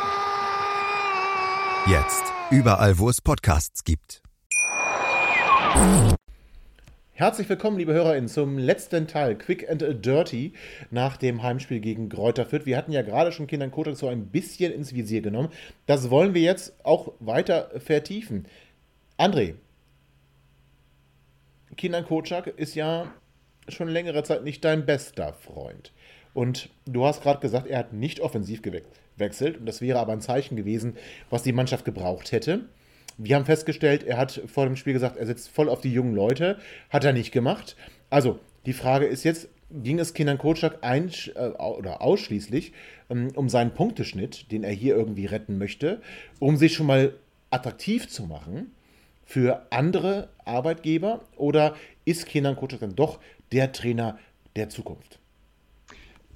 Jetzt. 1.87 2.23
Überall, 2.51 2.99
wo 2.99 3.09
es 3.09 3.21
Podcasts 3.21 3.83
gibt. 3.83 4.21
Herzlich 7.13 7.49
willkommen, 7.49 7.79
liebe 7.79 7.91
HörerInnen, 7.91 8.29
zum 8.29 8.59
letzten 8.59 9.07
Teil 9.07 9.35
Quick 9.35 9.67
and 9.67 9.83
Dirty 10.05 10.53
nach 10.91 11.17
dem 11.17 11.41
Heimspiel 11.41 11.79
gegen 11.79 12.07
Kräuter 12.07 12.45
Fürth. 12.45 12.67
Wir 12.67 12.77
hatten 12.77 12.91
ja 12.91 13.01
gerade 13.01 13.31
schon 13.31 13.47
Kindern 13.47 13.71
Kotak 13.71 13.97
so 13.97 14.07
ein 14.07 14.27
bisschen 14.27 14.71
ins 14.71 14.93
Visier 14.93 15.23
genommen. 15.23 15.49
Das 15.87 16.11
wollen 16.11 16.35
wir 16.35 16.41
jetzt 16.43 16.73
auch 16.85 17.13
weiter 17.19 17.71
vertiefen. 17.79 18.45
André, 19.17 19.55
Kindern 21.77 22.05
Kocak 22.05 22.45
ist 22.45 22.75
ja 22.75 23.11
schon 23.69 23.87
längere 23.87 24.21
Zeit 24.21 24.43
nicht 24.43 24.63
dein 24.63 24.85
bester 24.85 25.33
Freund. 25.33 25.93
Und 26.35 26.69
du 26.85 27.05
hast 27.05 27.23
gerade 27.23 27.39
gesagt, 27.39 27.65
er 27.65 27.79
hat 27.79 27.91
nicht 27.91 28.19
offensiv 28.19 28.61
geweckt 28.61 29.00
wechselt. 29.17 29.57
Und 29.57 29.65
das 29.65 29.81
wäre 29.81 29.99
aber 29.99 30.13
ein 30.13 30.21
Zeichen 30.21 30.55
gewesen, 30.55 30.95
was 31.29 31.43
die 31.43 31.53
Mannschaft 31.53 31.85
gebraucht 31.85 32.31
hätte. 32.31 32.65
Wir 33.17 33.35
haben 33.35 33.45
festgestellt, 33.45 34.03
er 34.03 34.17
hat 34.17 34.41
vor 34.47 34.65
dem 34.65 34.75
Spiel 34.75 34.93
gesagt, 34.93 35.17
er 35.17 35.25
setzt 35.25 35.49
voll 35.49 35.69
auf 35.69 35.81
die 35.81 35.93
jungen 35.93 36.15
Leute. 36.15 36.57
Hat 36.89 37.03
er 37.03 37.13
nicht 37.13 37.31
gemacht. 37.31 37.75
Also, 38.09 38.39
die 38.65 38.73
Frage 38.73 39.05
ist 39.05 39.23
jetzt, 39.23 39.49
ging 39.71 39.99
es 39.99 40.13
Kindern 40.13 40.37
Kotschak 40.37 40.79
ein, 40.81 41.11
äh, 41.35 41.49
oder 41.49 42.01
ausschließlich 42.01 42.73
ähm, 43.09 43.29
um 43.35 43.49
seinen 43.49 43.73
Punkteschnitt, 43.73 44.51
den 44.51 44.63
er 44.63 44.73
hier 44.73 44.95
irgendwie 44.95 45.25
retten 45.25 45.57
möchte, 45.57 46.01
um 46.39 46.57
sich 46.57 46.73
schon 46.73 46.87
mal 46.87 47.13
attraktiv 47.49 48.07
zu 48.07 48.23
machen 48.23 48.71
für 49.23 49.67
andere 49.69 50.29
Arbeitgeber? 50.45 51.21
Oder 51.37 51.75
ist 52.05 52.25
Kenan 52.25 52.55
Kotschak 52.55 52.81
dann 52.81 52.95
doch 52.95 53.19
der 53.51 53.71
Trainer 53.71 54.17
der 54.55 54.69
Zukunft? 54.69 55.20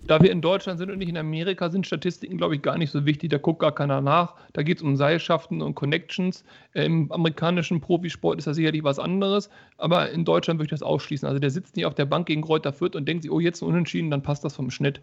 Da 0.07 0.21
wir 0.21 0.31
in 0.31 0.41
Deutschland 0.41 0.77
sind 0.77 0.91
und 0.91 0.99
nicht 0.99 1.09
in 1.09 1.17
Amerika, 1.17 1.69
sind 1.69 1.87
Statistiken, 1.87 2.37
glaube 2.37 2.55
ich, 2.55 2.61
gar 2.61 2.77
nicht 2.77 2.91
so 2.91 3.05
wichtig. 3.07 3.31
Da 3.31 3.39
guckt 3.39 3.59
gar 3.59 3.73
keiner 3.73 4.01
nach. 4.01 4.35
Da 4.53 4.61
geht 4.61 4.77
es 4.77 4.83
um 4.83 4.95
Seilschaften 4.95 5.63
und 5.63 5.73
Connections. 5.73 6.43
Im 6.73 7.11
amerikanischen 7.11 7.81
Profisport 7.81 8.37
ist 8.37 8.45
das 8.45 8.55
sicherlich 8.55 8.83
was 8.83 8.99
anderes. 8.99 9.49
Aber 9.77 10.11
in 10.11 10.23
Deutschland 10.23 10.59
würde 10.59 10.65
ich 10.65 10.71
das 10.71 10.83
ausschließen. 10.83 11.27
Also 11.27 11.39
der 11.39 11.49
sitzt 11.49 11.75
nicht 11.75 11.87
auf 11.87 11.95
der 11.95 12.05
Bank 12.05 12.27
gegen 12.27 12.43
Kräuter 12.43 12.71
Fürth 12.71 12.95
und 12.95 13.07
denkt 13.07 13.23
sich, 13.23 13.31
oh, 13.31 13.39
jetzt 13.39 13.63
ein 13.63 13.67
Unentschieden, 13.67 14.11
dann 14.11 14.21
passt 14.21 14.45
das 14.45 14.55
vom 14.55 14.69
Schnitt. 14.69 15.01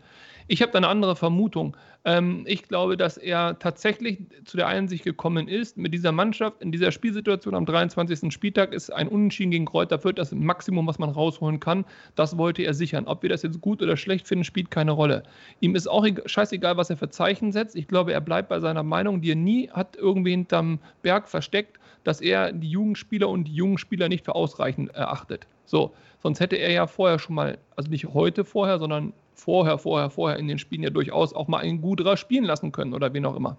Ich 0.48 0.62
habe 0.62 0.72
da 0.72 0.78
eine 0.78 0.88
andere 0.88 1.16
Vermutung. 1.16 1.76
Ähm, 2.04 2.44
ich 2.46 2.64
glaube, 2.64 2.96
dass 2.96 3.16
er 3.16 3.58
tatsächlich 3.58 4.18
zu 4.44 4.56
der 4.56 4.66
Einsicht 4.66 5.04
gekommen 5.04 5.48
ist, 5.48 5.76
mit 5.76 5.94
dieser 5.94 6.12
Mannschaft, 6.12 6.60
in 6.62 6.72
dieser 6.72 6.90
Spielsituation 6.90 7.54
am 7.54 7.66
23. 7.66 8.32
Spieltag 8.32 8.72
ist 8.72 8.90
ein 8.90 9.08
Unentschieden 9.08 9.50
gegen 9.50 9.66
Kräuter 9.66 9.98
Fürth 9.98 10.18
das 10.18 10.32
Maximum, 10.32 10.86
was 10.86 10.98
man 10.98 11.10
rausholen 11.10 11.60
kann. 11.60 11.84
Das 12.14 12.38
wollte 12.38 12.62
er 12.62 12.74
sichern. 12.74 13.06
Ob 13.06 13.22
wir 13.22 13.30
das 13.30 13.42
jetzt 13.42 13.60
gut 13.60 13.82
oder 13.82 13.96
schlecht 13.96 14.26
finden, 14.26 14.44
spielt 14.44 14.70
keine 14.70 14.91
Rolle. 14.92 15.22
Ihm 15.60 15.74
ist 15.74 15.86
auch 15.86 16.06
scheißegal, 16.26 16.76
was 16.76 16.90
er 16.90 16.96
für 16.96 17.10
Zeichen 17.10 17.52
setzt. 17.52 17.76
Ich 17.76 17.88
glaube, 17.88 18.12
er 18.12 18.20
bleibt 18.20 18.48
bei 18.48 18.60
seiner 18.60 18.82
Meinung, 18.82 19.20
die 19.20 19.32
er 19.32 19.36
nie 19.36 19.68
hat 19.70 19.96
irgendwie 19.96 20.30
hinterm 20.30 20.78
Berg 21.02 21.28
versteckt, 21.28 21.78
dass 22.04 22.20
er 22.20 22.52
die 22.52 22.70
Jugendspieler 22.70 23.28
und 23.28 23.44
die 23.44 23.54
jungen 23.54 23.78
Spieler 23.78 24.08
nicht 24.08 24.24
für 24.24 24.34
ausreichend 24.34 24.94
erachtet. 24.94 25.46
So, 25.64 25.92
sonst 26.22 26.40
hätte 26.40 26.56
er 26.56 26.72
ja 26.72 26.86
vorher 26.86 27.18
schon 27.18 27.34
mal, 27.34 27.58
also 27.76 27.90
nicht 27.90 28.12
heute 28.12 28.44
vorher, 28.44 28.78
sondern 28.78 29.12
vorher, 29.34 29.78
vorher, 29.78 30.10
vorher 30.10 30.38
in 30.38 30.48
den 30.48 30.58
Spielen 30.58 30.82
ja 30.82 30.90
durchaus 30.90 31.32
auch 31.32 31.48
mal 31.48 31.58
einen 31.58 31.80
Guderer 31.80 32.16
spielen 32.16 32.44
lassen 32.44 32.72
können 32.72 32.94
oder 32.94 33.12
wen 33.12 33.26
auch 33.26 33.36
immer. 33.36 33.56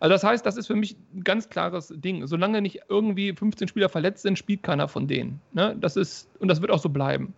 Also 0.00 0.12
das 0.12 0.24
heißt, 0.24 0.44
das 0.44 0.56
ist 0.56 0.66
für 0.66 0.74
mich 0.74 0.96
ein 1.14 1.24
ganz 1.24 1.48
klares 1.48 1.92
Ding. 1.96 2.26
Solange 2.26 2.60
nicht 2.60 2.80
irgendwie 2.88 3.32
15 3.32 3.68
Spieler 3.68 3.88
verletzt 3.88 4.22
sind, 4.22 4.38
spielt 4.38 4.62
keiner 4.62 4.88
von 4.88 5.06
denen. 5.06 5.40
Ne? 5.52 5.76
Das 5.80 5.96
ist, 5.96 6.28
und 6.40 6.48
das 6.48 6.60
wird 6.60 6.70
auch 6.70 6.78
so 6.78 6.88
bleiben. 6.88 7.32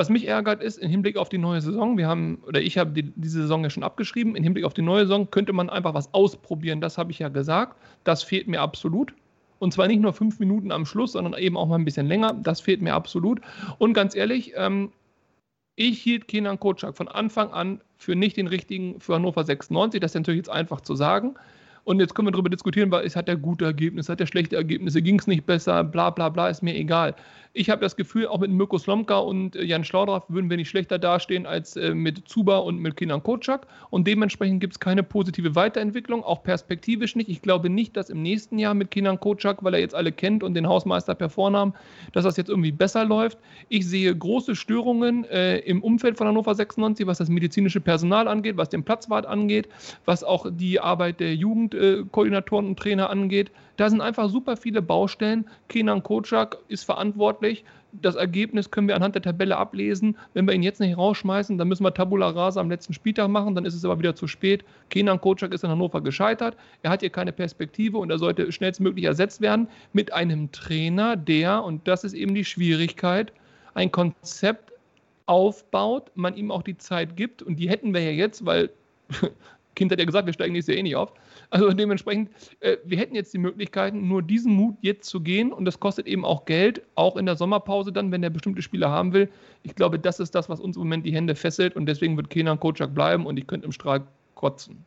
Was 0.00 0.08
mich 0.08 0.26
ärgert 0.26 0.62
ist, 0.62 0.78
im 0.78 0.88
Hinblick 0.88 1.18
auf 1.18 1.28
die 1.28 1.36
neue 1.36 1.60
Saison, 1.60 1.98
wir 1.98 2.08
haben, 2.08 2.38
oder 2.46 2.62
ich 2.62 2.78
habe 2.78 2.92
die, 2.92 3.12
diese 3.16 3.42
Saison 3.42 3.62
ja 3.64 3.68
schon 3.68 3.82
abgeschrieben, 3.82 4.34
im 4.34 4.42
Hinblick 4.42 4.64
auf 4.64 4.72
die 4.72 4.80
neue 4.80 5.02
Saison 5.02 5.30
könnte 5.30 5.52
man 5.52 5.68
einfach 5.68 5.92
was 5.92 6.14
ausprobieren, 6.14 6.80
das 6.80 6.96
habe 6.96 7.12
ich 7.12 7.18
ja 7.18 7.28
gesagt. 7.28 7.76
Das 8.02 8.22
fehlt 8.22 8.48
mir 8.48 8.62
absolut. 8.62 9.12
Und 9.58 9.74
zwar 9.74 9.88
nicht 9.88 10.00
nur 10.00 10.14
fünf 10.14 10.38
Minuten 10.40 10.72
am 10.72 10.86
Schluss, 10.86 11.12
sondern 11.12 11.34
eben 11.34 11.54
auch 11.58 11.66
mal 11.66 11.74
ein 11.74 11.84
bisschen 11.84 12.06
länger. 12.06 12.32
Das 12.32 12.62
fehlt 12.62 12.80
mir 12.80 12.94
absolut. 12.94 13.42
Und 13.76 13.92
ganz 13.92 14.16
ehrlich, 14.16 14.54
ähm, 14.56 14.90
ich 15.76 16.00
hielt 16.00 16.28
Kenan 16.28 16.58
Kotschak 16.58 16.96
von 16.96 17.08
Anfang 17.08 17.50
an 17.50 17.82
für 17.98 18.16
nicht 18.16 18.38
den 18.38 18.46
richtigen 18.46 19.00
für 19.00 19.16
Hannover 19.16 19.44
96. 19.44 20.00
Das 20.00 20.12
ist 20.12 20.14
natürlich 20.14 20.38
jetzt 20.38 20.50
einfach 20.50 20.80
zu 20.80 20.94
sagen. 20.94 21.34
Und 21.84 22.00
jetzt 22.00 22.14
können 22.14 22.28
wir 22.28 22.32
darüber 22.32 22.50
diskutieren, 22.50 22.90
weil 22.90 23.04
es 23.04 23.16
hat 23.16 23.28
er 23.28 23.36
gute 23.36 23.64
Ergebnisse, 23.64 24.12
hat 24.12 24.20
er 24.20 24.26
schlechte 24.26 24.56
Ergebnisse, 24.56 25.02
ging 25.02 25.18
es 25.18 25.26
nicht 25.26 25.46
besser, 25.46 25.82
bla 25.84 26.10
bla 26.10 26.28
bla, 26.28 26.48
ist 26.48 26.62
mir 26.62 26.74
egal. 26.74 27.14
Ich 27.52 27.68
habe 27.68 27.80
das 27.80 27.96
Gefühl, 27.96 28.28
auch 28.28 28.38
mit 28.38 28.52
Mirko 28.52 28.78
Slomka 28.78 29.18
und 29.18 29.56
äh, 29.56 29.64
Jan 29.64 29.82
Schlaudraff 29.82 30.22
würden 30.28 30.48
wir 30.48 30.56
nicht 30.56 30.68
schlechter 30.68 31.00
dastehen 31.00 31.46
als 31.46 31.74
äh, 31.74 31.94
mit 31.94 32.28
Zuba 32.28 32.58
und 32.58 32.78
mit 32.78 32.96
Kinan 32.96 33.24
Kotschak. 33.24 33.66
Und 33.90 34.06
dementsprechend 34.06 34.60
gibt 34.60 34.74
es 34.74 34.80
keine 34.80 35.02
positive 35.02 35.56
Weiterentwicklung, 35.56 36.22
auch 36.22 36.44
perspektivisch 36.44 37.16
nicht. 37.16 37.28
Ich 37.28 37.42
glaube 37.42 37.68
nicht, 37.68 37.96
dass 37.96 38.08
im 38.08 38.22
nächsten 38.22 38.56
Jahr 38.60 38.74
mit 38.74 38.92
Kinan 38.92 39.18
Kotschak, 39.18 39.64
weil 39.64 39.74
er 39.74 39.80
jetzt 39.80 39.96
alle 39.96 40.12
kennt 40.12 40.44
und 40.44 40.54
den 40.54 40.68
Hausmeister 40.68 41.16
per 41.16 41.28
Vornamen, 41.28 41.74
dass 42.12 42.22
das 42.22 42.36
jetzt 42.36 42.50
irgendwie 42.50 42.70
besser 42.70 43.04
läuft. 43.04 43.38
Ich 43.68 43.84
sehe 43.84 44.14
große 44.14 44.54
Störungen 44.54 45.24
äh, 45.24 45.58
im 45.58 45.82
Umfeld 45.82 46.18
von 46.18 46.28
Hannover 46.28 46.54
96, 46.54 47.04
was 47.08 47.18
das 47.18 47.28
medizinische 47.28 47.80
Personal 47.80 48.28
angeht, 48.28 48.58
was 48.58 48.68
den 48.68 48.84
Platzwart 48.84 49.26
angeht, 49.26 49.68
was 50.04 50.22
auch 50.22 50.46
die 50.48 50.78
Arbeit 50.78 51.18
der 51.18 51.34
Jugendkoordinatoren 51.34 52.66
und 52.68 52.78
Trainer 52.78 53.10
angeht. 53.10 53.50
Da 53.80 53.88
sind 53.88 54.02
einfach 54.02 54.28
super 54.28 54.58
viele 54.58 54.82
Baustellen. 54.82 55.48
Kenan 55.68 56.02
Kocak 56.02 56.58
ist 56.68 56.84
verantwortlich. 56.84 57.64
Das 57.92 58.14
Ergebnis 58.14 58.70
können 58.70 58.88
wir 58.88 58.94
anhand 58.94 59.14
der 59.14 59.22
Tabelle 59.22 59.56
ablesen. 59.56 60.18
Wenn 60.34 60.46
wir 60.46 60.52
ihn 60.52 60.62
jetzt 60.62 60.80
nicht 60.80 60.98
rausschmeißen, 60.98 61.56
dann 61.56 61.66
müssen 61.66 61.84
wir 61.84 61.94
Tabula 61.94 62.28
Rasa 62.28 62.60
am 62.60 62.68
letzten 62.68 62.92
Spieltag 62.92 63.30
machen, 63.30 63.54
dann 63.54 63.64
ist 63.64 63.72
es 63.72 63.82
aber 63.86 63.98
wieder 63.98 64.14
zu 64.14 64.26
spät. 64.26 64.66
Kenan 64.90 65.18
Kocak 65.18 65.54
ist 65.54 65.64
in 65.64 65.70
Hannover 65.70 66.02
gescheitert. 66.02 66.58
Er 66.82 66.90
hat 66.90 67.00
hier 67.00 67.08
keine 67.08 67.32
Perspektive 67.32 67.96
und 67.96 68.10
er 68.10 68.18
sollte 68.18 68.52
schnellstmöglich 68.52 69.06
ersetzt 69.06 69.40
werden 69.40 69.66
mit 69.94 70.12
einem 70.12 70.52
Trainer, 70.52 71.16
der, 71.16 71.64
und 71.64 71.88
das 71.88 72.04
ist 72.04 72.12
eben 72.12 72.34
die 72.34 72.44
Schwierigkeit, 72.44 73.32
ein 73.72 73.90
Konzept 73.90 74.74
aufbaut, 75.24 76.10
man 76.16 76.36
ihm 76.36 76.50
auch 76.50 76.62
die 76.62 76.76
Zeit 76.76 77.16
gibt 77.16 77.40
und 77.40 77.56
die 77.56 77.70
hätten 77.70 77.94
wir 77.94 78.02
ja 78.02 78.10
jetzt, 78.10 78.44
weil 78.44 78.68
Kind 79.74 79.92
hat 79.92 79.98
ja 79.98 80.04
gesagt, 80.04 80.26
wir 80.26 80.32
steigen 80.32 80.52
nächstes 80.52 80.74
Jahr 80.74 80.80
eh 80.80 80.82
nicht 80.82 80.96
auf. 80.96 81.12
Also 81.50 81.72
dementsprechend, 81.72 82.30
äh, 82.60 82.76
wir 82.84 82.98
hätten 82.98 83.14
jetzt 83.14 83.32
die 83.32 83.38
Möglichkeiten, 83.38 84.08
nur 84.08 84.22
diesen 84.22 84.52
Mut 84.52 84.76
jetzt 84.82 85.08
zu 85.08 85.20
gehen 85.20 85.52
und 85.52 85.64
das 85.64 85.80
kostet 85.80 86.06
eben 86.06 86.24
auch 86.24 86.44
Geld, 86.44 86.82
auch 86.94 87.16
in 87.16 87.26
der 87.26 87.36
Sommerpause 87.36 87.92
dann, 87.92 88.12
wenn 88.12 88.22
der 88.22 88.30
bestimmte 88.30 88.62
Spieler 88.62 88.90
haben 88.90 89.12
will. 89.12 89.28
Ich 89.62 89.74
glaube, 89.74 89.98
das 89.98 90.20
ist 90.20 90.34
das, 90.34 90.48
was 90.48 90.60
uns 90.60 90.76
im 90.76 90.82
Moment 90.82 91.06
die 91.06 91.14
Hände 91.14 91.34
fesselt 91.34 91.76
und 91.76 91.86
deswegen 91.86 92.16
wird 92.16 92.30
Kenan 92.30 92.60
Kocak 92.60 92.94
bleiben 92.94 93.26
und 93.26 93.38
ich 93.38 93.46
könnte 93.46 93.66
im 93.66 93.72
Strahl 93.72 94.06
kotzen. 94.34 94.84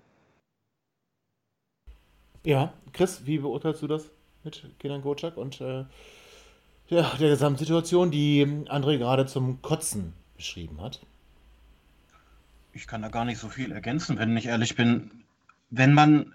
Ja, 2.45 2.73
Chris, 2.91 3.25
wie 3.25 3.37
beurteilst 3.37 3.81
du 3.81 3.87
das 3.87 4.11
mit 4.43 4.63
Kenan 4.79 5.01
Kocak 5.01 5.37
und 5.37 5.61
äh, 5.61 5.85
ja, 6.89 7.11
der 7.19 7.29
Gesamtsituation, 7.29 8.11
die 8.11 8.45
André 8.67 8.97
gerade 8.97 9.25
zum 9.25 9.61
Kotzen 9.61 10.13
beschrieben 10.35 10.81
hat? 10.81 10.99
Ich 12.73 12.87
kann 12.87 13.03
da 13.03 13.09
gar 13.09 13.23
nicht 13.23 13.37
so 13.37 13.49
viel 13.49 13.71
ergänzen, 13.71 14.17
wenn 14.17 14.35
ich 14.35 14.47
ehrlich 14.47 14.75
bin. 14.75 15.23
Wenn 15.69 15.93
man 15.93 16.33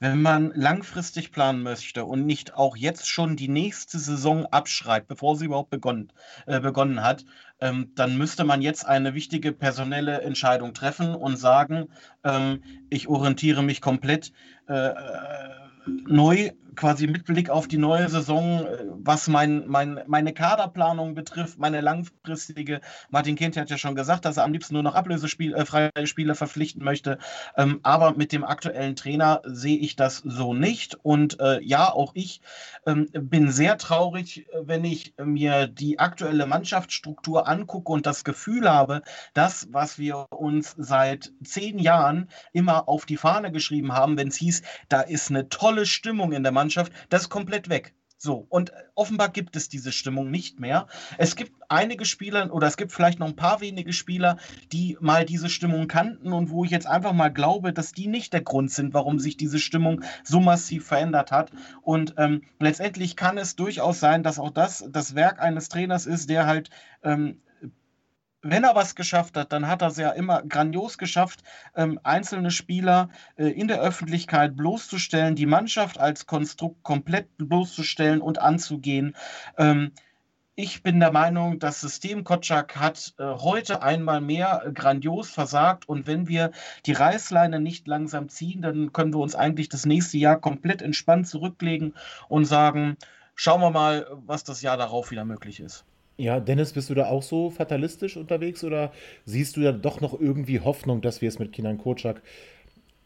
wenn 0.00 0.20
man 0.20 0.52
langfristig 0.54 1.32
planen 1.32 1.62
möchte 1.62 2.04
und 2.04 2.26
nicht 2.26 2.54
auch 2.54 2.76
jetzt 2.76 3.08
schon 3.08 3.36
die 3.36 3.48
nächste 3.48 3.98
Saison 3.98 4.44
abschreibt, 4.46 5.08
bevor 5.08 5.36
sie 5.36 5.46
überhaupt 5.46 5.70
begonnen, 5.70 6.12
äh, 6.46 6.60
begonnen 6.60 7.02
hat, 7.02 7.24
ähm, 7.60 7.92
dann 7.94 8.18
müsste 8.18 8.44
man 8.44 8.60
jetzt 8.60 8.84
eine 8.86 9.14
wichtige 9.14 9.52
personelle 9.52 10.20
Entscheidung 10.20 10.74
treffen 10.74 11.14
und 11.14 11.36
sagen, 11.38 11.86
ähm, 12.22 12.62
ich 12.90 13.08
orientiere 13.08 13.62
mich 13.62 13.80
komplett 13.80 14.32
äh, 14.68 14.88
äh 14.88 14.94
neu 16.06 16.50
quasi 16.74 17.06
mit 17.06 17.24
Blick 17.24 17.50
auf 17.50 17.68
die 17.68 17.78
neue 17.78 18.08
Saison, 18.08 18.66
äh, 18.66 18.84
was 18.88 19.28
mein, 19.28 19.66
mein, 19.66 20.00
meine 20.06 20.32
Kaderplanung 20.32 21.14
betrifft, 21.14 21.58
meine 21.58 21.80
langfristige. 21.80 22.80
Martin 23.10 23.36
Kind 23.36 23.56
hat 23.56 23.70
ja 23.70 23.78
schon 23.78 23.94
gesagt, 23.94 24.24
dass 24.24 24.36
er 24.36 24.44
am 24.44 24.52
liebsten 24.52 24.74
nur 24.74 24.82
noch 24.82 24.94
ablösefreie 24.94 25.90
äh, 25.94 26.06
Spieler 26.06 26.34
verpflichten 26.34 26.84
möchte. 26.84 27.18
Ähm, 27.56 27.80
aber 27.82 28.14
mit 28.14 28.32
dem 28.32 28.44
aktuellen 28.44 28.96
Trainer 28.96 29.42
sehe 29.44 29.78
ich 29.78 29.96
das 29.96 30.18
so 30.18 30.54
nicht. 30.54 30.96
Und 31.02 31.40
äh, 31.40 31.60
ja, 31.62 31.92
auch 31.92 32.12
ich 32.14 32.40
ähm, 32.86 33.08
bin 33.12 33.50
sehr 33.50 33.78
traurig, 33.78 34.46
wenn 34.60 34.84
ich 34.84 35.14
mir 35.22 35.66
die 35.66 35.98
aktuelle 35.98 36.46
Mannschaftsstruktur 36.46 37.48
angucke 37.48 37.92
und 37.92 38.06
das 38.06 38.24
Gefühl 38.24 38.70
habe, 38.70 39.02
das, 39.32 39.68
was 39.70 39.98
wir 39.98 40.26
uns 40.30 40.74
seit 40.78 41.32
zehn 41.42 41.78
Jahren 41.78 42.28
immer 42.52 42.88
auf 42.88 43.06
die 43.06 43.16
Fahne 43.16 43.52
geschrieben 43.52 43.92
haben, 43.92 44.16
wenn 44.16 44.28
es 44.28 44.36
hieß, 44.36 44.62
da 44.88 45.00
ist 45.00 45.30
eine 45.30 45.48
tolle 45.48 45.86
Stimmung 45.86 46.32
in 46.32 46.42
der 46.42 46.52
Mannschaft, 46.52 46.63
Mannschaft, 46.64 46.92
das 47.10 47.22
ist 47.22 47.28
komplett 47.28 47.68
weg. 47.68 47.94
So, 48.16 48.46
und 48.48 48.72
offenbar 48.94 49.28
gibt 49.28 49.54
es 49.54 49.68
diese 49.68 49.92
Stimmung 49.92 50.30
nicht 50.30 50.58
mehr. 50.58 50.86
Es 51.18 51.36
gibt 51.36 51.52
einige 51.68 52.06
Spieler 52.06 52.54
oder 52.54 52.66
es 52.66 52.78
gibt 52.78 52.90
vielleicht 52.90 53.18
noch 53.18 53.26
ein 53.26 53.36
paar 53.36 53.60
wenige 53.60 53.92
Spieler, 53.92 54.38
die 54.72 54.96
mal 54.98 55.26
diese 55.26 55.50
Stimmung 55.50 55.88
kannten 55.88 56.32
und 56.32 56.48
wo 56.48 56.64
ich 56.64 56.70
jetzt 56.70 56.86
einfach 56.86 57.12
mal 57.12 57.28
glaube, 57.28 57.74
dass 57.74 57.92
die 57.92 58.06
nicht 58.06 58.32
der 58.32 58.40
Grund 58.40 58.70
sind, 58.70 58.94
warum 58.94 59.18
sich 59.18 59.36
diese 59.36 59.58
Stimmung 59.58 60.02
so 60.22 60.40
massiv 60.40 60.86
verändert 60.86 61.32
hat. 61.32 61.50
Und 61.82 62.14
ähm, 62.16 62.40
letztendlich 62.60 63.14
kann 63.14 63.36
es 63.36 63.56
durchaus 63.56 64.00
sein, 64.00 64.22
dass 64.22 64.38
auch 64.38 64.50
das 64.50 64.86
das 64.88 65.14
Werk 65.14 65.42
eines 65.42 65.68
Trainers 65.68 66.06
ist, 66.06 66.30
der 66.30 66.46
halt 66.46 66.70
ähm, 67.02 67.42
wenn 68.44 68.62
er 68.62 68.74
was 68.74 68.94
geschafft 68.94 69.36
hat, 69.36 69.52
dann 69.52 69.66
hat 69.66 69.82
er 69.82 69.88
es 69.88 69.96
ja 69.96 70.10
immer 70.10 70.42
grandios 70.42 70.98
geschafft, 70.98 71.42
ähm, 71.74 71.98
einzelne 72.02 72.50
Spieler 72.50 73.08
äh, 73.36 73.46
in 73.46 73.68
der 73.68 73.80
Öffentlichkeit 73.80 74.54
bloßzustellen, 74.56 75.34
die 75.34 75.46
Mannschaft 75.46 75.98
als 75.98 76.26
Konstrukt 76.26 76.82
komplett 76.82 77.28
bloßzustellen 77.38 78.20
und 78.20 78.40
anzugehen. 78.40 79.16
Ähm, 79.56 79.92
ich 80.56 80.82
bin 80.82 81.00
der 81.00 81.10
Meinung, 81.10 81.58
das 81.58 81.80
System 81.80 82.22
Kotschak 82.22 82.76
hat 82.76 83.14
äh, 83.18 83.24
heute 83.24 83.82
einmal 83.82 84.20
mehr 84.20 84.62
äh, 84.64 84.72
grandios 84.72 85.30
versagt 85.30 85.88
und 85.88 86.06
wenn 86.06 86.28
wir 86.28 86.52
die 86.84 86.92
Reißleine 86.92 87.60
nicht 87.60 87.88
langsam 87.88 88.28
ziehen, 88.28 88.60
dann 88.60 88.92
können 88.92 89.14
wir 89.14 89.20
uns 89.20 89.34
eigentlich 89.34 89.70
das 89.70 89.86
nächste 89.86 90.18
Jahr 90.18 90.38
komplett 90.38 90.82
entspannt 90.82 91.26
zurücklegen 91.26 91.94
und 92.28 92.44
sagen, 92.44 92.96
schauen 93.34 93.62
wir 93.62 93.70
mal, 93.70 94.06
was 94.10 94.44
das 94.44 94.60
Jahr 94.60 94.76
darauf 94.76 95.10
wieder 95.10 95.24
möglich 95.24 95.60
ist. 95.60 95.86
Ja, 96.16 96.38
Dennis, 96.38 96.72
bist 96.72 96.90
du 96.90 96.94
da 96.94 97.06
auch 97.06 97.22
so 97.22 97.50
fatalistisch 97.50 98.16
unterwegs 98.16 98.62
oder 98.62 98.92
siehst 99.24 99.56
du 99.56 99.62
da 99.62 99.72
doch 99.72 100.00
noch 100.00 100.18
irgendwie 100.18 100.60
Hoffnung, 100.60 101.00
dass 101.00 101.20
wir 101.20 101.28
es 101.28 101.38
mit 101.38 101.52
Kinan 101.52 101.78
Kocak 101.78 102.22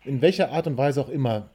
in 0.05 0.23
welcher 0.23 0.51
Art 0.51 0.67
und 0.67 0.77
Weise 0.77 1.01
auch 1.01 1.09
immer 1.09 1.51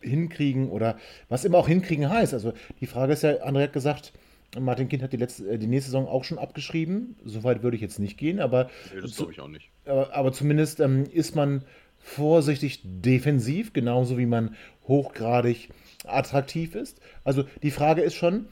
hinkriegen 0.00 0.68
oder 0.70 0.98
was 1.28 1.44
immer 1.44 1.58
auch 1.58 1.68
hinkriegen 1.68 2.08
heißt? 2.08 2.34
Also 2.34 2.52
die 2.80 2.86
Frage 2.86 3.12
ist 3.12 3.22
ja, 3.22 3.44
André 3.44 3.62
hat 3.62 3.72
gesagt, 3.72 4.12
Martin 4.58 4.88
Kind 4.88 5.02
hat 5.02 5.12
die, 5.12 5.16
letzte, 5.16 5.48
äh, 5.48 5.58
die 5.58 5.66
nächste 5.66 5.90
Saison 5.90 6.06
auch 6.06 6.24
schon 6.24 6.38
abgeschrieben. 6.38 7.16
Soweit 7.24 7.62
würde 7.62 7.76
ich 7.76 7.82
jetzt 7.82 7.98
nicht 7.98 8.16
gehen, 8.18 8.40
aber. 8.40 8.70
Nee, 8.94 9.00
das 9.00 9.16
glaube 9.16 9.32
ich 9.32 9.40
auch 9.40 9.48
nicht. 9.48 9.70
Aber, 9.84 10.14
aber 10.14 10.32
zumindest 10.32 10.80
ähm, 10.80 11.04
ist 11.10 11.34
man 11.34 11.64
vorsichtig 11.98 12.80
defensiv, 12.84 13.72
genauso 13.72 14.18
wie 14.18 14.26
man 14.26 14.54
hochgradig 14.86 15.70
attraktiv 16.04 16.74
ist. 16.74 17.00
Also 17.24 17.44
die 17.62 17.70
Frage 17.70 18.02
ist 18.02 18.14
schon, 18.14 18.46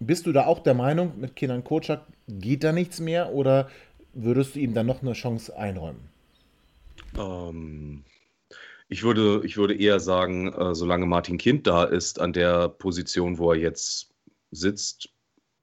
bist 0.00 0.26
du 0.26 0.32
da 0.32 0.46
auch 0.46 0.60
der 0.60 0.74
Meinung, 0.74 1.12
mit 1.18 1.36
Kenan 1.36 1.64
Kocak 1.64 2.02
geht 2.28 2.64
da 2.64 2.72
nichts 2.72 3.00
mehr 3.00 3.32
oder 3.32 3.68
würdest 4.14 4.54
du 4.54 4.60
ihm 4.60 4.74
dann 4.74 4.86
noch 4.86 5.02
eine 5.02 5.12
Chance 5.12 5.56
einräumen? 5.56 6.00
Ähm, 7.16 8.04
ich 8.88 9.02
würde, 9.02 9.42
ich 9.44 9.56
würde 9.56 9.74
eher 9.74 10.00
sagen, 10.00 10.52
äh, 10.52 10.74
solange 10.74 11.06
Martin 11.06 11.38
Kind 11.38 11.66
da 11.66 11.84
ist, 11.84 12.20
an 12.20 12.32
der 12.32 12.68
Position, 12.68 13.38
wo 13.38 13.52
er 13.52 13.58
jetzt 13.58 14.10
sitzt, 14.50 15.10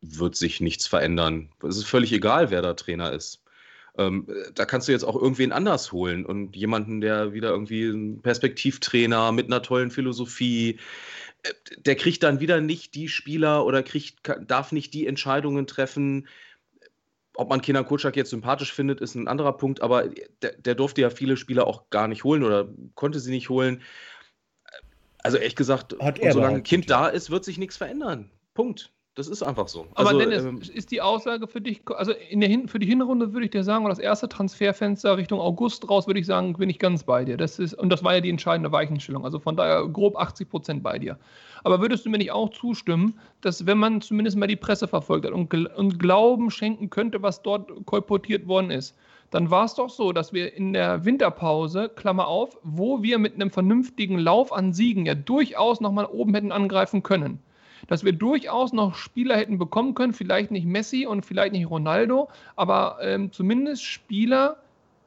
wird 0.02 0.36
sich 0.36 0.62
nichts 0.62 0.86
verändern. 0.86 1.50
Es 1.68 1.78
ist 1.78 1.86
völlig 1.86 2.12
egal, 2.14 2.52
wer 2.52 2.62
da 2.62 2.74
Trainer 2.74 3.12
ist. 3.12 3.42
Ähm, 3.98 4.28
da 4.54 4.66
kannst 4.66 4.88
du 4.88 4.92
jetzt 4.92 5.06
auch 5.06 5.16
irgendwen 5.16 5.52
anders 5.52 5.92
holen 5.92 6.26
und 6.26 6.56
jemanden, 6.56 7.02
der 7.02 7.34
wieder 7.34 7.50
irgendwie 7.50 7.86
ein 7.86 8.22
Perspektivtrainer 8.22 9.32
mit 9.32 9.46
einer 9.48 9.62
tollen 9.62 9.90
Philosophie, 9.90 10.78
der 11.78 11.96
kriegt 11.96 12.24
dann 12.24 12.40
wieder 12.40 12.62
nicht 12.62 12.96
die 12.96 13.08
Spieler 13.08 13.66
oder 13.66 13.84
kriegt, 13.84 14.20
darf 14.48 14.72
nicht 14.72 14.94
die 14.94 15.08
Entscheidungen 15.08 15.68
treffen. 15.68 16.28
Ob 17.36 17.50
man 17.50 17.62
Kenan 17.62 17.86
Kutschak 17.86 18.16
jetzt 18.16 18.30
sympathisch 18.30 18.74
findet, 18.74 19.02
ist 19.02 19.16
ein 19.16 19.28
anderer 19.28 19.54
Punkt, 19.58 19.82
aber 19.82 20.10
der, 20.42 20.54
der 20.54 20.76
durfte 20.76 21.02
ja 21.02 21.10
viele 21.10 21.38
Spieler 21.38 21.68
auch 21.68 21.90
gar 21.90 22.08
nicht 22.08 22.24
holen 22.24 22.44
oder 22.44 22.70
konnte 22.96 23.20
sie 23.20 23.32
nicht 23.32 23.50
holen. 23.50 23.82
Also 25.20 25.38
ehrlich 25.38 25.56
gesagt, 25.56 25.96
solange 26.00 26.58
ein 26.58 26.64
Kind 26.64 26.90
da 26.90 27.08
ist, 27.08 27.32
wird 27.32 27.44
sich 27.44 27.58
nichts 27.58 27.78
verändern. 27.78 28.32
Punkt. 28.54 28.92
Das 29.16 29.30
ist 29.30 29.44
einfach 29.44 29.70
so. 29.70 29.88
Aber 29.96 30.10
also, 30.10 30.20
Dennis, 30.20 30.44
ähm, 30.44 30.62
ist 30.74 30.92
die 30.92 31.02
Aussage 31.02 31.48
für 31.48 31.62
dich, 31.62 31.82
also 31.88 32.12
in 32.12 32.42
der 32.42 32.50
Hin 32.50 32.68
für 32.68 32.80
die 32.80 32.86
Hinrunde 32.86 33.32
würde 33.32 33.46
ich 33.46 33.52
dir 33.52 33.64
sagen, 33.64 33.86
oder 33.86 33.94
das 33.94 34.04
erste 34.04 34.28
Transferfenster 34.28 35.16
Richtung 35.16 35.40
August 35.40 35.90
raus, 35.90 36.06
würde 36.06 36.20
ich 36.20 36.26
sagen, 36.26 36.52
bin 36.52 36.70
ich 36.70 36.80
ganz 36.80 37.04
bei 37.04 37.24
dir. 37.24 37.38
Das 37.38 37.58
ist, 37.58 37.76
und 37.76 37.90
das 37.90 38.04
war 38.04 38.16
ja 38.16 38.20
die 38.20 38.30
entscheidende 38.30 38.74
Weichenstellung. 38.74 39.24
Also 39.24 39.40
von 39.40 39.56
daher 39.56 39.88
grob 39.88 40.18
80 40.18 40.50
Prozent 40.50 40.84
bei 40.84 41.00
dir. 41.00 41.18
Aber 41.64 41.80
würdest 41.80 42.06
du 42.06 42.10
mir 42.10 42.18
nicht 42.18 42.34
auch 42.34 42.50
zustimmen, 42.50 43.18
dass 43.40 43.66
wenn 43.66 43.78
man 43.78 44.02
zumindest 44.02 44.36
mal 44.36 44.48
die 44.48 44.58
Presse 44.58 44.86
verfolgt 44.86 45.26
hat 45.26 45.32
und, 45.32 45.54
und 45.54 45.98
Glauben 45.98 46.52
schenken 46.52 46.90
könnte, 46.90 47.22
was 47.22 47.42
dort 47.42 47.72
kolportiert 47.86 48.50
worden 48.50 48.70
ist, 48.70 48.98
dann 49.32 49.50
war 49.50 49.64
es 49.64 49.76
doch 49.76 49.90
so, 49.90 50.12
dass 50.12 50.34
wir 50.34 50.54
in 50.56 50.74
der 50.74 51.06
Winterpause, 51.06 51.88
Klammer 51.88 52.28
auf, 52.28 52.58
wo 52.64 53.02
wir 53.02 53.18
mit 53.18 53.36
einem 53.36 53.50
vernünftigen 53.50 54.20
Lauf 54.20 54.52
an 54.52 54.74
Siegen 54.74 55.06
ja 55.06 55.16
durchaus 55.16 55.80
nochmal 55.80 56.06
oben 56.06 56.34
hätten 56.34 56.52
angreifen 56.52 57.02
können 57.02 57.40
dass 57.88 58.04
wir 58.04 58.14
durchaus 58.14 58.74
noch 58.74 58.96
Spieler 58.96 59.38
hätten 59.38 59.58
bekommen 59.58 59.94
können, 59.94 60.14
vielleicht 60.14 60.52
nicht 60.52 60.66
Messi 60.66 61.06
und 61.06 61.26
vielleicht 61.26 61.54
nicht 61.54 61.70
Ronaldo, 61.70 62.30
aber 62.56 62.98
ähm, 63.02 63.32
zumindest 63.32 63.84
Spieler, 63.84 64.58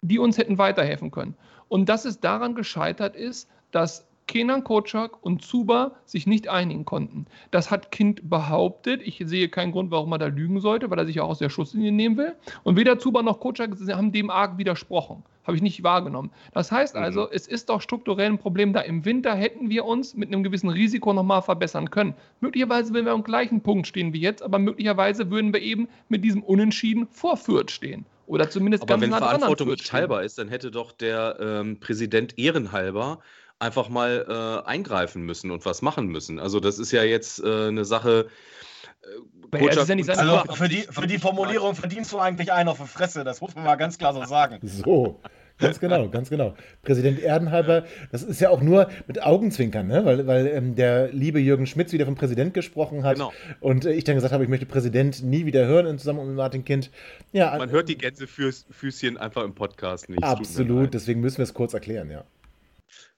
die 0.03 0.19
uns 0.19 0.39
hätten 0.39 0.59
weiterhelfen 0.59 1.11
können. 1.11 1.35
Und 1.69 1.89
dass 1.89 2.05
es 2.05 2.21
daran 2.21 2.55
gescheitert 2.55 3.17
ist, 3.17 3.49
dass 3.73 4.07
Kenan 4.29 4.63
Kocak 4.63 5.25
und 5.25 5.43
Zuba 5.43 5.93
sich 6.05 6.27
nicht 6.27 6.49
einigen 6.49 6.85
konnten. 6.85 7.27
Das 7.51 7.71
hat 7.71 7.91
Kind 7.91 8.29
behauptet. 8.29 9.01
Ich 9.03 9.23
sehe 9.25 9.49
keinen 9.49 9.73
Grund, 9.73 9.91
warum 9.91 10.13
er 10.13 10.19
da 10.19 10.27
lügen 10.27 10.61
sollte, 10.61 10.91
weil 10.91 10.99
er 10.99 11.07
sich 11.07 11.21
auch 11.21 11.31
aus 11.31 11.39
der 11.39 11.49
Schusslinie 11.49 11.93
nehmen 11.93 12.17
will. 12.19 12.37
Und 12.63 12.77
weder 12.77 12.99
Zuba 12.99 13.23
noch 13.23 13.41
Kocak 13.41 13.71
haben 13.91 14.13
dem 14.13 14.31
arg 14.31 14.59
widersprochen. 14.59 15.25
Habe 15.49 15.57
ich 15.57 15.63
nicht 15.63 15.83
wahrgenommen. 15.83 16.31
Das 16.53 16.71
heißt 16.71 16.95
mhm. 16.95 17.03
also, 17.03 17.31
es 17.31 17.47
ist 17.47 17.71
doch 17.71 17.81
strukturell 17.81 18.27
ein 18.27 18.39
Problem 18.39 18.75
da. 18.75 18.83
Im 18.83 19.07
Winter 19.07 19.35
hätten 19.35 19.71
wir 19.71 19.87
uns 19.87 20.15
mit 20.15 20.29
einem 20.29 20.43
gewissen 20.43 20.69
Risiko 20.69 21.15
nochmal 21.15 21.41
verbessern 21.41 21.91
können. 21.91 22.15
Möglicherweise 22.41 22.93
würden 22.93 23.07
wir 23.07 23.13
am 23.13 23.25
gleichen 23.25 23.63
Punkt 23.63 23.87
stehen 23.87 24.13
wie 24.13 24.21
jetzt, 24.21 24.43
aber 24.43 24.59
möglicherweise 24.59 25.31
würden 25.31 25.55
wir 25.55 25.63
eben 25.63 25.89
mit 26.11 26.23
diesem 26.23 26.43
Unentschieden 26.43 27.09
vor 27.11 27.39
Fürth 27.39 27.71
stehen. 27.71 28.05
Oder 28.27 28.51
zumindest 28.51 28.83
aber 28.83 28.93
ganz 28.93 29.03
wenn 29.05 29.11
nah 29.11 29.19
Verantwortung 29.21 29.71
nicht 29.71 29.87
teilbar 29.87 30.23
ist, 30.23 30.37
dann 30.37 30.49
hätte 30.49 30.71
doch 30.71 30.93
der 30.93 31.39
ähm, 31.41 31.81
Präsident 31.81 32.39
ehrenhalber 32.39 33.21
einfach 33.59 33.89
mal 33.89 34.27
äh, 34.65 34.69
eingreifen 34.69 35.23
müssen 35.23 35.51
und 35.51 35.65
was 35.65 35.81
machen 35.81 36.09
müssen. 36.09 36.39
Also 36.39 36.61
das 36.61 36.79
ist 36.79 36.93
ja 36.93 37.05
jetzt 37.05 37.43
äh, 37.43 37.69
eine 37.69 37.87
Sache. 37.87 38.29
Äh, 39.03 39.65
ja, 39.65 39.71
also 39.81 40.55
für 40.55 40.69
die, 40.69 40.83
für 40.83 41.07
die 41.07 41.19
Formulierung 41.19 41.75
verdienst 41.75 42.13
du 42.13 42.19
eigentlich 42.19 42.53
einen 42.53 42.69
auf 42.69 42.79
die 42.79 42.87
Fresse, 42.87 43.25
das 43.25 43.41
muss 43.41 43.55
man 43.55 43.65
mal 43.65 43.77
ganz 43.77 43.97
klar 43.97 44.13
so 44.13 44.23
sagen. 44.27 44.59
So, 44.63 45.23
ganz 45.59 45.81
genau, 45.81 46.09
ganz 46.09 46.31
genau. 46.31 46.55
Präsident 46.83 47.21
Erdenhalber, 47.21 47.85
das 48.11 48.23
ist 48.23 48.41
ja 48.41 48.51
auch 48.51 48.61
nur 48.61 48.89
mit 49.07 49.23
Augenzwinkern, 49.23 49.87
ne? 49.87 50.05
weil, 50.05 50.27
weil 50.27 50.47
ähm, 50.47 50.75
der 50.75 51.13
liebe 51.13 51.41
Jürgen 51.41 51.67
Schmitz 51.67 51.93
wieder 51.93 52.07
vom 52.07 52.15
Präsident 52.15 52.55
gesprochen 52.55 53.05
hat 53.05 53.15
genau. 53.15 53.33
und 53.61 53.85
äh, 53.85 53.93
ich 53.93 54.05
dann 54.05 54.15
gesagt 54.15 54.33
habe, 54.33 54.45
ich 54.45 54.51
möchte 54.51 54.67
Präsident 54.67 55.23
nie 55.23 55.47
wieder 55.47 55.67
hören 55.67 55.87
in 55.87 55.99
Zusammenhang 55.99 56.29
mit 56.29 56.37
Martin 56.37 56.65
Kind. 56.65 56.91
Ja, 57.33 57.57
Man 57.59 57.71
hört 57.71 57.89
die 57.89 57.99
Gänsefüßchen 57.99 59.17
einfach 59.17 59.45
im 59.45 59.55
Podcast 59.55 60.09
nicht. 60.09 60.23
Absolut, 60.23 60.95
deswegen 60.95 61.21
müssen 61.21 61.39
wir 61.39 61.45
es 61.45 61.55
kurz 61.55 61.75
erklären, 61.75 62.11
ja. 62.11 62.25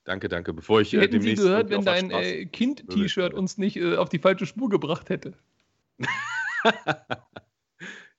Danke, 0.05 0.29
danke. 0.29 0.53
Bevor 0.53 0.81
ich 0.81 0.95
äh, 0.95 1.01
Hätten 1.01 1.21
Sie 1.21 1.35
gehört, 1.35 1.71
wenn 1.71 1.85
dein 1.85 2.11
äh, 2.11 2.47
Kind-T-Shirt 2.47 3.35
uns 3.35 3.59
nicht 3.59 3.77
äh, 3.77 3.97
auf 3.97 4.09
die 4.09 4.19
falsche 4.19 4.47
Spur 4.47 4.69
gebracht 4.69 5.11
hätte? 5.11 5.35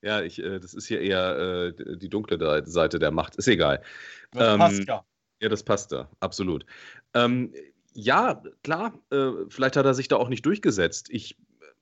ja, 0.01 0.21
ich, 0.21 0.39
äh, 0.39 0.59
das 0.59 0.73
ist 0.73 0.87
hier 0.87 1.01
eher 1.01 1.73
äh, 1.77 1.97
die 1.97 2.09
dunkle 2.09 2.63
Seite 2.65 2.99
der 2.99 3.11
Macht. 3.11 3.35
Ist 3.35 3.47
egal. 3.47 3.81
Das 4.31 4.53
ähm, 4.53 4.59
passt 4.59 4.87
ja. 4.87 5.05
Ja, 5.41 5.49
das 5.49 5.63
passt 5.63 5.91
da, 5.91 6.07
absolut. 6.19 6.65
Ähm, 7.15 7.51
ja, 7.93 8.41
klar, 8.63 8.93
äh, 9.11 9.31
vielleicht 9.49 9.75
hat 9.75 9.85
er 9.85 9.95
sich 9.95 10.07
da 10.07 10.15
auch 10.17 10.29
nicht 10.29 10.45
durchgesetzt. 10.45 11.07
Ich 11.09 11.35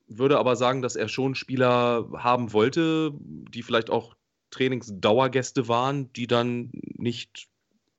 würde 0.08 0.40
aber 0.40 0.56
sagen, 0.56 0.82
dass 0.82 0.96
er 0.96 1.10
schon 1.10 1.36
Spieler 1.36 2.10
haben 2.14 2.54
wollte, 2.54 3.12
die 3.14 3.62
vielleicht 3.62 3.90
auch 3.90 4.16
Trainingsdauergäste 4.52 5.68
waren, 5.68 6.12
die 6.14 6.26
dann 6.26 6.72
nicht 6.72 7.48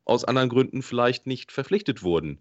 aus 0.04 0.24
anderen 0.24 0.48
Gründen 0.48 0.82
vielleicht 0.82 1.26
nicht 1.26 1.52
verpflichtet 1.52 2.02
wurden. 2.02 2.40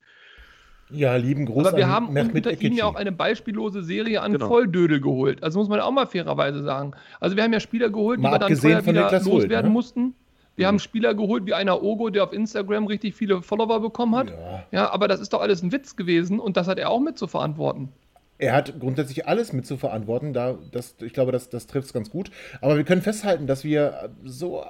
Ja, 0.91 1.15
lieben 1.15 1.45
Gruß 1.45 1.67
Aber 1.67 1.77
wir 1.77 1.87
haben 1.87 2.07
unter 2.07 2.61
ihm 2.61 2.73
ja 2.73 2.85
auch 2.85 2.95
eine 2.95 3.11
beispiellose 3.11 3.83
Serie 3.83 4.21
an 4.21 4.33
genau. 4.33 4.47
Volldödel 4.47 4.99
geholt. 4.99 5.43
Also 5.43 5.59
muss 5.59 5.69
man 5.69 5.79
auch 5.79 5.91
mal 5.91 6.07
fairerweise 6.07 6.63
sagen. 6.63 6.93
Also 7.19 7.35
wir 7.35 7.43
haben 7.43 7.53
ja 7.53 7.59
Spieler 7.59 7.89
geholt, 7.89 8.19
mal 8.19 8.29
die 8.29 8.33
wir 8.33 8.39
dann 8.39 8.55
vorher 8.55 8.85
wieder 8.85 9.11
loswerden 9.11 9.31
Holt, 9.31 9.63
ne? 9.63 9.69
mussten. 9.69 10.15
Wir 10.55 10.65
mhm. 10.65 10.67
haben 10.67 10.79
Spieler 10.79 11.13
geholt 11.13 11.45
wie 11.45 11.53
einer 11.53 11.81
Ogo, 11.83 12.09
der 12.09 12.23
auf 12.23 12.33
Instagram 12.33 12.87
richtig 12.87 13.15
viele 13.15 13.41
Follower 13.41 13.79
bekommen 13.79 14.15
hat. 14.15 14.29
Ja. 14.29 14.63
ja, 14.71 14.91
aber 14.91 15.07
das 15.07 15.19
ist 15.19 15.31
doch 15.31 15.41
alles 15.41 15.61
ein 15.63 15.71
Witz 15.71 15.95
gewesen 15.95 16.39
und 16.39 16.57
das 16.57 16.67
hat 16.67 16.79
er 16.79 16.89
auch 16.89 16.99
mit 16.99 17.17
zu 17.17 17.27
verantworten. 17.27 17.89
Er 18.39 18.53
hat 18.53 18.79
grundsätzlich 18.79 19.27
alles 19.27 19.51
mit 19.51 19.67
zu 19.67 19.75
verantworten. 19.75 20.31
Da, 20.31 20.57
das, 20.71 20.95
ich 21.01 21.11
glaube, 21.11 21.33
das, 21.33 21.49
das 21.49 21.67
trifft 21.67 21.87
es 21.87 21.93
ganz 21.93 22.09
gut. 22.09 22.31
Aber 22.61 22.77
wir 22.77 22.85
können 22.85 23.01
festhalten, 23.01 23.47
dass 23.47 23.65
wir 23.65 24.11
so, 24.23 24.63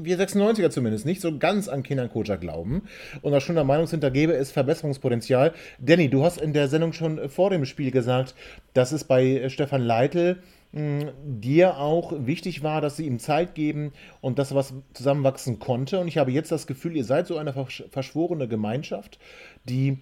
wir 0.00 0.18
96er 0.18 0.70
zumindest, 0.70 1.04
nicht 1.04 1.20
so 1.20 1.38
ganz 1.38 1.68
an 1.68 1.82
Kenan 1.82 2.10
Kocak 2.10 2.40
glauben 2.40 2.84
und 3.20 3.34
auch 3.34 3.42
schon 3.42 3.54
der 3.54 3.64
Meinung 3.64 3.86
sind, 3.86 4.02
da 4.02 4.08
gäbe 4.08 4.32
es 4.32 4.50
Verbesserungspotenzial. 4.50 5.52
Danny, 5.78 6.08
du 6.08 6.24
hast 6.24 6.40
in 6.40 6.54
der 6.54 6.68
Sendung 6.68 6.94
schon 6.94 7.28
vor 7.28 7.50
dem 7.50 7.66
Spiel 7.66 7.90
gesagt, 7.90 8.34
dass 8.72 8.92
es 8.92 9.04
bei 9.04 9.46
Stefan 9.50 9.82
Leitl 9.82 10.38
hm, 10.72 11.10
dir 11.22 11.76
auch 11.76 12.14
wichtig 12.16 12.62
war, 12.62 12.80
dass 12.80 12.96
sie 12.96 13.06
ihm 13.06 13.18
Zeit 13.18 13.54
geben 13.54 13.92
und 14.22 14.38
dass 14.38 14.54
was 14.54 14.72
zusammenwachsen 14.94 15.58
konnte. 15.58 16.00
Und 16.00 16.08
ich 16.08 16.16
habe 16.16 16.32
jetzt 16.32 16.50
das 16.50 16.66
Gefühl, 16.66 16.96
ihr 16.96 17.04
seid 17.04 17.26
so 17.26 17.36
eine 17.36 17.52
verschworene 17.90 18.48
Gemeinschaft, 18.48 19.18
die 19.64 19.98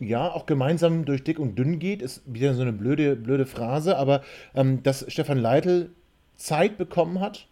ja, 0.00 0.30
auch 0.30 0.46
gemeinsam 0.46 1.04
durch 1.04 1.24
dick 1.24 1.38
und 1.38 1.56
dünn 1.56 1.78
geht, 1.78 2.02
ist 2.02 2.22
wieder 2.26 2.54
so 2.54 2.62
eine 2.62 2.72
blöde, 2.72 3.16
blöde 3.16 3.46
Phrase, 3.46 3.96
aber 3.96 4.22
ähm, 4.54 4.82
dass 4.82 5.04
Stefan 5.08 5.38
Leitl 5.38 5.90
Zeit 6.36 6.78
bekommen 6.78 7.20
hat, 7.20 7.48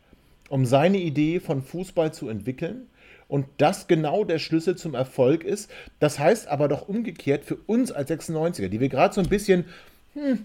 um 0.49 0.65
seine 0.65 0.99
Idee 0.99 1.41
von 1.41 1.63
Fußball 1.63 2.13
zu 2.15 2.29
entwickeln 2.29 2.87
und 3.29 3.47
das 3.59 3.89
genau 3.89 4.25
der 4.25 4.39
Schlüssel 4.39 4.77
zum 4.77 4.95
Erfolg 4.95 5.43
ist. 5.43 5.71
Das 5.99 6.19
heißt 6.19 6.47
aber 6.49 6.69
doch 6.69 6.89
umgekehrt 6.89 7.45
für 7.45 7.57
uns 7.67 7.91
als 7.91 8.11
96er, 8.11 8.69
die 8.69 8.81
wir 8.81 8.89
gerade 8.89 9.15
so 9.15 9.21
ein 9.21 9.29
bisschen 9.29 9.65
hm, 10.15 10.45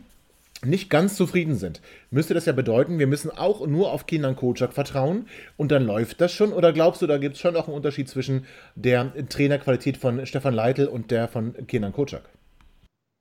nicht 0.64 0.90
ganz 0.90 1.16
zufrieden 1.16 1.56
sind, 1.56 1.82
müsste 2.12 2.34
das 2.34 2.46
ja 2.46 2.54
bedeuten, 2.54 3.00
wir 3.00 3.08
müssen 3.08 3.32
auch 3.32 3.66
nur 3.66 3.92
auf 3.92 4.06
Kinan 4.06 4.36
Kocak 4.36 4.74
vertrauen 4.74 5.28
und 5.58 5.72
dann 5.72 5.86
läuft 5.86 6.22
das 6.22 6.32
schon? 6.32 6.54
Oder 6.54 6.74
glaubst 6.74 7.02
du, 7.02 7.08
da 7.08 7.18
gibt 7.18 7.36
es 7.36 7.42
schon 7.42 7.56
auch 7.56 7.68
einen 7.68 7.76
Unterschied 7.76 8.10
zwischen 8.10 8.46
der 8.76 9.14
Trainerqualität 9.28 9.98
von 9.98 10.26
Stefan 10.26 10.54
Leitl 10.54 10.86
und 10.86 11.12
der 11.12 11.28
von 11.28 11.68
Kinan 11.68 11.94
Kocak? 11.94 12.24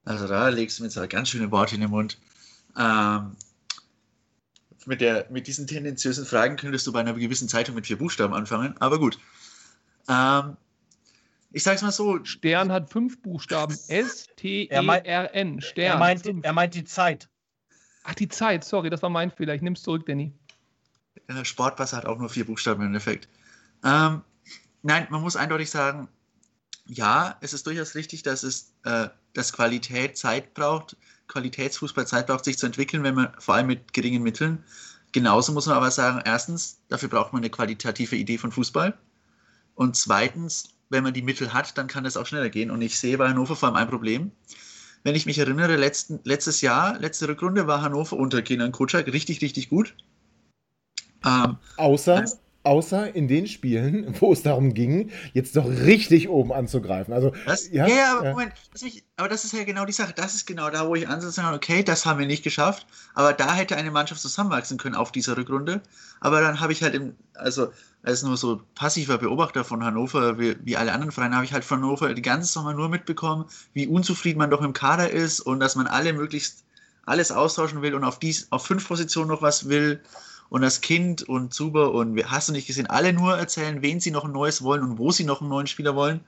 Also 0.05 0.26
da 0.26 0.49
legst 0.49 0.78
du 0.78 0.82
mir 0.82 0.88
jetzt 0.88 0.99
ein 0.99 1.09
ganz 1.09 1.28
schöne 1.28 1.51
Worte 1.51 1.74
in 1.74 1.82
den 1.82 1.91
Mund. 1.91 2.18
Ähm, 2.78 3.36
mit, 4.86 5.01
der, 5.01 5.26
mit 5.30 5.47
diesen 5.47 5.66
tendenziösen 5.66 6.24
Fragen 6.24 6.57
könntest 6.57 6.86
du 6.86 6.93
bei 6.93 7.01
einer 7.01 7.14
gewissen 7.14 7.49
Zeitung 7.49 7.74
mit 7.74 7.86
vier 7.86 7.99
Buchstaben 7.99 8.34
anfangen, 8.34 8.74
aber 8.78 8.99
gut. 8.99 9.18
Ähm, 10.09 10.57
ich 11.53 11.62
sag's 11.62 11.82
mal 11.82 11.92
so. 11.92 12.24
Stern 12.24 12.70
hat 12.72 12.90
fünf 12.90 13.20
Buchstaben. 13.22 13.76
S-T-E-R-N. 13.88 15.61
Stern. 15.61 15.92
Er 15.92 15.98
meint, 15.98 16.26
er 16.26 16.53
meint 16.53 16.74
die 16.74 16.84
Zeit. 16.84 17.28
Ach, 18.05 18.14
die 18.14 18.28
Zeit, 18.28 18.64
sorry, 18.64 18.90
das 18.90 19.03
war 19.03 19.11
mein 19.11 19.30
Fehler. 19.30 19.55
Ich 19.55 19.62
nehme 19.62 19.76
es 19.76 19.82
zurück, 19.82 20.07
Danny. 20.07 20.32
Sportwasser 21.42 21.98
hat 21.98 22.07
auch 22.07 22.18
nur 22.18 22.28
vier 22.28 22.46
Buchstaben 22.46 22.80
im 22.80 22.88
Endeffekt. 22.88 23.28
Ähm, 23.84 24.22
nein, 24.82 25.07
man 25.11 25.20
muss 25.20 25.36
eindeutig 25.36 25.70
sagen, 25.70 26.09
ja, 26.86 27.36
es 27.40 27.53
ist 27.53 27.66
durchaus 27.66 27.94
richtig, 27.94 28.22
dass 28.22 28.42
es 28.42 28.72
äh, 28.84 29.09
dass 29.34 29.53
Qualität 29.53 30.16
Zeit 30.16 30.55
braucht, 30.55 30.96
Qualitätsfußball 31.28 32.07
Zeit 32.07 32.26
braucht, 32.26 32.44
sich 32.44 32.59
zu 32.59 32.66
entwickeln, 32.66 33.03
wenn 33.03 33.14
man 33.14 33.32
vor 33.38 33.55
allem 33.55 33.68
mit 33.68 33.92
geringen 33.92 34.22
Mitteln. 34.22 34.64
Genauso 35.12 35.53
muss 35.53 35.66
man 35.66 35.76
aber 35.76 35.90
sagen, 35.90 36.20
erstens, 36.24 36.80
dafür 36.88 37.09
braucht 37.09 37.32
man 37.32 37.42
eine 37.42 37.51
qualitative 37.51 38.16
Idee 38.16 38.38
von 38.38 38.53
Fußball. 38.53 38.96
Und 39.74 39.96
zweitens, 39.96 40.70
wenn 40.91 41.05
man 41.05 41.14
die 41.14 41.22
Mittel 41.22 41.53
hat, 41.55 41.78
dann 41.78 41.86
kann 41.86 42.05
das 42.05 42.16
auch 42.16 42.26
schneller 42.26 42.51
gehen. 42.51 42.70
Und 42.70 42.82
ich 42.82 42.99
sehe 42.99 43.16
bei 43.16 43.28
Hannover 43.28 43.57
vor 43.57 43.68
allem 43.68 43.76
ein 43.76 43.88
Problem. 43.88 44.32
Wenn 45.03 45.14
ich 45.14 45.24
mich 45.24 45.38
erinnere, 45.38 45.76
letzten, 45.76 46.20
letztes 46.24 46.61
Jahr, 46.61 46.99
letzte 46.99 47.26
Rückrunde 47.28 47.66
war 47.66 47.80
Hannover 47.80 48.16
unter 48.16 48.43
Kenan 48.43 48.72
Kutschak 48.72 49.07
richtig, 49.07 49.41
richtig 49.41 49.70
gut. 49.70 49.95
Ähm, 51.24 51.57
Außer, 51.76 52.16
Also- 52.16 52.38
außer 52.62 53.14
in 53.14 53.28
den 53.28 53.46
Spielen, 53.46 54.14
wo 54.20 54.32
es 54.32 54.42
darum 54.42 54.74
ging, 54.74 55.11
jetzt 55.32 55.56
doch 55.56 55.66
richtig 55.66 56.28
oben 56.28 56.52
anzugreifen. 56.52 57.14
Also, 57.14 57.32
das, 57.46 57.70
ja, 57.70 57.86
ja, 57.86 58.16
aber 58.16 58.24
ja. 58.24 58.30
Moment, 58.32 58.52
lass 58.72 58.82
mich, 58.82 59.04
aber 59.16 59.28
das 59.28 59.44
ist 59.44 59.52
ja 59.52 59.64
genau 59.64 59.84
die 59.84 59.92
Sache. 59.92 60.12
Das 60.14 60.34
ist 60.34 60.46
genau 60.46 60.70
da, 60.70 60.86
wo 60.86 60.94
ich 60.94 61.08
ansetze, 61.08 61.42
okay, 61.52 61.82
das 61.82 62.06
haben 62.06 62.18
wir 62.18 62.26
nicht 62.26 62.42
geschafft, 62.42 62.86
aber 63.14 63.32
da 63.32 63.54
hätte 63.54 63.76
eine 63.76 63.90
Mannschaft 63.90 64.20
zusammenwachsen 64.20 64.78
können 64.78 64.94
auf 64.94 65.12
dieser 65.12 65.36
Rückrunde. 65.36 65.80
Aber 66.20 66.40
dann 66.40 66.61
habe 66.61 66.72
ich 66.72 66.82
halt 66.82 66.94
im, 66.94 67.14
also 67.34 67.72
als 68.02 68.22
nur 68.22 68.36
so 68.36 68.61
passiver 68.74 69.18
Beobachter 69.18 69.64
von 69.64 69.84
Hannover, 69.84 70.38
wie, 70.38 70.56
wie 70.62 70.76
alle 70.76 70.92
anderen 70.92 71.12
Vereine, 71.12 71.36
habe 71.36 71.44
ich 71.44 71.52
halt 71.52 71.64
von 71.64 71.78
Hannover 71.78 72.12
die 72.14 72.22
ganze 72.22 72.50
Sommer 72.50 72.72
nur 72.74 72.88
mitbekommen, 72.88 73.46
wie 73.72 73.86
unzufrieden 73.86 74.38
man 74.38 74.50
doch 74.50 74.62
im 74.62 74.72
Kader 74.72 75.11
ist 75.11 75.40
und 75.40 75.61
dass 75.61 75.76
man 75.76 75.86
alle 75.86 76.12
möglichst 76.12 76.64
alles 77.06 77.32
austauschen 77.32 77.82
will 77.82 77.94
und 77.94 78.04
auf 78.04 78.18
dies, 78.18 78.46
auf 78.50 78.66
fünf 78.66 78.86
Positionen 78.86 79.28
noch 79.28 79.42
was 79.42 79.68
will. 79.68 80.00
Und 80.51 80.62
das 80.62 80.80
Kind 80.80 81.22
und 81.22 81.55
Zuber 81.55 81.92
und 81.92 82.22
hast 82.30 82.48
du 82.48 82.53
nicht 82.53 82.66
gesehen, 82.66 82.88
alle 82.88 83.12
nur 83.12 83.38
erzählen, 83.38 83.82
wen 83.82 84.01
sie 84.01 84.11
noch 84.11 84.24
ein 84.24 84.32
neues 84.32 84.62
wollen 84.62 84.82
und 84.82 84.98
wo 84.98 85.12
sie 85.12 85.24
noch 85.24 85.40
einen 85.40 85.48
neuen 85.48 85.68
Spieler 85.68 85.94
wollen. 85.94 86.20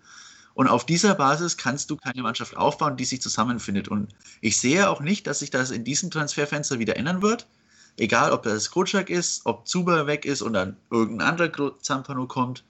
Und 0.54 0.68
auf 0.68 0.86
dieser 0.86 1.14
Basis 1.14 1.56
kannst 1.56 1.90
du 1.90 1.96
keine 1.96 2.22
Mannschaft 2.22 2.56
aufbauen, 2.56 2.96
die 2.96 3.04
sich 3.04 3.20
zusammenfindet. 3.20 3.88
Und 3.88 4.14
ich 4.40 4.60
sehe 4.60 4.88
auch 4.88 5.00
nicht, 5.00 5.26
dass 5.26 5.40
sich 5.40 5.50
das 5.50 5.70
in 5.70 5.82
diesem 5.82 6.10
Transferfenster 6.10 6.78
wieder 6.78 6.96
ändern 6.96 7.20
wird. 7.20 7.48
Egal, 7.96 8.32
ob 8.32 8.44
das 8.44 8.70
Kotschak 8.70 9.10
ist, 9.10 9.44
ob 9.44 9.66
Zuber 9.66 10.06
weg 10.06 10.24
ist 10.24 10.40
und 10.40 10.52
dann 10.52 10.76
irgendein 10.90 11.28
anderer 11.28 11.78
Zampano 11.80 12.26
kommt. 12.26 12.64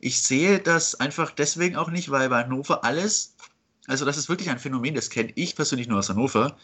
Ich 0.00 0.22
sehe 0.22 0.60
das 0.60 0.94
einfach 0.94 1.30
deswegen 1.30 1.76
auch 1.76 1.90
nicht, 1.90 2.10
weil 2.10 2.30
bei 2.30 2.42
Hannover 2.42 2.84
alles, 2.84 3.34
also 3.86 4.06
das 4.06 4.16
ist 4.16 4.30
wirklich 4.30 4.48
ein 4.48 4.58
Phänomen, 4.58 4.94
das 4.94 5.10
kenne 5.10 5.32
ich 5.34 5.54
persönlich 5.54 5.88
nur 5.88 5.98
aus 5.98 6.08
Hannover. 6.08 6.56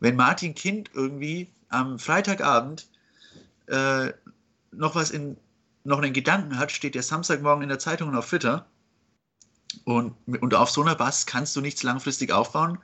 Wenn 0.00 0.16
Martin 0.16 0.56
Kind 0.56 0.90
irgendwie 0.92 1.48
am 1.68 2.00
Freitagabend 2.00 2.88
äh, 3.66 4.12
noch 4.72 4.94
was 4.94 5.10
in, 5.10 5.36
noch 5.84 5.98
einen 5.98 6.12
Gedanken 6.12 6.58
hat, 6.58 6.72
steht 6.72 6.94
der 6.94 7.02
Samstagmorgen 7.02 7.62
in 7.62 7.68
der 7.68 7.78
Zeitung 7.78 8.08
und 8.08 8.16
auf 8.16 8.28
Twitter. 8.28 8.66
Und, 9.84 10.14
und 10.40 10.54
auf 10.54 10.70
so 10.70 10.82
einer 10.82 10.94
Basis 10.94 11.26
kannst 11.26 11.54
du 11.56 11.60
nichts 11.60 11.82
langfristig 11.82 12.32
aufbauen. 12.32 12.78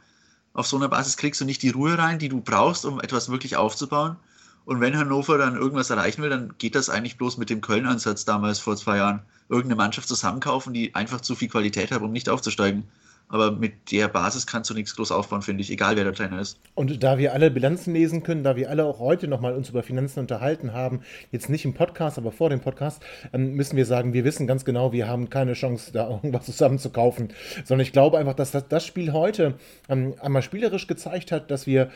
Auf 0.52 0.66
so 0.66 0.76
einer 0.76 0.88
Basis 0.88 1.16
kriegst 1.16 1.40
du 1.40 1.44
nicht 1.44 1.62
die 1.62 1.70
Ruhe 1.70 1.96
rein, 1.96 2.18
die 2.18 2.28
du 2.28 2.40
brauchst, 2.40 2.84
um 2.84 3.00
etwas 3.00 3.28
wirklich 3.30 3.56
aufzubauen. 3.56 4.16
Und 4.64 4.80
wenn 4.80 4.96
Hannover 4.96 5.38
dann 5.38 5.56
irgendwas 5.56 5.90
erreichen 5.90 6.22
will, 6.22 6.30
dann 6.30 6.54
geht 6.58 6.74
das 6.74 6.90
eigentlich 6.90 7.16
bloß 7.16 7.38
mit 7.38 7.50
dem 7.50 7.60
Köln-Ansatz 7.60 8.24
damals 8.24 8.58
vor 8.58 8.76
zwei 8.76 8.98
Jahren. 8.98 9.22
Irgendeine 9.48 9.76
Mannschaft 9.76 10.08
zusammenkaufen, 10.08 10.72
die 10.72 10.94
einfach 10.94 11.20
zu 11.20 11.34
viel 11.34 11.48
Qualität 11.48 11.90
hat, 11.90 12.02
um 12.02 12.12
nicht 12.12 12.28
aufzusteigen. 12.28 12.84
Aber 13.30 13.52
mit 13.52 13.92
der 13.92 14.08
Basis 14.08 14.46
kannst 14.46 14.68
du 14.70 14.74
nichts 14.74 14.94
groß 14.96 15.12
aufbauen, 15.12 15.42
finde 15.42 15.62
ich, 15.62 15.70
egal 15.70 15.96
wer 15.96 16.04
der 16.04 16.12
Trainer 16.12 16.40
ist. 16.40 16.58
Und 16.74 17.02
da 17.02 17.16
wir 17.16 17.32
alle 17.32 17.50
Bilanzen 17.50 17.94
lesen 17.94 18.22
können, 18.22 18.42
da 18.42 18.56
wir 18.56 18.68
alle 18.68 18.84
auch 18.84 18.98
heute 18.98 19.28
nochmal 19.28 19.54
uns 19.54 19.70
über 19.70 19.82
Finanzen 19.82 20.18
unterhalten 20.18 20.72
haben, 20.72 21.00
jetzt 21.30 21.48
nicht 21.48 21.64
im 21.64 21.72
Podcast, 21.72 22.18
aber 22.18 22.32
vor 22.32 22.50
dem 22.50 22.60
Podcast, 22.60 23.02
ähm, 23.32 23.54
müssen 23.54 23.76
wir 23.76 23.86
sagen, 23.86 24.12
wir 24.12 24.24
wissen 24.24 24.46
ganz 24.46 24.64
genau, 24.64 24.92
wir 24.92 25.06
haben 25.06 25.30
keine 25.30 25.54
Chance, 25.54 25.92
da 25.92 26.10
irgendwas 26.10 26.46
zusammen 26.46 26.78
zu 26.78 26.90
kaufen. 26.90 27.28
Sondern 27.64 27.86
ich 27.86 27.92
glaube 27.92 28.18
einfach, 28.18 28.34
dass 28.34 28.50
das, 28.50 28.66
das 28.68 28.84
Spiel 28.84 29.12
heute 29.12 29.54
ähm, 29.88 30.14
einmal 30.20 30.42
spielerisch 30.42 30.88
gezeigt 30.88 31.30
hat, 31.30 31.50
dass 31.50 31.66
wir 31.66 31.90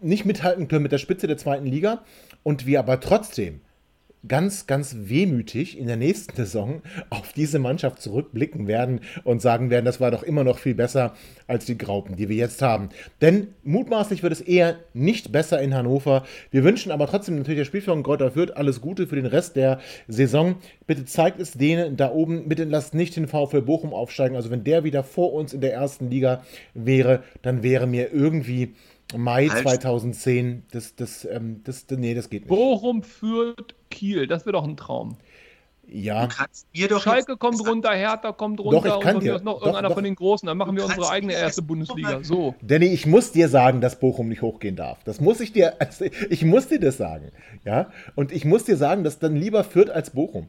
nicht 0.00 0.26
mithalten 0.26 0.68
können 0.68 0.82
mit 0.82 0.92
der 0.92 0.98
Spitze 0.98 1.26
der 1.26 1.38
zweiten 1.38 1.66
Liga 1.66 2.02
und 2.42 2.66
wir 2.66 2.78
aber 2.78 3.00
trotzdem 3.00 3.60
ganz, 4.26 4.66
ganz 4.66 4.96
wehmütig 4.98 5.78
in 5.78 5.86
der 5.86 5.96
nächsten 5.96 6.34
Saison 6.34 6.82
auf 7.10 7.32
diese 7.32 7.58
Mannschaft 7.58 8.02
zurückblicken 8.02 8.66
werden 8.66 9.00
und 9.24 9.40
sagen 9.40 9.70
werden, 9.70 9.84
das 9.84 10.00
war 10.00 10.10
doch 10.10 10.22
immer 10.22 10.44
noch 10.44 10.58
viel 10.58 10.74
besser 10.74 11.14
als 11.46 11.66
die 11.66 11.78
Graupen, 11.78 12.16
die 12.16 12.28
wir 12.28 12.36
jetzt 12.36 12.60
haben. 12.62 12.88
Denn 13.20 13.48
mutmaßlich 13.62 14.22
wird 14.22 14.32
es 14.32 14.40
eher 14.40 14.76
nicht 14.92 15.30
besser 15.30 15.60
in 15.60 15.74
Hannover. 15.74 16.24
Wir 16.50 16.64
wünschen 16.64 16.90
aber 16.90 17.06
trotzdem 17.06 17.36
natürlich 17.36 17.60
der 17.60 17.64
Spielführung 17.64 18.02
Kräuter 18.02 18.32
Fürth 18.32 18.56
alles 18.56 18.80
Gute 18.80 19.06
für 19.06 19.16
den 19.16 19.26
Rest 19.26 19.56
der 19.56 19.78
Saison. 20.08 20.56
Bitte 20.86 21.04
zeigt 21.04 21.40
es 21.40 21.52
denen 21.52 21.96
da 21.96 22.10
oben, 22.10 22.48
bitte 22.48 22.64
lasst 22.64 22.94
nicht 22.94 23.16
den 23.16 23.28
VfL 23.28 23.62
Bochum 23.62 23.94
aufsteigen. 23.94 24.36
Also 24.36 24.50
wenn 24.50 24.64
der 24.64 24.84
wieder 24.84 25.04
vor 25.04 25.32
uns 25.32 25.52
in 25.52 25.60
der 25.60 25.72
ersten 25.72 26.10
Liga 26.10 26.42
wäre, 26.74 27.22
dann 27.42 27.62
wäre 27.62 27.86
mir 27.86 28.12
irgendwie 28.12 28.74
Mai 29.16 29.48
Halt. 29.48 29.62
2010, 29.62 30.64
das, 30.70 30.94
das, 30.96 31.24
ähm, 31.24 31.62
das, 31.64 31.86
nee, 31.90 32.14
das 32.14 32.28
geht 32.28 32.42
nicht. 32.42 32.48
Bochum 32.48 33.02
führt 33.02 33.74
Kiel, 33.90 34.26
das 34.26 34.44
wäre 34.44 34.52
doch 34.54 34.64
ein 34.64 34.76
Traum. 34.76 35.16
Ja, 35.90 36.26
Du 36.26 36.34
kannst 36.36 36.66
mir 36.74 36.86
doch 36.88 37.02
Schalke 37.02 37.32
jetzt- 37.32 37.38
kommt 37.40 37.66
runter, 37.66 37.90
Hertha 37.94 38.32
kommt 38.32 38.58
Doch, 38.58 38.66
runter 38.66 38.96
ich 38.98 39.00
kann 39.02 39.16
und 39.16 39.22
dir- 39.24 39.32
noch 39.40 39.54
doch, 39.54 39.60
irgendeiner 39.62 39.88
doch. 39.88 39.94
von 39.94 40.04
den 40.04 40.14
Großen. 40.16 40.46
Dann 40.46 40.58
machen 40.58 40.76
Du 40.76 40.82
wir 40.82 40.86
unsere 40.86 41.08
eigene 41.08 41.32
erste 41.32 41.62
Bundesliga. 41.62 42.22
So. 42.22 42.54
Danny, 42.60 42.86
ich 42.88 43.06
muss 43.06 43.32
dir 43.32 43.48
sagen, 43.48 43.80
dass 43.80 43.98
Bochum 43.98 44.28
nicht 44.28 44.42
hochgehen 44.42 44.76
darf. 44.76 45.02
Das 45.04 45.18
muss 45.22 45.40
ich 45.40 45.52
dir, 45.54 45.80
also 45.80 46.04
ich 46.28 46.44
muss 46.44 46.68
dir 46.68 46.78
das 46.78 46.98
sagen. 46.98 47.32
Ja, 47.64 47.90
und 48.16 48.32
ich 48.32 48.44
muss 48.44 48.64
dir 48.64 48.76
sagen, 48.76 49.02
dass 49.02 49.18
dann 49.18 49.34
lieber 49.34 49.64
Fürth 49.64 49.88
als 49.88 50.10
Bochum. 50.10 50.48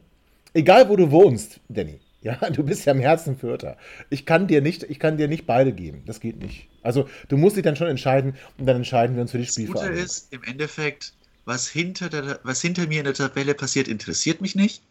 Egal, 0.52 0.90
wo 0.90 0.96
du 0.96 1.10
wohnst, 1.10 1.60
Danny. 1.70 2.00
Ja, 2.20 2.34
du 2.52 2.62
bist 2.62 2.84
ja 2.84 2.92
im 2.92 3.00
Herzen 3.00 3.38
Fürther. 3.38 3.78
Ich 4.10 4.26
kann 4.26 4.46
dir 4.46 4.60
nicht, 4.60 4.82
ich 4.82 4.98
kann 4.98 5.16
dir 5.16 5.26
nicht 5.28 5.46
beide 5.46 5.72
geben. 5.72 6.02
Das 6.04 6.20
geht 6.20 6.38
nicht. 6.38 6.68
Also, 6.82 7.08
du 7.28 7.36
musst 7.36 7.56
dich 7.56 7.64
dann 7.64 7.76
schon 7.76 7.88
entscheiden 7.88 8.34
und 8.58 8.66
dann 8.66 8.76
entscheiden 8.76 9.16
wir 9.16 9.22
uns 9.22 9.32
für 9.32 9.38
die 9.38 9.44
Das 9.44 9.56
Gute 9.56 9.86
ist, 9.86 10.32
im 10.32 10.42
Endeffekt, 10.44 11.14
was 11.44 11.68
hinter, 11.68 12.08
der, 12.08 12.40
was 12.42 12.60
hinter 12.60 12.86
mir 12.86 12.98
in 12.98 13.04
der 13.04 13.14
Tabelle 13.14 13.54
passiert, 13.54 13.88
interessiert 13.88 14.40
mich 14.40 14.54
nicht. 14.54 14.82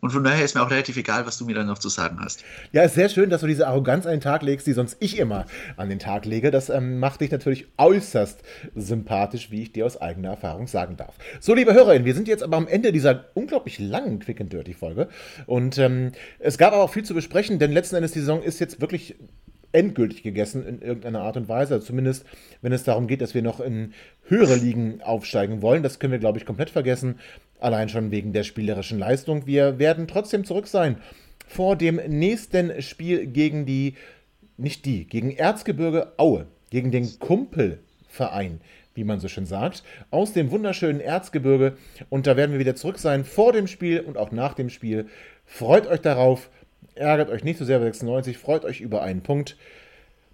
Und 0.00 0.10
von 0.10 0.24
daher 0.24 0.44
ist 0.44 0.54
mir 0.54 0.62
auch 0.62 0.70
relativ 0.70 0.96
egal, 0.96 1.26
was 1.26 1.36
du 1.36 1.44
mir 1.44 1.54
dann 1.54 1.66
noch 1.66 1.78
zu 1.78 1.90
sagen 1.90 2.18
hast. 2.20 2.42
Ja, 2.72 2.82
ist 2.82 2.94
sehr 2.94 3.10
schön, 3.10 3.28
dass 3.28 3.42
du 3.42 3.46
diese 3.46 3.66
Arroganz 3.66 4.06
an 4.06 4.12
den 4.12 4.20
Tag 4.20 4.42
legst, 4.42 4.66
die 4.66 4.72
sonst 4.72 4.96
ich 5.00 5.18
immer 5.18 5.44
an 5.76 5.90
den 5.90 5.98
Tag 5.98 6.24
lege. 6.24 6.50
Das 6.50 6.70
ähm, 6.70 6.98
macht 6.98 7.20
dich 7.20 7.30
natürlich 7.30 7.66
äußerst 7.76 8.42
sympathisch, 8.74 9.50
wie 9.50 9.62
ich 9.62 9.72
dir 9.72 9.84
aus 9.84 10.00
eigener 10.00 10.30
Erfahrung 10.30 10.66
sagen 10.66 10.96
darf. 10.96 11.16
So, 11.40 11.54
liebe 11.54 11.74
HörerInnen, 11.74 12.06
wir 12.06 12.14
sind 12.14 12.28
jetzt 12.28 12.42
aber 12.42 12.56
am 12.56 12.66
Ende 12.66 12.92
dieser 12.92 13.26
unglaublich 13.34 13.78
langen 13.78 14.20
Quick 14.20 14.40
and 14.40 14.52
Dirty 14.52 14.72
Folge. 14.72 15.08
Und 15.46 15.76
ähm, 15.76 16.12
es 16.38 16.56
gab 16.56 16.72
aber 16.72 16.82
auch 16.82 16.92
viel 16.92 17.04
zu 17.04 17.12
besprechen, 17.12 17.58
denn 17.58 17.72
letzten 17.72 17.96
Endes 17.96 18.12
die 18.12 18.20
Saison 18.20 18.42
ist 18.42 18.58
jetzt 18.58 18.80
wirklich 18.80 19.16
endgültig 19.72 20.22
gegessen 20.22 20.66
in 20.66 20.82
irgendeiner 20.82 21.22
Art 21.22 21.36
und 21.36 21.48
Weise. 21.48 21.74
Also 21.74 21.86
zumindest, 21.86 22.24
wenn 22.62 22.72
es 22.72 22.84
darum 22.84 23.06
geht, 23.06 23.20
dass 23.20 23.34
wir 23.34 23.42
noch 23.42 23.60
in 23.60 23.92
höhere 24.26 24.56
Ligen 24.56 25.02
aufsteigen 25.02 25.62
wollen. 25.62 25.82
Das 25.82 25.98
können 25.98 26.12
wir, 26.12 26.18
glaube 26.18 26.38
ich, 26.38 26.46
komplett 26.46 26.70
vergessen. 26.70 27.18
Allein 27.58 27.88
schon 27.88 28.10
wegen 28.10 28.32
der 28.32 28.44
spielerischen 28.44 28.98
Leistung. 28.98 29.46
Wir 29.46 29.78
werden 29.78 30.08
trotzdem 30.08 30.44
zurück 30.44 30.66
sein 30.66 30.96
vor 31.50 31.74
dem 31.74 31.96
nächsten 31.96 32.80
Spiel 32.80 33.26
gegen 33.26 33.66
die, 33.66 33.94
nicht 34.56 34.84
die, 34.84 35.04
gegen 35.04 35.32
Erzgebirge 35.32 36.12
Aue, 36.16 36.46
gegen 36.70 36.92
den 36.92 37.18
Kumpelverein, 37.18 38.60
wie 38.94 39.02
man 39.02 39.18
so 39.18 39.26
schön 39.26 39.46
sagt, 39.46 39.82
aus 40.12 40.32
dem 40.32 40.52
wunderschönen 40.52 41.00
Erzgebirge. 41.00 41.76
Und 42.08 42.28
da 42.28 42.36
werden 42.36 42.52
wir 42.52 42.60
wieder 42.60 42.76
zurück 42.76 42.98
sein 42.98 43.24
vor 43.24 43.52
dem 43.52 43.66
Spiel 43.66 44.00
und 44.00 44.16
auch 44.16 44.30
nach 44.30 44.54
dem 44.54 44.70
Spiel. 44.70 45.08
Freut 45.44 45.88
euch 45.88 46.00
darauf, 46.00 46.50
ärgert 47.00 47.30
euch 47.30 47.42
nicht 47.42 47.58
so 47.58 47.64
sehr 47.64 47.78
bei 47.78 47.86
96, 47.86 48.38
freut 48.38 48.64
euch 48.64 48.80
über 48.80 49.02
einen 49.02 49.22
Punkt. 49.22 49.56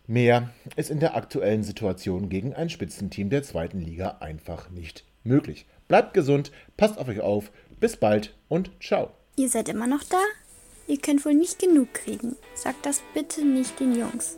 Mehr 0.06 0.50
ist 0.76 0.90
in 0.90 1.00
der 1.00 1.16
aktuellen 1.16 1.62
Situation 1.62 2.28
gegen 2.28 2.54
ein 2.54 2.68
Spitzenteam 2.68 3.30
der 3.30 3.42
zweiten 3.42 3.80
Liga 3.80 4.18
einfach 4.20 4.70
nicht 4.70 5.04
möglich. 5.24 5.66
Bleibt 5.88 6.14
gesund, 6.14 6.52
passt 6.76 6.98
auf 6.98 7.08
euch 7.08 7.20
auf, 7.20 7.50
bis 7.80 7.96
bald 7.96 8.34
und 8.48 8.70
ciao. 8.80 9.10
Ihr 9.36 9.48
seid 9.48 9.68
immer 9.68 9.86
noch 9.86 10.02
da? 10.04 10.20
Ihr 10.88 10.98
könnt 10.98 11.24
wohl 11.24 11.34
nicht 11.34 11.58
genug 11.58 11.92
kriegen. 11.94 12.36
Sagt 12.54 12.86
das 12.86 13.02
bitte 13.14 13.44
nicht 13.44 13.78
den 13.80 13.94
Jungs. 13.94 14.36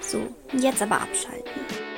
So, 0.00 0.28
jetzt 0.56 0.82
aber 0.82 1.00
abschalten. 1.00 1.97